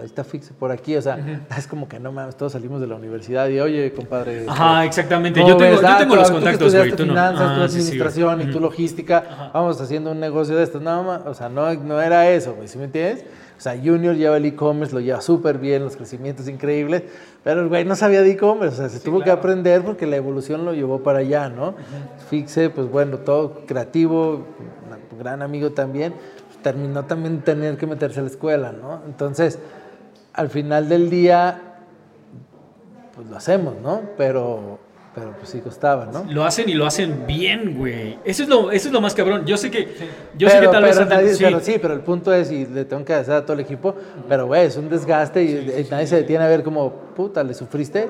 está 0.01 0.23
fixe 0.23 0.53
por 0.53 0.71
aquí, 0.71 0.95
o 0.95 1.01
sea, 1.01 1.17
es 1.57 1.67
como 1.67 1.89
que 1.89 1.99
no 1.99 2.13
mames, 2.13 2.37
todos 2.37 2.53
salimos 2.53 2.79
de 2.79 2.87
la 2.87 2.95
universidad 2.95 3.49
y 3.49 3.59
oye, 3.59 3.91
compadre. 3.91 4.45
Ajá, 4.47 4.85
exactamente, 4.85 5.41
yo 5.45 5.57
tengo, 5.57 5.81
yo 5.81 5.97
tengo 5.97 6.15
los 6.15 6.31
contactos, 6.31 6.73
güey, 6.73 6.91
tú 6.91 7.05
no. 7.05 7.11
finanzas, 7.11 7.55
tu 7.57 7.61
administración 7.61 8.41
y 8.41 8.51
tu 8.51 8.61
logística, 8.61 9.51
vamos 9.53 9.81
haciendo 9.81 10.11
un 10.11 10.21
negocio 10.21 10.55
de 10.55 10.63
esto, 10.63 10.79
nada 10.79 11.01
más, 11.01 11.25
o 11.25 11.33
sea, 11.33 11.49
no, 11.49 11.73
no 11.73 12.01
era 12.01 12.29
eso, 12.29 12.53
güey, 12.53 12.69
¿sí 12.69 12.77
me 12.77 12.85
entiendes? 12.85 13.25
O 13.61 13.63
sea, 13.63 13.77
Junior 13.77 14.15
lleva 14.15 14.37
el 14.37 14.45
e-commerce, 14.45 14.91
lo 14.91 15.01
lleva 15.01 15.21
súper 15.21 15.59
bien, 15.59 15.83
los 15.83 15.95
crecimientos 15.95 16.47
increíbles, 16.47 17.03
pero 17.43 17.61
el 17.61 17.67
güey 17.67 17.85
no 17.85 17.95
sabía 17.95 18.23
de 18.23 18.31
e-commerce, 18.31 18.73
o 18.73 18.77
sea, 18.77 18.89
se 18.89 18.99
tuvo 18.99 19.21
que 19.21 19.29
aprender 19.29 19.83
porque 19.83 20.07
la 20.07 20.15
evolución 20.15 20.65
lo 20.65 20.73
llevó 20.73 21.03
para 21.03 21.19
allá, 21.19 21.47
¿no? 21.47 21.75
Fixe, 22.27 22.71
pues 22.71 22.89
bueno, 22.89 23.19
todo 23.19 23.61
creativo, 23.67 24.47
un 25.11 25.19
gran 25.19 25.43
amigo 25.43 25.73
también, 25.73 26.15
terminó 26.63 27.05
también 27.05 27.41
tener 27.41 27.77
que 27.77 27.85
meterse 27.85 28.21
a 28.21 28.23
la 28.23 28.29
escuela, 28.29 28.71
¿no? 28.71 29.03
Entonces, 29.05 29.59
al 30.33 30.49
final 30.49 30.89
del 30.89 31.11
día, 31.11 31.61
pues 33.13 33.27
lo 33.27 33.37
hacemos, 33.37 33.75
¿no? 33.83 34.01
Pero 34.17 34.79
pero 35.13 35.31
pues 35.33 35.49
sí 35.49 35.59
costaba, 35.59 36.05
¿no? 36.05 36.25
Lo 36.29 36.45
hacen 36.45 36.69
y 36.69 36.73
lo 36.73 36.85
hacen 36.85 37.25
bien, 37.27 37.77
güey. 37.77 38.17
Eso 38.23 38.43
es 38.43 38.49
lo, 38.49 38.71
eso 38.71 38.87
es 38.87 38.93
lo 38.93 39.01
más 39.01 39.13
cabrón. 39.13 39.45
Yo 39.45 39.57
sé 39.57 39.69
que, 39.69 39.93
yo 40.37 40.49
sé 40.49 40.59
que 40.61 40.67
tal 40.69 40.83
vez... 40.83 41.05
Nadie, 41.05 41.33
sí. 41.33 41.43
Pero 41.43 41.59
sí, 41.59 41.75
pero 41.81 41.93
el 41.93 41.99
punto 41.99 42.33
es, 42.33 42.49
y 42.51 42.65
le 42.65 42.85
tengo 42.85 43.03
que 43.03 43.13
hacer 43.13 43.33
a 43.33 43.41
todo 43.41 43.53
el 43.53 43.59
equipo, 43.59 43.93
pero 44.29 44.47
güey, 44.47 44.67
es 44.67 44.77
un 44.77 44.89
desgaste 44.89 45.43
y, 45.43 45.87
nadie 45.89 46.07
se 46.07 46.15
detiene 46.15 46.45
a 46.45 46.47
ver 46.47 46.63
como, 46.63 46.91
puta, 47.15 47.43
¿le 47.43 47.53
sufriste? 47.53 48.09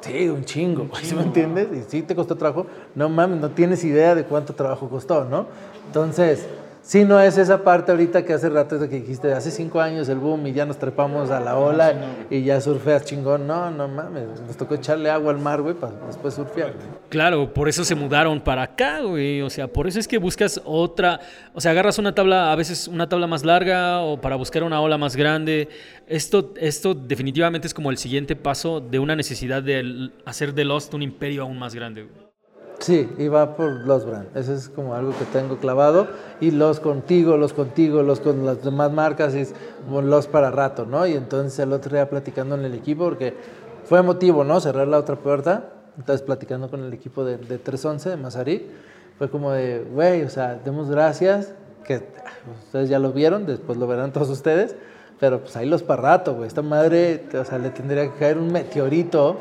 Sí, 0.00 0.28
un 0.28 0.44
chingo, 0.44 0.88
¿sí 1.02 1.14
me 1.14 1.22
entiendes? 1.22 1.68
Y 1.72 1.82
sí 1.90 2.02
te 2.02 2.14
costó 2.14 2.36
trabajo. 2.36 2.66
No 2.94 3.08
mames, 3.08 3.40
no 3.40 3.50
tienes 3.50 3.84
idea 3.84 4.14
de 4.14 4.24
cuánto 4.24 4.54
trabajo 4.54 4.88
costó, 4.88 5.24
¿no? 5.24 5.46
Entonces, 5.86 6.46
Sí, 6.82 7.04
no 7.04 7.20
es 7.20 7.36
esa 7.36 7.64
parte 7.64 7.92
ahorita 7.92 8.24
que 8.24 8.32
hace 8.32 8.48
rato 8.48 8.78
de 8.78 8.88
que 8.88 9.00
dijiste, 9.00 9.32
hace 9.32 9.50
cinco 9.50 9.80
años 9.80 10.08
el 10.08 10.18
boom 10.18 10.46
y 10.46 10.52
ya 10.52 10.64
nos 10.64 10.78
trepamos 10.78 11.30
a 11.30 11.38
la 11.38 11.56
ola 11.56 11.94
y 12.30 12.42
ya 12.42 12.60
surfeas 12.60 13.04
chingón. 13.04 13.46
No, 13.46 13.70
no 13.70 13.88
mames, 13.88 14.40
nos 14.46 14.56
tocó 14.56 14.74
echarle 14.74 15.10
agua 15.10 15.32
al 15.32 15.38
mar, 15.38 15.60
güey, 15.60 15.74
para 15.74 15.92
después 16.06 16.34
surfear. 16.34 16.72
Claro, 17.10 17.52
por 17.52 17.68
eso 17.68 17.84
se 17.84 17.94
mudaron 17.94 18.40
para 18.40 18.62
acá, 18.62 19.00
güey. 19.00 19.42
O 19.42 19.50
sea, 19.50 19.68
por 19.68 19.86
eso 19.86 19.98
es 19.98 20.08
que 20.08 20.18
buscas 20.18 20.60
otra. 20.64 21.20
O 21.52 21.60
sea, 21.60 21.72
agarras 21.72 21.98
una 21.98 22.14
tabla, 22.14 22.52
a 22.52 22.56
veces 22.56 22.88
una 22.88 23.08
tabla 23.08 23.26
más 23.26 23.44
larga 23.44 24.00
o 24.00 24.20
para 24.20 24.36
buscar 24.36 24.62
una 24.62 24.80
ola 24.80 24.96
más 24.96 25.14
grande. 25.14 25.68
Esto, 26.06 26.54
esto 26.56 26.94
definitivamente 26.94 27.66
es 27.66 27.74
como 27.74 27.90
el 27.90 27.98
siguiente 27.98 28.34
paso 28.34 28.80
de 28.80 28.98
una 28.98 29.14
necesidad 29.14 29.62
de 29.62 30.10
hacer 30.24 30.54
de 30.54 30.64
Lost 30.64 30.94
un 30.94 31.02
imperio 31.02 31.42
aún 31.42 31.58
más 31.58 31.74
grande, 31.74 32.04
güey. 32.04 32.27
Sí, 32.78 33.12
y 33.18 33.26
va 33.26 33.56
por 33.56 33.72
los 33.72 34.06
brand. 34.06 34.36
Eso 34.36 34.54
es 34.54 34.68
como 34.68 34.94
algo 34.94 35.12
que 35.18 35.24
tengo 35.26 35.56
clavado. 35.56 36.06
Y 36.40 36.52
los 36.52 36.78
contigo, 36.78 37.36
los 37.36 37.52
contigo, 37.52 38.02
los 38.02 38.20
con 38.20 38.46
las 38.46 38.62
demás 38.62 38.92
marcas, 38.92 39.34
es 39.34 39.54
los 39.90 40.26
para 40.28 40.50
rato, 40.50 40.86
¿no? 40.86 41.06
Y 41.06 41.14
entonces 41.14 41.58
el 41.58 41.72
otro 41.72 41.92
día 41.92 42.08
platicando 42.08 42.54
en 42.54 42.64
el 42.64 42.74
equipo, 42.74 43.04
porque 43.04 43.34
fue 43.84 43.98
emotivo, 43.98 44.44
¿no? 44.44 44.60
Cerrar 44.60 44.86
la 44.86 44.98
otra 44.98 45.16
puerta. 45.16 45.70
Entonces 45.96 46.22
platicando 46.24 46.70
con 46.70 46.84
el 46.84 46.92
equipo 46.92 47.24
de, 47.24 47.38
de 47.38 47.58
311 47.58 48.10
de 48.10 48.16
Mazarí, 48.16 48.70
fue 49.18 49.28
como 49.28 49.50
de, 49.50 49.84
güey, 49.92 50.22
o 50.22 50.30
sea, 50.30 50.60
demos 50.64 50.88
gracias, 50.88 51.52
que 51.84 51.94
ah, 51.96 52.30
ustedes 52.66 52.88
ya 52.88 53.00
lo 53.00 53.12
vieron, 53.12 53.46
después 53.46 53.76
lo 53.76 53.88
verán 53.88 54.12
todos 54.12 54.30
ustedes, 54.30 54.76
pero 55.18 55.40
pues 55.40 55.56
ahí 55.56 55.66
los 55.66 55.82
para 55.82 56.02
rato, 56.02 56.34
güey. 56.34 56.46
Esta 56.46 56.62
madre, 56.62 57.24
o 57.34 57.44
sea, 57.44 57.58
le 57.58 57.70
tendría 57.70 58.04
que 58.04 58.18
caer 58.18 58.38
un 58.38 58.52
meteorito 58.52 59.38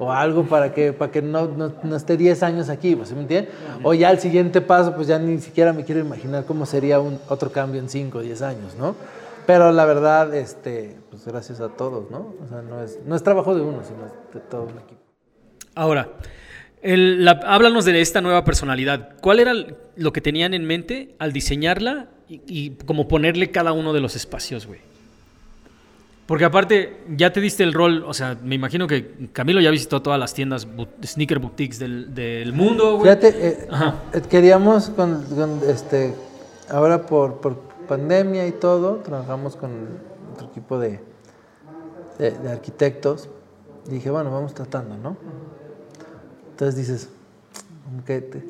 o 0.00 0.10
algo 0.10 0.44
para 0.44 0.72
que, 0.72 0.94
para 0.94 1.12
que 1.12 1.20
no, 1.20 1.46
no, 1.46 1.94
esté 1.96 2.16
10 2.16 2.42
años 2.42 2.70
aquí, 2.70 2.96
pues, 2.96 3.12
¿me 3.12 3.20
entiendes? 3.20 3.52
O 3.82 3.92
ya 3.92 4.10
el 4.10 4.18
siguiente 4.18 4.62
paso, 4.62 4.94
pues 4.96 5.06
ya 5.06 5.18
ni 5.18 5.38
siquiera 5.38 5.74
me 5.74 5.84
quiero 5.84 6.00
imaginar 6.00 6.46
cómo 6.46 6.64
sería 6.64 6.98
un, 6.98 7.20
otro 7.28 7.52
cambio 7.52 7.80
en 7.80 7.90
5 7.90 8.18
o 8.18 8.20
10 8.22 8.42
años, 8.42 8.74
¿no? 8.76 8.96
Pero 9.46 9.70
la 9.72 9.84
verdad, 9.84 10.34
este, 10.34 10.96
pues 11.10 11.26
gracias 11.26 11.60
a 11.60 11.68
todos, 11.68 12.10
¿no? 12.10 12.34
O 12.42 12.48
sea, 12.48 12.62
no 12.62 12.82
es, 12.82 12.98
no 13.04 13.14
es 13.14 13.22
trabajo 13.22 13.54
de 13.54 13.60
uno, 13.60 13.82
sino 13.84 14.04
de 14.32 14.40
todo 14.48 14.62
un 14.62 14.78
equipo. 14.78 15.02
Ahora, 15.74 16.08
el, 16.80 17.28
háblanos 17.28 17.84
de 17.84 18.00
esta 18.00 18.22
nueva 18.22 18.42
personalidad. 18.42 19.16
¿Cuál 19.20 19.38
era 19.38 19.52
lo 19.96 20.12
que 20.14 20.22
tenían 20.22 20.54
en 20.54 20.64
mente 20.64 21.14
al 21.18 21.34
diseñarla 21.34 22.08
y, 22.26 22.40
y 22.46 22.70
como 22.86 23.06
ponerle 23.06 23.50
cada 23.50 23.72
uno 23.72 23.92
de 23.92 24.00
los 24.00 24.16
espacios, 24.16 24.66
güey? 24.66 24.80
Porque 26.30 26.44
aparte, 26.44 26.96
ya 27.16 27.32
te 27.32 27.40
diste 27.40 27.64
el 27.64 27.72
rol, 27.72 28.04
o 28.06 28.14
sea, 28.14 28.38
me 28.40 28.54
imagino 28.54 28.86
que 28.86 29.30
Camilo 29.32 29.60
ya 29.60 29.72
visitó 29.72 30.00
todas 30.00 30.16
las 30.16 30.32
tiendas 30.32 30.64
sneaker 31.04 31.40
boutiques 31.40 31.80
del, 31.80 32.14
del 32.14 32.52
mundo, 32.52 32.98
güey. 32.98 33.02
Fíjate, 33.02 33.48
eh, 33.48 33.68
eh, 34.12 34.22
queríamos 34.30 34.90
con, 34.90 35.24
este, 35.66 36.14
ahora 36.68 37.04
por, 37.04 37.40
por, 37.40 37.58
pandemia 37.88 38.46
y 38.46 38.52
todo, 38.52 38.98
trabajamos 38.98 39.56
con 39.56 39.72
otro 40.32 40.46
equipo 40.46 40.78
de, 40.78 41.00
de, 42.20 42.48
arquitectos. 42.48 43.28
Y 43.88 43.94
dije, 43.94 44.08
bueno, 44.10 44.30
vamos 44.30 44.54
tratando, 44.54 44.96
¿no? 44.98 45.16
Entonces 46.52 46.76
dices, 46.76 47.08
como 47.84 48.04
que 48.04 48.44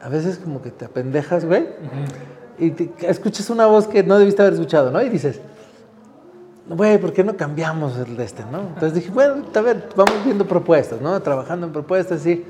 a 0.00 0.08
veces 0.08 0.38
como 0.38 0.62
que 0.62 0.70
te 0.70 0.84
apendejas, 0.84 1.46
güey, 1.46 1.66
y 2.60 2.72
escuchas 3.04 3.50
una 3.50 3.66
voz 3.66 3.88
que 3.88 4.04
no 4.04 4.20
debiste 4.20 4.42
haber 4.42 4.54
escuchado, 4.54 4.92
¿no? 4.92 5.02
Y 5.02 5.08
dices, 5.08 5.40
güey, 6.68 6.98
¿por 6.98 7.12
qué 7.12 7.22
no 7.22 7.36
cambiamos 7.36 7.96
el 7.98 8.16
de 8.16 8.24
este, 8.24 8.44
no? 8.50 8.60
Entonces 8.60 8.94
dije, 8.94 9.10
bueno, 9.10 9.44
a 9.54 9.60
ver, 9.60 9.88
vamos 9.94 10.14
viendo 10.24 10.46
propuestas, 10.46 11.00
¿no? 11.00 11.20
Trabajando 11.20 11.66
en 11.66 11.72
propuestas, 11.72 12.22
sí. 12.22 12.44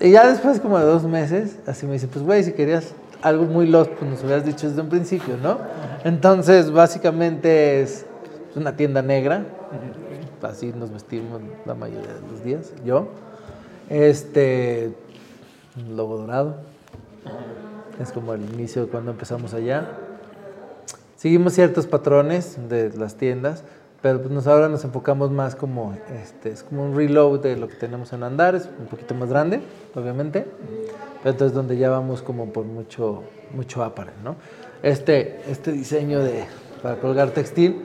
Y 0.00 0.10
ya 0.10 0.26
después 0.28 0.58
como 0.60 0.78
de 0.78 0.84
dos 0.84 1.04
meses, 1.04 1.58
así 1.66 1.86
me 1.86 1.92
dice, 1.92 2.08
pues 2.08 2.24
güey, 2.24 2.42
si 2.42 2.52
querías 2.52 2.94
algo 3.22 3.44
muy 3.44 3.68
lost, 3.68 3.92
pues 3.92 4.10
nos 4.10 4.24
hubieras 4.24 4.44
dicho 4.44 4.68
desde 4.68 4.82
un 4.82 4.88
principio, 4.88 5.36
¿no? 5.40 5.58
Entonces, 6.04 6.72
básicamente 6.72 7.82
es 7.82 8.04
una 8.56 8.76
tienda 8.76 9.00
negra, 9.00 9.44
así 10.42 10.72
nos 10.76 10.90
vestimos 10.90 11.40
la 11.64 11.74
mayoría 11.74 12.14
de 12.14 12.28
los 12.30 12.42
días, 12.42 12.72
yo. 12.84 13.08
Este, 13.88 14.92
lobo 15.88 16.16
dorado, 16.18 16.56
es 18.00 18.10
como 18.10 18.34
el 18.34 18.42
inicio 18.54 18.82
de 18.82 18.88
cuando 18.88 19.12
empezamos 19.12 19.54
allá. 19.54 19.86
Seguimos 21.22 21.52
ciertos 21.52 21.86
patrones 21.86 22.58
de 22.68 22.90
las 22.98 23.14
tiendas, 23.14 23.62
pero 24.00 24.20
pues 24.20 24.48
ahora 24.48 24.68
nos 24.68 24.82
enfocamos 24.82 25.30
más 25.30 25.54
como, 25.54 25.96
este, 26.20 26.50
es 26.50 26.64
como 26.64 26.84
un 26.84 26.96
reload 26.96 27.38
de 27.38 27.56
lo 27.56 27.68
que 27.68 27.76
tenemos 27.76 28.12
en 28.12 28.24
Andares, 28.24 28.68
un 28.80 28.86
poquito 28.86 29.14
más 29.14 29.28
grande, 29.28 29.60
obviamente, 29.94 30.44
pero 31.22 31.30
entonces 31.30 31.54
donde 31.54 31.76
ya 31.76 31.90
vamos 31.90 32.22
como 32.22 32.52
por 32.52 32.64
mucho, 32.64 33.22
mucho 33.54 33.84
apparel, 33.84 34.14
¿no? 34.24 34.34
Este, 34.82 35.40
este 35.48 35.70
diseño 35.70 36.18
de, 36.18 36.44
para 36.82 36.96
colgar 36.96 37.30
textil, 37.30 37.84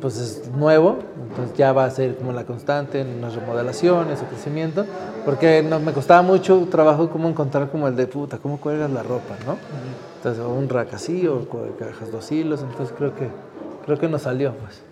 pues 0.00 0.18
es 0.18 0.50
nuevo, 0.52 0.98
entonces 1.28 1.56
ya 1.56 1.72
va 1.72 1.84
a 1.84 1.90
ser 1.90 2.16
como 2.16 2.32
la 2.32 2.44
constante 2.44 3.00
en 3.00 3.20
las 3.20 3.34
remodelaciones 3.34 4.20
o 4.22 4.24
crecimiento, 4.26 4.86
porque 5.24 5.62
no, 5.62 5.80
me 5.80 5.92
costaba 5.92 6.22
mucho 6.22 6.66
trabajo 6.70 7.10
como 7.10 7.28
encontrar 7.28 7.70
como 7.70 7.88
el 7.88 7.96
de 7.96 8.06
puta, 8.06 8.38
cómo 8.38 8.58
cuelgas 8.58 8.90
la 8.90 9.02
ropa, 9.02 9.36
¿no? 9.46 9.56
Entonces, 10.16 10.44
un 10.44 10.68
rack 10.68 10.94
así 10.94 11.26
o 11.26 11.46
cajas 11.78 12.10
dos 12.10 12.30
hilos, 12.32 12.62
entonces 12.62 12.94
creo 12.96 13.14
que, 13.14 13.28
creo 13.84 13.98
que 13.98 14.08
nos 14.08 14.22
salió, 14.22 14.52
pues. 14.54 14.87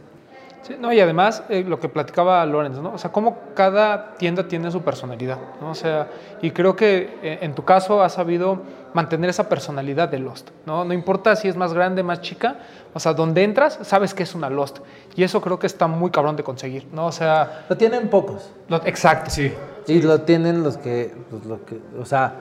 Sí, 0.66 0.76
no, 0.80 0.92
y 0.92 0.98
además 0.98 1.44
eh, 1.48 1.64
lo 1.66 1.78
que 1.78 1.88
platicaba 1.88 2.44
Lorenz, 2.44 2.78
¿no? 2.78 2.94
O 2.94 2.98
sea, 2.98 3.12
cómo 3.12 3.38
cada 3.54 4.14
tienda 4.14 4.48
tiene 4.48 4.70
su 4.72 4.82
personalidad, 4.82 5.38
¿no? 5.60 5.70
O 5.70 5.74
sea, 5.76 6.08
y 6.42 6.50
creo 6.50 6.74
que 6.74 7.18
eh, 7.22 7.38
en 7.42 7.54
tu 7.54 7.64
caso 7.64 8.02
has 8.02 8.14
sabido 8.14 8.62
mantener 8.92 9.30
esa 9.30 9.48
personalidad 9.48 10.08
de 10.08 10.18
Lost, 10.18 10.50
¿no? 10.64 10.84
No 10.84 10.92
importa 10.92 11.36
si 11.36 11.46
es 11.46 11.56
más 11.56 11.72
grande, 11.72 12.02
más 12.02 12.20
chica, 12.20 12.56
o 12.94 12.98
sea, 12.98 13.12
donde 13.12 13.44
entras, 13.44 13.78
sabes 13.82 14.12
que 14.12 14.24
es 14.24 14.34
una 14.34 14.50
Lost. 14.50 14.78
Y 15.14 15.22
eso 15.22 15.40
creo 15.40 15.58
que 15.58 15.68
está 15.68 15.86
muy 15.86 16.10
cabrón 16.10 16.34
de 16.34 16.42
conseguir, 16.42 16.88
¿no? 16.92 17.06
O 17.06 17.12
sea... 17.12 17.66
Lo 17.68 17.76
tienen 17.76 18.08
pocos. 18.08 18.50
exacto. 18.84 19.30
Sí. 19.30 19.52
Y 19.86 20.02
lo 20.02 20.22
tienen 20.22 20.64
los 20.64 20.78
que, 20.78 21.14
pues, 21.30 21.44
lo 21.44 21.64
que, 21.64 21.78
o 21.96 22.04
sea, 22.04 22.40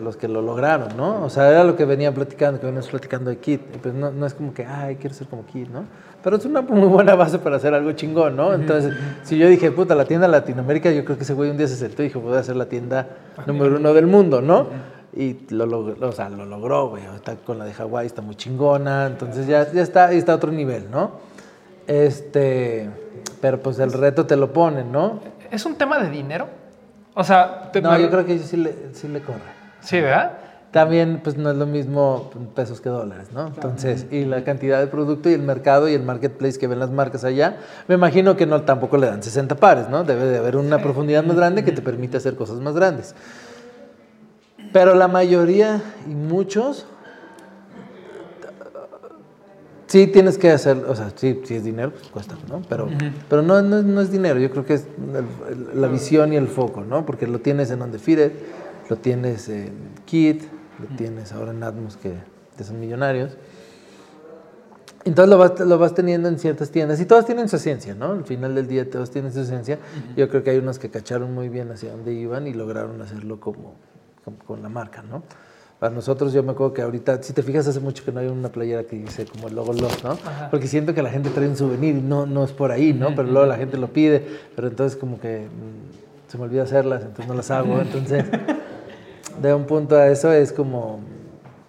los 0.00 0.16
que 0.16 0.26
lo 0.26 0.42
lograron, 0.42 0.96
¿no? 0.96 1.22
O 1.22 1.30
sea, 1.30 1.50
era 1.50 1.62
lo 1.62 1.76
que 1.76 1.84
venía 1.84 2.12
platicando, 2.12 2.58
que 2.58 2.66
veníamos 2.66 2.88
platicando 2.88 3.30
de 3.30 3.38
Kit. 3.38 3.60
pues 3.60 3.94
no, 3.94 4.10
no, 4.10 4.26
es 4.26 4.34
como 4.34 4.52
que, 4.52 4.64
ay, 4.64 4.96
quiero 4.96 5.14
ser 5.14 5.28
como 5.28 5.46
Kit, 5.46 5.68
¿no? 5.68 5.84
Pero 6.28 6.36
es 6.36 6.44
una 6.44 6.60
muy 6.60 6.86
buena 6.88 7.14
base 7.14 7.38
para 7.38 7.56
hacer 7.56 7.72
algo 7.72 7.90
chingón, 7.92 8.36
¿no? 8.36 8.52
Entonces, 8.52 8.92
si 9.22 9.38
yo 9.38 9.48
dije, 9.48 9.70
puta, 9.70 9.94
la 9.94 10.04
tienda 10.04 10.28
Latinoamérica, 10.28 10.90
yo 10.90 11.02
creo 11.02 11.16
que 11.16 11.22
ese 11.22 11.32
güey 11.32 11.48
un 11.48 11.56
día 11.56 11.66
se 11.66 11.76
sentó 11.76 12.02
y 12.02 12.08
dijo, 12.08 12.20
voy 12.20 12.36
a 12.36 12.40
hacer 12.40 12.54
la 12.54 12.66
tienda 12.66 13.06
número 13.46 13.76
uno 13.76 13.94
del 13.94 14.06
mundo, 14.06 14.42
¿no? 14.42 14.66
Y 15.16 15.46
lo, 15.48 15.64
logró, 15.64 16.06
o 16.06 16.12
sea, 16.12 16.28
lo 16.28 16.44
logró, 16.44 16.90
güey. 16.90 17.02
Está 17.14 17.34
con 17.36 17.58
la 17.58 17.64
de 17.64 17.72
Hawái, 17.72 18.06
está 18.06 18.20
muy 18.20 18.34
chingona. 18.34 19.06
Entonces 19.06 19.46
ya, 19.46 19.72
ya 19.72 19.80
está, 19.80 20.12
está 20.12 20.32
a 20.32 20.34
otro 20.34 20.52
nivel, 20.52 20.90
¿no? 20.90 21.12
Este, 21.86 22.90
pero 23.40 23.60
pues 23.60 23.78
el 23.78 23.94
reto 23.94 24.26
te 24.26 24.36
lo 24.36 24.52
ponen, 24.52 24.92
¿no? 24.92 25.20
¿Es 25.50 25.64
un 25.64 25.76
tema 25.76 25.98
de 25.98 26.10
dinero? 26.10 26.46
O 27.14 27.24
sea, 27.24 27.70
no, 27.82 27.98
yo 27.98 28.10
creo 28.10 28.26
que 28.26 28.38
sí 28.40 28.58
le, 28.58 28.74
sí 28.92 29.08
le 29.08 29.22
corre. 29.22 29.38
Sí, 29.80 29.98
¿verdad? 29.98 30.37
También, 30.70 31.20
pues 31.24 31.38
no 31.38 31.50
es 31.50 31.56
lo 31.56 31.64
mismo 31.64 32.30
pesos 32.54 32.82
que 32.82 32.90
dólares, 32.90 33.28
¿no? 33.32 33.46
Entonces, 33.46 34.06
y 34.10 34.26
la 34.26 34.44
cantidad 34.44 34.78
de 34.80 34.86
producto 34.86 35.30
y 35.30 35.32
el 35.32 35.40
mercado 35.40 35.88
y 35.88 35.94
el 35.94 36.02
marketplace 36.02 36.58
que 36.58 36.66
ven 36.66 36.78
las 36.78 36.90
marcas 36.90 37.24
allá, 37.24 37.56
me 37.86 37.94
imagino 37.94 38.36
que 38.36 38.44
no 38.44 38.62
tampoco 38.62 38.98
le 38.98 39.06
dan 39.06 39.22
60 39.22 39.54
pares, 39.56 39.88
¿no? 39.88 40.04
Debe 40.04 40.26
de 40.26 40.36
haber 40.36 40.56
una 40.56 40.78
profundidad 40.78 41.24
más 41.24 41.36
grande 41.36 41.64
que 41.64 41.72
te 41.72 41.80
permite 41.80 42.18
hacer 42.18 42.36
cosas 42.36 42.60
más 42.60 42.74
grandes. 42.74 43.14
Pero 44.70 44.94
la 44.94 45.08
mayoría 45.08 45.80
y 46.06 46.14
muchos, 46.14 46.86
sí 49.86 50.06
tienes 50.06 50.36
que 50.36 50.50
hacer, 50.50 50.84
o 50.86 50.94
sea, 50.94 51.10
sí, 51.16 51.40
es 51.48 51.64
dinero, 51.64 51.92
pues 51.92 52.08
cuesta, 52.08 52.36
¿no? 52.46 52.60
Pero, 52.68 52.90
pero 53.30 53.40
no, 53.40 53.62
no, 53.62 54.00
es 54.02 54.12
dinero, 54.12 54.38
yo 54.38 54.50
creo 54.50 54.66
que 54.66 54.74
es 54.74 54.86
la 55.74 55.88
visión 55.88 56.34
y 56.34 56.36
el 56.36 56.46
foco, 56.46 56.82
¿no? 56.82 57.06
Porque 57.06 57.26
lo 57.26 57.38
tienes 57.38 57.70
en 57.70 57.80
Undefeated 57.80 58.32
lo 58.88 58.96
tienes 58.96 59.48
en 59.48 59.72
Kit, 60.06 60.42
lo 60.78 60.96
tienes 60.96 61.32
ahora 61.32 61.52
en 61.52 61.62
Atmos, 61.62 61.96
que, 61.96 62.14
son 62.62 62.80
millonarios. 62.80 63.36
Entonces 65.04 65.30
lo 65.30 65.38
vas, 65.38 65.60
lo 65.60 65.78
vas, 65.78 65.94
teniendo 65.94 66.28
en 66.28 66.38
ciertas 66.38 66.70
tiendas 66.70 67.00
y 67.00 67.06
todas 67.06 67.24
tienen 67.24 67.48
su 67.48 67.56
esencia, 67.56 67.94
¿no? 67.94 68.12
Al 68.12 68.24
final 68.24 68.54
del 68.54 68.66
día 68.66 68.88
todas 68.90 69.10
tienen 69.10 69.32
su 69.32 69.40
esencia. 69.40 69.78
Yo 70.16 70.28
creo 70.28 70.42
que 70.42 70.50
hay 70.50 70.58
unos 70.58 70.78
que 70.78 70.90
cacharon 70.90 71.32
muy 71.32 71.48
bien 71.48 71.70
hacia 71.70 71.92
dónde 71.92 72.12
iban 72.12 72.46
y 72.46 72.52
lograron 72.52 73.00
hacerlo 73.00 73.38
como, 73.40 73.74
con 74.46 74.62
la 74.62 74.68
marca, 74.68 75.02
¿no? 75.02 75.22
Para 75.78 75.94
nosotros, 75.94 76.32
yo 76.32 76.42
me 76.42 76.50
acuerdo 76.50 76.74
que 76.74 76.82
ahorita, 76.82 77.22
si 77.22 77.32
te 77.32 77.42
fijas, 77.44 77.68
hace 77.68 77.78
mucho 77.78 78.04
que 78.04 78.10
no 78.10 78.18
hay 78.18 78.26
una 78.26 78.48
playera 78.48 78.82
que 78.82 78.96
dice 78.96 79.26
como 79.26 79.46
el 79.46 79.54
logo 79.54 79.72
Lost, 79.72 80.02
¿no? 80.02 80.18
Porque 80.50 80.66
siento 80.66 80.92
que 80.92 81.02
la 81.02 81.10
gente 81.10 81.30
trae 81.30 81.46
un 81.46 81.56
souvenir 81.56 81.94
y 81.94 82.00
no, 82.00 82.26
no 82.26 82.42
es 82.42 82.50
por 82.50 82.72
ahí, 82.72 82.92
¿no? 82.92 83.14
Pero 83.14 83.28
luego 83.28 83.46
la 83.46 83.56
gente 83.56 83.78
lo 83.78 83.92
pide, 83.92 84.26
pero 84.56 84.66
entonces 84.66 84.98
como 84.98 85.20
que 85.20 85.46
mm, 85.46 86.30
se 86.30 86.36
me 86.36 86.44
olvida 86.44 86.64
hacerlas, 86.64 87.02
entonces 87.02 87.28
no 87.28 87.34
las 87.34 87.52
hago. 87.52 87.80
Entonces, 87.80 88.24
de 89.40 89.54
un 89.54 89.66
punto 89.66 89.96
a 89.96 90.08
eso 90.08 90.32
es 90.32 90.52
como 90.52 91.00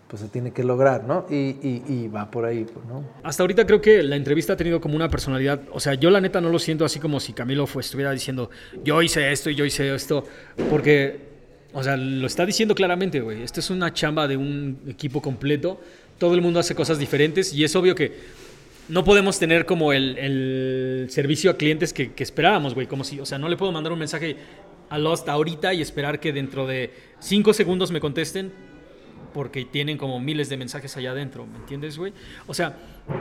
pues 0.09 0.23
se 0.23 0.27
tiene 0.27 0.51
que 0.51 0.63
lograr, 0.63 1.03
¿no? 1.03 1.27
Y, 1.29 1.55
y, 1.87 2.07
va 2.07 2.31
por 2.31 2.43
ahí, 2.43 2.65
pues, 2.65 2.83
¿no? 2.87 3.05
Hasta 3.21 3.43
ahorita 3.43 3.67
creo 3.67 3.79
que 3.79 4.01
la 4.01 4.15
entrevista 4.15 4.53
ha 4.53 4.57
tenido 4.57 4.81
como 4.81 4.95
una 4.95 5.07
personalidad, 5.07 5.61
o 5.71 5.79
sea, 5.79 5.93
yo 5.93 6.09
la 6.09 6.19
neta 6.19 6.41
no 6.41 6.49
lo 6.49 6.57
siento 6.57 6.83
así 6.83 6.99
como 6.99 7.19
si 7.19 7.33
Camilo 7.33 7.67
fue, 7.67 7.81
estuviera 7.81 8.11
diciendo, 8.11 8.49
yo 8.83 9.03
hice 9.03 9.31
esto 9.31 9.51
y 9.51 9.55
yo 9.55 9.65
hice 9.65 9.93
esto, 9.93 10.25
porque 10.69 11.29
O 11.71 11.83
sea, 11.83 11.97
lo 11.97 12.25
está 12.25 12.45
diciendo 12.45 12.73
claramente, 12.73 13.21
güey. 13.21 13.43
Esto 13.43 13.59
es 13.59 13.69
una 13.69 13.93
chamba 13.93 14.27
de 14.27 14.37
un 14.37 14.79
equipo 14.87 15.21
completo. 15.21 15.79
Todo 16.17 16.33
el 16.33 16.41
mundo 16.41 16.59
hace 16.59 16.73
cosas 16.73 16.97
diferentes 16.97 17.53
y 17.53 17.63
es 17.63 17.75
obvio 17.75 17.93
que 17.93 18.13
no 18.87 19.03
podemos 19.03 19.37
tener 19.37 19.67
como 19.67 19.93
el, 19.93 20.17
el 20.17 21.07
servicio 21.11 21.51
a 21.51 21.57
clientes 21.57 21.93
que, 21.93 22.13
que 22.13 22.23
esperábamos, 22.23 22.73
güey. 22.73 22.87
Como 22.87 23.03
si, 23.03 23.19
o 23.19 23.25
sea, 23.25 23.37
no 23.37 23.47
le 23.47 23.55
puedo 23.55 23.71
mandar 23.71 23.93
un 23.93 23.99
mensaje 23.99 24.35
a 24.89 24.97
Lost 24.97 25.29
ahorita 25.29 25.73
y 25.73 25.81
esperar 25.81 26.19
que 26.19 26.33
dentro 26.33 26.67
de 26.67 26.93
cinco 27.19 27.53
segundos 27.53 27.91
me 27.91 27.99
contesten 27.99 28.51
porque 29.33 29.65
tienen 29.65 29.97
como 29.97 30.19
miles 30.19 30.49
de 30.49 30.57
mensajes 30.57 30.95
allá 30.97 31.11
adentro, 31.11 31.45
¿me 31.45 31.57
entiendes, 31.57 31.97
güey? 31.97 32.13
O 32.47 32.53
sea, 32.53 32.75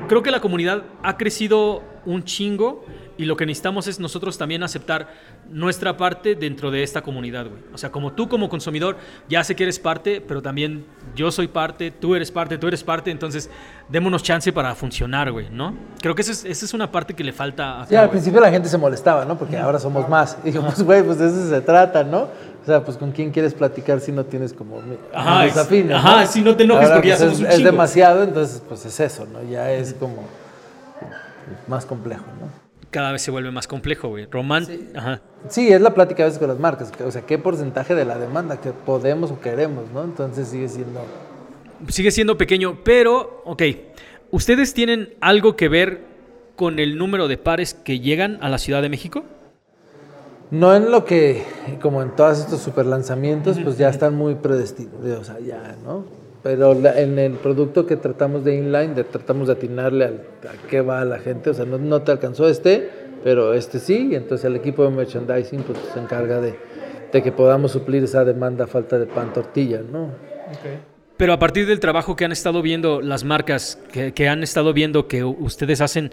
creo 0.08 0.22
que 0.22 0.30
la 0.30 0.40
comunidad 0.40 0.82
ha 1.02 1.16
crecido 1.16 1.82
un 2.04 2.24
chingo 2.24 2.84
y 3.16 3.24
lo 3.24 3.36
que 3.36 3.44
necesitamos 3.46 3.86
es 3.88 3.98
nosotros 4.00 4.38
también 4.38 4.62
aceptar 4.62 5.08
nuestra 5.50 5.96
parte 5.96 6.34
dentro 6.36 6.70
de 6.70 6.82
esta 6.82 7.02
comunidad, 7.02 7.46
güey. 7.48 7.62
O 7.74 7.78
sea, 7.78 7.90
como 7.90 8.12
tú 8.12 8.28
como 8.28 8.48
consumidor 8.48 8.96
ya 9.28 9.42
sé 9.44 9.56
que 9.56 9.64
eres 9.64 9.78
parte, 9.78 10.20
pero 10.20 10.40
también 10.40 10.84
yo 11.16 11.30
soy 11.30 11.48
parte, 11.48 11.90
tú 11.90 12.14
eres 12.14 12.30
parte, 12.30 12.58
tú 12.58 12.68
eres 12.68 12.84
parte, 12.84 13.10
entonces 13.10 13.50
démonos 13.88 14.22
chance 14.22 14.52
para 14.52 14.74
funcionar, 14.74 15.32
güey, 15.32 15.48
¿no? 15.50 15.74
Creo 16.00 16.14
que 16.14 16.22
esa 16.22 16.32
es, 16.32 16.44
esa 16.44 16.64
es 16.64 16.74
una 16.74 16.90
parte 16.92 17.14
que 17.14 17.24
le 17.24 17.32
falta 17.32 17.78
acá, 17.82 17.88
Sí, 17.88 17.96
al 17.96 18.02
güey. 18.06 18.10
principio 18.12 18.40
la 18.40 18.50
gente 18.50 18.68
se 18.68 18.78
molestaba, 18.78 19.24
¿no? 19.24 19.36
Porque 19.38 19.56
ahora 19.56 19.78
somos 19.78 20.08
más. 20.08 20.38
Y 20.44 20.46
dijimos, 20.48 20.80
güey, 20.84 21.02
pues 21.02 21.18
de 21.18 21.26
eso 21.26 21.48
se 21.48 21.60
trata, 21.60 22.04
¿no? 22.04 22.28
O 22.68 22.70
sea, 22.70 22.84
pues 22.84 22.98
con 22.98 23.12
quién 23.12 23.30
quieres 23.30 23.54
platicar 23.54 23.98
si 23.98 24.12
no 24.12 24.26
tienes 24.26 24.52
como 24.52 24.82
Ajá, 25.14 25.46
ex- 25.46 25.56
afines, 25.56 25.96
ajá, 25.96 26.26
si 26.26 26.42
no 26.42 26.54
te 26.54 26.64
enojes 26.64 26.82
Ahora, 26.84 26.96
porque 26.96 27.08
ya 27.08 27.16
pues, 27.16 27.30
somos 27.30 27.40
es, 27.40 27.46
un 27.46 27.50
es 27.50 27.64
demasiado, 27.64 28.22
entonces 28.22 28.62
pues 28.68 28.84
es 28.84 29.00
eso, 29.00 29.26
¿no? 29.32 29.42
Ya 29.42 29.72
es 29.72 29.94
como 29.94 30.26
más 31.66 31.86
complejo, 31.86 32.24
¿no? 32.38 32.50
Cada 32.90 33.12
vez 33.12 33.22
se 33.22 33.30
vuelve 33.30 33.50
más 33.50 33.66
complejo, 33.66 34.08
güey. 34.08 34.26
Román, 34.30 34.66
ajá. 34.94 35.22
Sí, 35.48 35.72
es 35.72 35.80
la 35.80 35.94
plática 35.94 36.24
a 36.24 36.26
veces 36.26 36.38
con 36.38 36.48
las 36.48 36.58
marcas, 36.58 36.92
o 37.02 37.10
sea, 37.10 37.22
qué 37.22 37.38
porcentaje 37.38 37.94
de 37.94 38.04
la 38.04 38.18
demanda 38.18 38.60
que 38.60 38.72
podemos 38.72 39.30
o 39.30 39.40
queremos, 39.40 39.90
¿no? 39.94 40.04
Entonces 40.04 40.48
sigue 40.48 40.68
siendo... 40.68 41.00
sigue 41.88 42.10
siendo 42.10 42.36
pequeño, 42.36 42.80
pero, 42.84 43.40
ok, 43.46 43.62
¿ustedes 44.30 44.74
tienen 44.74 45.14
algo 45.22 45.56
que 45.56 45.70
ver 45.70 46.02
con 46.54 46.80
el 46.80 46.98
número 46.98 47.28
de 47.28 47.38
pares 47.38 47.72
que 47.72 48.00
llegan 48.00 48.36
a 48.42 48.50
la 48.50 48.58
Ciudad 48.58 48.82
de 48.82 48.90
México? 48.90 49.24
No 50.50 50.74
en 50.74 50.90
lo 50.90 51.04
que, 51.04 51.42
como 51.82 52.02
en 52.02 52.16
todos 52.16 52.38
estos 52.40 52.60
super 52.60 52.86
lanzamientos, 52.86 53.58
pues 53.62 53.76
ya 53.76 53.88
están 53.90 54.14
muy 54.14 54.34
predestinados, 54.36 55.18
o 55.20 55.24
sea, 55.24 55.38
ya, 55.40 55.76
¿no? 55.84 56.04
Pero 56.42 56.72
la- 56.74 56.98
en 57.00 57.18
el 57.18 57.32
producto 57.32 57.84
que 57.86 57.96
tratamos 57.96 58.44
de 58.44 58.54
inline, 58.56 58.94
de- 58.94 59.04
tratamos 59.04 59.48
de 59.48 59.54
atinarle 59.54 60.04
al, 60.06 60.14
a 60.48 60.68
qué 60.68 60.80
va 60.80 61.04
la 61.04 61.18
gente, 61.18 61.50
o 61.50 61.54
sea, 61.54 61.64
no, 61.66 61.76
no 61.78 62.00
te 62.02 62.12
alcanzó 62.12 62.48
este, 62.48 62.88
pero 63.24 63.52
este 63.52 63.78
sí, 63.78 64.08
y 64.12 64.14
entonces 64.14 64.44
el 64.46 64.56
equipo 64.56 64.84
de 64.84 64.90
merchandising 64.90 65.62
pues, 65.64 65.78
se 65.92 65.98
encarga 66.00 66.40
de, 66.40 66.54
de 67.12 67.22
que 67.22 67.32
podamos 67.32 67.72
suplir 67.72 68.04
esa 68.04 68.24
demanda 68.24 68.66
falta 68.66 68.98
de 68.98 69.06
pan 69.06 69.32
tortilla, 69.32 69.80
¿no? 69.92 70.10
Pero 71.16 71.32
a 71.32 71.38
partir 71.38 71.66
del 71.66 71.80
trabajo 71.80 72.14
que 72.16 72.24
han 72.24 72.32
estado 72.32 72.62
viendo 72.62 73.00
las 73.02 73.24
marcas, 73.24 73.78
que, 73.92 74.12
que 74.14 74.28
han 74.28 74.42
estado 74.44 74.72
viendo 74.72 75.08
que 75.08 75.24
ustedes 75.24 75.80
hacen, 75.80 76.12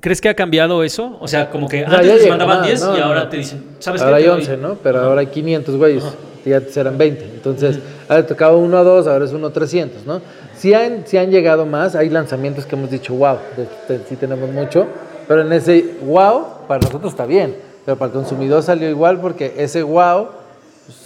¿crees 0.00 0.20
que 0.20 0.28
ha 0.28 0.34
cambiado 0.34 0.82
eso? 0.82 1.16
O 1.20 1.28
sea, 1.28 1.50
como 1.50 1.68
que 1.68 1.84
O 1.84 1.88
sea, 1.90 1.98
antes 1.98 2.28
mandaban 2.28 2.58
más, 2.58 2.66
10 2.66 2.82
¿no? 2.82 2.96
y 2.96 3.00
ahora 3.00 3.24
No. 3.24 3.28
te 3.28 3.36
dicen, 3.38 3.64
¿sabes 3.78 4.02
ahora 4.02 4.16
qué? 4.18 4.22
hay 4.22 4.22
Te 4.24 4.28
doy- 4.30 4.40
11, 4.40 4.56
¿no? 4.58 4.74
Pero 4.82 5.00
ahora 5.00 5.20
hay 5.20 5.26
500 5.28 5.76
güeyes, 5.76 6.04
y 6.44 6.52
antes 6.52 6.76
eran 6.76 6.96
20. 6.98 7.24
Entonces, 7.24 7.78
ahora 8.08 8.26
tocaba 8.26 8.56
uno 8.56 8.76
a 8.78 8.82
dos, 8.84 9.06
ahora 9.06 9.24
es 9.24 9.32
uno 9.32 9.50
300, 9.50 10.06
¿no? 10.06 10.20
Sí 10.56 10.72
han, 10.74 11.06
sí 11.06 11.16
han 11.18 11.30
llegado 11.30 11.66
más, 11.66 11.94
hay 11.94 12.08
lanzamientos 12.08 12.66
que 12.66 12.76
hemos 12.76 12.90
dicho, 12.90 13.14
wow, 13.14 13.36
de- 13.56 13.94
de- 13.98 14.04
sí 14.08 14.16
tenemos 14.16 14.50
mucho, 14.50 14.86
pero 15.28 15.42
en 15.42 15.52
ese 15.52 15.96
wow, 16.02 16.44
para 16.68 16.80
nosotros 16.80 17.12
está 17.12 17.26
bien, 17.26 17.56
pero 17.84 17.96
para 17.98 18.08
el 18.10 18.12
consumidor 18.14 18.62
salió 18.62 18.88
igual 18.88 19.20
porque 19.20 19.54
ese 19.58 19.82
wow 19.82 20.28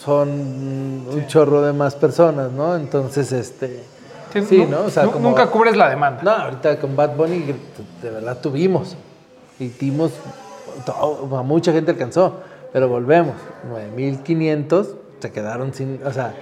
son 0.04 0.28
un 0.28 1.24
chorro 1.26 1.62
de 1.62 1.72
más 1.72 1.94
personas, 1.94 2.52
¿no? 2.52 2.76
Entonces, 2.76 3.32
este... 3.32 3.80
Sí, 4.32 4.64
¿no? 4.66 4.82
O 4.82 4.90
sea, 4.90 5.04
nu- 5.04 5.12
como- 5.12 5.28
Nunca 5.30 5.46
cubres 5.48 5.76
la 5.76 5.88
demanda. 5.88 6.22
No, 6.22 6.30
ahorita 6.30 6.78
con 6.78 6.94
Bad 6.96 7.16
Bunny 7.16 7.54
de 8.02 8.10
verdad 8.10 8.38
tuvimos. 8.40 8.96
Y 9.58 9.68
dimos, 9.68 10.12
a 10.86 11.42
mucha 11.42 11.72
gente 11.72 11.90
alcanzó, 11.90 12.40
pero 12.72 12.88
volvemos. 12.88 13.34
9500 13.68 14.94
se 15.20 15.30
quedaron 15.32 15.74
sin, 15.74 16.00
o 16.04 16.12
sea, 16.12 16.34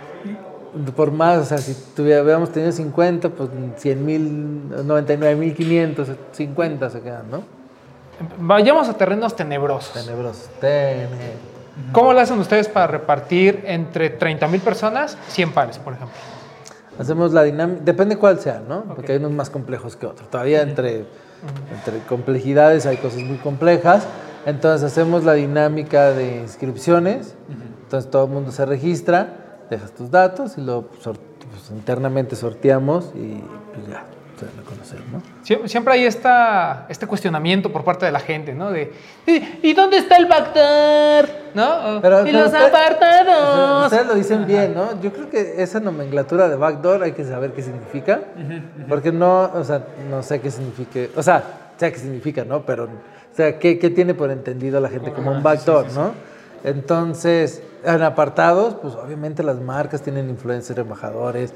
por 0.94 1.10
más, 1.10 1.38
o 1.38 1.44
sea, 1.44 1.58
si 1.58 1.74
tuviéramos 1.96 2.52
tenido 2.52 2.70
50, 2.72 3.30
pues 3.30 3.48
100 3.78 4.04
mil, 4.06 4.70
99.500, 4.86 6.08
50 6.32 6.90
se 6.90 7.00
quedan, 7.00 7.30
¿no? 7.30 7.42
Vayamos 8.38 8.88
a 8.88 8.94
terrenos 8.94 9.34
tenebrosos. 9.36 9.92
Tenebrosos. 9.92 10.48
Tene- 10.60 11.48
¿Cómo 11.92 12.12
lo 12.12 12.18
hacen 12.20 12.38
ustedes 12.40 12.68
para 12.68 12.88
repartir 12.88 13.62
entre 13.66 14.10
30 14.10 14.48
mil 14.48 14.60
personas 14.60 15.16
100 15.28 15.52
pares, 15.52 15.78
por 15.78 15.92
ejemplo? 15.94 16.16
Hacemos 16.98 17.32
la 17.32 17.44
dinámica, 17.44 17.82
depende 17.84 18.16
cuál 18.16 18.40
sea, 18.40 18.60
¿no? 18.68 18.82
Porque 18.94 19.12
hay 19.12 19.18
unos 19.18 19.32
más 19.32 19.50
complejos 19.50 19.96
que 19.96 20.06
otros. 20.06 20.28
Todavía 20.30 20.62
entre, 20.62 21.06
entre 21.72 22.00
complejidades 22.08 22.86
hay 22.86 22.96
cosas 22.96 23.20
muy 23.20 23.36
complejas. 23.38 24.06
Entonces 24.46 24.90
hacemos 24.90 25.24
la 25.24 25.34
dinámica 25.34 26.12
de 26.12 26.38
inscripciones. 26.38 27.34
Entonces 27.84 28.10
todo 28.10 28.24
el 28.24 28.30
mundo 28.32 28.50
se 28.52 28.66
registra, 28.66 29.58
dejas 29.70 29.92
tus 29.92 30.10
datos 30.10 30.58
y 30.58 30.62
luego 30.62 30.88
sort- 31.02 31.18
pues, 31.50 31.70
internamente 31.70 32.34
sorteamos 32.36 33.12
y 33.14 33.42
pues 33.74 33.88
ya, 33.88 34.04
a 34.46 34.62
conocer, 34.64 35.00
¿no? 35.12 35.20
Sie- 35.44 35.66
Siempre 35.68 35.94
hay 35.94 36.04
esta, 36.06 36.86
este 36.88 37.06
cuestionamiento 37.06 37.72
por 37.72 37.84
parte 37.84 38.06
de 38.06 38.12
la 38.12 38.20
gente, 38.20 38.54
¿no? 38.54 38.70
De, 38.70 38.92
¿y, 39.26 39.68
y 39.70 39.72
dónde 39.74 39.98
está 39.98 40.16
el 40.16 40.26
backdoor? 40.26 41.28
¿No? 41.54 42.00
Pero- 42.00 42.26
y 42.26 42.32
los 42.32 42.46
usted- 42.46 42.62
apartados. 42.66 43.84
Ustedes 43.86 44.06
lo 44.06 44.14
dicen 44.14 44.46
bien, 44.46 44.74
¿no? 44.74 45.00
Yo 45.00 45.12
creo 45.12 45.28
que 45.30 45.62
esa 45.62 45.80
nomenclatura 45.80 46.48
de 46.48 46.56
backdoor 46.56 47.02
hay 47.02 47.12
que 47.12 47.24
saber 47.24 47.52
qué 47.52 47.62
significa. 47.62 48.20
Porque 48.88 49.12
no, 49.12 49.50
o 49.54 49.64
sea, 49.64 49.82
no 50.10 50.22
sé 50.22 50.40
qué 50.40 50.50
signifique. 50.50 51.10
O 51.16 51.22
sea, 51.22 51.42
sé 51.76 51.92
qué 51.92 51.98
significa, 51.98 52.44
¿no? 52.44 52.62
Pero, 52.62 52.84
o 52.84 53.36
sea, 53.36 53.58
¿qué, 53.58 53.78
qué 53.78 53.90
tiene 53.90 54.14
por 54.14 54.30
entendido 54.30 54.80
la 54.80 54.88
gente 54.88 55.12
como 55.12 55.30
un 55.32 55.42
backdoor, 55.42 55.92
¿no? 55.92 56.12
Entonces, 56.64 57.62
en 57.84 58.02
apartados, 58.02 58.74
pues 58.74 58.94
obviamente 58.94 59.42
las 59.42 59.60
marcas 59.60 60.02
tienen 60.02 60.28
influencers, 60.28 60.78
embajadores. 60.78 61.52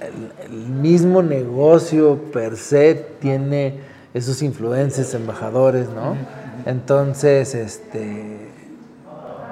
El, 0.00 0.52
el 0.52 0.68
mismo 0.68 1.22
negocio 1.22 2.18
per 2.32 2.56
se 2.56 2.94
tiene 2.94 3.80
esos 4.14 4.42
influencers, 4.42 5.14
embajadores, 5.14 5.88
¿no? 5.88 6.16
Entonces, 6.66 7.54
este. 7.54 8.50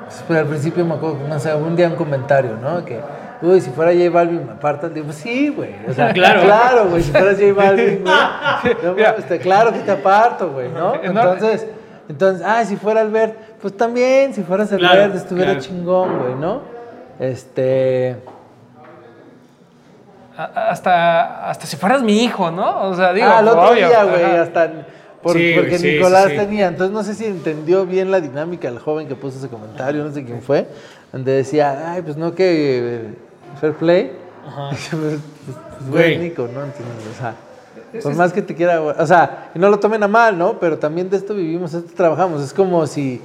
Pues, 0.04 0.24
Pero 0.28 0.40
al 0.40 0.46
principio 0.46 0.84
me 0.84 0.94
acuerdo, 0.94 1.18
no 1.28 1.38
sé, 1.38 1.54
un 1.54 1.76
día 1.76 1.88
un 1.88 1.96
comentario, 1.96 2.56
¿no? 2.60 2.84
Que, 2.84 3.00
uy, 3.42 3.60
si 3.60 3.70
fuera 3.70 3.92
J 3.92 4.10
Balvin 4.10 4.46
me 4.46 4.52
apartas. 4.52 4.92
Digo, 4.92 5.12
sí, 5.12 5.48
güey. 5.48 5.74
O 5.88 5.92
sea, 5.92 6.12
Claro. 6.14 6.42
Claro, 6.42 6.88
güey, 6.88 7.02
si 7.02 7.10
fueras 7.10 7.38
J 7.38 7.52
Balvin, 7.52 8.04
güey. 8.04 8.76
no 8.82 9.38
claro 9.40 9.72
que 9.72 9.80
te 9.80 9.90
aparto, 9.92 10.52
güey, 10.52 10.68
¿no? 10.68 10.94
No, 11.12 11.32
Entonces, 11.32 11.66
entonces, 12.08 12.46
ah, 12.46 12.64
si 12.64 12.76
fuera 12.76 13.00
Albert, 13.00 13.34
pues 13.66 13.76
también, 13.76 14.32
si 14.32 14.42
fueras 14.44 14.68
Claro, 14.68 14.86
Albert, 15.02 15.16
estuviera 15.16 15.52
claro. 15.54 15.66
chingón, 15.66 16.18
güey, 16.20 16.34
¿no? 16.36 16.60
Este. 17.18 18.16
Hasta, 20.36 21.48
hasta 21.50 21.66
si 21.66 21.76
fueras 21.76 22.02
mi 22.02 22.22
hijo, 22.22 22.50
¿no? 22.50 22.82
O 22.90 22.94
sea, 22.94 23.12
digo, 23.12 23.26
ah, 23.28 23.40
el 23.40 23.48
otro 23.48 23.70
obvio, 23.70 23.88
día, 23.88 24.04
güey, 24.04 24.22
ajá. 24.22 24.42
hasta. 24.42 24.70
por- 25.22 25.32
Sí, 25.36 25.52
porque 25.56 25.78
sí, 25.78 25.92
Nicolás 25.94 26.26
sí, 26.26 26.30
sí. 26.30 26.36
tenía, 26.36 26.68
entonces 26.68 26.94
no 26.94 27.02
sé 27.02 27.14
si 27.14 27.24
entendió 27.24 27.86
bien 27.86 28.12
la 28.12 28.20
dinámica 28.20 28.68
el 28.68 28.78
joven 28.78 29.08
que 29.08 29.16
puso 29.16 29.38
ese 29.38 29.48
comentario, 29.48 30.04
no 30.04 30.12
sé 30.12 30.24
quién 30.24 30.42
fue, 30.42 30.68
donde 31.12 31.32
decía, 31.32 31.90
ay, 31.92 32.02
pues 32.02 32.16
no 32.16 32.34
que 32.34 32.78
eh, 32.96 33.14
fair 33.60 33.72
play. 33.72 34.12
pues, 34.70 34.88
pues, 34.90 35.00
güey, 35.90 36.14
Güey. 36.14 36.18
Nico, 36.18 36.42
¿no? 36.42 36.62
Entonces, 36.62 36.84
o 37.16 37.18
sea, 37.18 37.34
por 38.02 38.14
más 38.14 38.32
que 38.32 38.42
te 38.42 38.54
quiera, 38.54 38.80
o 38.82 39.06
sea, 39.06 39.48
y 39.54 39.58
no 39.58 39.70
lo 39.70 39.80
tomen 39.80 40.02
a 40.02 40.08
mal, 40.08 40.36
¿no? 40.38 40.58
Pero 40.60 40.78
también 40.78 41.08
de 41.08 41.16
esto 41.16 41.34
vivimos, 41.34 41.72
esto 41.72 41.90
trabajamos. 41.96 42.42
Es 42.42 42.52
como 42.52 42.86
si 42.86 43.22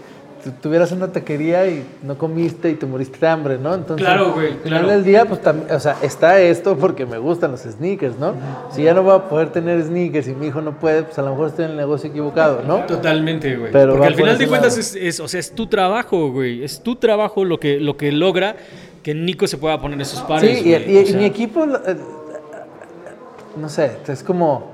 tuvieras 0.62 0.92
una 0.92 1.12
taquería 1.12 1.68
y 1.68 1.86
no 2.04 2.18
comiste 2.18 2.70
y 2.70 2.74
te 2.76 2.86
moriste 2.86 3.20
de 3.20 3.28
hambre, 3.28 3.58
¿no? 3.58 3.74
Entonces, 3.76 4.06
Claro, 4.06 4.34
güey, 4.34 4.48
al 4.54 4.60
final 4.60 4.80
claro. 4.84 4.88
del 4.88 5.04
día, 5.04 5.26
pues 5.26 5.42
también, 5.42 5.72
o 5.72 5.80
sea, 5.80 5.98
está 6.02 6.40
esto 6.40 6.76
porque 6.78 7.06
me 7.06 7.18
gustan 7.18 7.52
los 7.52 7.62
sneakers, 7.62 8.18
¿no? 8.18 8.34
Si 8.72 8.84
ya 8.84 8.94
no 8.94 9.04
voy 9.04 9.16
a 9.16 9.30
poder 9.30 9.50
tener 9.52 9.82
sneakers 9.84 10.28
y 10.28 10.34
mi 10.34 10.48
hijo 10.48 10.62
no 10.62 10.80
puede, 10.80 11.04
pues 11.04 11.18
a 11.20 11.22
lo 11.22 11.32
mejor 11.32 11.48
estoy 11.50 11.66
en 11.66 11.72
el 11.72 11.78
negocio 11.78 12.10
equivocado, 12.10 12.64
¿no? 12.68 12.86
Totalmente, 12.86 13.56
güey. 13.56 13.72
Pero 13.72 13.94
Porque 13.94 14.08
al 14.08 14.16
final 14.16 14.38
de 14.38 14.48
cuentas 14.48 14.78
es, 14.78 14.96
es- 14.96 15.20
o 15.20 15.28
sea, 15.28 15.40
es 15.40 15.52
tu 15.52 15.68
trabajo, 15.68 16.32
güey. 16.32 16.64
Es 16.64 16.82
tu 16.82 16.96
trabajo 16.96 17.46
lo 17.46 17.60
que, 17.60 17.80
lo 17.80 17.98
que 17.98 18.12
logra 18.12 18.56
que 19.04 19.14
Nico 19.16 19.48
se 19.48 19.58
pueda 19.58 19.80
poner 19.82 20.00
esos 20.02 20.22
pares. 20.22 20.60
Sí, 20.60 20.70
y, 20.70 20.72
güey. 20.74 20.92
y- 20.94 20.98
O 20.98 21.02
y 21.02 21.06
sea, 21.08 21.18
mi 21.20 21.26
equipo, 21.26 21.64
eh, 21.66 21.96
no 23.58 23.70
sé, 23.70 23.92
es 24.08 24.24
como 24.24 24.72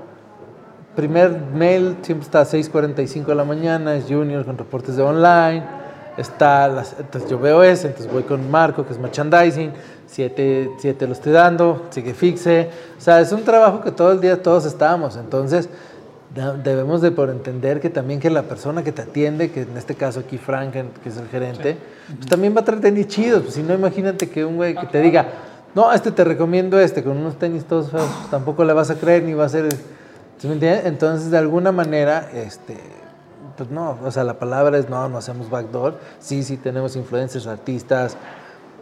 primer 0.94 1.30
mail, 1.54 1.96
siempre 2.02 2.24
está 2.24 2.40
a 2.40 2.44
6.45 2.44 3.26
de 3.26 3.34
la 3.34 3.44
mañana, 3.44 3.94
es 3.94 4.04
junior 4.04 4.44
con 4.44 4.58
reportes 4.58 4.96
de 4.96 5.02
online, 5.02 5.62
está, 6.16 6.68
las, 6.68 6.96
entonces 6.98 7.30
yo 7.30 7.38
veo 7.38 7.62
ese, 7.62 7.88
entonces 7.88 8.12
voy 8.12 8.24
con 8.24 8.50
Marco, 8.50 8.84
que 8.84 8.92
es 8.92 8.98
merchandising, 8.98 9.72
7 10.06 10.70
siete 10.78 11.06
lo 11.06 11.12
estoy 11.12 11.32
dando, 11.32 11.86
sigue 11.90 12.14
fixe, 12.14 12.70
o 12.96 13.00
sea, 13.00 13.20
es 13.20 13.30
un 13.30 13.44
trabajo 13.44 13.80
que 13.80 13.92
todo 13.92 14.12
el 14.12 14.20
día 14.20 14.42
todos 14.42 14.64
estamos, 14.64 15.16
entonces 15.16 15.68
debemos 16.62 17.00
de 17.00 17.10
por 17.10 17.30
entender 17.30 17.80
que 17.80 17.90
también 17.90 18.20
que 18.20 18.30
la 18.30 18.42
persona 18.42 18.84
que 18.84 18.92
te 18.92 19.02
atiende, 19.02 19.50
que 19.50 19.62
en 19.62 19.76
este 19.76 19.94
caso 19.94 20.20
aquí 20.20 20.38
Frank, 20.38 20.72
que 20.72 21.08
es 21.08 21.16
el 21.16 21.26
gerente, 21.28 21.76
pues 22.16 22.28
también 22.28 22.54
va 22.54 22.60
a 22.60 22.64
traer 22.64 22.80
tenis 22.80 23.08
chidos. 23.08 23.42
Pues 23.42 23.54
si 23.54 23.62
no, 23.62 23.74
imagínate 23.74 24.28
que 24.28 24.44
un 24.44 24.56
güey 24.56 24.74
que 24.74 24.86
te 24.86 25.00
diga, 25.00 25.26
no, 25.74 25.92
este 25.92 26.10
te 26.10 26.24
recomiendo 26.24 26.78
este, 26.78 27.02
con 27.02 27.16
unos 27.16 27.38
tenis 27.38 27.64
todos 27.64 27.90
feos, 27.90 28.08
pues 28.18 28.30
tampoco 28.30 28.64
le 28.64 28.72
vas 28.72 28.90
a 28.90 28.96
creer 28.96 29.22
ni 29.22 29.34
va 29.34 29.44
a 29.44 29.48
ser... 29.48 29.68
¿Sí 30.38 30.46
me 30.46 30.54
entiendes? 30.54 30.86
Entonces, 30.86 31.30
de 31.30 31.38
alguna 31.38 31.72
manera, 31.72 32.28
este, 32.32 32.76
pues 33.56 33.70
no, 33.70 33.98
o 34.04 34.10
sea, 34.10 34.24
la 34.24 34.34
palabra 34.34 34.78
es 34.78 34.88
no, 34.88 35.08
no 35.08 35.18
hacemos 35.18 35.50
backdoor. 35.50 35.98
Sí, 36.20 36.42
sí 36.44 36.56
tenemos 36.56 36.94
influencers, 36.96 37.46
artistas, 37.46 38.16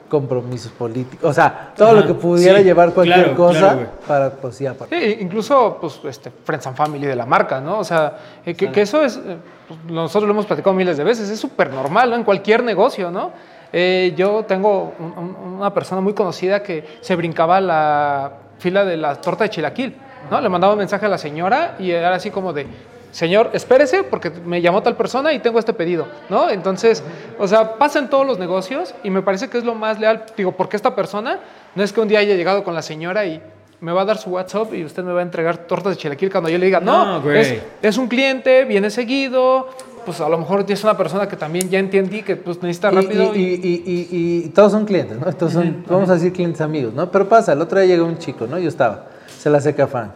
compromisos 0.08 0.70
políticos, 0.70 1.28
o 1.28 1.32
sea, 1.32 1.72
todo 1.76 1.92
lo 1.94 2.06
que 2.06 2.14
pudiera 2.14 2.58
sí, 2.58 2.64
llevar 2.64 2.92
cualquier 2.92 3.34
claro, 3.34 3.36
cosa 3.36 3.58
claro, 3.72 3.88
para, 4.06 4.30
pues 4.30 4.54
sí, 4.54 4.64
aparte. 4.64 4.96
Sí, 5.00 5.16
incluso, 5.20 5.78
pues, 5.80 5.98
este, 6.04 6.30
Friends 6.30 6.64
and 6.68 6.76
Family 6.76 7.06
de 7.06 7.16
la 7.16 7.26
marca, 7.26 7.60
¿no? 7.60 7.80
O 7.80 7.84
sea, 7.84 8.16
eh, 8.44 8.54
que, 8.54 8.70
que 8.70 8.82
eso 8.82 9.02
es, 9.02 9.16
eh, 9.16 9.36
pues, 9.66 9.80
nosotros 9.86 10.28
lo 10.28 10.32
hemos 10.32 10.46
platicado 10.46 10.76
miles 10.76 10.96
de 10.96 11.02
veces, 11.02 11.28
es 11.28 11.40
súper 11.40 11.72
normal, 11.72 12.10
¿no? 12.10 12.16
En 12.16 12.22
cualquier 12.22 12.62
negocio, 12.62 13.10
¿no? 13.10 13.32
Eh, 13.72 14.14
yo 14.16 14.44
tengo 14.46 14.92
un- 15.00 15.18
un- 15.18 15.36
una 15.58 15.74
persona 15.74 16.00
muy 16.00 16.14
conocida 16.14 16.62
que 16.62 16.98
se 17.00 17.16
brincaba 17.16 17.60
la 17.60 18.30
fila 18.58 18.84
de 18.84 18.96
la 18.96 19.16
torta 19.16 19.42
de 19.42 19.50
chilaquil, 19.50 19.96
¿no? 20.30 20.40
Le 20.40 20.48
mandaba 20.48 20.72
un 20.74 20.78
mensaje 20.78 21.06
a 21.06 21.08
la 21.08 21.18
señora 21.18 21.76
y 21.78 21.90
era 21.90 22.14
así 22.14 22.30
como 22.30 22.52
de, 22.52 22.66
señor, 23.10 23.50
espérese 23.52 24.04
porque 24.04 24.30
me 24.30 24.60
llamó 24.60 24.82
tal 24.82 24.96
persona 24.96 25.32
y 25.32 25.38
tengo 25.38 25.58
este 25.58 25.72
pedido, 25.72 26.06
¿no? 26.28 26.50
Entonces, 26.50 27.02
o 27.38 27.46
sea, 27.48 27.74
pasa 27.78 27.98
en 27.98 28.08
todos 28.10 28.26
los 28.26 28.38
negocios 28.38 28.94
y 29.02 29.10
me 29.10 29.22
parece 29.22 29.48
que 29.48 29.58
es 29.58 29.64
lo 29.64 29.74
más 29.74 29.98
leal, 30.00 30.24
digo, 30.36 30.52
porque 30.52 30.76
esta 30.76 30.94
persona 30.94 31.40
no 31.74 31.82
es 31.82 31.92
que 31.92 32.00
un 32.00 32.08
día 32.08 32.18
haya 32.20 32.34
llegado 32.34 32.62
con 32.64 32.74
la 32.74 32.82
señora 32.82 33.24
y 33.26 33.40
me 33.80 33.92
va 33.92 34.02
a 34.02 34.04
dar 34.06 34.16
su 34.18 34.30
WhatsApp 34.30 34.72
y 34.74 34.84
usted 34.84 35.02
me 35.04 35.12
va 35.12 35.20
a 35.20 35.22
entregar 35.22 35.58
tortas 35.58 35.92
de 35.94 35.98
chilaquil 35.98 36.30
cuando 36.30 36.48
yo 36.48 36.56
le 36.58 36.66
diga, 36.66 36.80
no, 36.80 37.04
No, 37.16 37.22
güey. 37.22 37.40
es, 37.40 37.62
es 37.82 37.98
un 37.98 38.08
cliente, 38.08 38.64
viene 38.64 38.88
seguido, 38.90 39.68
pues 40.06 40.20
a 40.22 40.28
lo 40.30 40.38
mejor 40.38 40.64
es 40.66 40.82
una 40.82 40.96
persona 40.96 41.28
que 41.28 41.36
también 41.36 41.68
ya 41.68 41.78
entendí 41.78 42.22
que 42.22 42.36
pues 42.36 42.62
necesita 42.62 42.90
Y, 42.90 42.94
rápido. 42.94 43.34
y, 43.34 43.38
y- 43.38 43.82
y- 43.86 44.08
y- 44.16 44.44
y 44.46 44.48
todos 44.48 44.72
son 44.72 44.86
clientes, 44.86 45.18
¿no? 45.18 45.30
Todos 45.34 45.52
son, 45.52 45.84
vamos 45.88 46.08
a 46.08 46.14
decir 46.14 46.32
clientes 46.32 46.60
amigos, 46.62 46.94
¿no? 46.94 47.10
Pero 47.10 47.28
pasa, 47.28 47.52
el 47.52 47.60
otro 47.60 47.78
día 47.78 47.88
llega 47.94 48.04
un 48.04 48.16
chico, 48.16 48.46
¿no? 48.46 48.58
Yo 48.58 48.68
estaba, 48.68 49.04
se 49.38 49.50
la 49.50 49.60
seca 49.60 49.86
fan. 49.86 50.12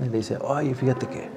Y 0.00 0.08
le 0.08 0.18
dice, 0.18 0.38
oye, 0.40 0.74
fíjate 0.74 1.06
que 1.06 1.28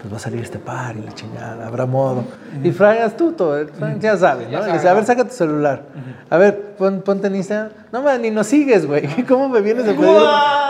pues 0.00 0.10
va 0.12 0.16
a 0.16 0.20
salir 0.20 0.40
este 0.42 0.58
par 0.58 0.96
y 0.96 1.02
la 1.02 1.12
chingada, 1.14 1.66
habrá 1.66 1.84
modo. 1.84 2.24
Y 2.64 2.70
Frank 2.72 3.00
astuto, 3.00 3.54
Frank 3.78 3.98
ya 4.00 4.16
sabe, 4.16 4.48
¿no? 4.50 4.64
Le 4.66 4.72
dice, 4.72 4.88
a 4.88 4.94
ver, 4.94 5.04
saca 5.04 5.24
tu 5.24 5.34
celular. 5.34 5.82
A 6.30 6.38
ver, 6.38 6.74
pon, 6.78 7.02
ponte 7.02 7.26
en 7.26 7.36
Instagram. 7.36 7.70
No, 7.92 8.00
man, 8.02 8.22
ni 8.22 8.30
nos 8.30 8.46
sigues, 8.46 8.86
güey. 8.86 9.06
¿Cómo 9.28 9.48
me 9.50 9.60
vienes 9.60 9.84
a 9.86 9.92
pedir 9.92 10.22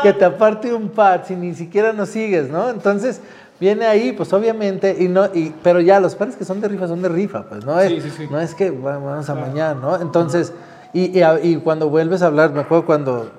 que 0.03 0.13
te 0.15 0.25
aparte 0.25 0.75
un 0.75 0.89
par 0.89 1.25
si 1.27 1.37
ni 1.37 1.55
siquiera 1.55 1.93
nos 1.93 2.09
sigues, 2.09 2.51
¿no? 2.51 2.71
Entonces, 2.71 3.21
viene 3.61 3.87
ahí, 3.87 4.11
pues 4.13 4.33
obviamente, 4.33 4.97
y 4.99 5.07
no, 5.07 5.27
y, 5.33 5.55
pero 5.63 5.81
ya 5.81 6.01
los 6.01 6.17
pares 6.17 6.35
que 6.35 6.45
son 6.45 6.61
de 6.61 6.67
rifa 6.67 6.89
son 6.89 7.01
de 7.01 7.09
rifa, 7.09 7.45
pues 7.45 7.65
no 7.65 7.79
es, 7.79 7.89
Sí, 7.89 8.01
sí, 8.01 8.11
sí. 8.17 8.29
no 8.29 8.41
es 8.41 8.55
que 8.57 8.71
va- 8.73 8.99
vamos 8.99 9.31
a 9.31 9.35
mañana, 9.37 9.75
¿no? 9.81 10.01
Entonces, 10.01 10.53
y, 10.93 11.17
y, 11.17 11.23
a- 11.23 11.39
y 11.41 11.55
cuando 11.59 11.89
vuelves 11.89 12.23
a 12.23 12.27
hablar, 12.27 12.51
me 12.53 12.63
acuerdo 12.63 12.85
cuando, 12.85 13.31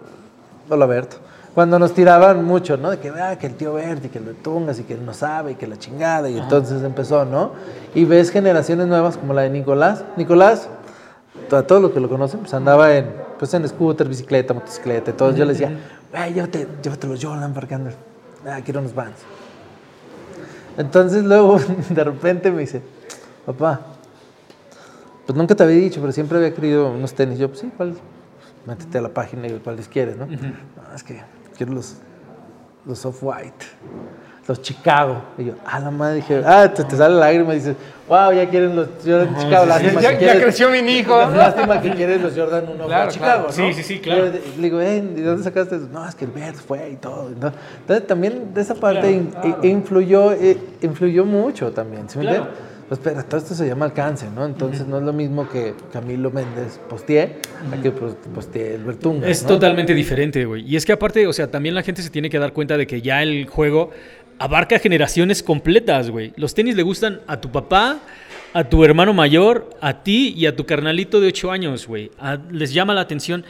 hola 0.70 0.86
Berto, 0.86 1.18
cuando 1.54 1.78
nos 1.78 1.94
tiraban 1.94 2.46
mucho, 2.46 2.78
¿no? 2.78 2.92
De 2.92 3.00
que, 3.00 3.10
ah, 3.10 3.38
que 3.38 3.48
el 3.48 3.56
tío 3.56 3.74
Berto 3.74 4.08
y 4.08 4.10
que 4.10 4.20
lo 4.20 4.34
tungas 4.34 4.80
y 4.80 4.84
que 4.84 4.94
él 4.94 5.06
no 5.06 5.14
sabe 5.14 5.52
y 5.52 5.56
que 5.56 5.68
la 5.68 5.78
chingada, 5.78 6.30
y 6.30 6.38
entonces 6.38 6.82
empezó, 6.84 7.26
¿no? 7.26 7.52
Y 7.94 8.06
ves 8.06 8.32
generaciones 8.32 8.88
nuevas 8.88 9.18
como 9.18 9.34
la 9.34 9.42
de 9.42 9.50
Nicolás. 9.50 10.06
Nicolás, 10.16 10.70
a 11.52 11.62
todos 11.64 11.82
los 11.82 11.92
que 11.92 12.00
lo 12.00 12.08
conocen, 12.08 12.40
pues 12.40 12.54
andaba 12.54 12.96
en, 12.96 13.12
pues 13.38 13.54
en 13.54 13.68
scooter, 13.68 14.08
bicicleta, 14.08 14.54
motocicleta, 14.54 15.12
entonces 15.12 15.38
yo 15.38 15.46
le 15.46 15.52
decía, 15.52 15.72
güey, 16.12 16.34
llévate, 16.34 16.68
llévate 16.82 17.08
los 17.08 17.24
Jordan 17.24 17.54
para 17.54 17.68
que 17.68 17.76
andes, 17.76 17.96
ah, 18.46 18.60
quiero 18.64 18.80
unos 18.80 18.96
Vans. 18.96 19.18
Entonces 20.78 21.24
luego 21.24 21.60
de 21.90 22.04
repente 22.04 22.50
me 22.50 22.62
dice, 22.62 22.82
papá, 23.46 23.82
pues 25.26 25.38
nunca 25.38 25.54
te 25.54 25.64
había 25.64 25.76
dicho, 25.76 26.00
pero 26.00 26.14
siempre 26.14 26.38
había 26.38 26.54
querido 26.54 26.90
unos 26.90 27.14
tenis. 27.14 27.38
Yo, 27.40 27.50
pues 27.50 27.60
sí, 27.60 27.72
¿cuál? 27.76 27.96
Métete 28.66 28.98
a 28.98 29.02
la 29.02 29.10
página 29.10 29.48
y 29.48 29.60
cuáles 29.60 29.88
quieres, 29.88 30.18
¿no? 30.18 30.26
No, 30.26 30.96
es 30.96 31.04
que 31.04 31.22
quiero 31.62 31.74
los, 31.74 31.96
los 32.86 33.06
off-white, 33.06 33.66
los 34.48 34.62
Chicago. 34.64 35.22
Y 35.38 35.46
yo, 35.46 35.54
ah, 35.64 35.80
la 35.80 35.92
madre, 35.92 36.16
dije, 36.16 36.42
ah, 36.44 36.72
te, 36.74 36.84
te 36.84 36.96
sale 36.98 37.14
la 37.14 37.20
lágrima 37.28 37.54
y 37.54 37.58
dices, 37.58 37.76
wow, 38.08 38.32
ya 38.34 38.50
quieren 38.50 38.76
los 38.76 38.88
Jordan 39.06 39.36
Chicago. 39.38 39.66
Lástima 39.68 40.02
ya, 40.02 40.18
que 40.18 40.26
ya 40.26 40.42
creció 40.42 40.70
mi 40.72 40.80
hijo. 40.80 41.16
Lástima 41.36 41.80
que 41.80 41.92
quieres 41.92 42.20
los 42.20 42.36
Jordan 42.36 42.66
1 42.74 42.86
Claro, 42.88 43.12
Chicago, 43.12 43.46
claro. 43.46 43.48
¿no? 43.48 43.54
Sí, 43.54 43.74
sí, 43.76 43.84
sí, 43.84 44.00
claro. 44.00 44.26
Le 44.26 44.42
digo, 44.64 44.82
eh, 44.82 45.02
¿de 45.02 45.22
dónde 45.22 45.44
sacaste 45.44 45.76
eso? 45.76 45.88
No, 45.94 46.08
es 46.08 46.16
que 46.16 46.26
el 46.26 46.32
Bert 46.32 46.56
fue 46.56 46.90
y 46.90 46.96
todo. 46.96 47.30
¿no? 47.40 47.52
Entonces 47.82 48.08
también 48.08 48.54
de 48.56 48.62
esa 48.62 48.74
parte 48.74 49.12
in- 49.12 49.32
influyó, 49.62 50.32
eh, 50.32 50.58
influyó 50.82 51.24
mucho 51.26 51.72
también, 51.72 52.10
¿sí 52.10 52.18
me 52.18 52.24
entiendes? 52.26 52.52
Pues 52.92 53.00
pero 53.02 53.24
todo 53.24 53.38
esto 53.40 53.56
se 53.56 53.66
llama 53.66 53.86
alcance, 53.86 54.30
¿no? 54.36 54.46
Entonces 54.46 54.86
no 54.86 54.98
es 54.98 55.04
lo 55.04 55.14
mismo 55.14 55.48
que 55.48 55.76
Camilo 55.94 56.30
Méndez 56.30 56.78
posteé 56.90 57.38
a 57.72 57.82
que 57.82 57.90
pues, 57.90 58.16
posteé 58.36 58.76
el 58.76 58.84
Bertunga, 58.84 59.30
Es 59.30 59.44
¿no? 59.44 59.48
totalmente 59.48 59.94
diferente, 59.94 60.44
güey. 60.44 60.70
Y 60.70 60.76
es 60.76 60.86
que 60.86 60.92
aparte, 60.92 61.26
o 61.26 61.32
sea, 61.32 61.50
también 61.50 61.74
la 61.74 61.84
gente 61.84 62.02
se 62.02 62.10
tiene 62.10 62.30
que 62.30 62.38
dar 62.38 62.52
cuenta 62.52 62.76
de 62.76 62.86
que 62.86 63.02
ya 63.02 63.24
el 63.24 63.48
juego 63.48 63.92
abarca 64.40 64.78
generaciones 64.78 65.42
completas, 65.42 66.10
güey. 66.10 66.34
Los 66.36 66.54
tenis 66.54 66.76
le 66.76 66.84
gustan 66.84 67.22
a 67.28 67.40
tu 67.40 67.50
papá, 67.50 68.02
a 68.52 68.66
tu 68.66 68.84
hermano 68.84 69.14
mayor, 69.14 69.70
a 69.80 70.04
ti 70.04 70.34
y 70.36 70.46
a 70.46 70.58
tu 70.58 70.66
carnalito 70.66 71.22
de 71.22 71.28
8 71.28 71.50
años, 71.50 71.88
güey. 71.88 72.12
Les 72.52 72.74
llama 72.74 72.94
la 72.94 73.00
atención. 73.00 73.46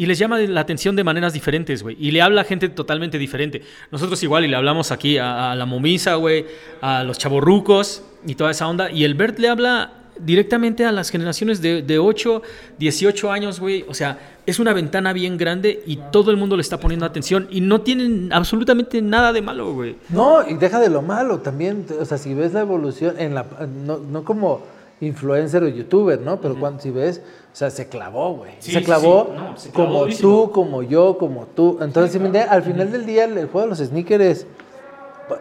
Y 0.00 0.06
les 0.06 0.18
llama 0.18 0.38
la 0.38 0.62
atención 0.62 0.96
de 0.96 1.04
maneras 1.04 1.34
diferentes, 1.34 1.82
güey. 1.82 1.94
Y 2.00 2.10
le 2.10 2.22
habla 2.22 2.40
a 2.40 2.44
gente 2.44 2.70
totalmente 2.70 3.18
diferente. 3.18 3.60
Nosotros 3.90 4.22
igual 4.22 4.46
y 4.46 4.48
le 4.48 4.56
hablamos 4.56 4.92
aquí 4.92 5.18
a, 5.18 5.52
a 5.52 5.54
la 5.54 5.66
momisa, 5.66 6.14
güey, 6.14 6.46
a 6.80 7.04
los 7.04 7.18
chavorrucos 7.18 8.02
y 8.26 8.34
toda 8.34 8.52
esa 8.52 8.66
onda. 8.66 8.90
Y 8.90 9.04
el 9.04 9.14
Bert 9.14 9.38
le 9.38 9.50
habla 9.50 9.92
directamente 10.18 10.86
a 10.86 10.92
las 10.92 11.10
generaciones 11.10 11.60
de, 11.60 11.82
de 11.82 11.98
8, 11.98 12.40
18 12.78 13.30
años, 13.30 13.60
güey. 13.60 13.84
O 13.90 13.92
sea, 13.92 14.18
es 14.46 14.58
una 14.58 14.72
ventana 14.72 15.12
bien 15.12 15.36
grande 15.36 15.82
y 15.86 15.98
todo 16.10 16.30
el 16.30 16.38
mundo 16.38 16.56
le 16.56 16.62
está 16.62 16.80
poniendo 16.80 17.04
atención 17.04 17.46
y 17.50 17.60
no 17.60 17.82
tienen 17.82 18.32
absolutamente 18.32 19.02
nada 19.02 19.34
de 19.34 19.42
malo, 19.42 19.74
güey. 19.74 19.96
No, 20.08 20.48
y 20.48 20.54
deja 20.54 20.80
de 20.80 20.88
lo 20.88 21.02
malo 21.02 21.40
también. 21.40 21.84
O 22.00 22.06
sea, 22.06 22.16
si 22.16 22.32
ves 22.32 22.54
la 22.54 22.60
evolución 22.60 23.16
en 23.18 23.34
la 23.34 23.44
no, 23.84 23.98
no 23.98 24.24
como 24.24 24.62
influencer 25.00 25.62
o 25.62 25.68
youtuber, 25.68 26.20
¿no? 26.20 26.40
Pero 26.40 26.58
cuando 26.58 26.82
si 26.82 26.90
ves, 26.90 27.22
o 27.52 27.56
sea, 27.56 27.70
se 27.70 27.88
clavó, 27.88 28.34
güey. 28.34 28.52
Sí, 28.60 28.72
se 28.72 28.82
clavó 28.82 29.28
sí. 29.30 29.36
No, 29.36 29.56
se 29.56 29.70
clavó 29.70 29.88
como 29.88 30.00
durísimo. 30.00 30.30
tú, 30.30 30.50
como 30.52 30.82
yo, 30.82 31.18
como 31.18 31.46
tú. 31.46 31.78
Entonces, 31.80 32.20
al 32.48 32.62
final 32.62 32.92
del 32.92 33.06
día, 33.06 33.24
el, 33.24 33.36
el 33.38 33.46
juego 33.48 33.62
de 33.62 33.70
los 33.70 33.78
sneakers 33.78 34.24
es, 34.24 34.46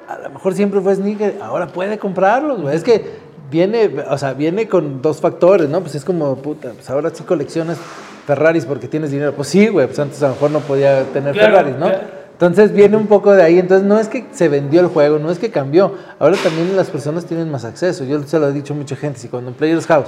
a 0.07 0.17
lo 0.17 0.29
mejor 0.31 0.53
siempre 0.53 0.81
fue 0.81 0.95
sneaker, 0.95 1.37
ahora 1.41 1.67
puede 1.67 1.97
comprarlos, 1.99 2.61
güey. 2.61 2.75
Es 2.75 2.83
que 2.83 3.29
viene, 3.51 3.91
o 4.09 4.17
sea, 4.17 4.33
viene 4.33 4.67
con 4.67 5.01
dos 5.01 5.19
factores, 5.19 5.69
¿no? 5.69 5.81
Pues 5.81 5.95
es 5.95 6.03
como, 6.03 6.35
puta, 6.37 6.71
pues 6.73 6.89
ahora 6.89 7.11
sí 7.13 7.23
coleccionas 7.23 7.77
Ferraris 8.25 8.65
porque 8.65 8.87
tienes 8.87 9.11
dinero. 9.11 9.33
Pues 9.33 9.47
sí, 9.47 9.67
güey, 9.67 9.87
pues 9.87 9.99
antes 9.99 10.21
a 10.23 10.27
lo 10.27 10.33
mejor 10.33 10.51
no 10.51 10.59
podía 10.59 11.03
tener 11.05 11.33
Claro, 11.33 11.55
Ferraris, 11.55 11.75
¿no? 11.77 11.87
claro. 11.87 12.19
Entonces 12.33 12.71
viene 12.71 12.95
un 12.95 13.07
poco 13.07 13.33
de 13.33 13.43
ahí. 13.43 13.59
Entonces 13.59 13.85
no 13.85 13.99
es 13.99 14.07
que 14.07 14.25
se 14.31 14.47
vendió 14.47 14.79
el 14.79 14.87
juego, 14.87 15.19
no 15.19 15.29
es 15.29 15.39
que 15.39 15.51
cambió. 15.51 15.95
Ahora 16.19 16.37
también 16.41 16.73
las 16.75 16.89
personas 16.89 17.25
tienen 17.25 17.51
más 17.51 17.65
acceso. 17.65 18.05
Yo 18.05 18.23
se 18.23 18.39
lo 18.39 18.47
he 18.47 18.53
dicho 18.53 18.73
a 18.73 18.77
mucha 18.77 18.95
gente. 18.95 19.19
Si 19.19 19.27
cuando 19.27 19.49
en 19.49 19.55
Players 19.55 19.85
House 19.87 20.07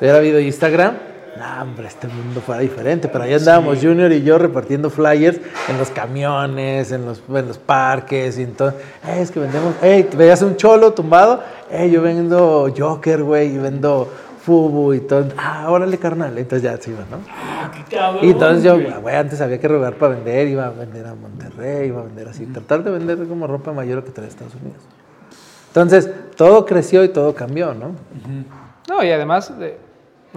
hubiera 0.00 0.18
habido 0.18 0.40
Instagram, 0.40 0.96
no, 1.38 1.62
hombre, 1.62 1.86
este 1.88 2.08
mundo 2.08 2.40
fuera 2.40 2.60
diferente. 2.60 3.08
Pero 3.08 3.24
ahí 3.24 3.34
andábamos 3.34 3.78
Junior 3.80 4.10
y 4.12 4.22
yo 4.22 4.38
repartiendo 4.38 4.90
flyers 4.90 5.38
en 5.68 5.78
los 5.78 5.90
camiones, 5.90 6.92
en 6.92 7.06
los, 7.06 7.22
en 7.28 7.48
los 7.48 7.58
parques. 7.58 8.38
Y 8.38 8.42
entonces, 8.42 8.80
"Eh, 9.06 9.20
es 9.20 9.30
que 9.30 9.40
vendemos, 9.40 9.74
hey, 9.80 10.08
veías 10.16 10.42
un 10.42 10.56
cholo 10.56 10.92
tumbado, 10.92 11.42
hey, 11.70 11.90
yo 11.90 12.02
vendo 12.02 12.72
Joker, 12.76 13.22
güey, 13.22 13.54
y 13.54 13.58
vendo 13.58 14.08
Fubu 14.44 14.94
y 14.94 15.00
todo. 15.00 15.26
Ah, 15.36 15.66
órale, 15.68 15.98
carnal. 15.98 16.38
Entonces 16.38 16.62
ya 16.62 16.76
se 16.80 16.90
iba, 16.90 17.00
¿no? 17.10 17.18
Y 18.22 18.30
entonces 18.30 18.64
yo, 18.64 18.78
güey, 19.02 19.14
antes 19.14 19.40
había 19.42 19.60
que 19.60 19.68
rogar 19.68 19.94
para 19.94 20.14
vender, 20.14 20.48
iba 20.48 20.66
a 20.66 20.70
vender 20.70 21.06
a 21.06 21.14
Monterrey, 21.14 21.88
iba 21.88 22.00
a 22.00 22.04
vender 22.04 22.28
así, 22.28 22.46
tratar 22.46 22.82
de 22.82 22.90
vender 22.90 23.18
como 23.28 23.46
ropa 23.46 23.72
mayor 23.72 24.02
que 24.04 24.10
traer 24.10 24.28
a 24.28 24.30
Estados 24.30 24.54
Unidos. 24.54 24.80
Entonces, 25.68 26.10
todo 26.34 26.64
creció 26.64 27.04
y 27.04 27.08
todo 27.10 27.34
cambió, 27.34 27.74
¿no? 27.74 27.92
No, 28.88 29.04
y 29.04 29.10
además, 29.10 29.52
eh, 29.60 29.76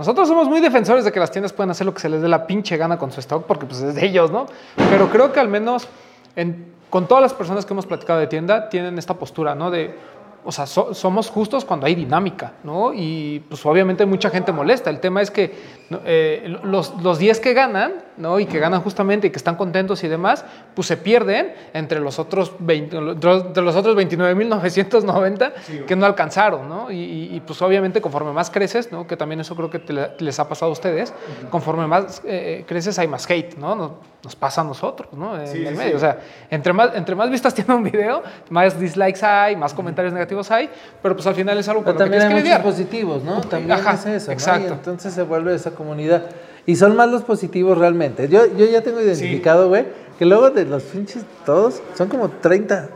nosotros 0.02 0.28
somos 0.28 0.48
muy 0.50 0.60
defensores 0.62 1.06
de 1.06 1.12
que 1.12 1.20
las 1.20 1.30
tiendas 1.30 1.54
pueden 1.54 1.70
hacer 1.70 1.86
lo 1.86 1.94
que 1.94 2.00
se 2.00 2.10
les 2.10 2.22
dé 2.24 2.28
la 2.28 2.48
pinche 2.48 2.76
gana 2.76 2.98
con 2.98 3.12
su 3.12 3.20
stock, 3.20 3.46
porque 3.46 3.68
pues 3.68 3.82
es 3.82 3.94
de 3.94 4.04
ellos, 4.06 4.32
¿no? 4.32 4.48
Pero 4.90 5.10
creo 5.10 5.32
que 5.32 5.40
al 5.40 5.48
menos 5.48 5.88
en- 6.36 6.74
con 6.90 7.08
todas 7.08 7.22
las 7.22 7.34
personas 7.36 7.66
que 7.68 7.74
hemos 7.74 7.86
platicado 7.86 8.20
de 8.20 8.26
tienda, 8.26 8.68
tienen 8.68 8.98
esta 8.98 9.14
postura, 9.14 9.54
¿no? 9.54 9.70
De, 9.70 9.96
o 10.44 10.52
sea, 10.52 10.66
so- 10.66 10.94
somos 10.96 11.30
justos 11.30 11.64
cuando 11.66 11.86
hay 11.86 11.94
dinámica, 11.94 12.54
¿no? 12.64 12.94
Y 12.96 13.44
pues 13.48 13.64
obviamente 13.66 14.06
mucha 14.08 14.32
gente 14.32 14.52
molesta. 14.52 14.90
El 14.90 15.00
tema 15.00 15.22
es 15.22 15.30
que. 15.30 15.81
Eh, 16.06 16.58
los, 16.64 16.94
los 17.02 17.18
10 17.20 17.40
que 17.40 17.54
ganan, 17.54 17.94
¿no? 18.18 18.40
Y 18.40 18.46
que 18.46 18.60
ganan 18.60 18.82
justamente 18.82 19.28
y 19.28 19.30
que 19.30 19.38
están 19.38 19.56
contentos 19.56 20.04
y 20.04 20.08
demás, 20.08 20.46
pues 20.76 20.88
se 20.88 20.98
pierden 20.98 21.54
entre 21.74 22.00
los 22.00 22.20
otros, 22.20 22.54
20 22.60 22.98
entre 22.98 23.64
los 23.64 23.76
otros 23.76 23.96
29.990 23.96 25.86
que 25.86 25.96
no 25.96 26.06
alcanzaron, 26.06 26.68
¿no? 26.70 26.92
Y, 26.92 26.96
y- 26.98 27.36
y, 27.36 27.40
pues 27.42 27.62
obviamente 27.62 28.02
conforme 28.02 28.32
más 28.32 28.50
creces, 28.50 28.92
¿no? 28.92 29.08
Que 29.08 29.18
también 29.18 29.40
eso 29.42 29.56
creo 29.56 29.70
que 29.70 29.80
te 29.80 29.94
les 30.20 30.40
ha 30.40 30.48
pasado 30.48 30.70
a 30.70 30.74
ustedes, 30.74 31.14
conforme 31.50 31.88
más 31.88 32.22
eh, 32.26 32.64
creces 32.68 32.98
hay 33.00 33.08
más 33.08 33.30
hate, 33.30 33.56
¿no? 33.58 33.76
Nos, 33.76 33.92
nos 34.24 34.36
pasa 34.36 34.62
a 34.62 34.64
nosotros, 34.64 35.12
¿no? 35.14 35.40
En 35.40 35.66
el 35.68 35.76
medio. 35.76 35.96
O 35.98 36.00
sea, 36.00 36.20
entre 36.50 36.74
más, 36.74 36.92
entre 36.96 37.16
más 37.16 37.30
vistas 37.30 37.54
tiene 37.56 37.74
un 37.74 37.84
video, 37.84 38.22
más 38.50 38.80
dislikes 38.80 39.26
hay, 39.26 39.56
más 39.56 39.74
comentarios 39.74 40.14
negativos 40.14 40.52
hay, 40.52 40.70
pero 41.02 41.16
pues 41.16 41.26
al 41.28 41.36
final 41.36 41.58
es 41.58 41.68
algo 41.70 41.84
con 41.84 41.94
Pero 41.96 42.06
lo 42.06 42.12
que 42.12 42.18
también 42.20 42.30
tienes 42.30 42.54
hay 42.54 42.60
que 42.60 42.70
muchos 42.70 42.74
positivos, 42.86 43.24
¿no? 43.24 43.42
También 43.42 43.72
ajá, 43.72 43.94
es 43.94 44.06
eso, 44.06 44.28
¿no? 44.28 44.34
exacto. 44.34 44.68
Y 44.70 44.72
entonces 44.74 45.14
se 45.14 45.24
vuelve 45.24 45.56
esa 45.56 45.72
comunidad. 45.82 46.30
Y 46.66 46.76
son 46.76 46.96
más 46.96 47.10
los 47.10 47.24
positivos 47.24 47.78
realmente. 47.78 48.28
Yo, 48.30 48.46
yo 48.56 48.66
ya 48.66 48.82
tengo 48.82 49.02
identificado, 49.02 49.68
güey, 49.70 49.86
que 50.20 50.26
luego 50.26 50.50
de 50.52 50.66
los 50.66 50.84
pinches 50.84 51.24
todos 51.46 51.82
son 51.98 52.08
como 52.08 52.30
30, 52.30 52.90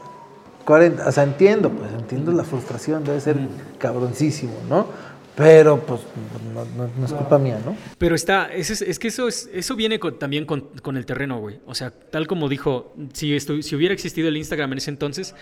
40. 0.66 1.08
O 1.08 1.12
sea, 1.12 1.24
entiendo, 1.24 1.70
pues 1.70 1.92
entiendo 1.94 2.32
la 2.32 2.44
frustración, 2.44 3.04
debe 3.04 3.20
ser 3.20 3.38
cabroncísimo, 3.80 4.54
¿no? 4.70 4.88
Pero 5.36 5.80
pues 5.82 6.00
no, 6.54 6.64
no- 6.78 6.90
no 6.98 7.06
es 7.06 7.12
culpa 7.12 7.38
mía, 7.38 7.60
¿no? 7.66 7.76
Pero 7.98 8.16
está, 8.16 8.46
es, 8.54 8.70
es- 8.70 8.82
es 8.82 9.00
que 9.00 9.10
eso, 9.10 9.28
es, 9.28 9.50
eso 9.54 9.76
viene 9.76 10.00
con- 10.00 10.18
también 10.18 10.46
con, 10.46 10.62
con 10.82 10.96
el 10.96 11.06
terreno, 11.06 11.40
güey. 11.40 11.60
O 11.66 11.76
sea, 11.76 11.92
tal 11.92 12.26
como 12.28 12.48
dijo, 12.48 12.94
si, 13.14 13.36
estu- 13.36 13.62
si 13.62 13.76
hubiera 13.76 13.94
existido 13.94 14.30
el 14.30 14.38
Instagram 14.38 14.72
en 14.74 14.78
ese 14.78 14.92
entonces, 14.92 15.36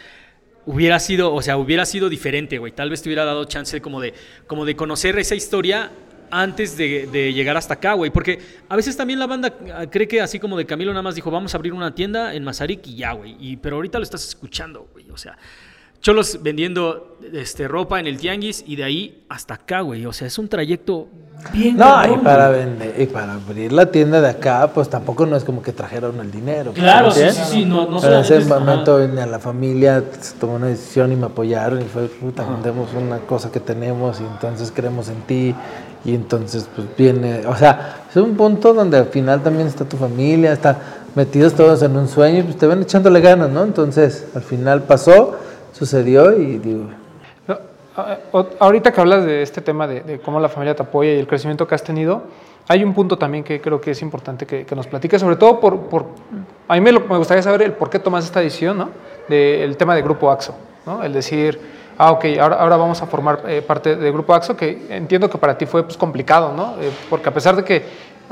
hubiera 0.65 0.99
sido, 0.99 1.33
o 1.33 1.41
sea, 1.43 1.57
hubiera 1.57 1.85
sido 1.85 2.09
diferente, 2.09 2.57
güey. 2.57 2.71
Tal 2.71 2.89
vez 2.89 3.01
te 3.03 3.09
hubiera 3.09 3.23
dado 3.25 3.45
chance 3.45 3.81
como 3.81 4.01
de, 4.01 4.13
como 4.47 4.65
de 4.65 4.75
conocer 4.75 5.19
esa 5.19 5.35
historia 5.35 5.91
antes 6.33 6.75
de, 6.75 7.07
de 7.11 7.31
llegar 7.31 7.55
hasta 7.55 7.75
acá, 7.75 7.93
güey. 7.93 8.09
Porque 8.11 8.39
a 8.67 8.75
veces 8.75 8.97
también 8.97 9.19
la 9.19 9.27
banda 9.27 9.53
ah, 9.73 9.85
cree 9.89 10.07
que 10.07 10.19
así 10.19 10.39
como 10.39 10.57
de 10.57 10.65
Camilo 10.65 10.91
nada 10.91 11.03
más 11.03 11.15
dijo, 11.15 11.29
vamos 11.29 11.53
a 11.53 11.57
abrir 11.57 11.73
una 11.73 11.93
tienda 11.93 12.33
en 12.33 12.43
Mazarik 12.43 12.85
y 12.87 12.95
ya, 12.95 13.13
güey. 13.13 13.35
Y, 13.39 13.57
pero 13.57 13.75
ahorita 13.75 13.99
lo 13.99 14.03
estás 14.03 14.27
escuchando, 14.27 14.89
güey. 14.93 15.09
O 15.11 15.17
sea, 15.17 15.37
cholos 16.01 16.39
vendiendo 16.41 17.17
este, 17.31 17.67
ropa 17.67 17.99
en 17.99 18.07
el 18.07 18.17
tianguis 18.17 18.63
y 18.65 18.75
de 18.75 18.83
ahí 18.83 19.23
hasta 19.29 19.53
acá, 19.53 19.81
güey. 19.81 20.05
O 20.07 20.11
sea, 20.11 20.27
es 20.27 20.37
un 20.39 20.49
trayecto 20.49 21.07
bien 21.53 21.77
No, 21.77 22.03
y 22.13 22.17
para 22.17 22.49
güey. 22.49 22.59
vender, 22.65 23.01
y 23.01 23.05
para 23.05 23.33
abrir 23.33 23.71
la 23.71 23.85
tienda 23.91 24.19
de 24.19 24.29
acá, 24.29 24.71
pues 24.73 24.89
tampoco 24.89 25.25
no 25.25 25.35
es 25.35 25.43
como 25.43 25.61
que 25.61 25.71
trajeron 25.71 26.19
el 26.19 26.31
dinero. 26.31 26.73
Claro, 26.73 27.09
¿me 27.09 27.13
sí, 27.13 27.21
sí, 27.31 27.41
sí, 27.51 27.65
no, 27.65 27.87
no 27.87 27.97
en 27.97 28.01
solamente 28.01 28.37
ese 28.37 28.49
momento 28.49 29.01
en 29.01 29.15
la 29.15 29.39
familia 29.39 30.03
se 30.19 30.35
tomó 30.35 30.55
una 30.55 30.67
decisión 30.67 31.11
y 31.11 31.15
me 31.15 31.27
apoyaron 31.27 31.79
y 31.81 31.85
fue, 31.85 32.07
puta, 32.07 32.43
vendemos 32.43 32.89
una 32.93 33.19
cosa 33.19 33.51
que 33.51 33.59
tenemos 33.59 34.19
y 34.19 34.23
entonces 34.23 34.71
creemos 34.75 35.09
en 35.09 35.21
ti 35.21 35.55
y 36.05 36.15
entonces 36.15 36.67
pues 36.75 36.87
viene, 36.97 37.45
o 37.47 37.55
sea, 37.55 38.03
es 38.09 38.15
un 38.17 38.35
punto 38.35 38.73
donde 38.73 38.97
al 38.97 39.05
final 39.07 39.41
también 39.41 39.67
está 39.67 39.85
tu 39.85 39.97
familia, 39.97 40.51
está 40.53 40.77
metidos 41.15 41.53
todos 41.53 41.81
en 41.83 41.95
un 41.95 42.07
sueño 42.07 42.39
y 42.39 42.43
pues 42.43 42.57
te 42.57 42.67
van 42.67 42.81
echándole 42.81 43.21
ganas, 43.21 43.49
¿no? 43.49 43.63
Entonces 43.63 44.27
al 44.35 44.41
final 44.41 44.83
pasó, 44.83 45.35
sucedió 45.71 46.33
y 46.37 46.57
digo, 46.57 46.85
No, 47.47 47.57
ahorita 48.59 48.91
que 48.91 48.99
hablas 49.01 49.25
de 49.25 49.41
este 49.43 49.61
tema 49.61 49.87
de, 49.87 50.01
de 50.01 50.19
cómo 50.19 50.39
la 50.39 50.49
familia 50.49 50.75
te 50.75 50.83
apoya 50.83 51.13
y 51.13 51.19
el 51.19 51.27
crecimiento 51.27 51.67
que 51.67 51.75
has 51.75 51.83
tenido, 51.83 52.23
hay 52.67 52.83
un 52.83 52.93
punto 52.93 53.17
también 53.17 53.43
que 53.43 53.59
creo 53.61 53.79
que 53.79 53.91
es 53.91 54.01
importante 54.01 54.45
que, 54.45 54.65
que 54.65 54.75
nos 54.75 54.87
platiques, 54.87 55.21
sobre 55.21 55.35
todo 55.35 55.59
por, 55.59 55.77
por 55.81 56.05
a 56.67 56.73
mí 56.75 56.81
me, 56.81 56.91
lo- 56.91 57.01
me 57.01 57.17
gustaría 57.17 57.43
saber 57.43 57.61
el 57.61 57.73
por 57.73 57.89
qué 57.89 57.99
tomas 57.99 58.25
esta 58.25 58.39
decisión, 58.39 58.77
¿no? 58.77 58.89
Del 59.29 59.77
tema 59.77 59.95
de 59.95 60.01
Grupo 60.01 60.31
AXO, 60.31 60.55
¿no? 60.85 61.03
El 61.03 61.13
decir, 61.13 61.59
ah, 61.97 62.11
ok, 62.11 62.25
ahora, 62.39 62.55
ahora 62.57 62.77
vamos 62.77 63.01
a 63.01 63.05
formar 63.05 63.43
eh, 63.47 63.61
parte 63.61 63.95
del 63.95 64.11
Grupo 64.13 64.33
AXO, 64.33 64.55
que 64.55 64.87
entiendo 64.89 65.29
que 65.29 65.37
para 65.37 65.57
ti 65.57 65.65
fue 65.65 65.83
pues, 65.83 65.97
complicado, 65.97 66.53
¿no? 66.53 66.75
Eh, 66.81 66.91
porque 67.09 67.29
a 67.29 67.33
pesar 67.33 67.55
de 67.55 67.63
que, 67.63 67.83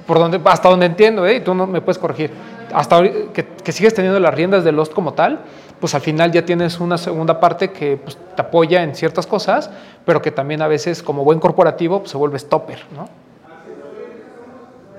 por 0.05 0.19
donde, 0.19 0.39
hasta 0.45 0.69
donde 0.69 0.85
entiendo, 0.85 1.25
¿eh? 1.25 1.35
y 1.37 1.39
tú 1.41 1.53
no 1.53 1.67
me 1.67 1.81
puedes 1.81 1.97
corregir, 1.97 2.31
hasta 2.73 3.01
que, 3.03 3.45
que 3.63 3.71
sigues 3.71 3.93
teniendo 3.93 4.19
las 4.19 4.33
riendas 4.33 4.63
de 4.63 4.71
Lost 4.71 4.93
como 4.93 5.13
tal, 5.13 5.39
pues 5.79 5.95
al 5.95 6.01
final 6.01 6.31
ya 6.31 6.45
tienes 6.45 6.79
una 6.79 6.97
segunda 6.97 7.39
parte 7.39 7.71
que 7.71 7.97
pues, 7.97 8.17
te 8.35 8.41
apoya 8.41 8.83
en 8.83 8.95
ciertas 8.95 9.25
cosas, 9.27 9.69
pero 10.05 10.21
que 10.21 10.31
también 10.31 10.61
a 10.61 10.67
veces 10.67 11.01
como 11.03 11.23
buen 11.23 11.39
corporativo 11.39 11.99
pues, 11.99 12.11
se 12.11 12.17
vuelve 12.17 12.37
stopper, 12.39 12.85
¿no? 12.95 13.09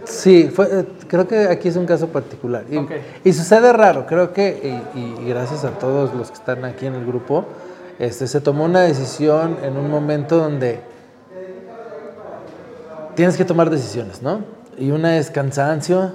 Sí, 0.05 0.51
fue, 0.53 0.67
eh, 0.71 0.85
creo 1.07 1.29
que 1.29 1.45
aquí 1.49 1.69
es 1.69 1.77
un 1.77 1.87
caso 1.87 2.09
particular. 2.09 2.65
Y, 2.69 2.77
Ok. 2.77 2.91
y 3.25 3.33
sucede 3.33 3.73
raro, 3.73 4.05
creo 4.07 4.33
que, 4.33 4.81
y- 4.97 4.99
y 5.23 5.29
gracias 5.29 5.65
a 5.65 5.71
todos 5.79 6.13
los 6.15 6.29
que 6.29 6.35
están 6.35 6.65
aquí 6.65 6.87
en 6.87 6.95
el 6.97 7.07
grupo, 7.07 7.45
este, 8.03 8.27
se 8.27 8.41
tomó 8.41 8.65
una 8.65 8.81
decisión 8.81 9.59
en 9.63 9.77
un 9.77 9.89
momento 9.89 10.37
donde 10.37 10.81
tienes 13.15 13.37
que 13.37 13.45
tomar 13.45 13.71
decisiones, 13.71 14.23
¿no? 14.23 14.41
Y 14.77 14.91
una 14.91 15.19
es 15.19 15.31
cansancio, 15.31 16.11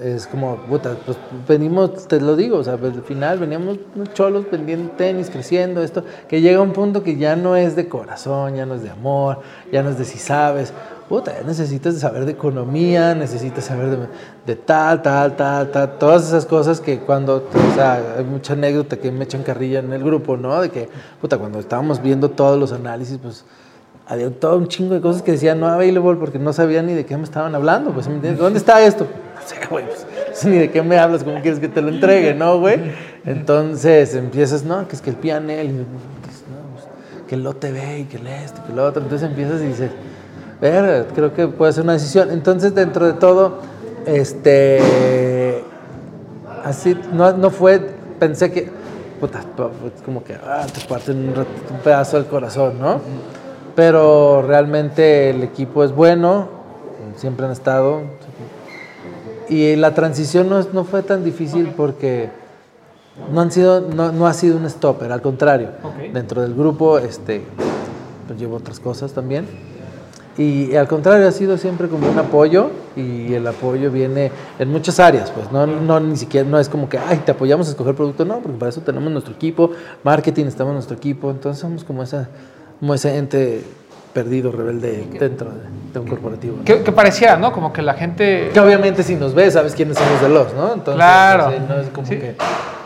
es 0.00 0.26
como, 0.26 0.56
puta, 0.56 0.96
pues 1.04 1.18
venimos, 1.46 2.08
te 2.08 2.22
lo 2.22 2.36
digo, 2.36 2.56
o 2.56 2.64
sea, 2.64 2.74
al 2.82 3.02
final 3.02 3.38
veníamos 3.38 3.78
cholos 4.14 4.46
vendiendo 4.50 4.92
tenis, 4.92 5.28
creciendo, 5.28 5.82
esto, 5.82 6.04
que 6.26 6.40
llega 6.40 6.62
un 6.62 6.72
punto 6.72 7.02
que 7.02 7.18
ya 7.18 7.36
no 7.36 7.54
es 7.54 7.76
de 7.76 7.86
corazón, 7.86 8.56
ya 8.56 8.64
no 8.64 8.74
es 8.74 8.82
de 8.82 8.88
amor, 8.88 9.40
ya 9.70 9.82
no 9.82 9.90
es 9.90 9.98
de 9.98 10.06
si 10.06 10.16
sabes, 10.16 10.72
puta, 11.08 11.32
necesitas 11.46 11.98
saber 11.98 12.24
de 12.24 12.32
economía, 12.32 13.14
necesitas 13.14 13.64
saber 13.64 13.90
de, 13.90 13.98
de 14.46 14.56
tal, 14.56 15.02
tal, 15.02 15.36
tal, 15.36 15.70
tal, 15.70 15.98
todas 15.98 16.26
esas 16.26 16.46
cosas 16.46 16.80
que 16.80 16.98
cuando, 16.98 17.48
o 17.52 17.74
sea, 17.74 18.16
hay 18.18 18.24
mucha 18.24 18.54
anécdota 18.54 18.96
que 18.96 19.12
me 19.12 19.24
echan 19.24 19.42
carrilla 19.42 19.78
en 19.78 19.92
el 19.92 20.02
grupo, 20.02 20.36
¿no? 20.36 20.60
De 20.60 20.70
que, 20.70 20.88
puta, 21.20 21.38
cuando 21.38 21.60
estábamos 21.60 22.02
viendo 22.02 22.30
todos 22.30 22.58
los 22.58 22.72
análisis, 22.72 23.18
pues 23.22 23.44
había 24.06 24.30
todo 24.30 24.56
un 24.56 24.68
chingo 24.68 24.94
de 24.94 25.00
cosas 25.00 25.22
que 25.22 25.32
decían 25.32 25.58
no 25.58 25.66
available 25.66 26.16
porque 26.18 26.38
no 26.38 26.52
sabía 26.52 26.82
ni 26.82 26.94
de 26.94 27.04
qué 27.04 27.16
me 27.16 27.24
estaban 27.24 27.54
hablando, 27.54 27.90
pues, 27.90 28.06
¿me 28.08 28.14
entiendes? 28.14 28.40
¿Dónde 28.40 28.58
está 28.58 28.80
esto? 28.80 29.04
No 29.34 29.40
sé, 29.46 29.56
güey, 29.68 29.84
pues, 29.84 30.44
ni 30.44 30.56
de 30.56 30.70
qué 30.70 30.82
me 30.82 30.98
hablas, 30.98 31.24
¿cómo 31.24 31.40
quieres 31.40 31.60
que 31.60 31.68
te 31.68 31.82
lo 31.82 31.88
entregue, 31.88 32.34
no, 32.34 32.58
güey? 32.58 32.78
Entonces 33.24 34.14
empiezas, 34.14 34.64
no, 34.64 34.86
que 34.86 34.96
es 34.96 35.02
que 35.02 35.10
el 35.10 35.16
pianel, 35.16 35.66
y, 35.66 35.72
pues, 35.72 36.42
pues, 36.74 37.26
que 37.26 37.34
el 37.34 37.46
OTV 37.46 38.00
y 38.00 38.04
que 38.04 38.16
el 38.18 38.26
esto, 38.28 38.62
que 38.64 38.72
el 38.72 38.78
otro, 38.78 39.02
entonces 39.02 39.28
empiezas 39.28 39.60
y 39.60 39.66
dices, 39.66 39.90
ver, 40.60 41.06
creo 41.14 41.34
que 41.34 41.48
puede 41.48 41.72
ser 41.72 41.84
una 41.84 41.94
decisión. 41.94 42.30
Entonces, 42.30 42.74
dentro 42.74 43.06
de 43.06 43.14
todo, 43.14 43.58
este, 44.06 45.62
así, 46.64 46.96
no, 47.12 47.32
no 47.32 47.50
fue, 47.50 47.80
pensé 48.18 48.50
que, 48.50 48.70
puta, 49.20 49.40
como 50.04 50.22
que 50.22 50.34
ah, 50.34 50.66
te 50.72 50.86
parten 50.86 51.16
un, 51.16 51.38
un 51.38 51.80
pedazo 51.82 52.16
del 52.16 52.26
corazón, 52.26 52.78
¿no? 52.80 53.00
Pero 53.74 54.42
realmente 54.42 55.30
el 55.30 55.42
equipo 55.42 55.84
es 55.84 55.92
bueno, 55.92 56.48
siempre 57.16 57.46
han 57.46 57.52
estado. 57.52 58.02
Y 59.48 59.76
la 59.76 59.94
transición 59.94 60.48
no, 60.48 60.60
no 60.72 60.84
fue 60.84 61.02
tan 61.02 61.24
difícil 61.24 61.72
porque 61.76 62.30
no, 63.32 63.40
han 63.40 63.50
sido, 63.50 63.80
no, 63.80 64.12
no 64.12 64.26
ha 64.26 64.34
sido 64.34 64.56
un 64.56 64.68
stopper, 64.68 65.12
al 65.12 65.22
contrario. 65.22 65.70
Dentro 66.12 66.42
del 66.42 66.54
grupo 66.54 66.98
este, 66.98 67.42
pues 68.26 68.38
llevo 68.38 68.56
otras 68.56 68.80
cosas 68.80 69.12
también. 69.12 69.46
Y 70.38 70.76
al 70.76 70.86
contrario, 70.86 71.26
ha 71.26 71.32
sido 71.32 71.56
siempre 71.56 71.88
como 71.88 72.10
un 72.10 72.18
apoyo 72.18 72.70
y 72.94 73.32
el 73.32 73.46
apoyo 73.46 73.90
viene 73.90 74.30
en 74.58 74.68
muchas 74.70 75.00
áreas, 75.00 75.30
pues 75.30 75.50
no, 75.50 75.66
no 75.66 75.98
ni 75.98 76.16
siquiera, 76.16 76.46
no 76.46 76.58
es 76.58 76.68
como 76.68 76.88
que, 76.90 76.98
ay, 76.98 77.22
te 77.24 77.32
apoyamos 77.32 77.68
a 77.68 77.70
escoger 77.70 77.94
producto, 77.94 78.24
no, 78.26 78.40
porque 78.40 78.58
para 78.58 78.68
eso 78.68 78.82
tenemos 78.82 79.10
nuestro 79.10 79.32
equipo, 79.32 79.70
marketing, 80.04 80.44
estamos 80.44 80.72
en 80.72 80.74
nuestro 80.74 80.96
equipo, 80.96 81.30
entonces 81.30 81.60
somos 81.60 81.84
como, 81.84 82.02
esa, 82.02 82.28
como 82.80 82.92
ese 82.92 83.16
ente 83.16 83.64
perdido, 84.12 84.52
rebelde 84.52 85.06
dentro 85.18 85.50
de, 85.50 85.60
de 85.94 85.98
un 86.00 86.06
corporativo. 86.06 86.56
¿no? 86.58 86.64
Que, 86.64 86.82
que 86.82 86.92
parecía, 86.92 87.36
¿no? 87.36 87.52
Como 87.52 87.72
que 87.72 87.80
la 87.82 87.94
gente... 87.94 88.50
Que 88.52 88.60
obviamente 88.60 89.02
si 89.02 89.14
nos 89.14 89.34
ves, 89.34 89.54
sabes 89.54 89.74
quiénes 89.74 89.96
somos 89.98 90.20
de 90.20 90.28
los, 90.28 90.52
¿no? 90.54 90.72
Entonces, 90.74 90.94
Claro. 90.96 91.50
sí, 91.50 91.56
no 91.68 91.80
es 91.80 91.88
como, 91.88 92.06
Sí. 92.06 92.16
que, 92.16 92.34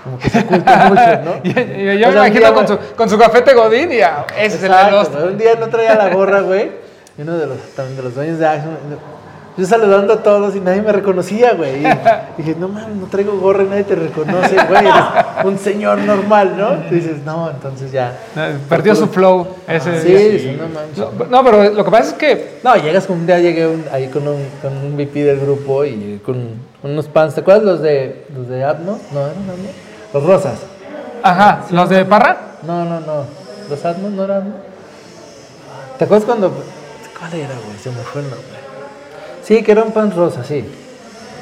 como 0.05 0.19
que 0.19 0.29
se 0.31 0.39
oculta 0.41 0.89
mucho, 0.89 1.03
¿no? 1.25 1.43
Yo 1.45 1.53
O 1.53 1.55
me 1.55 1.99
sea, 1.99 2.11
imagino 2.27 2.41
día, 2.41 2.55
con 2.55 2.69
su, 2.69 2.79
con 2.97 3.09
su 3.11 3.19
cafete 3.19 3.55
Godín 3.55 3.93
y 3.93 3.99
ya, 3.99 4.25
ese 4.39 4.57
es 4.57 4.63
el 4.65 4.71
de 4.71 5.09
güey. 5.19 5.33
Un 5.33 5.39
día 5.39 5.55
no 5.55 5.69
traía 5.69 5.95
la 5.97 6.13
gorra, 6.15 6.41
güey. 6.41 6.80
Y 7.21 7.23
uno 7.23 7.37
de 7.37 7.47
los, 7.47 7.59
también 7.77 7.97
de 7.99 8.03
los 8.05 8.15
dueños 8.15 8.39
de 8.39 8.47
Action. 8.47 8.73
Yo 9.59 9.67
saludando 9.67 10.15
a 10.15 10.23
todos 10.23 10.57
y 10.57 10.61
nadie 10.61 10.81
me 10.81 10.91
reconocía, 10.91 11.53
güey. 11.53 11.83
Dije, 12.39 12.57
no 12.59 12.69
mames, 12.69 12.97
no 12.97 13.07
traigo 13.09 13.39
gorra 13.39 13.63
y 13.65 13.67
nadie 13.67 13.85
te 13.85 13.95
reconoce, 13.95 14.55
güey. 14.67 14.87
Eres 14.87 15.45
un 15.45 15.59
señor 15.59 15.99
normal, 15.99 16.55
¿no? 16.57 16.77
Y 16.91 16.95
dices, 16.95 17.23
no, 17.27 17.51
entonces 17.51 17.93
ya. 17.93 18.17
Eh, 18.37 18.57
Perdió 18.71 18.95
su 18.95 19.07
flow 19.09 19.47
ese 19.69 20.01
Sí, 20.01 20.09
día. 20.09 20.19
dices, 20.31 20.57
no 20.57 20.69
manches. 20.69 21.29
No, 21.31 21.45
pero 21.45 21.71
lo 21.75 21.85
que 21.85 21.91
pasa 21.91 22.05
es 22.11 22.15
que 22.15 22.59
No, 22.65 22.75
llegas 22.77 23.07
con 23.07 23.19
un 23.19 23.27
día, 23.27 23.39
llegué 23.39 23.67
un- 23.67 23.85
ahí 23.93 24.07
con 24.09 24.27
un, 24.27 24.43
con 24.63 24.75
un 24.79 24.97
VP 24.97 25.23
del 25.25 25.41
grupo 25.41 25.85
y 25.85 26.23
con 26.25 26.39
unos 26.83 27.07
pants. 27.09 27.35
¿Te 27.35 27.43
acuerdas 27.43 27.65
los 27.65 27.83
de, 27.83 28.25
los 28.35 28.49
de 28.49 28.65
Atmos? 28.65 28.99
No, 29.13 29.21
eran 29.21 29.43
Atmos. 29.43 29.71
Los 30.15 30.23
rosas. 30.25 30.55
Ajá, 31.23 31.65
los 31.71 31.87
de 31.91 32.03
Parra. 32.07 32.39
No, 32.63 32.87
no, 32.87 33.01
no. 33.01 33.25
¿Los 33.69 33.85
Atmos 33.85 34.11
no 34.13 34.25
eran? 34.25 34.55
¿Te 35.99 36.05
acuerdas 36.05 36.25
cuando.? 36.25 36.51
¿Cuál 37.21 37.35
era, 37.35 37.55
güey? 37.65 37.79
Se 37.83 37.91
me 37.91 37.97
fue 37.97 38.23
el 38.23 38.31
nombre. 38.31 38.49
Sí, 39.43 39.63
que 39.63 39.73
era 39.73 39.83
un 39.83 39.93
pan 39.93 40.11
rosa, 40.15 40.43
sí. 40.45 40.65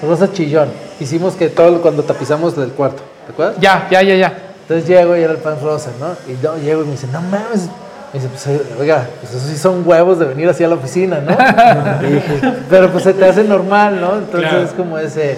Rosa 0.03 0.33
chillón. 0.33 0.69
Hicimos 1.01 1.35
que 1.35 1.49
todo 1.49 1.81
cuando 1.81 2.03
tapizamos 2.03 2.57
el 2.59 2.71
cuarto. 2.73 3.03
¿Te 3.27 3.33
acuerdas? 3.33 3.57
Ya, 3.61 3.89
ya, 3.91 4.03
ya, 4.03 4.15
ya. 4.17 4.39
Entonces 4.63 4.87
llego 4.89 5.17
y 5.17 5.21
era 5.23 5.33
el 5.33 5.39
pan 5.39 5.59
rosa, 5.63 5.91
¿no? 6.01 6.09
Y 6.33 6.37
yo 6.43 6.57
llego 6.59 6.83
y 6.83 6.87
me 6.87 6.91
dice, 6.93 7.07
no 7.09 7.21
mames. 7.23 7.69
Me 8.13 8.21
dice, 8.21 8.29
pues, 8.29 8.49
oiga, 8.81 9.07
pues 9.21 9.35
eso 9.35 9.47
sí 9.49 9.57
son 9.57 9.87
huevos 9.87 10.19
de 10.19 10.25
venir 10.27 10.49
así 10.49 10.65
a 10.65 10.69
la 10.69 10.75
oficina, 10.77 11.21
¿no? 11.21 11.33
Y 12.09 12.13
dije, 12.13 12.41
pero 12.71 12.91
pues 12.91 13.05
se 13.05 13.13
te 13.15 13.25
hace 13.25 13.45
normal, 13.45 14.01
¿no? 14.01 14.17
Entonces 14.19 14.49
Claro. 14.51 14.65
es 14.65 14.73
como 14.73 14.99
ese, 14.99 15.37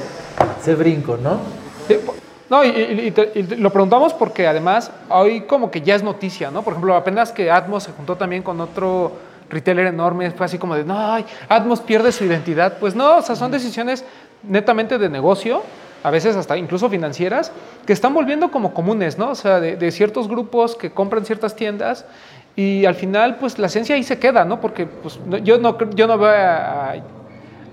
ese 0.61 0.75
brinco, 0.75 1.17
¿no? 1.17 1.39
Sí, 1.89 1.99
No, 2.49 2.65
y, 2.65 2.69
y- 2.69 3.01
y 3.07 3.11
te- 3.11 3.31
y 3.35 3.43
te- 3.45 3.57
lo 3.57 3.71
preguntamos 3.71 4.13
porque 4.15 4.47
además 4.47 4.91
hoy 5.09 5.43
como 5.43 5.71
que 5.71 5.81
ya 5.83 5.95
es 5.97 6.03
noticia, 6.03 6.51
¿no? 6.51 6.63
Por 6.63 6.73
ejemplo, 6.75 6.95
apenas 6.95 7.33
que 7.33 7.51
Atmos 7.51 7.83
se 7.85 7.93
juntó 7.93 8.17
también 8.17 8.43
con 8.43 8.61
otro 8.61 9.13
retailer 9.51 9.87
enorme, 9.87 10.31
fue 10.31 10.47
así 10.47 10.57
como 10.59 10.75
de, 10.75 10.85
no, 10.85 10.99
ay, 10.99 11.25
Atmos 11.49 11.81
pierde 11.81 12.13
su 12.13 12.25
identidad. 12.25 12.79
Pues 12.79 12.95
no, 12.95 13.19
o 13.19 13.23
sea, 13.23 13.37
son 13.37 13.51
decisiones 13.51 14.05
netamente 14.43 14.97
de 14.99 15.09
negocio, 15.09 15.63
a 16.03 16.11
veces 16.11 16.35
hasta 16.37 16.57
incluso 16.57 16.89
financieras, 16.89 17.53
que 17.87 17.93
están 17.93 18.15
volviendo 18.15 18.51
como 18.51 18.73
comunes, 18.73 19.19
¿no? 19.19 19.31
O 19.31 19.35
sea, 19.35 19.61
de, 19.61 19.77
de 19.77 19.91
ciertos 19.91 20.29
grupos 20.29 20.75
que 20.77 20.91
compran 20.93 21.25
ciertas 21.27 21.55
tiendas 21.57 22.07
y 22.57 22.85
al 22.87 22.95
final, 22.95 23.37
pues 23.37 23.59
la 23.59 23.67
esencia 23.67 23.95
ahí 23.97 24.03
se 24.03 24.19
queda, 24.19 24.45
¿no? 24.45 24.61
Porque 24.61 24.87
pues, 24.87 25.21
no- 25.27 25.37
yo, 25.39 25.59
no, 25.59 25.77
yo 25.91 26.07
no 26.07 26.17
veo 26.17 26.31
a, 26.31 26.93
a- 26.93 26.95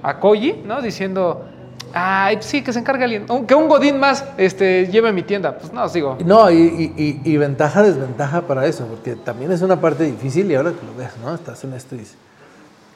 a 0.03 0.19
Koji, 0.19 0.61
¿no? 0.65 0.81
Diciendo, 0.81 1.45
ay, 1.93 2.37
sí, 2.41 2.61
que 2.63 2.71
se 2.73 2.79
encargue 2.79 3.03
alguien, 3.03 3.25
que 3.47 3.55
un 3.55 3.67
godín 3.67 3.99
más 3.99 4.23
este, 4.37 4.87
lleve 4.87 5.11
mi 5.11 5.23
tienda. 5.23 5.57
Pues 5.57 5.71
no, 5.73 5.83
os 5.83 5.93
digo. 5.93 6.17
No, 6.25 6.49
y, 6.51 6.55
y- 6.57 6.93
y- 7.23 7.31
y 7.33 7.37
ventaja, 7.37 7.81
desventaja 7.83 8.41
para 8.41 8.65
eso, 8.65 8.85
porque 8.87 9.15
también 9.15 9.51
es 9.51 9.61
una 9.61 9.79
parte 9.81 10.03
difícil 10.03 10.49
y 10.51 10.55
ahora 10.55 10.71
que 10.71 10.85
lo 10.85 10.95
ves, 10.95 11.11
¿no? 11.23 11.33
Estás 11.35 11.63
en 11.63 11.73
esto 11.73 11.95
y 11.95 11.99
dices, 11.99 12.15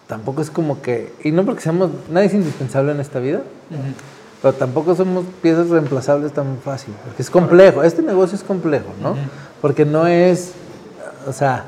tampoco 0.08 0.42
es 0.42 0.50
como 0.52 0.82
que, 0.82 1.14
y 1.24 1.32
no 1.32 1.44
porque 1.46 1.62
seamos, 1.62 1.90
nadie 2.10 2.28
es 2.28 2.34
indispensable 2.34 2.92
en 2.92 3.00
esta 3.00 3.20
vida, 3.20 3.42
pero 4.42 4.54
tampoco 4.54 4.96
somos 4.96 5.24
piezas 5.42 5.70
reemplazables 5.70 6.34
tan 6.34 6.58
fácil, 6.64 6.94
porque 7.06 7.22
es 7.22 7.30
complejo, 7.30 7.84
este 7.84 8.02
negocio 8.02 8.36
es 8.36 8.44
complejo, 8.44 8.88
¿no? 9.02 9.16
Porque 9.62 9.86
no 9.86 10.08
es, 10.08 10.54
o 11.28 11.32
sea, 11.34 11.66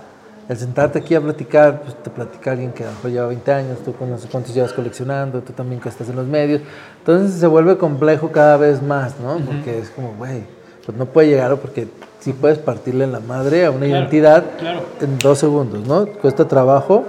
el 0.50 0.58
sentarte 0.58 1.00
aquí 1.00 1.16
a 1.16 1.22
platicar, 1.22 1.82
pues 1.82 2.02
te 2.04 2.10
platica 2.10 2.52
alguien 2.52 2.72
que 2.74 2.84
a 2.84 2.88
lo 2.88 2.94
mejor 2.94 3.12
lleva 3.12 3.28
20 3.28 3.52
años, 3.54 3.80
tú 3.84 3.94
con 3.94 4.10
no 4.10 4.18
sé 4.18 4.28
cuántos 4.30 4.54
llevas 4.54 4.74
coleccionando, 4.74 5.42
tú 5.42 5.54
también 5.54 5.80
que 5.82 5.90
estás 5.90 6.10
en 6.10 6.16
los 6.16 6.28
medios, 6.28 6.62
entonces 7.00 7.40
se 7.40 7.48
vuelve 7.48 7.78
complejo 7.78 8.32
cada 8.32 8.58
vez 8.58 8.82
más, 8.82 9.20
¿no? 9.20 9.38
Porque 9.40 9.80
es 9.80 9.90
como, 9.90 10.14
güey, 10.16 10.44
pues 10.86 10.98
no 10.98 11.06
puede 11.06 11.30
llegar 11.30 11.56
porque 11.58 11.88
sí 12.20 12.34
puedes 12.34 12.58
partirle 12.58 13.08
la 13.08 13.20
madre 13.22 13.66
a 13.66 13.72
una 13.72 13.86
Claro, 13.86 14.00
identidad 14.02 14.44
claro. 14.60 14.82
en 15.02 15.18
dos 15.20 15.40
segundos, 15.40 15.88
¿no? 15.88 16.06
Cuesta 16.06 16.48
trabajo, 16.48 17.06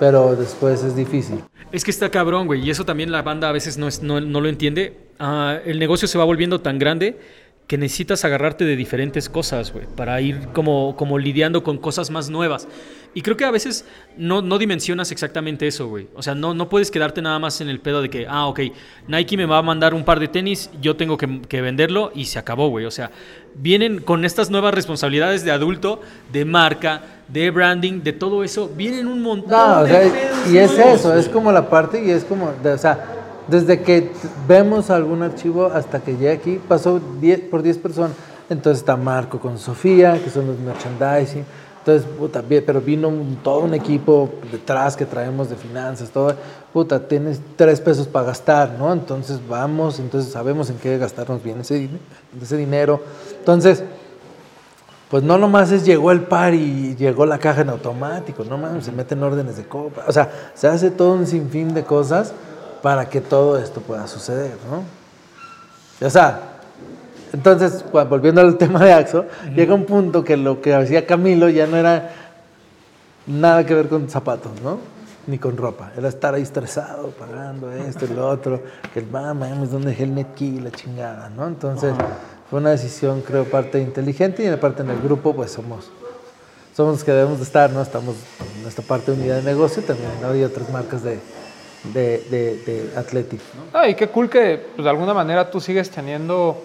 pero 0.00 0.34
después 0.34 0.82
es 0.82 0.96
difícil. 0.96 1.42
Es 1.72 1.84
que 1.84 1.90
está 1.90 2.10
cabrón, 2.10 2.46
güey. 2.46 2.60
Y 2.62 2.70
eso 2.70 2.84
también 2.84 3.12
la 3.12 3.22
banda 3.22 3.48
a 3.48 3.52
veces 3.52 3.78
no, 3.78 3.88
es, 3.88 4.02
no, 4.02 4.20
no 4.20 4.40
lo 4.40 4.48
entiende. 4.48 4.96
Ah, 5.18 5.58
el 5.64 5.78
negocio 5.78 6.06
se 6.08 6.18
va 6.18 6.24
volviendo 6.24 6.60
tan 6.60 6.78
grande 6.78 7.18
que 7.72 7.78
necesitas 7.78 8.22
agarrarte 8.26 8.66
de 8.66 8.76
diferentes 8.76 9.30
cosas, 9.30 9.72
güey, 9.72 9.86
para 9.96 10.20
ir 10.20 10.48
como, 10.52 10.94
como 10.94 11.16
lidiando 11.18 11.64
con 11.64 11.78
cosas 11.78 12.10
más 12.10 12.28
nuevas. 12.28 12.68
Y 13.14 13.22
creo 13.22 13.38
que 13.38 13.46
a 13.46 13.50
veces 13.50 13.86
no, 14.18 14.42
no 14.42 14.58
dimensionas 14.58 15.10
exactamente 15.10 15.66
eso, 15.66 15.88
güey. 15.88 16.06
O 16.14 16.22
sea, 16.22 16.34
no, 16.34 16.52
no 16.52 16.68
puedes 16.68 16.90
quedarte 16.90 17.22
nada 17.22 17.38
más 17.38 17.62
en 17.62 17.70
el 17.70 17.80
pedo 17.80 18.02
de 18.02 18.10
que, 18.10 18.26
ah, 18.28 18.44
ok, 18.46 18.60
Nike 19.08 19.38
me 19.38 19.46
va 19.46 19.56
a 19.56 19.62
mandar 19.62 19.94
un 19.94 20.04
par 20.04 20.20
de 20.20 20.28
tenis, 20.28 20.68
yo 20.82 20.96
tengo 20.96 21.16
que, 21.16 21.40
que 21.48 21.62
venderlo 21.62 22.12
y 22.14 22.26
se 22.26 22.38
acabó, 22.38 22.68
güey. 22.68 22.84
O 22.84 22.90
sea, 22.90 23.10
vienen 23.54 24.00
con 24.00 24.26
estas 24.26 24.50
nuevas 24.50 24.74
responsabilidades 24.74 25.42
de 25.42 25.52
adulto, 25.52 26.02
de 26.30 26.44
marca, 26.44 27.00
de 27.28 27.50
branding, 27.50 28.02
de 28.02 28.12
todo 28.12 28.44
eso, 28.44 28.70
vienen 28.76 29.06
un 29.06 29.22
montón 29.22 29.50
No, 29.50 29.78
o 29.80 29.84
de 29.84 29.90
sea, 29.92 30.00
pedos 30.12 30.38
y 30.52 30.58
es 30.58 30.72
nuevos, 30.76 31.00
eso, 31.00 31.08
güey. 31.08 31.20
es 31.20 31.28
como 31.30 31.50
la 31.52 31.70
parte 31.70 32.04
y 32.04 32.10
es 32.10 32.24
como, 32.24 32.52
de- 32.62 32.72
o 32.72 32.78
sea, 32.78 33.21
desde 33.52 33.82
que 33.82 34.10
vemos 34.48 34.90
algún 34.90 35.22
archivo 35.22 35.66
hasta 35.66 36.00
que 36.00 36.12
llegue 36.12 36.32
aquí, 36.32 36.60
pasó 36.66 37.00
10 37.20 37.40
por 37.42 37.62
10 37.62 37.78
personas. 37.78 38.12
Entonces 38.50 38.80
está 38.80 38.96
Marco 38.96 39.38
con 39.38 39.58
Sofía, 39.58 40.20
que 40.22 40.28
son 40.30 40.46
los 40.48 40.58
merchandising. 40.58 41.44
Entonces, 41.78 42.06
puta, 42.18 42.42
pero 42.48 42.80
vino 42.80 43.08
un- 43.08 43.38
todo 43.42 43.60
un 43.60 43.74
equipo 43.74 44.30
detrás 44.52 44.96
que 44.96 45.04
traemos 45.04 45.48
de 45.50 45.56
finanzas, 45.56 46.10
todo. 46.10 46.34
Puta, 46.72 47.08
tienes 47.08 47.40
tres 47.56 47.80
pesos 47.80 48.06
para 48.06 48.26
gastar, 48.26 48.76
¿no? 48.78 48.92
Entonces 48.92 49.40
vamos, 49.48 49.98
entonces 49.98 50.32
sabemos 50.32 50.70
en 50.70 50.76
qué 50.76 50.96
gastarnos 50.98 51.42
bien 51.42 51.60
ese 51.60 51.88
dinero. 52.56 53.00
Entonces, 53.38 53.82
pues 55.10 55.22
no 55.24 55.36
nomás 55.38 55.72
es 55.72 55.84
llegó 55.84 56.10
el 56.12 56.22
par 56.22 56.54
y 56.54 56.94
llegó 56.96 57.26
la 57.26 57.38
caja 57.38 57.60
en 57.62 57.68
automático, 57.70 58.44
no 58.44 58.56
mames, 58.56 58.84
se 58.86 58.92
meten 58.92 59.22
órdenes 59.22 59.56
de 59.56 59.64
compra. 59.64 60.04
O 60.08 60.12
sea, 60.12 60.30
se 60.54 60.68
hace 60.68 60.90
todo 60.90 61.14
un 61.14 61.26
sinfín 61.26 61.74
de 61.74 61.82
cosas 61.84 62.32
para 62.82 63.08
que 63.08 63.20
todo 63.20 63.56
esto 63.58 63.80
pueda 63.80 64.06
suceder, 64.06 64.56
¿no? 64.70 64.82
O 66.06 66.10
sea, 66.10 66.40
entonces, 67.32 67.84
volviendo 67.92 68.40
al 68.40 68.58
tema 68.58 68.84
de 68.84 68.92
Axo, 68.92 69.24
llega 69.54 69.72
un 69.74 69.84
punto 69.86 70.22
que 70.24 70.36
lo 70.36 70.60
que 70.60 70.74
hacía 70.74 71.06
Camilo 71.06 71.48
ya 71.48 71.66
no 71.66 71.76
era 71.76 72.10
nada 73.26 73.64
que 73.64 73.74
ver 73.74 73.88
con 73.88 74.10
zapatos, 74.10 74.52
¿no? 74.62 74.78
Ni 75.26 75.38
con 75.38 75.56
ropa. 75.56 75.92
Era 75.96 76.08
estar 76.08 76.34
ahí 76.34 76.42
estresado, 76.42 77.10
pagando 77.10 77.72
esto 77.72 78.04
y 78.04 78.08
lo 78.08 78.28
otro. 78.28 78.60
Que 78.92 79.00
el 79.00 79.06
"Ah, 79.14 79.32
mames, 79.32 79.70
¿dónde 79.70 79.90
dejé 79.90 80.02
el 80.02 80.14
netkey 80.14 80.56
y 80.56 80.60
la 80.60 80.72
chingada, 80.72 81.30
¿no? 81.30 81.46
Entonces, 81.46 81.94
fue 82.50 82.58
una 82.58 82.70
decisión, 82.70 83.22
creo, 83.22 83.44
parte 83.44 83.80
inteligente 83.80 84.44
y 84.44 84.48
aparte 84.48 84.82
en 84.82 84.90
el 84.90 85.00
grupo, 85.00 85.34
pues 85.34 85.52
somos, 85.52 85.90
somos 86.76 86.94
los 86.94 87.04
que 87.04 87.12
debemos 87.12 87.38
de 87.38 87.44
estar, 87.44 87.70
¿no? 87.70 87.80
Estamos 87.80 88.16
en 88.60 88.68
esta 88.68 88.82
parte 88.82 89.12
de 89.12 89.18
unidad 89.18 89.36
de 89.36 89.42
negocio 89.44 89.82
también, 89.82 90.10
¿no? 90.20 90.30
Hay 90.30 90.42
otras 90.42 90.68
marcas 90.70 91.02
de, 91.02 91.20
de, 91.84 92.18
de, 92.30 92.56
de 92.64 92.90
Athletic. 92.96 93.40
Ah, 93.72 93.88
y 93.88 93.94
qué 93.94 94.08
cool 94.08 94.28
que 94.30 94.60
pues, 94.76 94.84
de 94.84 94.90
alguna 94.90 95.14
manera 95.14 95.50
tú 95.50 95.60
sigues 95.60 95.90
teniendo 95.90 96.62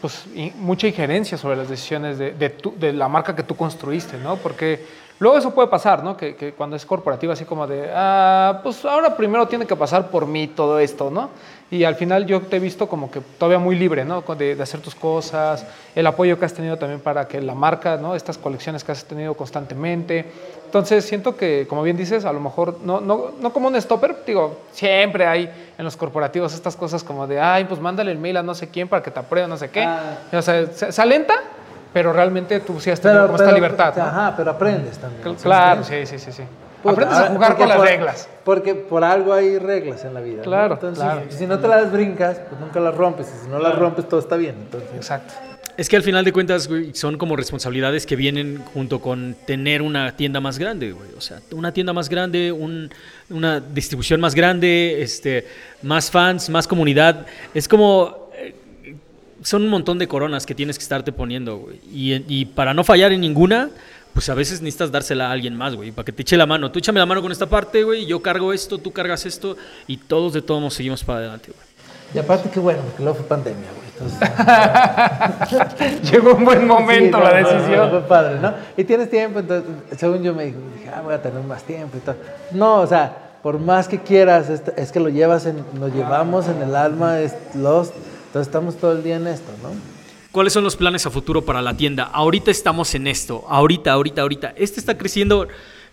pues, 0.00 0.24
in- 0.34 0.52
mucha 0.58 0.86
injerencia 0.86 1.36
sobre 1.38 1.56
las 1.56 1.68
decisiones 1.68 2.18
de, 2.18 2.32
de, 2.32 2.50
tu- 2.50 2.74
de 2.78 2.92
la 2.92 3.08
marca 3.08 3.34
que 3.36 3.42
tú 3.42 3.56
construiste, 3.56 4.16
¿no? 4.18 4.36
Porque 4.36 4.84
luego 5.18 5.38
eso 5.38 5.54
puede 5.54 5.68
pasar, 5.68 6.02
¿no? 6.02 6.16
Que, 6.16 6.34
que 6.36 6.52
cuando 6.52 6.76
es 6.76 6.84
corporativa, 6.86 7.32
así 7.32 7.44
como 7.44 7.66
de, 7.66 7.90
ah, 7.94 8.60
pues 8.62 8.84
ahora 8.84 9.16
primero 9.16 9.46
tiene 9.48 9.66
que 9.66 9.76
pasar 9.76 10.10
por 10.10 10.26
mí 10.26 10.46
todo 10.48 10.78
esto, 10.78 11.10
¿no? 11.10 11.30
Y 11.70 11.82
al 11.84 11.96
final 11.96 12.24
yo 12.26 12.40
te 12.42 12.56
he 12.56 12.60
visto 12.60 12.86
como 12.88 13.10
que 13.10 13.20
todavía 13.38 13.58
muy 13.58 13.74
libre, 13.76 14.04
¿no? 14.04 14.20
De, 14.36 14.54
de 14.54 14.62
hacer 14.62 14.80
tus 14.80 14.94
cosas, 14.94 15.66
el 15.94 16.06
apoyo 16.06 16.38
que 16.38 16.44
has 16.44 16.54
tenido 16.54 16.76
también 16.76 17.00
para 17.00 17.26
que 17.26 17.40
la 17.40 17.54
marca, 17.54 17.96
¿no? 17.96 18.14
Estas 18.14 18.38
colecciones 18.38 18.84
que 18.84 18.92
has 18.92 19.04
tenido 19.04 19.34
constantemente. 19.34 20.24
Entonces 20.74 21.04
siento 21.04 21.36
que, 21.36 21.68
como 21.68 21.84
bien 21.84 21.96
dices, 21.96 22.24
a 22.24 22.32
lo 22.32 22.40
mejor 22.40 22.78
no, 22.82 23.00
no, 23.00 23.30
no 23.40 23.52
como 23.52 23.68
un 23.68 23.80
stopper, 23.80 24.16
digo, 24.26 24.58
siempre 24.72 25.24
hay 25.24 25.48
en 25.78 25.84
los 25.84 25.96
corporativos 25.96 26.52
estas 26.52 26.74
cosas 26.74 27.04
como 27.04 27.28
de, 27.28 27.40
ay, 27.40 27.64
pues 27.66 27.78
mándale 27.80 28.10
el 28.10 28.18
mail 28.18 28.38
a 28.38 28.42
no 28.42 28.56
sé 28.56 28.66
quién 28.70 28.88
para 28.88 29.00
que 29.00 29.12
te 29.12 29.20
apruebe, 29.20 29.46
no 29.46 29.56
sé 29.56 29.70
qué. 29.70 29.84
Ah. 29.84 30.18
O 30.32 30.42
sea, 30.42 30.66
se, 30.66 30.90
se 30.90 31.00
alenta, 31.00 31.34
pero 31.92 32.12
realmente 32.12 32.58
tú 32.58 32.80
sí 32.80 32.90
has 32.90 33.00
tenido 33.00 33.24
como 33.26 33.36
esta 33.38 33.52
libertad. 33.52 33.94
¿no? 33.96 34.02
Ajá, 34.02 34.34
pero 34.36 34.50
aprendes 34.50 34.98
también. 34.98 35.36
Claro, 35.36 35.84
sí, 35.84 36.06
sí, 36.06 36.18
sí, 36.18 36.32
sí. 36.32 36.42
Puta, 36.82 36.92
Aprendes 36.92 37.16
a 37.18 37.20
ahora, 37.20 37.34
jugar 37.34 37.56
con 37.56 37.68
las 37.68 37.76
por- 37.78 37.86
reglas. 37.86 38.28
Porque 38.44 38.74
por 38.74 39.04
algo 39.04 39.32
hay 39.32 39.58
reglas 39.60 40.04
en 40.04 40.12
la 40.12 40.20
vida. 40.20 40.38
¿no? 40.38 40.42
Claro, 40.42 40.74
Entonces, 40.74 41.04
claro. 41.04 41.20
si 41.30 41.46
no 41.46 41.60
te 41.60 41.68
las 41.68 41.92
brincas, 41.92 42.40
pues 42.48 42.60
nunca 42.60 42.80
las 42.80 42.96
rompes. 42.96 43.32
Y 43.32 43.44
si 43.44 43.48
no 43.48 43.60
las 43.60 43.78
rompes, 43.78 44.08
todo 44.08 44.18
está 44.18 44.34
bien. 44.34 44.56
Entonces, 44.56 44.90
Exacto. 44.96 45.34
Es 45.76 45.88
que 45.88 45.96
al 45.96 46.02
final 46.04 46.24
de 46.24 46.32
cuentas, 46.32 46.68
güey, 46.68 46.94
son 46.94 47.18
como 47.18 47.34
responsabilidades 47.34 48.06
que 48.06 48.14
vienen 48.14 48.62
junto 48.72 49.00
con 49.00 49.34
tener 49.44 49.82
una 49.82 50.16
tienda 50.16 50.40
más 50.40 50.56
grande, 50.58 50.92
güey. 50.92 51.08
O 51.16 51.20
sea, 51.20 51.40
una 51.50 51.72
tienda 51.72 51.92
más 51.92 52.08
grande, 52.08 52.52
un- 52.52 52.90
una 53.28 53.58
distribución 53.58 54.20
más 54.20 54.36
grande, 54.36 55.02
este, 55.02 55.46
más 55.82 56.10
fans, 56.12 56.48
más 56.48 56.68
comunidad. 56.68 57.26
Es 57.54 57.66
como... 57.66 58.30
eh, 58.36 58.54
Son 59.42 59.62
un 59.62 59.68
montón 59.68 59.98
de 59.98 60.06
coronas 60.06 60.46
que 60.46 60.54
tienes 60.54 60.78
que 60.78 60.82
estarte 60.84 61.10
poniendo, 61.12 61.56
güey. 61.58 61.80
Y, 61.92 62.44
para 62.46 62.72
no 62.72 62.84
fallar 62.84 63.10
en 63.12 63.20
ninguna, 63.20 63.68
pues 64.14 64.28
a 64.28 64.34
veces 64.34 64.62
necesitas 64.62 64.92
dársela 64.92 65.28
a 65.28 65.32
alguien 65.32 65.56
más, 65.56 65.74
güey. 65.74 65.90
Para 65.90 66.06
que 66.06 66.12
te 66.12 66.22
eche 66.22 66.36
la 66.36 66.46
mano. 66.46 66.70
Tú 66.70 66.78
échame 66.78 67.00
la 67.00 67.06
mano 67.06 67.20
con 67.20 67.32
esta 67.32 67.46
parte, 67.46 67.82
güey. 67.82 68.06
Yo 68.06 68.22
cargo 68.22 68.52
esto, 68.52 68.78
tú 68.78 68.92
cargas 68.92 69.26
esto. 69.26 69.56
Y 69.88 69.96
todos 69.96 70.32
de 70.34 70.40
todos 70.40 70.62
nos 70.62 70.72
seguimos 70.74 71.02
para 71.02 71.18
adelante, 71.18 71.50
güey. 71.52 71.66
y 72.14 72.18
aparte, 72.20 72.48
qué 72.48 72.60
bueno, 72.60 72.80
porque 72.82 73.02
luego 73.02 73.18
fue 73.18 73.26
pandemia, 73.26 73.68
güey. 73.76 73.83
Entonces, 74.00 74.20
Llegó 76.10 76.34
un 76.34 76.44
buen 76.44 76.66
momento 76.66 77.18
Sí, 77.18 77.24
la 77.24 77.40
no, 77.40 77.48
no, 77.48 77.52
decisión. 77.54 77.78
no, 77.78 77.90
fue 77.90 78.00
padre, 78.08 78.40
¿no? 78.40 78.52
Y 78.76 78.84
tienes 78.84 79.10
tiempo, 79.10 79.38
entonces, 79.40 79.70
según 79.96 80.22
yo 80.22 80.34
me 80.34 80.46
dije, 80.46 80.58
dije, 80.78 80.90
ah, 80.94 81.00
voy 81.02 81.14
a 81.14 81.22
tener 81.22 81.42
más 81.44 81.62
tiempo 81.62 81.96
y 81.96 82.00
todo. 82.00 82.16
No, 82.52 82.80
o 82.80 82.86
sea, 82.86 83.16
por 83.42 83.58
más 83.58 83.88
que 83.88 84.00
quieras, 84.00 84.48
es, 84.50 84.62
es 84.76 84.90
que 84.90 85.00
lo 85.00 85.08
llevas 85.08 85.46
en, 85.46 85.64
lo 85.78 85.88
llevamos 85.88 86.48
en 86.48 86.62
el 86.62 86.74
alma, 86.74 87.20
es 87.20 87.34
Lost. 87.54 87.94
Entonces 88.26 88.48
estamos 88.48 88.76
todo 88.76 88.92
el 88.92 89.02
día 89.02 89.16
en 89.16 89.26
esto, 89.26 89.52
¿no? 89.62 89.68
¿Cuáles 90.32 90.52
son 90.52 90.64
los 90.64 90.74
planes 90.74 91.06
a 91.06 91.10
futuro 91.10 91.42
para 91.42 91.62
la 91.62 91.76
tienda? 91.76 92.04
Ahorita 92.04 92.50
estamos 92.50 92.92
en 92.96 93.06
esto, 93.06 93.44
ahorita, 93.48 93.92
ahorita, 93.92 94.22
ahorita. 94.22 94.54
Este 94.56 94.80
está 94.80 94.98
creciendo. 94.98 95.46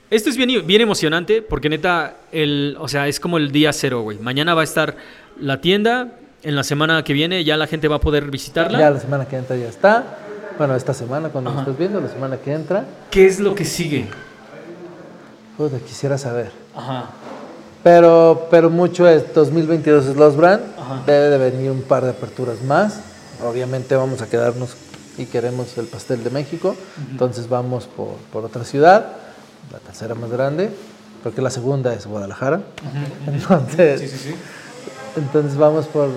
Esto 0.10 0.30
es 0.32 0.38
bien, 0.38 0.66
bien 0.66 0.82
emocionante 0.82 1.44
porque 1.44 1.70
neta, 1.70 2.16
el, 2.32 2.76
o 2.80 2.88
sea, 2.88 3.08
es 3.08 3.20
como 3.20 3.38
el 3.38 3.52
día 3.52 3.72
cero, 3.72 4.02
güey. 4.02 4.18
Mañana 4.18 4.56
va 4.56 4.62
a 4.62 4.64
estar 4.64 4.96
la 5.40 5.62
tienda, 5.62 6.14
en 6.44 6.56
la 6.56 6.64
semana 6.64 7.04
que 7.04 7.14
viene 7.14 7.44
ya 7.44 7.58
la 7.58 7.68
gente 7.68 7.88
va 7.88 7.98
a 7.98 8.02
poder 8.02 8.30
visitarla. 8.30 8.80
Ya 8.80 8.92
la 8.92 9.00
semana 9.00 9.26
que 9.28 9.38
entra 9.38 9.56
ya 9.56 9.68
está. 9.68 10.04
Bueno, 10.58 10.76
esta 10.76 10.94
semana 10.94 11.30
cuando 11.30 11.52
lo 11.52 11.60
estás 11.60 11.78
viendo, 11.78 12.02
la 12.02 12.10
semana 12.10 12.38
que 12.38 12.54
entra, 12.54 12.86
¿Qué 13.10 13.26
es 13.26 13.40
lo 13.40 13.56
que 13.56 13.66
sigue? 13.66 14.08
puta, 15.58 15.78
quisiera 15.80 16.18
saber. 16.18 16.52
Ajá. 16.76 17.10
Pero, 17.84 18.48
pero 18.52 18.70
mucho 18.70 19.08
es 19.08 19.34
2022 19.34 20.06
es 20.06 20.16
Lost 20.16 20.38
Brand. 20.38 20.62
Debe 21.06 21.30
de 21.30 21.38
venir 21.38 21.72
un 21.72 21.82
par 21.82 22.04
de 22.04 22.12
aperturas 22.12 22.62
más. 22.62 23.00
Obviamente 23.44 23.96
vamos 23.96 24.22
a 24.22 24.30
quedarnos 24.30 24.76
y 25.18 25.26
queremos 25.26 25.78
el 25.78 25.86
pastel 25.88 26.24
de 26.24 26.30
México. 26.30 26.76
Entonces 27.10 27.50
vamos 27.50 27.88
por, 27.88 28.16
por 28.32 28.46
otra 28.46 28.64
ciudad, 28.64 29.14
la 29.72 29.80
tercera 29.80 30.14
más 30.16 30.30
grande, 30.30 30.70
porque 31.24 31.42
la 31.42 31.50
segunda 31.50 31.94
es 31.94 32.06
Guadalajara. 32.06 32.62
Entonces, 33.28 34.36
entonces 35.16 35.58
vamos 35.58 35.88
por, 35.88 36.10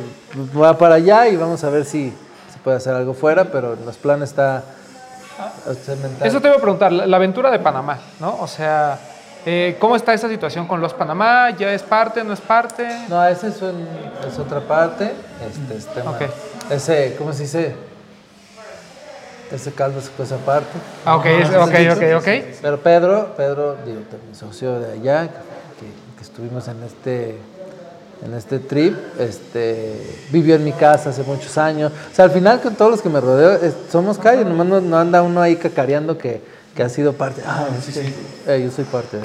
va 0.61 0.77
para 0.79 0.97
allá 0.97 1.29
y 1.29 1.37
vamos 1.37 1.63
a 1.65 1.71
ver 1.71 1.85
si 1.85 2.13
se 2.53 2.59
puede 2.63 2.77
hacer 2.77 2.95
algo 2.95 3.15
fuera, 3.15 3.45
pero 3.47 3.77
los 3.85 3.97
planes 3.97 4.31
está. 4.31 4.63
Eso 6.23 6.41
te 6.41 6.47
iba 6.49 6.57
a 6.57 6.61
preguntar, 6.61 6.93
la, 6.93 7.07
la 7.07 7.17
aventura 7.17 7.51
de 7.51 7.59
Panamá, 7.59 7.99
¿no? 8.21 8.37
O 8.41 8.47
sea, 8.47 8.99
eh, 9.45 9.77
¿cómo 9.81 9.97
está 9.97 10.15
esa 10.15 10.29
situación 10.29 10.67
con 10.69 10.81
los 10.81 10.95
Panamá? 10.95 11.51
¿Ya 11.51 11.73
es 11.73 11.83
parte, 11.83 12.23
no 12.23 12.33
es 12.33 12.41
parte? 12.41 12.87
No, 13.09 13.25
esa 13.27 13.49
es, 13.49 13.61
un- 13.61 13.87
es 14.27 14.39
otra 14.39 14.61
parte. 14.61 15.13
Este, 15.49 15.77
es 15.77 15.87
tema- 15.87 16.13
Ok. 16.13 16.23
Ese, 16.71 17.17
¿cómo 17.19 17.33
se 17.33 17.43
dice? 17.43 17.75
Ese 19.51 19.73
caldo 19.73 19.99
es 19.99 20.09
cosa 20.11 20.37
aparte. 20.37 20.79
Ah, 21.05 21.17
ok, 21.17 21.27
es- 21.27 21.49
ok, 21.51 21.75
ok, 21.97 22.03
ok. 22.19 22.57
Pero 22.63 22.79
Pedro, 22.81 23.35
Pedro, 23.37 23.77
digo, 23.85 24.01
mi 24.29 24.35
socio 24.35 24.79
de 24.81 24.93
allá, 24.93 25.23
que, 25.29 25.87
que 26.17 26.23
estuvimos 26.23 26.67
en 26.69 26.83
este, 26.83 27.39
en 28.25 28.35
este 28.35 28.59
trip, 28.59 28.97
este, 29.19 29.93
vivió 30.31 30.55
en 30.55 30.65
mi 30.65 30.73
casa 30.73 31.11
hace 31.11 31.23
muchos 31.23 31.59
años. 31.59 31.93
O 32.11 32.15
sea, 32.15 32.25
al 32.25 32.31
final 32.31 32.61
con 32.63 32.75
todos 32.75 32.91
los 32.91 33.03
que 33.03 33.09
me 33.11 33.21
rodeo, 33.21 33.53
es- 33.55 33.75
somos 33.91 34.19
calle, 34.19 34.45
nomás 34.45 34.67
no, 34.67 34.81
no 34.81 34.99
anda 34.99 35.23
uno 35.23 35.41
ahí 35.43 35.57
cacareando 35.57 36.17
que, 36.17 36.41
que 36.75 36.83
ha 36.83 36.89
sido 36.89 37.13
parte. 37.13 37.43
Ah, 37.47 37.69
es 37.79 37.95
que, 37.95 38.13
eh, 38.47 38.63
yo 38.65 38.71
soy 38.71 38.85
parte 38.85 39.19
de... 39.19 39.25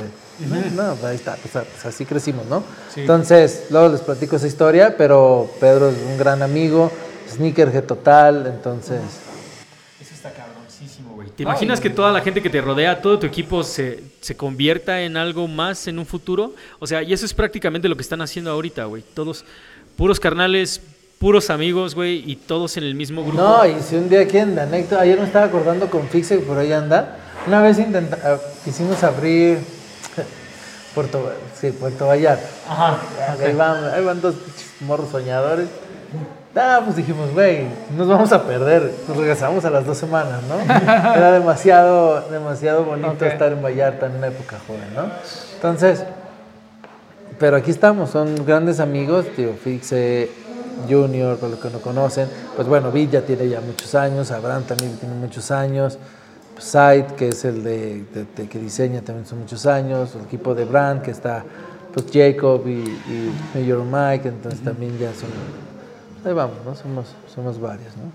No, 0.75 0.93
pues 0.93 1.03
ahí 1.03 1.15
está, 1.15 1.35
pues, 1.35 1.51
pues 1.53 1.85
así 1.85 2.05
crecimos, 2.05 2.45
¿no? 2.45 2.63
Entonces, 3.01 3.63
luego 3.71 3.89
les 3.89 4.01
platico 4.01 4.37
esa 4.37 4.47
historia, 4.47 4.95
pero 4.97 5.49
Pedro 5.59 5.89
es 5.89 5.95
un 6.09 6.17
gran 6.17 6.41
amigo, 6.41 6.91
sneakerhead 7.29 7.83
total, 7.83 8.47
entonces... 8.47 9.01
Eso 10.01 10.13
está 10.13 10.31
cabroncísimo, 10.31 11.13
güey. 11.15 11.27
¿Te 11.39 11.43
imaginas 11.43 11.79
que 11.79 11.89
toda 11.89 12.11
la 12.11 12.19
gente 12.19 12.41
que 12.41 12.49
te 12.49 12.59
rodea, 12.59 13.01
todo 13.01 13.17
tu 13.17 13.25
equipo 13.25 13.63
se, 13.63 14.03
se 14.19 14.35
convierta 14.35 15.03
en 15.03 15.15
algo 15.15 15.47
más 15.47 15.87
en 15.87 15.97
un 15.97 16.05
futuro? 16.05 16.53
O 16.79 16.85
sea, 16.85 17.01
y 17.01 17.13
eso 17.13 17.25
es 17.25 17.33
prácticamente 17.33 17.87
lo 17.87 17.95
que 17.95 18.01
están 18.01 18.21
haciendo 18.21 18.51
ahorita, 18.51 18.83
güey. 18.83 19.05
Todos 19.13 19.45
puros 19.95 20.19
carnales, 20.19 20.81
puros 21.17 21.49
amigos, 21.49 21.95
güey, 21.95 22.29
y 22.29 22.35
todos 22.35 22.75
en 22.75 22.83
el 22.83 22.93
mismo 22.93 23.23
grupo. 23.23 23.41
No, 23.41 23.65
y 23.65 23.81
si 23.81 23.95
un 23.95 24.09
día 24.09 24.25
de 24.25 24.41
anécdota, 24.41 24.99
ayer 24.99 25.17
me 25.17 25.23
estaba 25.23 25.45
acordando 25.45 25.89
con 25.89 26.09
Fixe 26.09 26.39
que 26.39 26.45
por 26.45 26.57
ahí 26.57 26.73
anda. 26.73 27.17
Una 27.47 27.61
vez 27.61 27.79
intenta, 27.79 28.19
ah, 28.21 28.37
quisimos 28.65 29.01
abrir 29.01 29.59
Puerto, 30.93 31.31
sí, 31.57 31.71
Puerto 31.71 32.05
Vallarta. 32.05 32.49
Ajá. 32.67 32.99
Ahí, 33.41 33.53
van, 33.53 33.85
ahí 33.93 34.03
van 34.03 34.19
dos 34.19 34.35
pinches 34.35 34.73
morros 34.81 35.09
soñadores. 35.09 35.69
Ah, 36.55 36.81
pues 36.83 36.95
dijimos, 36.97 37.31
güey, 37.33 37.67
nos 37.95 38.07
vamos 38.07 38.31
a 38.33 38.43
perder. 38.43 38.91
Nos 39.07 39.15
regresamos 39.17 39.63
a 39.65 39.69
las 39.69 39.85
dos 39.85 39.97
semanas, 39.97 40.41
¿no? 40.49 40.59
Era 41.15 41.31
demasiado, 41.31 42.21
demasiado 42.29 42.83
bonito 42.85 43.25
estar 43.25 43.51
en 43.51 43.61
Vallarta 43.61 44.07
en 44.07 44.15
una 44.15 44.27
época 44.27 44.57
joven, 44.67 44.93
¿no? 44.95 45.03
Entonces, 45.55 46.03
pero 47.37 47.55
aquí 47.55 47.71
estamos, 47.71 48.09
son 48.09 48.45
grandes 48.45 48.79
amigos, 48.79 49.25
tío, 49.35 49.53
Fixe, 49.63 50.29
Junior, 50.89 51.37
para 51.37 51.51
los 51.51 51.59
que 51.59 51.69
no 51.69 51.79
conocen. 51.79 52.27
Pues 52.55 52.67
bueno, 52.67 52.91
Villa 52.91 53.25
tiene 53.25 53.47
ya 53.47 53.61
muchos 53.61 53.93
años, 53.95 54.31
Abraham 54.31 54.63
también 54.63 54.97
tiene 54.97 55.15
muchos 55.15 55.51
años. 55.51 55.97
Said, 56.57 57.05
que 57.15 57.29
es 57.29 57.45
el 57.45 57.63
de, 57.63 58.03
de- 58.13 58.25
de- 58.35 58.49
que 58.49 58.59
diseña, 58.59 59.01
también 59.01 59.25
son 59.25 59.39
muchos 59.39 59.65
años. 59.65 60.13
El 60.15 60.21
equipo 60.23 60.53
de 60.55 60.65
Brand, 60.65 61.01
que 61.01 61.11
está 61.11 61.43
pues 61.93 62.07
Jacob 62.11 62.67
y, 62.67 62.71
y 62.71 63.31
Mayor 63.55 63.83
Mike, 63.85 64.27
entonces 64.27 64.61
también 64.61 64.97
ya 64.97 65.13
son. 65.13 65.29
Ahí 66.25 66.33
vamos, 66.33 66.57
¿no? 66.65 66.75
Somos, 66.75 67.07
somos 67.33 67.59
varios, 67.59 67.95
¿no? 67.97 68.11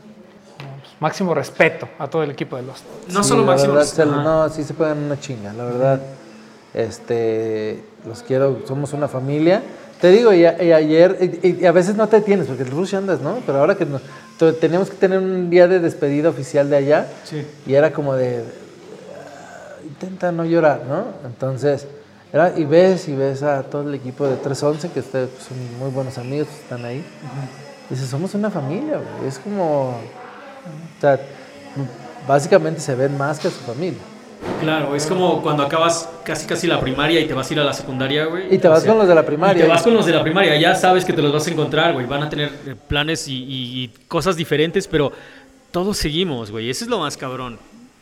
Máximo 1.01 1.35
respeto 1.35 1.89
a 1.99 2.07
todo 2.09 2.23
el 2.23 2.31
equipo 2.31 2.57
de 2.57 2.63
Lost. 2.63 2.85
No 3.13 3.23
Sí, 3.23 3.29
solo 3.31 3.45
la 3.45 3.53
Máximo. 3.53 3.75
Ajá. 4.13 4.23
no, 4.23 4.49
sí 4.49 4.63
se 4.65 4.75
pegan 4.75 4.99
una 4.99 5.19
chinga, 5.19 5.53
la 5.53 5.65
verdad. 5.65 6.01
Este, 6.73 7.85
los 8.07 8.23
quiero, 8.23 8.61
somos 8.67 8.93
una 8.93 9.09
familia. 9.09 9.63
Te 10.01 10.09
digo, 10.11 10.33
y, 10.33 10.45
a- 10.45 10.63
y 10.63 10.73
ayer, 10.73 11.39
y, 11.43 11.63
y 11.63 11.67
a 11.67 11.73
veces 11.73 11.97
no 11.97 12.09
te 12.09 12.17
detienes, 12.19 12.47
porque 12.47 12.63
el 12.63 12.71
rush 12.71 12.95
andas, 12.95 13.21
¿no? 13.21 13.39
Pero 13.47 13.59
ahora 13.61 13.75
que 13.77 13.87
nos, 13.87 14.03
teníamos 14.61 14.91
que 14.91 14.97
tener 14.97 15.19
un 15.19 15.49
día 15.51 15.67
de 15.69 15.79
despedida 15.81 16.29
oficial 16.29 16.69
de 16.69 16.77
allá, 16.77 17.07
Sí. 17.25 17.47
y 17.67 17.75
era 17.75 17.93
como 17.93 18.15
de, 18.15 18.41
ah, 18.41 19.77
intenta 19.87 20.31
no 20.33 20.45
llorar, 20.45 20.83
¿no? 20.89 21.05
Entonces, 21.25 21.87
era, 22.33 22.53
y 22.59 22.65
ves, 22.65 23.09
y 23.09 23.15
ves 23.15 23.43
a 23.43 23.63
todo 23.63 23.83
el 23.89 23.95
equipo 23.95 24.27
de 24.27 24.37
311, 24.37 24.91
que 24.91 25.01
ustedes 25.01 25.31
pues, 25.31 25.45
son 25.45 25.79
muy 25.79 25.91
buenos 25.91 26.19
amigos, 26.19 26.49
están 26.63 26.85
ahí. 26.85 27.05
Dices, 27.91 28.09
somos 28.09 28.35
una 28.35 28.51
familia, 28.51 28.97
güey. 28.99 29.29
Es 29.29 29.39
como, 29.39 29.91
o 29.91 30.01
sea, 31.01 31.21
básicamente 32.27 32.81
se 32.81 32.95
ven 32.95 33.17
más 33.19 33.39
que 33.39 33.49
a 33.49 33.51
su 33.51 33.61
familia. 33.61 33.99
Claro, 34.61 34.95
es 34.95 35.07
como 35.07 35.43
cuando 35.43 35.63
acabas 35.63 36.09
casi 36.23 36.47
casi 36.47 36.67
la 36.67 36.79
primaria 36.81 37.21
y 37.21 37.27
te 37.27 37.33
vas 37.35 37.49
a 37.51 37.53
ir 37.55 37.61
a 37.61 37.65
la 37.65 37.73
secundaria, 37.73 38.27
güey. 38.27 38.55
Y 38.55 38.59
te 38.59 38.69
O 38.69 38.71
vas 38.71 38.83
sea, 38.83 38.91
con 38.91 38.99
los 38.99 39.09
de 39.09 39.15
la 39.15 39.23
Y 39.23 39.25
primaria. 39.25 39.63
te 39.65 39.69
vas 39.69 39.83
con 39.83 39.95
los 39.95 40.05
de 40.07 40.13
la 40.13 40.23
primaria, 40.23 40.57
ya 40.59 40.75
sabes 40.75 41.05
que 41.05 41.13
te 41.13 41.23
los 41.23 41.33
vas 41.33 41.47
a 41.47 41.51
encontrar, 41.51 41.93
güey. 41.95 42.07
Van 42.07 42.23
a 42.23 42.29
tener 42.29 42.51
eh, 42.67 42.75
planes 42.89 43.27
y, 43.29 43.35
y- 43.43 43.85
y 43.85 43.89
cosas 44.09 44.37
diferentes, 44.37 44.87
pero 44.87 45.13
todos 45.71 45.97
seguimos, 45.97 46.51
güey. 46.51 46.69
Eso 46.71 46.85
es 46.85 46.91
lo 46.91 46.99
más 46.99 47.17
cabrón. 47.17 47.59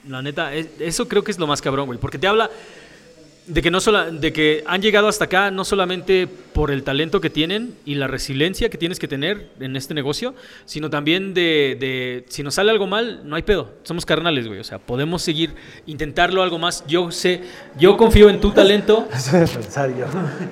La 0.08 0.20
neta, 0.20 0.52
es- 0.52 0.68
eso 0.80 1.06
creo 1.06 1.22
que 1.22 1.30
es 1.30 1.38
lo 1.38 1.46
más 1.46 1.60
cabrón, 1.62 1.86
güey. 1.86 1.98
Porque 1.98 2.18
te 2.18 2.26
habla 2.26 2.50
de 3.46 3.60
que, 3.60 3.70
no 3.72 3.80
sola- 3.80 4.10
de 4.10 4.32
que 4.32 4.62
han 4.66 4.80
llegado 4.82 5.08
hasta 5.08 5.24
acá 5.24 5.50
no 5.50 5.64
solamente 5.64 6.28
por 6.52 6.70
el 6.70 6.84
talento 6.84 7.20
que 7.20 7.28
tienen 7.28 7.74
y 7.84 7.96
la 7.96 8.06
resiliencia 8.06 8.68
que 8.70 8.78
tienes 8.78 8.98
que 9.00 9.08
tener 9.08 9.48
en 9.58 9.74
este 9.74 9.94
negocio, 9.94 10.34
sino 10.64 10.90
también 10.90 11.34
de, 11.34 11.76
de 11.80 12.24
si 12.28 12.42
nos 12.44 12.54
sale 12.54 12.70
algo 12.70 12.86
mal, 12.86 13.22
no 13.24 13.34
hay 13.34 13.42
pedo. 13.42 13.70
Somos 13.82 14.06
carnales, 14.06 14.46
güey. 14.46 14.60
O 14.60 14.64
sea, 14.64 14.78
podemos 14.78 15.22
seguir, 15.22 15.54
intentarlo 15.86 16.42
algo 16.42 16.58
más. 16.58 16.84
Yo 16.86 17.10
sé, 17.10 17.40
yo 17.78 17.96
confío 17.96 18.30
en 18.30 18.40
tu 18.40 18.52
talento. 18.52 19.08
Pensar 19.32 19.90
yo. 19.96 20.06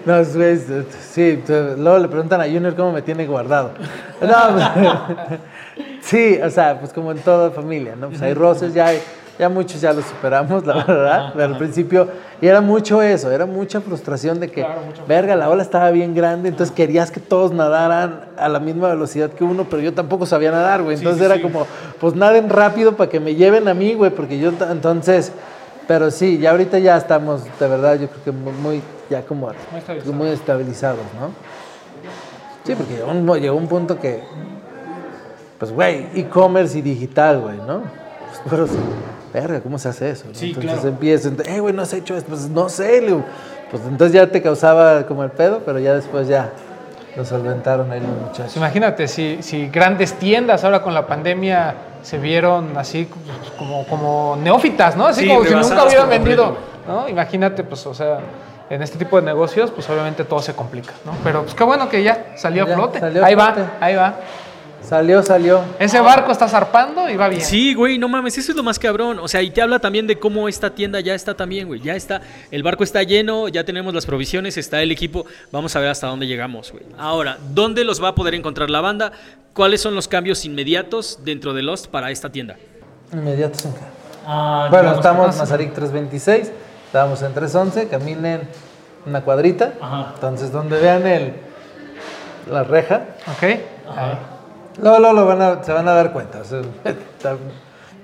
No, 0.04 0.16
es- 0.18 0.34
es- 0.34 0.66
sí, 1.12 1.38
luego 1.46 1.98
le 1.98 2.08
preguntan 2.08 2.40
a 2.40 2.44
Junior 2.44 2.74
cómo 2.74 2.92
me 2.92 3.02
tiene 3.02 3.24
guardado. 3.26 3.72
No, 4.20 5.06
sí, 6.02 6.38
o 6.42 6.50
sea, 6.50 6.78
pues 6.80 6.92
como 6.92 7.12
en 7.12 7.18
toda 7.18 7.50
familia, 7.50 7.94
¿no? 7.96 8.08
Pues 8.08 8.20
hay 8.22 8.34
roces, 8.34 8.74
ya, 8.74 8.88
hay- 8.88 9.00
ya 9.40 9.48
muchos 9.48 9.80
ya 9.80 9.94
los 9.94 10.04
superamos, 10.04 10.66
la 10.66 10.84
verdad. 10.84 11.32
Pero 11.32 11.44
al 11.46 11.56
principio, 11.56 12.08
y 12.42 12.46
era 12.46 12.60
mucho 12.60 13.00
eso, 13.00 13.32
era 13.32 13.46
mucha 13.46 13.80
frustración 13.80 14.38
de 14.38 14.50
que, 14.50 14.66
verga, 15.08 15.34
la 15.34 15.48
ola 15.48 15.62
estaba 15.62 15.90
bien 15.90 16.14
grande, 16.14 16.50
entonces 16.50 16.74
querías 16.76 17.10
que 17.10 17.20
todos 17.20 17.50
nadaran 17.50 18.26
a 18.36 18.50
la 18.50 18.60
misma 18.60 18.88
velocidad 18.88 19.30
que 19.30 19.42
uno, 19.42 19.66
pero 19.70 19.80
yo 19.80 19.94
tampoco 19.94 20.26
sabía 20.26 20.50
nadar, 20.50 20.82
güey. 20.82 20.98
Entonces 20.98 21.22
era 21.22 21.40
como, 21.40 21.66
pues 21.98 22.14
naden 22.14 22.50
rápido 22.50 22.96
para 22.96 23.08
que 23.08 23.18
me 23.18 23.34
lleven 23.34 23.66
a 23.66 23.72
mí, 23.72 23.94
güey, 23.94 24.10
porque 24.10 24.38
yo, 24.38 24.52
entonces... 24.70 25.32
Pero 25.88 26.12
sí, 26.12 26.38
ya 26.38 26.52
ahorita 26.52 26.78
ya 26.78 26.96
estamos, 26.96 27.42
de 27.58 27.66
verdad, 27.66 27.98
yo 27.98 28.06
creo 28.08 28.22
que 28.22 28.30
muy, 28.30 28.80
ya 29.08 29.22
como 29.22 29.46
Muy 29.48 29.78
estabilizados. 29.80 30.14
muy 30.14 30.28
estabilizados, 30.28 31.00
¿no? 31.18 31.30
Sí, 32.64 32.76
porque 32.76 32.94
llegó 32.94 33.10
un, 33.10 33.40
llegó 33.40 33.56
un 33.56 33.66
punto 33.66 33.98
que, 33.98 34.22
pues, 35.58 35.72
güey, 35.72 36.06
e-commerce 36.14 36.78
y 36.78 36.82
digital, 36.82 37.40
güey, 37.40 37.56
¿no? 37.56 37.80
Pues, 37.80 38.40
pero, 38.48 38.66
sí, 38.68 38.78
verga, 39.32 39.60
¿cómo 39.60 39.78
se 39.78 39.88
hace 39.88 40.10
eso? 40.10 40.24
no? 40.28 40.34
Sí, 40.34 40.48
entonces 40.48 40.72
claro. 40.72 40.88
empiezas, 40.88 41.32
eh, 41.46 41.60
güey, 41.60 41.74
no 41.74 41.82
has 41.82 41.92
hecho 41.92 42.16
esto, 42.16 42.28
pues, 42.30 42.48
no 42.48 42.68
sé, 42.68 43.02
pues 43.70 43.82
entonces 43.86 44.12
ya 44.12 44.26
te 44.26 44.42
causaba 44.42 45.06
como 45.06 45.22
el 45.24 45.30
pedo, 45.30 45.60
pero 45.64 45.78
ya 45.78 45.94
después 45.94 46.26
ya 46.28 46.50
lo 47.16 47.24
solventaron 47.24 47.90
ahí 47.92 48.00
los 48.00 48.28
muchachos. 48.28 48.56
imagínate, 48.56 49.08
si, 49.08 49.38
si 49.42 49.68
grandes 49.68 50.14
tiendas 50.14 50.64
ahora 50.64 50.82
con 50.82 50.94
la 50.94 51.06
pandemia 51.06 51.74
se 52.02 52.18
vieron 52.18 52.76
así 52.76 53.04
pues, 53.04 53.50
como, 53.58 53.86
como 53.86 54.38
neófitas, 54.42 54.96
¿no? 54.96 55.06
Así 55.06 55.22
Sí, 55.22 55.28
como 55.28 55.44
si 55.44 55.54
nunca 55.54 55.84
hubieran 55.84 56.08
vendido, 56.08 56.44
completo. 56.54 56.70
¿no? 56.88 57.08
Imagínate, 57.08 57.62
pues, 57.64 57.84
o 57.86 57.94
sea, 57.94 58.18
en 58.70 58.82
este 58.82 58.96
tipo 58.98 59.16
de 59.16 59.22
negocios, 59.22 59.70
pues 59.72 59.88
obviamente 59.90 60.24
todo 60.24 60.40
se 60.40 60.54
complica, 60.54 60.92
¿no? 61.04 61.12
Pero 61.24 61.42
pues 61.42 61.54
qué 61.54 61.64
bueno 61.64 61.88
que 61.88 62.02
ya 62.04 62.32
salió 62.36 62.66
Ya, 62.66 62.72
a 62.72 62.76
flote. 62.76 63.00
salió 63.00 63.24
ahí 63.24 63.34
flote. 63.34 63.60
va, 63.62 63.68
ahí 63.80 63.94
va. 63.96 64.14
Salió, 64.90 65.22
salió. 65.22 65.62
Ese 65.78 66.00
barco 66.00 66.32
está 66.32 66.48
zarpando 66.48 67.08
y 67.08 67.16
va 67.16 67.28
bien. 67.28 67.42
Sí, 67.42 67.74
güey, 67.74 67.96
no 67.96 68.08
mames, 68.08 68.36
eso 68.38 68.50
es 68.50 68.56
lo 68.56 68.64
más 68.64 68.76
cabrón. 68.76 69.20
O 69.20 69.28
sea, 69.28 69.40
y 69.40 69.52
te 69.52 69.62
habla 69.62 69.78
también 69.78 70.08
de 70.08 70.18
cómo 70.18 70.48
esta 70.48 70.70
tienda 70.70 70.98
ya 70.98 71.14
está 71.14 71.34
también, 71.34 71.68
güey. 71.68 71.80
Ya 71.80 71.94
está, 71.94 72.22
el 72.50 72.64
barco 72.64 72.82
está 72.82 73.04
lleno, 73.04 73.46
ya 73.46 73.62
tenemos 73.62 73.94
las 73.94 74.04
provisiones, 74.04 74.56
está 74.56 74.82
el 74.82 74.90
equipo. 74.90 75.26
Vamos 75.52 75.76
a 75.76 75.78
ver 75.78 75.90
hasta 75.90 76.08
dónde 76.08 76.26
llegamos, 76.26 76.72
güey. 76.72 76.82
Ahora, 76.98 77.38
¿dónde 77.54 77.84
los 77.84 78.02
va 78.02 78.08
a 78.08 78.14
poder 78.16 78.34
encontrar 78.34 78.68
la 78.68 78.80
banda? 78.80 79.12
¿Cuáles 79.54 79.80
son 79.80 79.94
los 79.94 80.08
cambios 80.08 80.44
inmediatos 80.44 81.20
dentro 81.22 81.54
de 81.54 81.62
Lost 81.62 81.86
para 81.86 82.10
esta 82.10 82.32
tienda? 82.32 82.56
Inmediatos 83.12 83.66
en. 83.66 83.74
Ah, 84.26 84.66
Bueno, 84.72 84.92
estamos 84.94 85.34
en 85.34 85.38
Mazarik 85.38 85.72
326, 85.72 86.50
estábamos 86.86 87.22
en 87.22 87.32
311, 87.32 87.86
caminen 87.86 88.40
una 89.06 89.20
cuadrita. 89.20 89.74
Ajá. 89.80 90.10
Entonces, 90.16 90.50
donde 90.50 90.80
vean 90.80 91.06
el, 91.06 91.34
la 92.50 92.64
reja, 92.64 93.04
¿Ok? 93.36 93.42
Ahí. 93.44 94.18
Lo 94.80 95.26
van 95.26 95.42
a- 95.42 95.62
se 95.64 95.72
van 95.72 95.88
a 95.88 95.92
dar 95.92 96.12
cuenta. 96.12 96.40
o 96.40 96.44
sea, 96.44 96.60
está- 96.84 97.36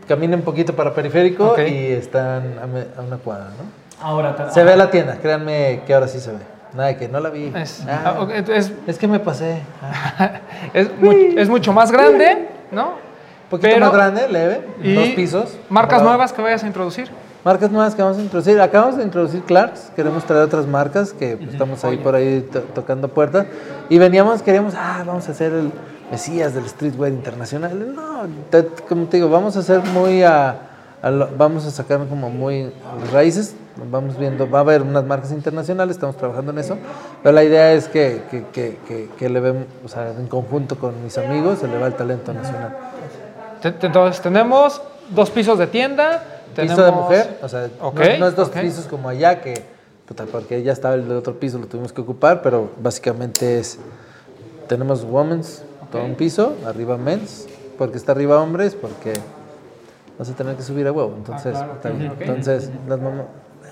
caminen 0.08 0.40
un 0.40 0.44
poquito 0.44 0.74
para 0.74 0.94
periférico 0.94 1.54
y 1.60 1.92
están 1.92 2.58
a, 2.62 2.66
me- 2.66 2.86
a 2.96 3.02
una 3.06 3.16
cuadra, 3.18 3.46
¿no? 3.46 4.04
Ahora, 4.06 4.50
Se 4.52 4.62
ve 4.62 4.76
la 4.76 4.90
tienda, 4.90 5.16
créanme 5.16 5.80
que 5.86 5.94
ahora 5.94 6.06
sí 6.08 6.20
se 6.20 6.30
ve. 6.32 6.38
Nada 6.74 6.88
de 6.90 6.96
que 6.98 7.08
no 7.08 7.18
la 7.20 7.30
vi. 7.30 7.50
Es, 7.56 7.82
Ah, 7.88 8.02
ah, 8.16 8.20
ok, 8.20 8.30
es, 8.48 8.70
es 8.86 8.98
que 8.98 9.08
me 9.08 9.18
pasé. 9.18 9.62
Ah. 9.82 10.32
es, 10.74 10.90
mu- 11.00 11.12
es 11.12 11.48
mucho 11.48 11.72
más 11.72 11.90
grande, 11.90 12.48
¿no? 12.70 12.88
Un 12.88 13.50
poquito 13.50 13.68
Pero- 13.72 13.86
más 13.86 13.94
grande, 13.94 14.28
leve, 14.28 14.66
Y 14.82 14.92
dos 14.94 15.08
pisos. 15.10 15.56
Marcas 15.70 16.00
Ahora, 16.00 16.10
nuevas 16.10 16.32
que 16.32 16.42
vayas 16.42 16.62
a 16.62 16.66
introducir. 16.66 17.08
Marcas 17.44 17.70
nuevas 17.70 17.94
que 17.94 18.02
vamos 18.02 18.18
a 18.18 18.20
introducir. 18.22 18.60
Acabamos 18.60 18.96
de 18.98 19.04
introducir 19.04 19.40
Clarks. 19.42 19.92
Queremos 19.96 20.24
traer 20.24 20.42
otras 20.42 20.66
marcas 20.66 21.12
que 21.12 21.36
pues, 21.36 21.50
estamos 21.52 21.82
ahí 21.84 21.96
por 21.96 22.14
ahí 22.16 22.40
to- 22.52 22.60
tocando 22.74 23.08
puertas. 23.08 23.46
Y 23.88 23.98
veníamos, 23.98 24.42
queríamos, 24.42 24.74
ah, 24.76 25.04
vamos 25.06 25.28
a 25.28 25.30
hacer 25.32 25.52
el 25.52 25.70
Mesías 26.10 26.54
del 26.54 26.68
streetwear 26.68 27.12
internacional. 27.12 27.94
No, 27.94 28.22
te- 28.50 28.66
como 28.88 29.06
te 29.06 29.16
digo, 29.18 29.28
vamos 29.28 29.56
a 29.56 29.60
hacer 29.60 29.80
muy 29.84 30.22
a, 30.22 30.50
a 31.02 31.10
vamos 31.36 31.66
a 31.66 31.70
sacar 31.70 32.06
como 32.06 32.30
muy 32.30 32.70
raíces. 33.12 33.54
Vamos 33.90 34.16
viendo, 34.16 34.48
va 34.48 34.60
a 34.60 34.62
haber 34.62 34.80
unas 34.80 35.04
marcas 35.04 35.32
internacionales, 35.32 35.96
estamos 35.96 36.16
trabajando 36.16 36.50
en 36.52 36.58
eso. 36.58 36.78
Pero 37.22 37.34
la 37.34 37.44
idea 37.44 37.72
es 37.74 37.88
que, 37.88 38.22
que, 38.30 38.44
que, 38.46 38.78
que, 38.88 39.10
que 39.18 39.26
elevemos, 39.26 39.66
o 39.84 39.88
sea, 39.88 40.12
en 40.12 40.28
conjunto 40.28 40.78
con 40.78 41.02
mis 41.04 41.18
amigos, 41.18 41.62
elevar 41.62 41.88
el 41.88 41.94
talento 41.94 42.32
nacional. 42.32 42.74
Entonces, 43.62 44.22
tenemos 44.22 44.80
dos 45.10 45.30
pisos 45.30 45.58
de 45.58 45.66
tienda. 45.66 46.22
piso 46.56 46.74
tenemos- 46.74 46.84
de 46.86 46.92
mujer, 46.92 47.38
o 47.42 47.48
sea, 47.48 47.68
Ok, 47.82 47.98
no, 48.00 48.18
no 48.20 48.28
es 48.28 48.36
dos 48.36 48.48
ok. 48.48 48.60
pisos 48.60 48.86
como 48.86 49.10
allá, 49.10 49.40
que, 49.42 49.62
puta, 50.06 50.24
porque 50.24 50.62
ya 50.62 50.72
estaba 50.72 50.94
el 50.94 51.10
otro 51.12 51.38
piso, 51.38 51.58
lo 51.58 51.66
tuvimos 51.66 51.92
que 51.92 52.00
ocupar, 52.00 52.40
pero 52.40 52.70
básicamente 52.80 53.58
es, 53.58 53.78
tenemos 54.68 55.02
women's, 55.04 55.62
todo 55.90 56.04
un 56.04 56.14
piso, 56.14 56.54
arriba 56.66 56.96
men's, 56.96 57.46
porque 57.78 57.96
está 57.96 58.12
arriba 58.12 58.40
hombres, 58.40 58.74
porque 58.74 59.12
vas 60.18 60.28
a 60.30 60.32
tener 60.34 60.56
que 60.56 60.62
subir 60.62 60.86
a 60.86 60.92
huevo, 60.92 61.14
entonces, 61.16 61.54
Ah, 61.56 61.58
claro, 61.58 61.72
está 61.74 61.88
bien. 61.90 62.10
ok. 62.10 62.20
Entonces, 62.20 62.70
las 62.88 63.00
mamá- 63.00 63.26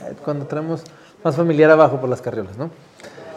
eh, 0.08 0.14
cuando 0.24 0.46
tenemos 0.46 0.82
más 1.22 1.36
familiar 1.36 1.70
abajo 1.70 1.98
por 2.00 2.08
las 2.10 2.20
carriolas, 2.20 2.56
¿no? 2.58 2.70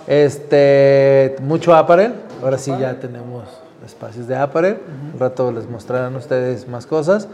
Este, 0.07 1.35
mucho 1.41 1.75
apparel, 1.75 2.13
ahora 2.43 2.57
sí 2.57 2.71
ya 2.79 2.99
tenemos 2.99 3.43
espacios 3.85 4.27
de 4.27 4.35
apparel, 4.35 4.79
un 5.13 5.19
rato 5.19 5.51
les 5.51 5.69
mostrarán 5.69 6.15
ustedes 6.15 6.67
más 6.67 6.85
cosas. 6.85 7.27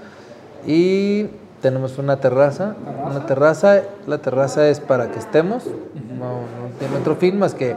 Y 0.66 1.28
tenemos 1.62 1.98
una 1.98 2.18
terraza, 2.18 2.76
una 3.06 3.26
terraza, 3.26 3.82
la 4.08 4.18
terraza 4.18 4.68
es 4.68 4.80
para 4.80 5.12
que 5.12 5.20
estemos, 5.20 5.66
no, 5.66 6.42
no 6.42 6.78
tiene 6.80 6.98
otro 6.98 7.16
fin 7.16 7.38
más 7.40 7.54
que 7.54 7.76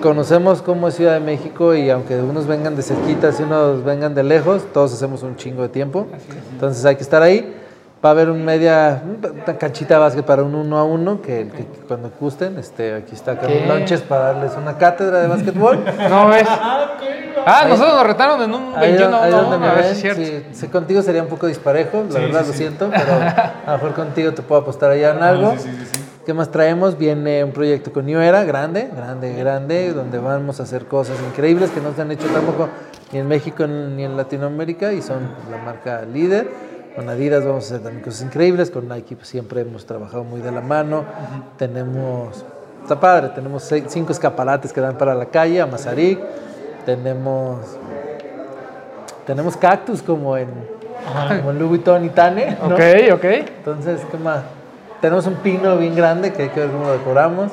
conocemos 0.00 0.62
cómo 0.62 0.88
es 0.88 0.94
Ciudad 0.94 1.14
de 1.14 1.20
México 1.20 1.74
y 1.74 1.90
aunque 1.90 2.16
unos 2.16 2.46
vengan 2.46 2.76
de 2.76 2.82
cerquita 2.82 3.30
y 3.38 3.42
unos 3.42 3.84
vengan 3.84 4.14
de 4.14 4.22
lejos, 4.22 4.64
todos 4.72 4.92
hacemos 4.92 5.22
un 5.22 5.36
chingo 5.36 5.62
de 5.62 5.68
tiempo, 5.68 6.06
entonces 6.52 6.84
hay 6.84 6.96
que 6.96 7.02
estar 7.02 7.22
ahí. 7.22 7.54
Va 8.04 8.10
a 8.10 8.12
haber 8.12 8.28
un 8.28 8.44
media, 8.44 9.02
una 9.44 9.56
canchita 9.58 9.94
de 9.94 10.00
básquet 10.00 10.24
para 10.24 10.42
un 10.42 10.54
uno 10.54 10.78
a 10.78 10.84
uno, 10.84 11.22
que, 11.22 11.48
que 11.48 11.64
cuando 11.88 12.10
gusten, 12.20 12.58
este, 12.58 12.94
aquí 12.94 13.14
está 13.14 13.40
¿Qué? 13.40 13.64
lonches 13.66 14.02
para 14.02 14.32
darles 14.34 14.52
una 14.56 14.76
cátedra 14.76 15.20
de 15.20 15.28
básquetbol. 15.28 15.82
No 16.10 16.28
ves. 16.28 16.46
Ah, 17.48 17.64
nosotros 17.68 17.94
nos 17.96 18.06
retaron 18.06 18.42
en 18.42 18.52
un 18.52 18.74
Ahí, 18.76 18.90
21 18.92 19.16
ahí 19.16 19.32
a 19.32 19.36
donde 19.36 19.56
1, 19.56 19.58
me 19.58 19.66
a 19.66 19.74
ver 19.74 19.84
ven, 19.84 19.94
si 19.94 20.08
es 20.08 20.14
cierto. 20.16 20.22
sí, 20.22 20.46
sí, 20.52 20.68
contigo 20.68 21.00
sería 21.00 21.22
un 21.22 21.28
poco 21.28 21.46
disparejo, 21.46 22.04
la 22.10 22.18
verdad 22.20 22.44
lo 22.46 22.52
siento, 22.52 22.90
pero 22.90 23.12
a 23.12 23.62
lo 23.66 23.72
mejor 23.72 23.94
contigo 23.94 24.32
te 24.34 24.42
puedo 24.42 24.60
apostar 24.60 24.90
allá 24.90 25.12
en 25.12 25.22
algo. 25.22 25.54
¿Qué 26.26 26.34
más 26.34 26.50
traemos? 26.50 26.98
Viene 26.98 27.44
un 27.44 27.52
proyecto 27.52 27.92
con 27.92 28.04
New 28.04 28.18
Era, 28.18 28.42
grande, 28.42 28.90
grande, 28.94 29.32
grande, 29.34 29.92
donde 29.92 30.18
vamos 30.18 30.58
a 30.58 30.64
hacer 30.64 30.86
cosas 30.86 31.16
increíbles 31.30 31.70
que 31.70 31.80
no 31.80 31.94
se 31.94 32.02
han 32.02 32.10
hecho 32.10 32.26
tampoco 32.26 32.68
ni 33.12 33.20
en 33.20 33.28
México 33.28 33.64
ni 33.68 34.04
en 34.04 34.16
Latinoamérica 34.16 34.92
y 34.92 35.02
son 35.02 35.20
la 35.48 35.58
marca 35.58 36.02
líder. 36.02 36.48
Con 36.96 37.08
Adidas 37.08 37.44
vamos 37.46 37.64
a 37.64 37.66
hacer 37.74 37.84
también 37.84 38.02
cosas 38.02 38.22
increíbles, 38.22 38.72
con 38.72 38.88
Nike 38.88 39.14
pues, 39.14 39.28
siempre 39.28 39.60
hemos 39.60 39.86
trabajado 39.86 40.24
muy 40.24 40.40
de 40.40 40.50
la 40.50 40.62
mano. 40.62 41.04
Tenemos, 41.58 42.44
está 42.82 42.98
padre, 42.98 43.28
tenemos 43.28 43.62
seis- 43.62 43.84
cinco 43.86 44.10
escaparates 44.10 44.72
que 44.72 44.80
dan 44.80 44.98
para 44.98 45.14
la 45.14 45.26
calle, 45.26 45.60
a 45.60 45.66
Mazarik. 45.66 46.18
Tenemos 46.84 47.60
tenemos 49.26 49.56
cactus 49.56 50.02
como 50.02 50.36
en, 50.36 50.48
como 51.38 51.50
en 51.52 51.58
Louis 51.58 51.68
Vuitton 51.68 52.04
y 52.04 52.08
Tane, 52.08 52.56
¿no? 52.68 52.74
Ok, 52.74 52.80
ok. 53.14 53.24
Entonces, 53.58 54.00
¿qué 54.10 54.18
más? 54.18 54.40
Tenemos 55.06 55.24
un 55.28 55.36
pino 55.36 55.76
bien 55.76 55.94
grande 55.94 56.32
que 56.32 56.42
hay 56.42 56.48
que 56.48 56.58
ver 56.58 56.68
cómo 56.70 56.86
lo 56.86 56.92
decoramos. 56.94 57.52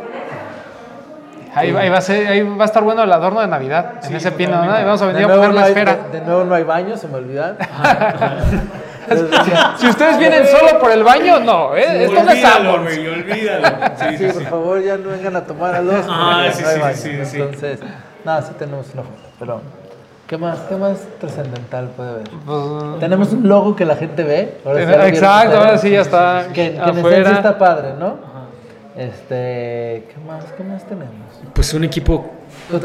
Ahí, 1.53 1.69
ahí 1.77 1.87
va 1.87 1.99
a 1.99 2.01
ser, 2.01 2.25
ahí 2.27 2.41
va 2.41 2.63
a 2.63 2.65
estar 2.65 2.81
bueno 2.81 3.03
el 3.03 3.13
adorno 3.13 3.41
de 3.41 3.47
Navidad 3.47 3.93
en 4.03 4.15
ese 4.15 4.31
pino, 4.31 4.55
¿no? 4.65 4.79
Y 4.79 4.83
vamos 4.83 4.99
a 5.03 5.05
De 5.05 5.13
venir 5.13 5.25
a 5.25 5.27
nuevo, 5.27 5.41
poner 5.43 5.53
no 5.53 5.59
la 5.59 5.65
hay, 5.67 5.71
esfera. 5.71 5.97
de, 6.11 6.19
de 6.19 6.25
nuevo 6.25 6.43
no 6.45 6.55
hay 6.55 6.63
baño, 6.63 6.97
se 6.97 7.07
me 7.07 7.17
olvidan. 7.17 7.55
Si 9.77 9.87
ustedes 9.87 10.17
vienen 10.17 10.47
solo 10.47 10.79
por 10.79 10.89
el 10.89 11.03
baño, 11.03 11.39
no, 11.41 11.75
¿eh? 11.75 12.05
Esto 12.05 12.23
no 12.23 12.31
es 12.31 12.37
olvídalo, 12.43 12.71
Sanborns. 12.71 12.83
güey, 12.97 13.07
olvídalo. 13.07 13.67
Sí, 13.97 14.17
Sí, 14.17 14.27
sí, 14.29 14.33
por 14.33 14.43
favor, 14.45 14.81
ya 14.81 14.97
no 14.97 15.09
vengan 15.09 15.35
a 15.35 15.41
tomar 15.43 15.75
a 15.75 15.81
los. 15.81 16.05
Ah, 16.09 16.41
porque 16.45 16.53
sí, 16.53 16.63
no 16.63 16.69
hay 16.69 16.95
sí, 16.95 17.09
baño. 17.09 17.25
sí, 17.25 17.31
sí. 17.31 17.41
Entonces, 17.41 17.79
nada, 18.25 18.41
sí 18.41 18.53
tenemos 18.57 18.87
una 18.93 19.03
foto, 19.03 19.15
pero 19.37 19.61
¿qué 20.27 20.37
más, 20.37 20.59
qué 20.69 20.75
más 20.75 20.99
trascendental 21.19 21.89
puede 21.95 22.09
haber? 22.09 22.29
Pues, 22.45 22.99
Tenemos 22.99 23.31
un 23.33 23.47
logo 23.47 23.75
que 23.75 23.85
la 23.85 23.95
gente 23.95 24.23
ve. 24.23 24.57
ahora 24.65 24.85
sí, 24.85 25.09
exacto, 25.09 25.57
ahora 25.57 25.77
sí 25.77 25.89
ya 25.89 26.01
está 26.01 26.47
Que, 26.53 26.71
que 26.71 26.89
en 26.89 26.97
esencia 26.97 27.35
está 27.35 27.57
padre, 27.57 27.93
¿no? 27.99 28.33
Este, 28.95 30.05
¿qué 30.07 30.15
más, 30.27 30.45
qué 30.55 30.63
más 30.63 30.83
tenemos? 30.83 31.15
Pues 31.53 31.73
un 31.73 31.83
equipo 31.83 32.29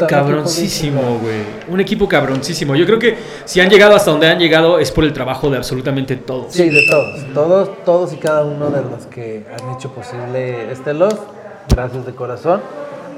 cabroncísimo, 0.09 1.19
güey. 1.21 1.43
Un 1.69 1.81
equipo 1.81 2.09
cabroncísimo. 2.09 2.75
Yo 2.75 2.87
creo 2.87 2.99
que 2.99 3.19
si 3.45 3.61
han 3.61 3.69
llegado 3.69 3.95
hasta 3.95 4.11
donde 4.11 4.27
han 4.27 4.39
llegado 4.39 4.79
es 4.79 4.91
por 4.91 5.05
el 5.05 5.13
trabajo 5.13 5.51
de 5.51 5.59
absolutamente 5.59 6.17
todos. 6.17 6.53
Sí, 6.53 6.71
de 6.71 6.87
todos, 6.89 7.35
todos, 7.35 7.85
todos 7.85 8.13
y 8.15 8.17
cada 8.17 8.45
uno 8.45 8.71
de 8.71 8.83
los 8.83 9.07
que 9.07 9.45
han 9.53 9.77
hecho 9.77 9.91
posible 9.93 10.73
este 10.73 10.95
Lost, 10.95 11.23
gracias 11.69 12.07
de 12.07 12.15
corazón. 12.15 12.63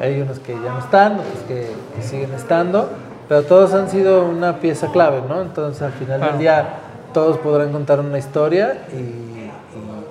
Hay 0.01 0.21
unos 0.21 0.41
que 0.41 0.55
ya 0.55 0.73
no 0.73 0.79
están, 0.81 1.15
otros 1.15 1.45
que, 1.47 1.71
que 1.95 2.03
siguen 2.03 2.33
estando, 2.35 2.91
pero 3.31 3.45
todos 3.45 3.73
han 3.75 3.89
sido 3.89 4.25
una 4.25 4.59
pieza 4.59 4.91
clave, 4.91 5.23
¿no? 5.29 5.41
Entonces 5.41 5.81
al 5.83 5.93
final 5.93 6.19
Claro. 6.19 6.33
del 6.33 6.41
día 6.41 6.69
todos 7.15 7.39
podrán 7.39 7.71
contar 7.73 8.01
una 8.01 8.19
historia 8.19 8.87
y, 8.93 8.97
y- 8.97 9.51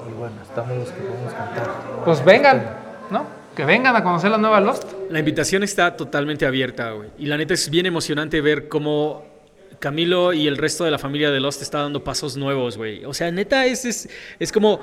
y 0.09 0.13
bueno, 0.17 0.35
estamos 0.41 0.77
los 0.77 0.89
que 0.89 1.01
podemos 1.01 1.33
contar. 1.33 1.67
pues 2.05 2.23
vengan, 2.23 2.63
¿no? 3.11 3.25
Que 3.55 3.65
vengan 3.65 3.93
a 3.95 4.03
conocer 4.03 4.31
la 4.31 4.37
nueva 4.37 4.61
Lost. 4.61 4.85
La 5.09 5.19
invitación 5.19 5.63
está 5.63 5.97
totalmente 5.97 6.45
abierta, 6.45 6.91
güey. 6.91 7.09
Y 7.17 7.25
la 7.25 7.35
neta 7.37 7.53
es 7.53 7.69
bien 7.69 7.85
emocionante 7.85 8.39
ver 8.39 8.69
cómo 8.69 9.25
Camilo 9.79 10.31
y 10.33 10.47
el 10.47 10.57
resto 10.57 10.85
de 10.85 10.91
la 10.91 10.97
familia 10.97 11.29
de 11.29 11.39
Lost 11.41 11.61
está 11.61 11.79
dando 11.81 12.03
pasos 12.03 12.37
nuevos, 12.37 12.77
güey. 12.77 13.03
O 13.05 13.13
sea, 13.13 13.29
neta 13.31 13.65
es, 13.65 13.83
es, 13.85 14.09
es 14.39 14.51
como 14.51 14.79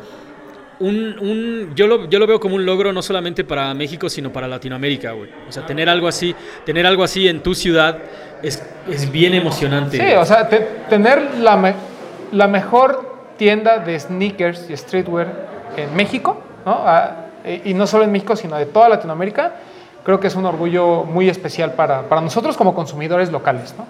un... 0.78 1.18
un- 1.20 1.72
yo, 1.74 1.86
lo, 1.86 2.08
yo 2.08 2.18
lo 2.18 2.26
veo 2.26 2.38
como 2.40 2.54
un 2.56 2.66
logro 2.66 2.92
no 2.92 3.00
solamente 3.02 3.44
para 3.44 3.72
México, 3.74 4.08
sino 4.10 4.30
para 4.32 4.46
Latinoamérica, 4.48 5.12
güey. 5.12 5.30
O 5.48 5.52
sea, 5.52 5.64
tener 5.66 5.88
algo 5.88 6.06
así, 6.08 6.34
tener 6.64 6.86
algo 6.86 7.02
así 7.02 7.28
en 7.28 7.42
tu 7.42 7.54
ciudad 7.54 7.98
es, 8.42 8.62
es 8.88 9.10
bien 9.10 9.34
emocionante. 9.34 9.98
Sí, 9.98 10.14
o 10.14 10.24
sea, 10.24 10.48
te- 10.48 10.66
tener 10.88 11.36
la, 11.38 11.56
me- 11.56 11.74
la 12.32 12.46
mejor 12.48 13.16
tienda 13.36 13.78
de 13.78 13.98
sneakers 13.98 14.68
y 14.70 14.76
streetwear 14.76 15.26
en 15.76 15.94
México, 15.94 16.38
¿no? 16.64 16.78
Ah, 16.84 17.16
y 17.64 17.74
no 17.74 17.86
solo 17.86 18.04
en 18.04 18.12
México, 18.12 18.34
sino 18.34 18.56
de 18.56 18.66
toda 18.66 18.88
Latinoamérica, 18.88 19.52
creo 20.06 20.20
que 20.20 20.28
es 20.28 20.36
un 20.36 20.46
orgullo 20.46 21.02
muy 21.04 21.28
especial 21.28 21.72
para, 21.72 22.02
para 22.02 22.20
nosotros 22.20 22.56
como 22.56 22.74
consumidores 22.76 23.32
locales, 23.32 23.74
¿no? 23.76 23.84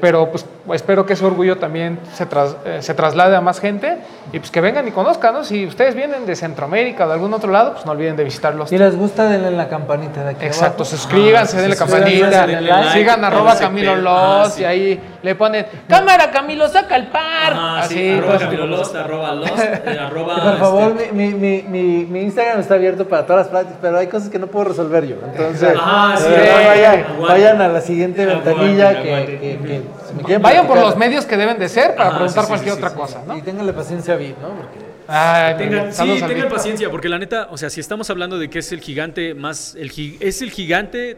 Pero 0.00 0.30
pues 0.30 0.46
espero 0.72 1.04
que 1.04 1.12
ese 1.12 1.24
orgullo 1.26 1.58
también 1.58 1.98
se, 2.14 2.26
tras- 2.26 2.56
eh, 2.64 2.78
se 2.80 2.94
traslade 2.94 3.36
a 3.36 3.42
más 3.42 3.60
gente 3.60 3.98
y 4.32 4.38
pues 4.38 4.50
que 4.50 4.62
vengan 4.62 4.88
y 4.88 4.92
conozcan, 4.92 5.34
¿no? 5.34 5.44
Si 5.44 5.66
ustedes 5.66 5.94
vienen 5.94 6.24
de 6.24 6.34
Centroamérica 6.36 7.04
o 7.04 7.08
de 7.08 7.14
algún 7.14 7.34
otro 7.34 7.52
lado, 7.52 7.74
pues 7.74 7.84
no 7.84 7.92
olviden 7.92 8.16
de 8.16 8.24
visitarlos. 8.24 8.70
Si 8.70 8.78
les 8.78 8.96
gusta, 8.96 9.26
denle 9.26 9.48
en 9.48 9.58
la 9.58 9.68
campanita 9.68 10.24
de 10.24 10.30
aquí 10.30 10.46
Exacto, 10.46 10.84
abajo. 10.84 10.96
suscríbanse, 10.96 11.60
denle 11.60 11.76
suscríbanse, 11.76 12.08
campanita, 12.08 12.46
denle 12.46 12.70
like, 12.70 12.90
sigan 12.92 13.24
arroba 13.24 13.54
Camilo. 13.58 13.94
Los 13.96 14.12
Ah, 14.18 14.50
sí. 14.50 14.62
y 14.62 14.64
ahí 14.64 15.00
le 15.22 15.34
ponen 15.34 15.66
cámara 15.88 16.30
Camilo, 16.30 16.68
saca 16.68 16.96
el 16.96 17.08
par. 17.08 17.52
Ah, 17.54 17.80
Así, 17.80 17.94
sí, 17.94 18.10
arroba 18.10 18.38
Camilo 18.38 18.66
Lost, 18.66 18.94
arroba 18.94 19.34
Lost, 19.34 19.58
eh, 19.58 19.98
arroba, 19.98 20.34
por 20.42 20.58
favor, 20.58 20.94
este, 20.98 21.12
mi, 21.12 21.34
mi, 21.34 21.62
mi, 21.62 21.62
mi, 21.62 22.04
mi 22.04 22.20
Instagram 22.22 22.60
está 22.60 22.74
abierto 22.74 23.08
para 23.08 23.26
todas 23.26 23.46
las 23.46 23.48
prácticas, 23.48 23.78
pero 23.80 23.98
hay 23.98 24.06
cosas 24.06 24.28
que 24.28 24.38
no 24.38 24.46
puedo 24.46 24.66
resolver 24.66 25.06
yo. 25.06 25.16
Entonces, 25.24 25.74
Ah, 25.80 26.14
sí, 26.16 26.24
vayan, 26.28 27.06
vayan 27.20 27.60
a 27.62 27.68
la 27.68 27.80
siguiente 27.80 28.26
ventanilla 28.26 29.02
que, 29.02 29.82
si 30.26 30.36
Vayan 30.36 30.66
por 30.66 30.78
los 30.78 30.96
medios 30.96 31.26
que 31.26 31.36
deben 31.36 31.58
de 31.58 31.68
ser 31.68 31.94
para 31.94 32.10
preguntar 32.10 32.44
sí, 32.44 32.48
cualquier 32.48 32.74
sí, 32.74 32.78
otra 32.78 32.90
sí, 32.90 32.96
cosa, 32.96 33.22
¿no? 33.26 33.36
Y 33.36 33.42
ténganle 33.42 33.72
paciencia 33.72 34.14
a 34.14 34.16
Vid, 34.16 34.34
¿no? 34.40 34.48
Porque 34.48 34.88
Ay, 35.10 35.56
Tengan, 35.56 35.92
sí, 35.92 36.22
tengan 36.26 36.50
paciencia, 36.50 36.90
porque 36.90 37.08
la 37.08 37.18
neta, 37.18 37.48
o 37.50 37.56
sea, 37.56 37.70
si 37.70 37.80
estamos 37.80 38.10
hablando 38.10 38.38
de 38.38 38.50
que 38.50 38.58
es 38.58 38.72
el 38.72 38.80
gigante 38.80 39.32
más, 39.34 39.74
el, 39.74 39.90
es 40.20 40.42
el 40.42 40.50
gigante 40.50 41.16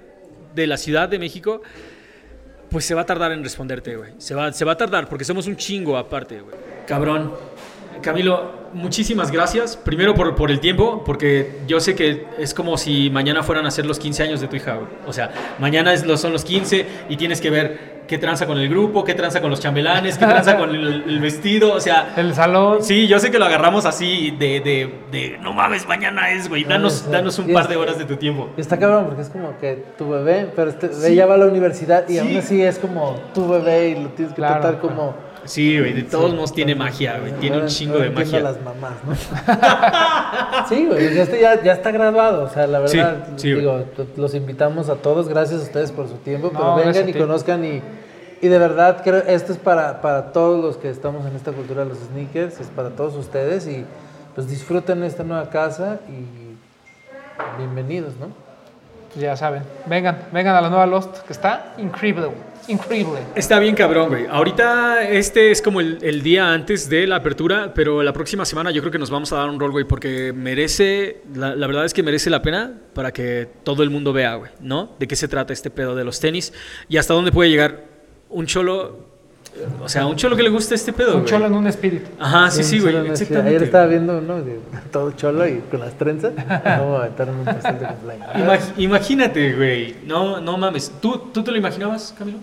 de 0.55 0.67
la 0.69 0.77
Ciudad 0.77 1.09
de 1.09 1.19
México, 1.19 1.63
pues 2.71 2.85
se 2.85 2.95
va 2.95 3.03
a 3.03 3.07
tardar 3.07 3.33
en 3.33 3.43
responderte, 3.43 3.97
güey. 3.97 4.13
Se 4.19 4.35
va, 4.35 4.53
se 4.53 4.65
va 4.65 4.73
a 4.73 4.77
tardar, 4.77 5.09
porque 5.09 5.25
somos 5.25 5.47
un 5.47 5.57
chingo 5.57 5.97
aparte, 5.97 6.41
güey. 6.41 6.57
Cabrón. 6.87 7.33
Camilo, 8.01 8.53
muchísimas 8.73 9.31
gracias. 9.31 9.77
Primero 9.77 10.15
por, 10.15 10.35
por 10.35 10.51
el 10.51 10.61
tiempo, 10.61 11.03
porque 11.05 11.61
yo 11.67 11.81
sé 11.81 11.95
que 11.95 12.27
es 12.39 12.55
como 12.55 12.77
si 12.79 13.11
mañana 13.11 13.43
fueran 13.43 13.67
a 13.67 13.71
ser 13.71 13.87
los 13.87 13.99
15 13.99 14.23
años 14.23 14.41
de 14.41 14.49
tu 14.49 14.57
hija. 14.57 14.79
O 15.07 15.13
sea, 15.13 15.31
mañana 15.59 15.93
es, 15.93 16.05
son 16.21 16.33
los 16.33 16.45
15 16.45 16.87
y 17.09 17.17
tienes 17.17 17.41
que 17.41 17.51
ver 17.51 18.01
qué 18.07 18.19
tranza 18.19 18.45
con 18.47 18.59
el 18.59 18.69
grupo, 18.69 19.05
qué 19.05 19.15
tranza 19.15 19.41
con 19.41 19.51
los 19.51 19.61
chambelanes, 19.61 20.19
qué 20.19 20.27
tranza 20.27 20.57
con 20.59 20.71
el, 20.75 21.05
el 21.07 21.21
vestido, 21.21 21.73
o 21.75 21.81
sea... 21.81 22.13
El 22.17 22.35
salón. 22.35 22.83
Sí, 22.83 23.07
yo 23.07 23.21
sé 23.21 23.31
que 23.31 23.39
lo 23.39 23.45
agarramos 23.45 23.87
así 23.87 24.33
de, 24.33 24.59
de, 24.59 24.93
de 25.13 25.39
no 25.41 25.53
mames, 25.53 25.87
mañana 25.87 26.31
es, 26.33 26.49
güey. 26.49 26.65
Danos, 26.65 26.95
sí. 26.95 27.11
danos 27.11 27.39
un 27.39 27.53
par 27.53 27.69
de 27.69 27.77
horas 27.77 27.99
de 27.99 28.05
tu 28.07 28.17
tiempo. 28.17 28.51
está 28.57 28.79
cabrón, 28.81 29.05
porque 29.07 29.23
es 29.23 29.29
como 29.29 29.57
que 29.59 29.85
tu 29.97 30.09
bebé, 30.09 30.49
pero 30.57 30.71
este 30.71 31.15
ya 31.15 31.27
va 31.27 31.35
a 31.35 31.39
la 31.39 31.47
universidad 31.47 32.09
y 32.09 32.19
aún 32.19 32.37
así 32.37 32.61
es 32.61 32.81
como 32.81 33.15
tu 33.33 33.49
bebé 33.49 33.91
y 33.91 34.03
lo 34.03 34.09
tienes 34.09 34.35
que 34.35 34.41
Claro, 34.41 34.61
tratar 34.61 34.81
claro. 34.81 35.15
Sí, 35.45 35.79
güey, 35.79 35.93
de 35.95 36.03
todos 36.03 36.35
modos 36.35 36.53
tiene 36.53 36.75
magia, 36.75 37.19
güey. 37.19 37.33
Tiene 37.33 37.59
un 37.59 37.67
chingo 37.67 37.99
de 37.99 38.11
magia. 38.11 38.39
a 38.39 38.43
las 38.43 38.61
mamás, 38.63 38.93
¿no? 39.07 39.15
sí, 40.69 40.87
güey, 40.87 41.15
ya 41.15 41.23
está, 41.23 41.37
ya, 41.39 41.63
ya 41.63 41.73
está 41.73 41.91
graduado. 41.91 42.45
O 42.45 42.49
sea, 42.49 42.67
la 42.67 42.87
Sí, 42.87 42.97
verdad, 42.99 43.27
sí, 43.37 43.53
güey. 43.53 43.61
digo, 43.61 43.85
los 44.17 44.35
invitamos 44.35 44.89
a 44.89 44.97
todos. 44.97 45.29
Gracias 45.29 45.61
a 45.61 45.65
ustedes 45.65 45.93
por 45.93 46.09
su 46.09 46.15
tiempo. 46.17 46.51
No, 46.53 46.59
Pero 46.77 46.87
vengan 46.93 47.09
y 47.09 47.13
conozcan 47.15 47.65
y, 47.65 47.83
y 48.43 48.49
de 48.49 48.59
verdad, 48.59 49.03
creo 49.03 49.23
esto 49.27 49.53
es 49.53 49.59
para, 49.59 50.01
para 50.01 50.33
todos 50.33 50.63
los 50.63 50.77
que 50.77 50.91
estamos 50.91 51.27
en 51.27 51.35
esta 51.37 51.53
cultura 51.53 51.85
de 51.85 51.89
los 51.91 51.99
sneakers. 51.99 52.61
Es 52.61 52.69
para 52.69 52.91
todos 52.91 53.15
ustedes 53.17 53.67
y 53.67 53.85
pues 54.35 54.49
disfruten 54.49 55.03
esta 55.05 55.25
nueva 55.25 55.51
casa 55.51 56.01
y 56.09 57.59
bienvenidos, 57.59 58.15
¿no? 58.17 58.29
Pues 59.13 59.23
ya 59.23 59.37
saben. 59.37 59.63
Vengan, 59.87 60.19
vengan 60.33 60.55
a 60.55 60.61
la 60.61 60.69
nueva 60.71 60.87
Lost, 60.87 61.19
que 61.27 61.33
está 61.33 61.75
increíble. 61.79 62.29
Increíble. 62.69 63.21
Está 63.35 63.59
bien 63.59 63.75
cabrón, 63.75 64.09
güey. 64.09 64.27
Ahorita 64.27 65.09
este 65.09 65.51
es 65.51 65.63
como 65.63 65.81
el, 65.81 66.23
día 66.23 66.53
antes 66.53 66.89
de 66.89 67.07
la 67.07 67.17
apertura, 67.17 67.73
pero 67.75 68.03
la 68.03 68.13
próxima 68.13 68.45
semana 68.45 68.71
yo 68.71 68.81
creo 68.83 68.93
que 68.93 68.99
nos 68.99 69.11
vamos 69.11 69.33
a 69.33 69.37
dar 69.37 69.49
un 69.49 69.59
rol, 69.59 69.73
güey, 69.73 69.85
porque 69.85 70.33
merece, 70.33 71.23
la 71.35 71.55
verdad 71.67 71.85
es 71.85 71.95
que 71.95 72.03
merece 72.03 72.31
la 72.31 72.43
pena 72.43 72.73
para 72.95 73.13
que 73.13 73.49
todo 73.63 73.83
el 73.83 73.91
mundo 73.91 74.13
vea, 74.13 74.35
güey, 74.35 74.51
¿no? 74.61 74.97
De 74.99 75.09
qué 75.09 75.17
se 75.17 75.29
trata 75.29 75.53
este 75.53 75.71
pedo 75.71 75.95
de 75.95 76.05
los 76.05 76.21
tenis 76.21 76.53
y 76.89 76.97
hasta 76.97 77.15
dónde 77.15 77.33
puede 77.33 77.51
llegar 77.51 77.85
un 78.29 78.47
cholo, 78.47 79.10
o 79.83 79.89
sea, 79.89 80.07
un 80.07 80.17
cholo 80.17 80.37
que 80.37 80.43
le 80.43 80.49
guste 80.51 80.75
este 80.75 80.93
pedo, 80.93 81.13
Un 81.15 81.21
güey. 81.21 81.27
cholo 81.31 81.47
en 81.47 81.55
un 81.55 81.67
espíritu. 81.67 82.09
Ajá, 82.19 82.51
sí, 82.51 82.63
sí, 82.65 82.79
güey, 82.81 82.97
exactamente. 83.09 83.49
Ayer 83.51 83.63
estaba 83.65 83.87
viendo 83.87 84.19
uno 84.19 84.41
de 84.43 84.59
todo 84.93 85.11
cholo 85.13 85.47
y 85.47 85.59
con 85.71 85.81
las 85.81 85.93
trenzas. 85.95 86.33
Vamos 86.65 86.99
a 87.01 87.03
aventar 87.05 87.29
un 87.29 87.45
pastel 87.45 87.79
de 87.79 87.87
cumpleaños. 87.87 88.29
Imag- 88.37 88.73
imagínate, 88.79 89.55
güey. 89.55 89.97
No, 90.07 90.41
no 90.41 90.57
mames. 90.57 90.93
¿Tú, 91.01 91.19
¿Tú 91.33 91.43
te 91.43 91.51
lo 91.51 91.57
imaginabas, 91.59 92.15
Camilo? 92.19 92.39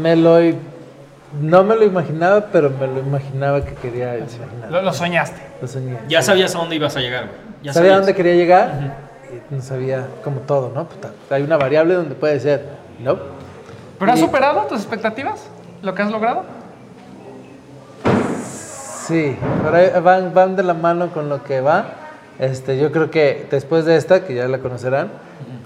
Me 0.00 0.16
lo. 0.16 0.42
i- 0.42 0.54
No 1.40 1.62
me 1.64 1.76
lo 1.76 1.84
imaginaba, 1.84 2.46
pero 2.52 2.70
me 2.70 2.86
lo 2.86 2.98
imaginaba 3.00 3.64
que 3.64 3.74
quería 3.74 4.16
imaginar. 4.18 4.70
Lo, 4.70 4.82
lo 4.82 4.92
soñaste. 4.92 5.40
Lo 5.62 5.68
soñé. 5.68 5.96
Ya 6.08 6.22
sabías 6.22 6.54
a 6.54 6.58
dónde 6.58 6.76
ibas 6.76 6.96
a 6.96 7.00
llegar, 7.00 7.26
güey. 7.26 7.36
Ya 7.62 7.72
sabía 7.72 7.90
sabías. 7.90 8.06
dónde 8.06 8.14
quería 8.14 8.34
llegar 8.34 8.96
y 9.50 9.54
no 9.54 9.62
sabía 9.62 10.06
como 10.24 10.40
todo, 10.40 10.72
¿no? 10.74 10.88
Puta, 10.88 11.10
hay 11.30 11.42
una 11.42 11.56
variable 11.56 11.94
donde 11.94 12.14
puede 12.14 12.40
ser, 12.40 12.64
¿no? 13.00 13.18
¿Pero 14.00 14.12
has 14.12 14.18
superado 14.18 14.62
tus 14.62 14.78
expectativas? 14.80 15.44
¿Lo 15.82 15.94
que 15.94 16.02
has 16.02 16.10
logrado? 16.10 16.42
Sí, 19.06 19.36
pero 19.64 20.02
van, 20.02 20.32
van 20.34 20.56
de 20.56 20.62
la 20.62 20.74
mano 20.74 21.08
con 21.12 21.28
lo 21.28 21.42
que 21.44 21.60
va. 21.60 21.84
Este, 22.38 22.78
yo 22.78 22.90
creo 22.90 23.10
que 23.10 23.46
después 23.50 23.84
de 23.84 23.96
esta, 23.96 24.24
que 24.24 24.34
ya 24.34 24.48
la 24.48 24.58
conocerán, 24.60 25.10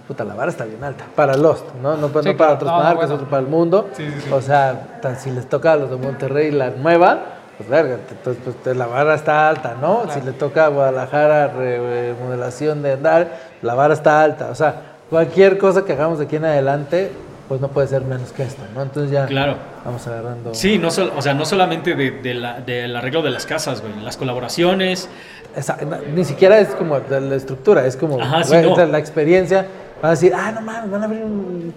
puta, 0.08 0.24
la 0.24 0.34
vara 0.34 0.50
está 0.50 0.64
bien 0.64 0.82
alta. 0.82 1.04
Para 1.14 1.36
Lost, 1.36 1.64
¿no? 1.80 1.96
No, 1.96 2.08
Sí, 2.08 2.14
no 2.30 2.36
para 2.36 2.54
otras 2.54 2.70
No, 2.72 2.78
marcas, 2.78 2.96
bueno. 2.96 3.14
otro 3.14 3.28
para 3.28 3.42
el 3.42 3.48
mundo. 3.48 3.88
Sí, 3.96 4.10
sí, 4.10 4.20
sí. 4.22 4.30
O 4.32 4.40
sea, 4.40 4.98
ta- 5.00 5.14
si 5.14 5.30
les 5.30 5.48
toca 5.48 5.72
a 5.72 5.76
los 5.76 5.90
de 5.90 5.96
Monterrey 5.96 6.50
la 6.50 6.70
nueva, 6.70 7.18
pues 7.56 7.68
verga, 7.68 7.98
entonces 8.10 8.42
pues, 8.44 8.56
te- 8.62 8.74
la 8.74 8.86
vara 8.86 9.14
está 9.14 9.48
alta, 9.48 9.76
¿no? 9.80 10.02
Claro. 10.02 10.20
Si 10.20 10.26
le 10.26 10.32
toca 10.32 10.64
a 10.64 10.68
Guadalajara 10.68 11.46
re- 11.48 12.14
remodelación 12.18 12.82
de 12.82 12.92
andar, 12.94 13.28
la 13.62 13.74
vara 13.74 13.94
está 13.94 14.20
alta. 14.22 14.48
O 14.50 14.54
sea, 14.56 14.74
cualquier 15.10 15.58
cosa 15.58 15.84
que 15.84 15.92
hagamos 15.92 16.18
de 16.18 16.24
aquí 16.24 16.36
en 16.36 16.46
adelante, 16.46 17.12
pues 17.48 17.60
no 17.60 17.68
puede 17.68 17.86
ser 17.88 18.02
menos 18.02 18.32
que 18.32 18.42
esto, 18.44 18.62
¿no? 18.74 18.82
Entonces 18.82 19.10
ya 19.12 19.26
Claro. 19.26 19.56
vamos 19.84 20.06
agarrando... 20.06 20.54
Sí, 20.54 20.78
no 20.78 20.88
o 20.88 21.22
sea, 21.22 21.34
no 21.34 21.44
solamente 21.44 21.94
de, 21.94 22.10
de 22.10 22.34
la- 22.34 22.60
del 22.60 22.96
arreglo 22.96 23.22
de 23.22 23.30
las 23.30 23.44
casas, 23.46 23.80
güey. 23.82 23.92
Las 24.02 24.16
colaboraciones. 24.16 25.08
Esa- 25.54 25.78
ni 26.14 26.24
siquiera 26.24 26.58
es 26.58 26.68
como 26.70 26.98
de 27.00 27.20
la 27.20 27.34
estructura, 27.36 27.86
es 27.86 27.96
como 27.96 28.20
Ajá, 28.20 28.42
sí, 28.44 28.50
güey, 28.54 28.62
no. 28.64 28.72
o 28.72 28.76
sea, 28.76 28.86
la 28.86 28.98
experiencia. 28.98 29.66
Van 30.02 30.08
a 30.08 30.14
decir, 30.14 30.32
ah, 30.34 30.52
no 30.52 30.60
mames, 30.60 30.90
van 30.90 31.02
a 31.02 31.04
abrir 31.04 31.22
un, 31.22 31.72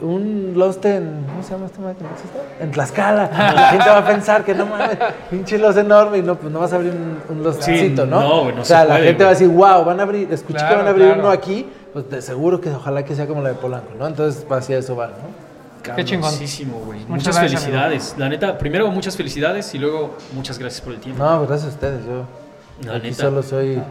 un 0.00 0.52
Lost 0.56 0.84
en. 0.84 1.24
¿Cómo 1.28 1.42
se 1.42 1.50
llama 1.52 1.66
esta 1.66 1.80
máquina? 1.80 2.08
¿No 2.08 2.14
existe? 2.14 2.38
En 2.60 2.70
Tlaxcala. 2.70 3.30
La 3.54 3.68
gente 3.70 3.88
va 3.88 3.98
a 3.98 4.06
pensar 4.06 4.44
que 4.44 4.54
no 4.54 4.66
mames, 4.66 4.98
pinche 5.30 5.58
Lost 5.58 5.78
enorme 5.78 6.18
y 6.18 6.22
no, 6.22 6.36
pues 6.36 6.52
no 6.52 6.60
vas 6.60 6.72
a 6.72 6.76
abrir 6.76 6.92
un, 6.92 7.36
un 7.36 7.42
Lostcito, 7.42 8.06
¿no? 8.06 8.20
no, 8.20 8.42
güey, 8.42 8.54
no 8.54 8.62
o 8.62 8.64
sea, 8.64 8.82
se 8.82 8.88
la 8.88 8.94
puede, 8.94 9.06
gente 9.06 9.24
güey. 9.24 9.24
va 9.24 9.30
a 9.30 9.38
decir, 9.38 9.48
wow, 9.48 9.84
van 9.84 10.00
a 10.00 10.02
abrir, 10.02 10.32
escuché 10.32 10.58
que 10.66 10.74
van 10.74 10.86
a 10.86 10.90
abrir 10.90 11.06
claro. 11.06 11.20
uno 11.20 11.30
aquí, 11.30 11.66
pues 11.92 12.10
de 12.10 12.22
seguro 12.22 12.60
que 12.60 12.70
ojalá 12.70 13.04
que 13.04 13.14
sea 13.14 13.26
como 13.26 13.42
la 13.42 13.50
de 13.50 13.54
Polanco, 13.56 13.92
¿no? 13.98 14.06
Entonces, 14.06 14.46
hacia 14.50 14.78
eso 14.78 14.96
va, 14.96 15.08
¿no? 15.08 15.94
Qué 15.96 16.04
chingón. 16.04 16.30
Muchísimo, 16.32 16.78
güey. 16.84 16.98
Muchas 17.00 17.10
Muchas, 17.10 17.36
gracias, 17.38 17.62
felicidades. 17.62 18.14
La 18.18 18.28
neta, 18.28 18.58
primero 18.58 18.88
muchas 18.88 19.16
felicidades 19.16 19.74
y 19.74 19.78
luego 19.78 20.14
muchas 20.34 20.58
gracias 20.58 20.80
por 20.82 20.92
el 20.92 21.00
tiempo. 21.00 21.22
No, 21.22 21.38
pues 21.38 21.48
gracias 21.48 21.72
a 21.72 21.74
ustedes, 21.74 22.04
yo. 22.04 22.24
La 22.86 22.96
aquí 22.96 23.10
neta. 23.10 23.22
solo 23.22 23.42
soy. 23.42 23.82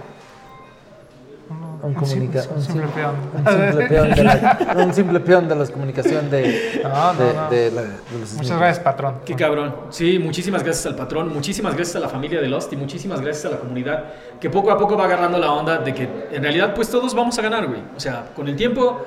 Un, 1.81 1.93
comunica 1.93 2.41
simple 2.41 2.61
sim- 2.61 2.91
peón. 2.93 3.15
un 3.35 4.93
simple 4.93 5.19
peón 5.21 5.47
de 5.47 5.55
la, 5.55 5.65
comunicación 5.71 6.29
de, 6.29 6.81
No, 6.83 7.13
no, 7.13 7.19
de, 7.23 7.33
no. 7.33 7.49
de 7.49 7.71
la- 7.71 7.81
de 7.83 8.19
los 8.19 8.33
Muchas 8.33 8.57
gracias, 8.57 8.79
patrón. 8.83 9.15
Qué 9.25 9.33
cabrón. 9.35 9.73
Sí, 9.89 10.19
muchísimas 10.19 10.61
gracias 10.63 10.85
al 10.87 10.95
patrón, 10.95 11.33
muchísimas 11.33 11.75
gracias 11.75 11.95
a 11.95 11.99
la 11.99 12.09
familia 12.09 12.41
de 12.41 12.47
Lost 12.49 12.73
y 12.73 12.75
muchísimas 12.75 13.21
gracias 13.21 13.45
a 13.45 13.49
la 13.55 13.57
comunidad 13.61 14.03
que 14.41 14.49
poco 14.49 14.71
a 14.71 14.77
poco 14.77 14.97
va 14.97 15.05
agarrando 15.05 15.37
la 15.37 15.51
onda 15.53 15.77
de 15.77 15.93
que 15.93 16.27
en 16.31 16.43
realidad 16.43 16.73
pues 16.75 16.89
todos 16.89 17.13
vamos 17.15 17.37
a 17.39 17.41
ganar, 17.41 17.65
güey. 17.67 17.81
O 17.95 17.99
sea, 17.99 18.25
con 18.35 18.47
el 18.47 18.55
tiempo 18.57 19.01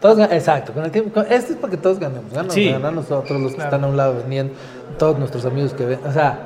Todos 0.00 0.18
exacto, 0.30 0.72
con 0.72 0.84
el 0.84 0.90
tiempo. 0.90 1.12
con- 1.12 1.30
esto 1.30 1.52
es 1.52 1.58
para 1.58 1.70
que 1.70 1.76
todos 1.76 1.98
ganemos. 1.98 2.30
Ganamos, 2.30 2.54
Sí. 2.54 2.70
ganar 2.70 2.92
nosotros, 2.92 3.38
los 3.40 3.50
que 3.52 3.56
Claro. 3.56 3.68
están 3.70 3.84
a 3.84 3.86
un 3.88 3.96
lado 3.98 4.14
vendiendo, 4.16 4.54
todos 4.98 5.18
nuestros 5.18 5.44
amigos 5.44 5.74
que 5.74 5.84
ven. 5.84 6.00
O 6.06 6.12
sea, 6.12 6.38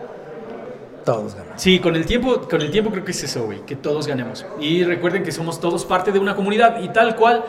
todos 1.09 1.35
ganan. 1.35 1.59
Sí, 1.59 1.79
con 1.79 1.97
el 1.97 2.05
tiempo, 2.05 2.43
con 2.43 2.61
el 2.61 2.71
tiempo 2.71 2.91
creo 2.91 3.03
que 3.03 3.13
es 3.13 3.23
eso, 3.23 3.47
güey, 3.47 3.65
que 3.65 3.77
todos 3.77 4.07
ganemos. 4.07 4.45
Y 4.61 4.85
recuerden 4.85 5.23
que 5.23 5.33
somos 5.33 5.59
todos 5.59 5.87
parte 5.87 6.13
de 6.13 6.19
una 6.19 6.37
comunidad 6.37 6.83
y 6.83 6.89
tal 6.91 7.17
cual, 7.17 7.45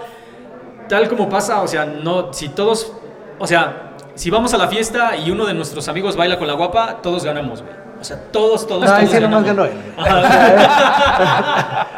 tal 0.88 1.10
como 1.10 1.28
pasa, 1.28 1.62
o 1.62 1.68
sea, 1.68 1.86
no, 1.86 2.32
si 2.32 2.48
todos, 2.48 2.94
o 3.38 3.46
sea, 3.46 3.98
si 4.16 4.30
vamos 4.30 4.54
a 4.54 4.58
la 4.58 4.70
fiesta 4.70 5.18
y 5.18 5.30
uno 5.30 5.46
de 5.46 5.54
nuestros 5.54 5.90
amigos 5.90 6.16
baila 6.16 6.40
con 6.40 6.48
la 6.48 6.54
guapa, 6.54 7.02
todos 7.02 7.26
ganamos, 7.26 7.62
güey. 7.62 7.89
O 8.00 8.04
sea, 8.04 8.18
todos, 8.32 8.66
todos, 8.66 8.86
No, 8.86 8.94
ahí 8.94 9.06
todos 9.06 9.16
sí 9.18 9.22
nomás 9.22 9.44
ganó 9.44 9.66
él. 9.66 9.72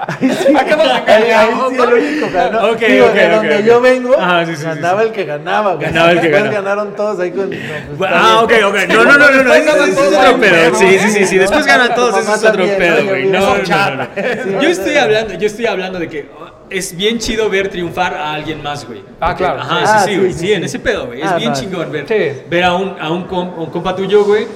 Ahí 0.07 0.29
sí, 0.31 0.55
Acá 0.55 0.75
nos 0.75 0.87
ahí, 0.87 1.31
ahí 1.31 1.49
sí 1.69 1.75
el 1.75 1.93
único 1.93 2.27
ganó. 2.33 2.71
Ok, 2.71 2.79
Digo, 2.79 3.05
ok, 3.07 3.13
de 3.13 3.25
ok, 3.27 3.31
donde 3.35 3.63
yo 3.63 3.81
vengo, 3.81 4.15
Ajá, 4.19 4.45
sí, 4.45 4.55
sí, 4.55 4.63
ganaba 4.63 5.01
sí. 5.01 5.07
el 5.07 5.13
que 5.13 5.25
ganaba. 5.25 5.73
güey. 5.75 5.87
Ganaba 5.87 6.11
el 6.11 6.21
que 6.21 6.27
Después 6.29 6.43
ganaba. 6.51 6.69
ganaron 6.69 6.95
todos 6.95 7.19
ahí 7.19 7.31
con. 7.31 7.49
no, 7.49 7.55
pues, 7.97 8.11
Ah, 8.13 8.41
ok, 8.43 8.49
bien. 8.49 8.63
ok. 8.65 8.75
No, 8.89 9.03
no, 9.03 9.17
no, 9.17 9.31
no, 9.31 9.43
no. 9.43 9.53
Ese 9.61 9.69
es 9.69 9.95
todos, 9.95 10.13
otro 10.17 10.39
pedo. 10.39 10.69
¿no? 10.71 10.75
Sí, 10.77 10.99
sí, 10.99 11.09
sí, 11.11 11.25
sí. 11.25 11.37
Después 11.37 11.65
ganan 11.65 11.95
todos, 11.95 12.11
mamá 12.23 12.35
es 12.35 12.43
otro 12.45 12.65
pedo, 12.65 13.03
¿no? 13.03 13.09
güey. 13.09 13.25
No, 13.27 13.39
no, 13.39 13.55
eso 13.57 14.45
no, 14.51 14.61
Yo 14.61 14.69
estoy 14.69 14.97
hablando, 14.97 15.33
yo 15.35 15.47
estoy 15.47 15.65
hablando 15.67 15.99
de 15.99 16.09
que 16.09 16.29
oh, 16.39 16.45
es 16.69 16.95
bien 16.95 17.19
chido 17.19 17.49
ver 17.49 17.69
triunfar 17.69 18.15
a 18.15 18.33
alguien 18.33 18.61
más, 18.63 18.85
güey. 18.87 19.03
Ah, 19.19 19.27
Porque- 19.27 19.43
claro. 19.43 19.59
Ajá, 19.61 19.79
Ah, 19.83 19.99
sí, 19.99 20.09
sí, 20.09 20.13
sí, 20.15 20.19
güey. 20.19 20.33
sí, 20.33 20.39
Sí, 20.39 20.47
sí. 20.47 20.53
en 20.53 20.63
ese 20.63 20.79
pedo, 20.79 21.05
güey. 21.07 21.21
Es 21.21 21.27
Ah, 21.31 21.35
bien 21.37 21.51
no. 21.51 21.55
chingón 21.59 21.91
ver, 21.91 22.05
Sí. 22.07 22.41
ver 22.49 22.63
a 22.63 22.73
un, 22.73 22.95
a 22.99 23.09
un, 23.11 23.23
com- 23.25 23.53
un 23.59 23.67
compa 23.69 23.95
tuyo, 23.95 24.23
güey, 24.25 24.47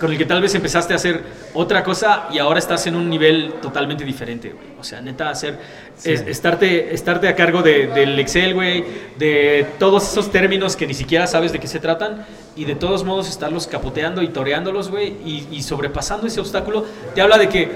con 0.00 0.10
el 0.12 0.18
que 0.18 0.24
tal 0.24 0.40
vez 0.40 0.54
empezaste 0.54 0.92
a 0.92 0.96
hacer 0.96 1.22
otra 1.54 1.82
cosa 1.82 2.28
y 2.32 2.38
ahora 2.38 2.58
estás 2.58 2.86
en 2.86 2.94
un 2.96 3.08
nivel 3.10 3.54
totalmente 3.60 4.04
diferente, 4.04 4.50
güey. 4.50 4.66
O 4.80 4.84
sea, 4.84 5.00
neta, 5.00 5.30
hacer, 5.30 5.58
es- 6.04 6.20
estarte, 6.26 6.94
estarte 6.94 7.28
a 7.28 7.34
cargo 7.34 7.62
de- 7.62 7.88
del 7.88 8.18
Excel, 8.18 8.54
güey, 8.54 8.84
de 9.18 9.66
todos 9.78 10.10
esos 10.10 10.30
términos 10.30 10.76
que 10.76 10.86
ni 10.86 10.94
siquiera 10.94 11.26
sabes 11.26 11.52
de 11.52 11.58
qué 11.58 11.66
se 11.66 11.80
tratan 11.80 12.24
y 12.56 12.64
de 12.64 12.74
todos 12.74 13.04
modos 13.04 13.28
estarlos 13.28 13.66
capoteando 13.66 14.22
y 14.22 14.28
toreándolos, 14.28 14.90
güey, 14.90 15.08
y, 15.24 15.48
y 15.50 15.62
sobrepasando 15.62 16.26
ese 16.26 16.40
obstáculo, 16.40 16.84
te 17.14 17.20
habla 17.20 17.38
de 17.38 17.48
que 17.48 17.70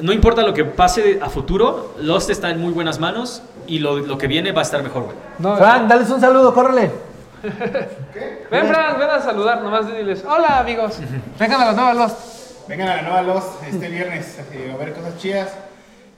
no 0.00 0.12
importa 0.12 0.42
lo 0.42 0.54
que 0.54 0.64
pase 0.64 1.18
a 1.20 1.28
futuro, 1.28 1.94
Lost 2.00 2.30
está 2.30 2.50
en 2.50 2.60
muy 2.60 2.72
buenas 2.72 2.98
manos 3.00 3.42
y 3.66 3.80
lo, 3.80 3.98
lo 3.98 4.16
que 4.16 4.26
viene 4.28 4.52
va 4.52 4.60
a 4.60 4.64
estar 4.64 4.82
mejor, 4.82 5.04
güey. 5.04 5.16
No, 5.38 5.56
Frank, 5.56 5.88
dales 5.88 6.08
un 6.10 6.20
saludo, 6.20 6.54
córrele. 6.54 6.90
Ven, 7.42 8.66
Fran, 8.66 8.98
ven 8.98 9.10
a 9.10 9.20
saludar, 9.20 9.62
nomás 9.62 9.86
diles, 9.86 10.24
hola 10.28 10.58
amigos, 10.60 10.98
vengan 11.38 11.60
a 11.60 11.64
la 11.66 11.72
nueva 11.72 11.94
Lost. 11.94 12.68
Vengan 12.68 12.88
a 12.88 12.96
la 12.96 13.02
nueva 13.02 13.22
Los 13.22 13.44
este 13.66 13.88
viernes 13.88 14.38
eh, 14.52 14.70
a 14.72 14.76
ver 14.76 14.92
cosas 14.92 15.16
chidas. 15.18 15.48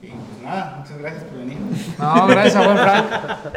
Y 0.03 0.07
pues 0.09 0.43
nada, 0.43 0.77
muchas 0.81 0.99
gracias 0.99 1.25
por 1.25 1.39
venir. 1.39 1.59
No, 1.99 2.27
gracias 2.27 2.57
a 2.57 2.65
buen 2.65 2.79
Frank. 2.79 3.07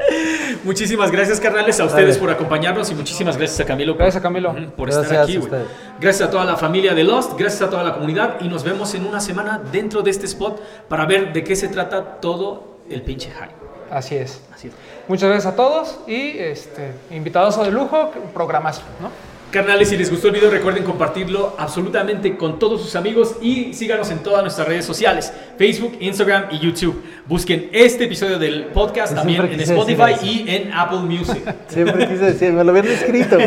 Muchísimas 0.66 1.10
gracias, 1.10 1.40
carnales, 1.40 1.80
a 1.80 1.86
ustedes 1.86 2.10
Dale. 2.16 2.20
por 2.20 2.30
acompañarnos 2.30 2.92
y 2.92 2.96
muchísimas 2.96 3.38
gracias 3.38 3.62
a 3.62 3.66
Camilo. 3.66 3.94
por- 3.94 4.00
Gracias 4.02 4.20
a 4.20 4.22
Camilo. 4.22 4.54
Por 4.76 4.90
Gracias 4.90 5.06
estar 5.06 5.24
aquí, 5.24 5.38
güey. 5.38 5.62
Gracias 6.02 6.28
a 6.28 6.32
toda 6.32 6.44
la 6.46 6.58
familia 6.58 6.94
de 6.94 7.04
Lost, 7.06 7.40
gracias 7.40 7.62
a 7.62 7.70
toda 7.70 7.82
la 7.84 7.94
comunidad 7.94 8.36
y 8.42 8.50
nos 8.50 8.64
vemos 8.64 8.94
en 8.94 9.06
una 9.08 9.22
semana 9.22 9.60
dentro 9.72 10.02
de 10.02 10.12
este 10.12 10.26
spot 10.26 10.62
para 10.90 11.06
ver 11.06 11.32
de 11.34 11.44
qué 11.46 11.56
se 11.56 11.70
trata 11.70 12.04
todo 12.20 12.80
el 12.90 13.02
pinche 13.04 13.32
hype. 13.32 13.63
Así 13.92 14.16
es. 14.16 14.42
Así 14.54 14.68
es. 14.68 14.74
Muchas 15.08 15.30
gracias 15.30 15.54
a 15.54 15.56
todos 15.56 16.00
y 16.08 16.38
este, 16.38 16.92
invitados 17.12 17.62
de 17.64 17.72
lujo, 17.72 18.12
programazo, 18.34 18.82
¿no? 19.02 19.10
Carnales, 19.54 19.90
si 19.90 19.98
les 19.98 20.10
gustó 20.10 20.30
el 20.30 20.34
video, 20.34 20.50
recuerden 20.50 20.84
compartirlo 20.84 21.56
absolutamente 21.60 22.36
con 22.38 22.58
todos 22.58 22.82
sus 22.82 22.96
amigos 22.96 23.36
y 23.40 23.72
síganos 23.76 24.10
en 24.10 24.24
todas 24.24 24.42
nuestras 24.42 24.68
redes 24.68 24.84
sociales, 24.84 25.32
Facebook, 25.60 25.96
Instagram 26.00 26.46
y 26.50 26.58
YouTube. 26.58 27.04
Busquen 27.28 27.70
este 27.72 28.06
episodio 28.06 28.40
del 28.40 28.66
podcast 28.74 29.12
Yo 29.12 29.18
también 29.18 29.46
en 29.46 29.60
Spotify 29.60 30.16
y 30.24 30.46
en 30.48 30.74
Apple 30.74 31.02
Music. 31.02 31.44
Siempre 31.68 32.08
quise 32.08 32.26
decir, 32.32 32.52
me 32.52 32.64
lo 32.64 32.72
habían 32.72 32.88
escrito. 32.88 33.38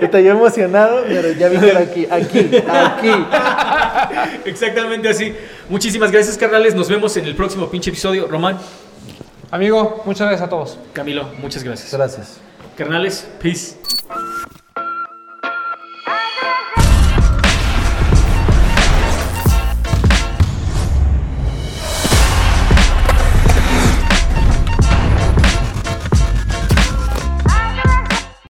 Estoy 0.00 0.28
emocionado, 0.28 1.02
pero 1.08 1.32
ya 1.32 1.48
vine 1.48 1.72
aquí, 1.72 2.06
aquí, 2.08 2.50
aquí. 2.68 3.10
Exactamente 4.44 5.08
así. 5.08 5.34
Muchísimas 5.68 6.12
gracias, 6.12 6.38
carnales. 6.38 6.76
Nos 6.76 6.88
vemos 6.88 7.16
en 7.16 7.24
el 7.24 7.34
próximo 7.34 7.68
pinche 7.68 7.90
episodio. 7.90 8.28
Román, 8.28 8.58
Amigo, 9.50 10.02
muchas 10.04 10.28
gracias 10.28 10.46
a 10.46 10.50
todos. 10.50 10.78
Camilo, 10.92 11.24
muchas 11.40 11.62
gracias. 11.62 11.92
Gracias. 11.92 12.38
Carnales, 12.76 13.26
peace. 13.40 13.76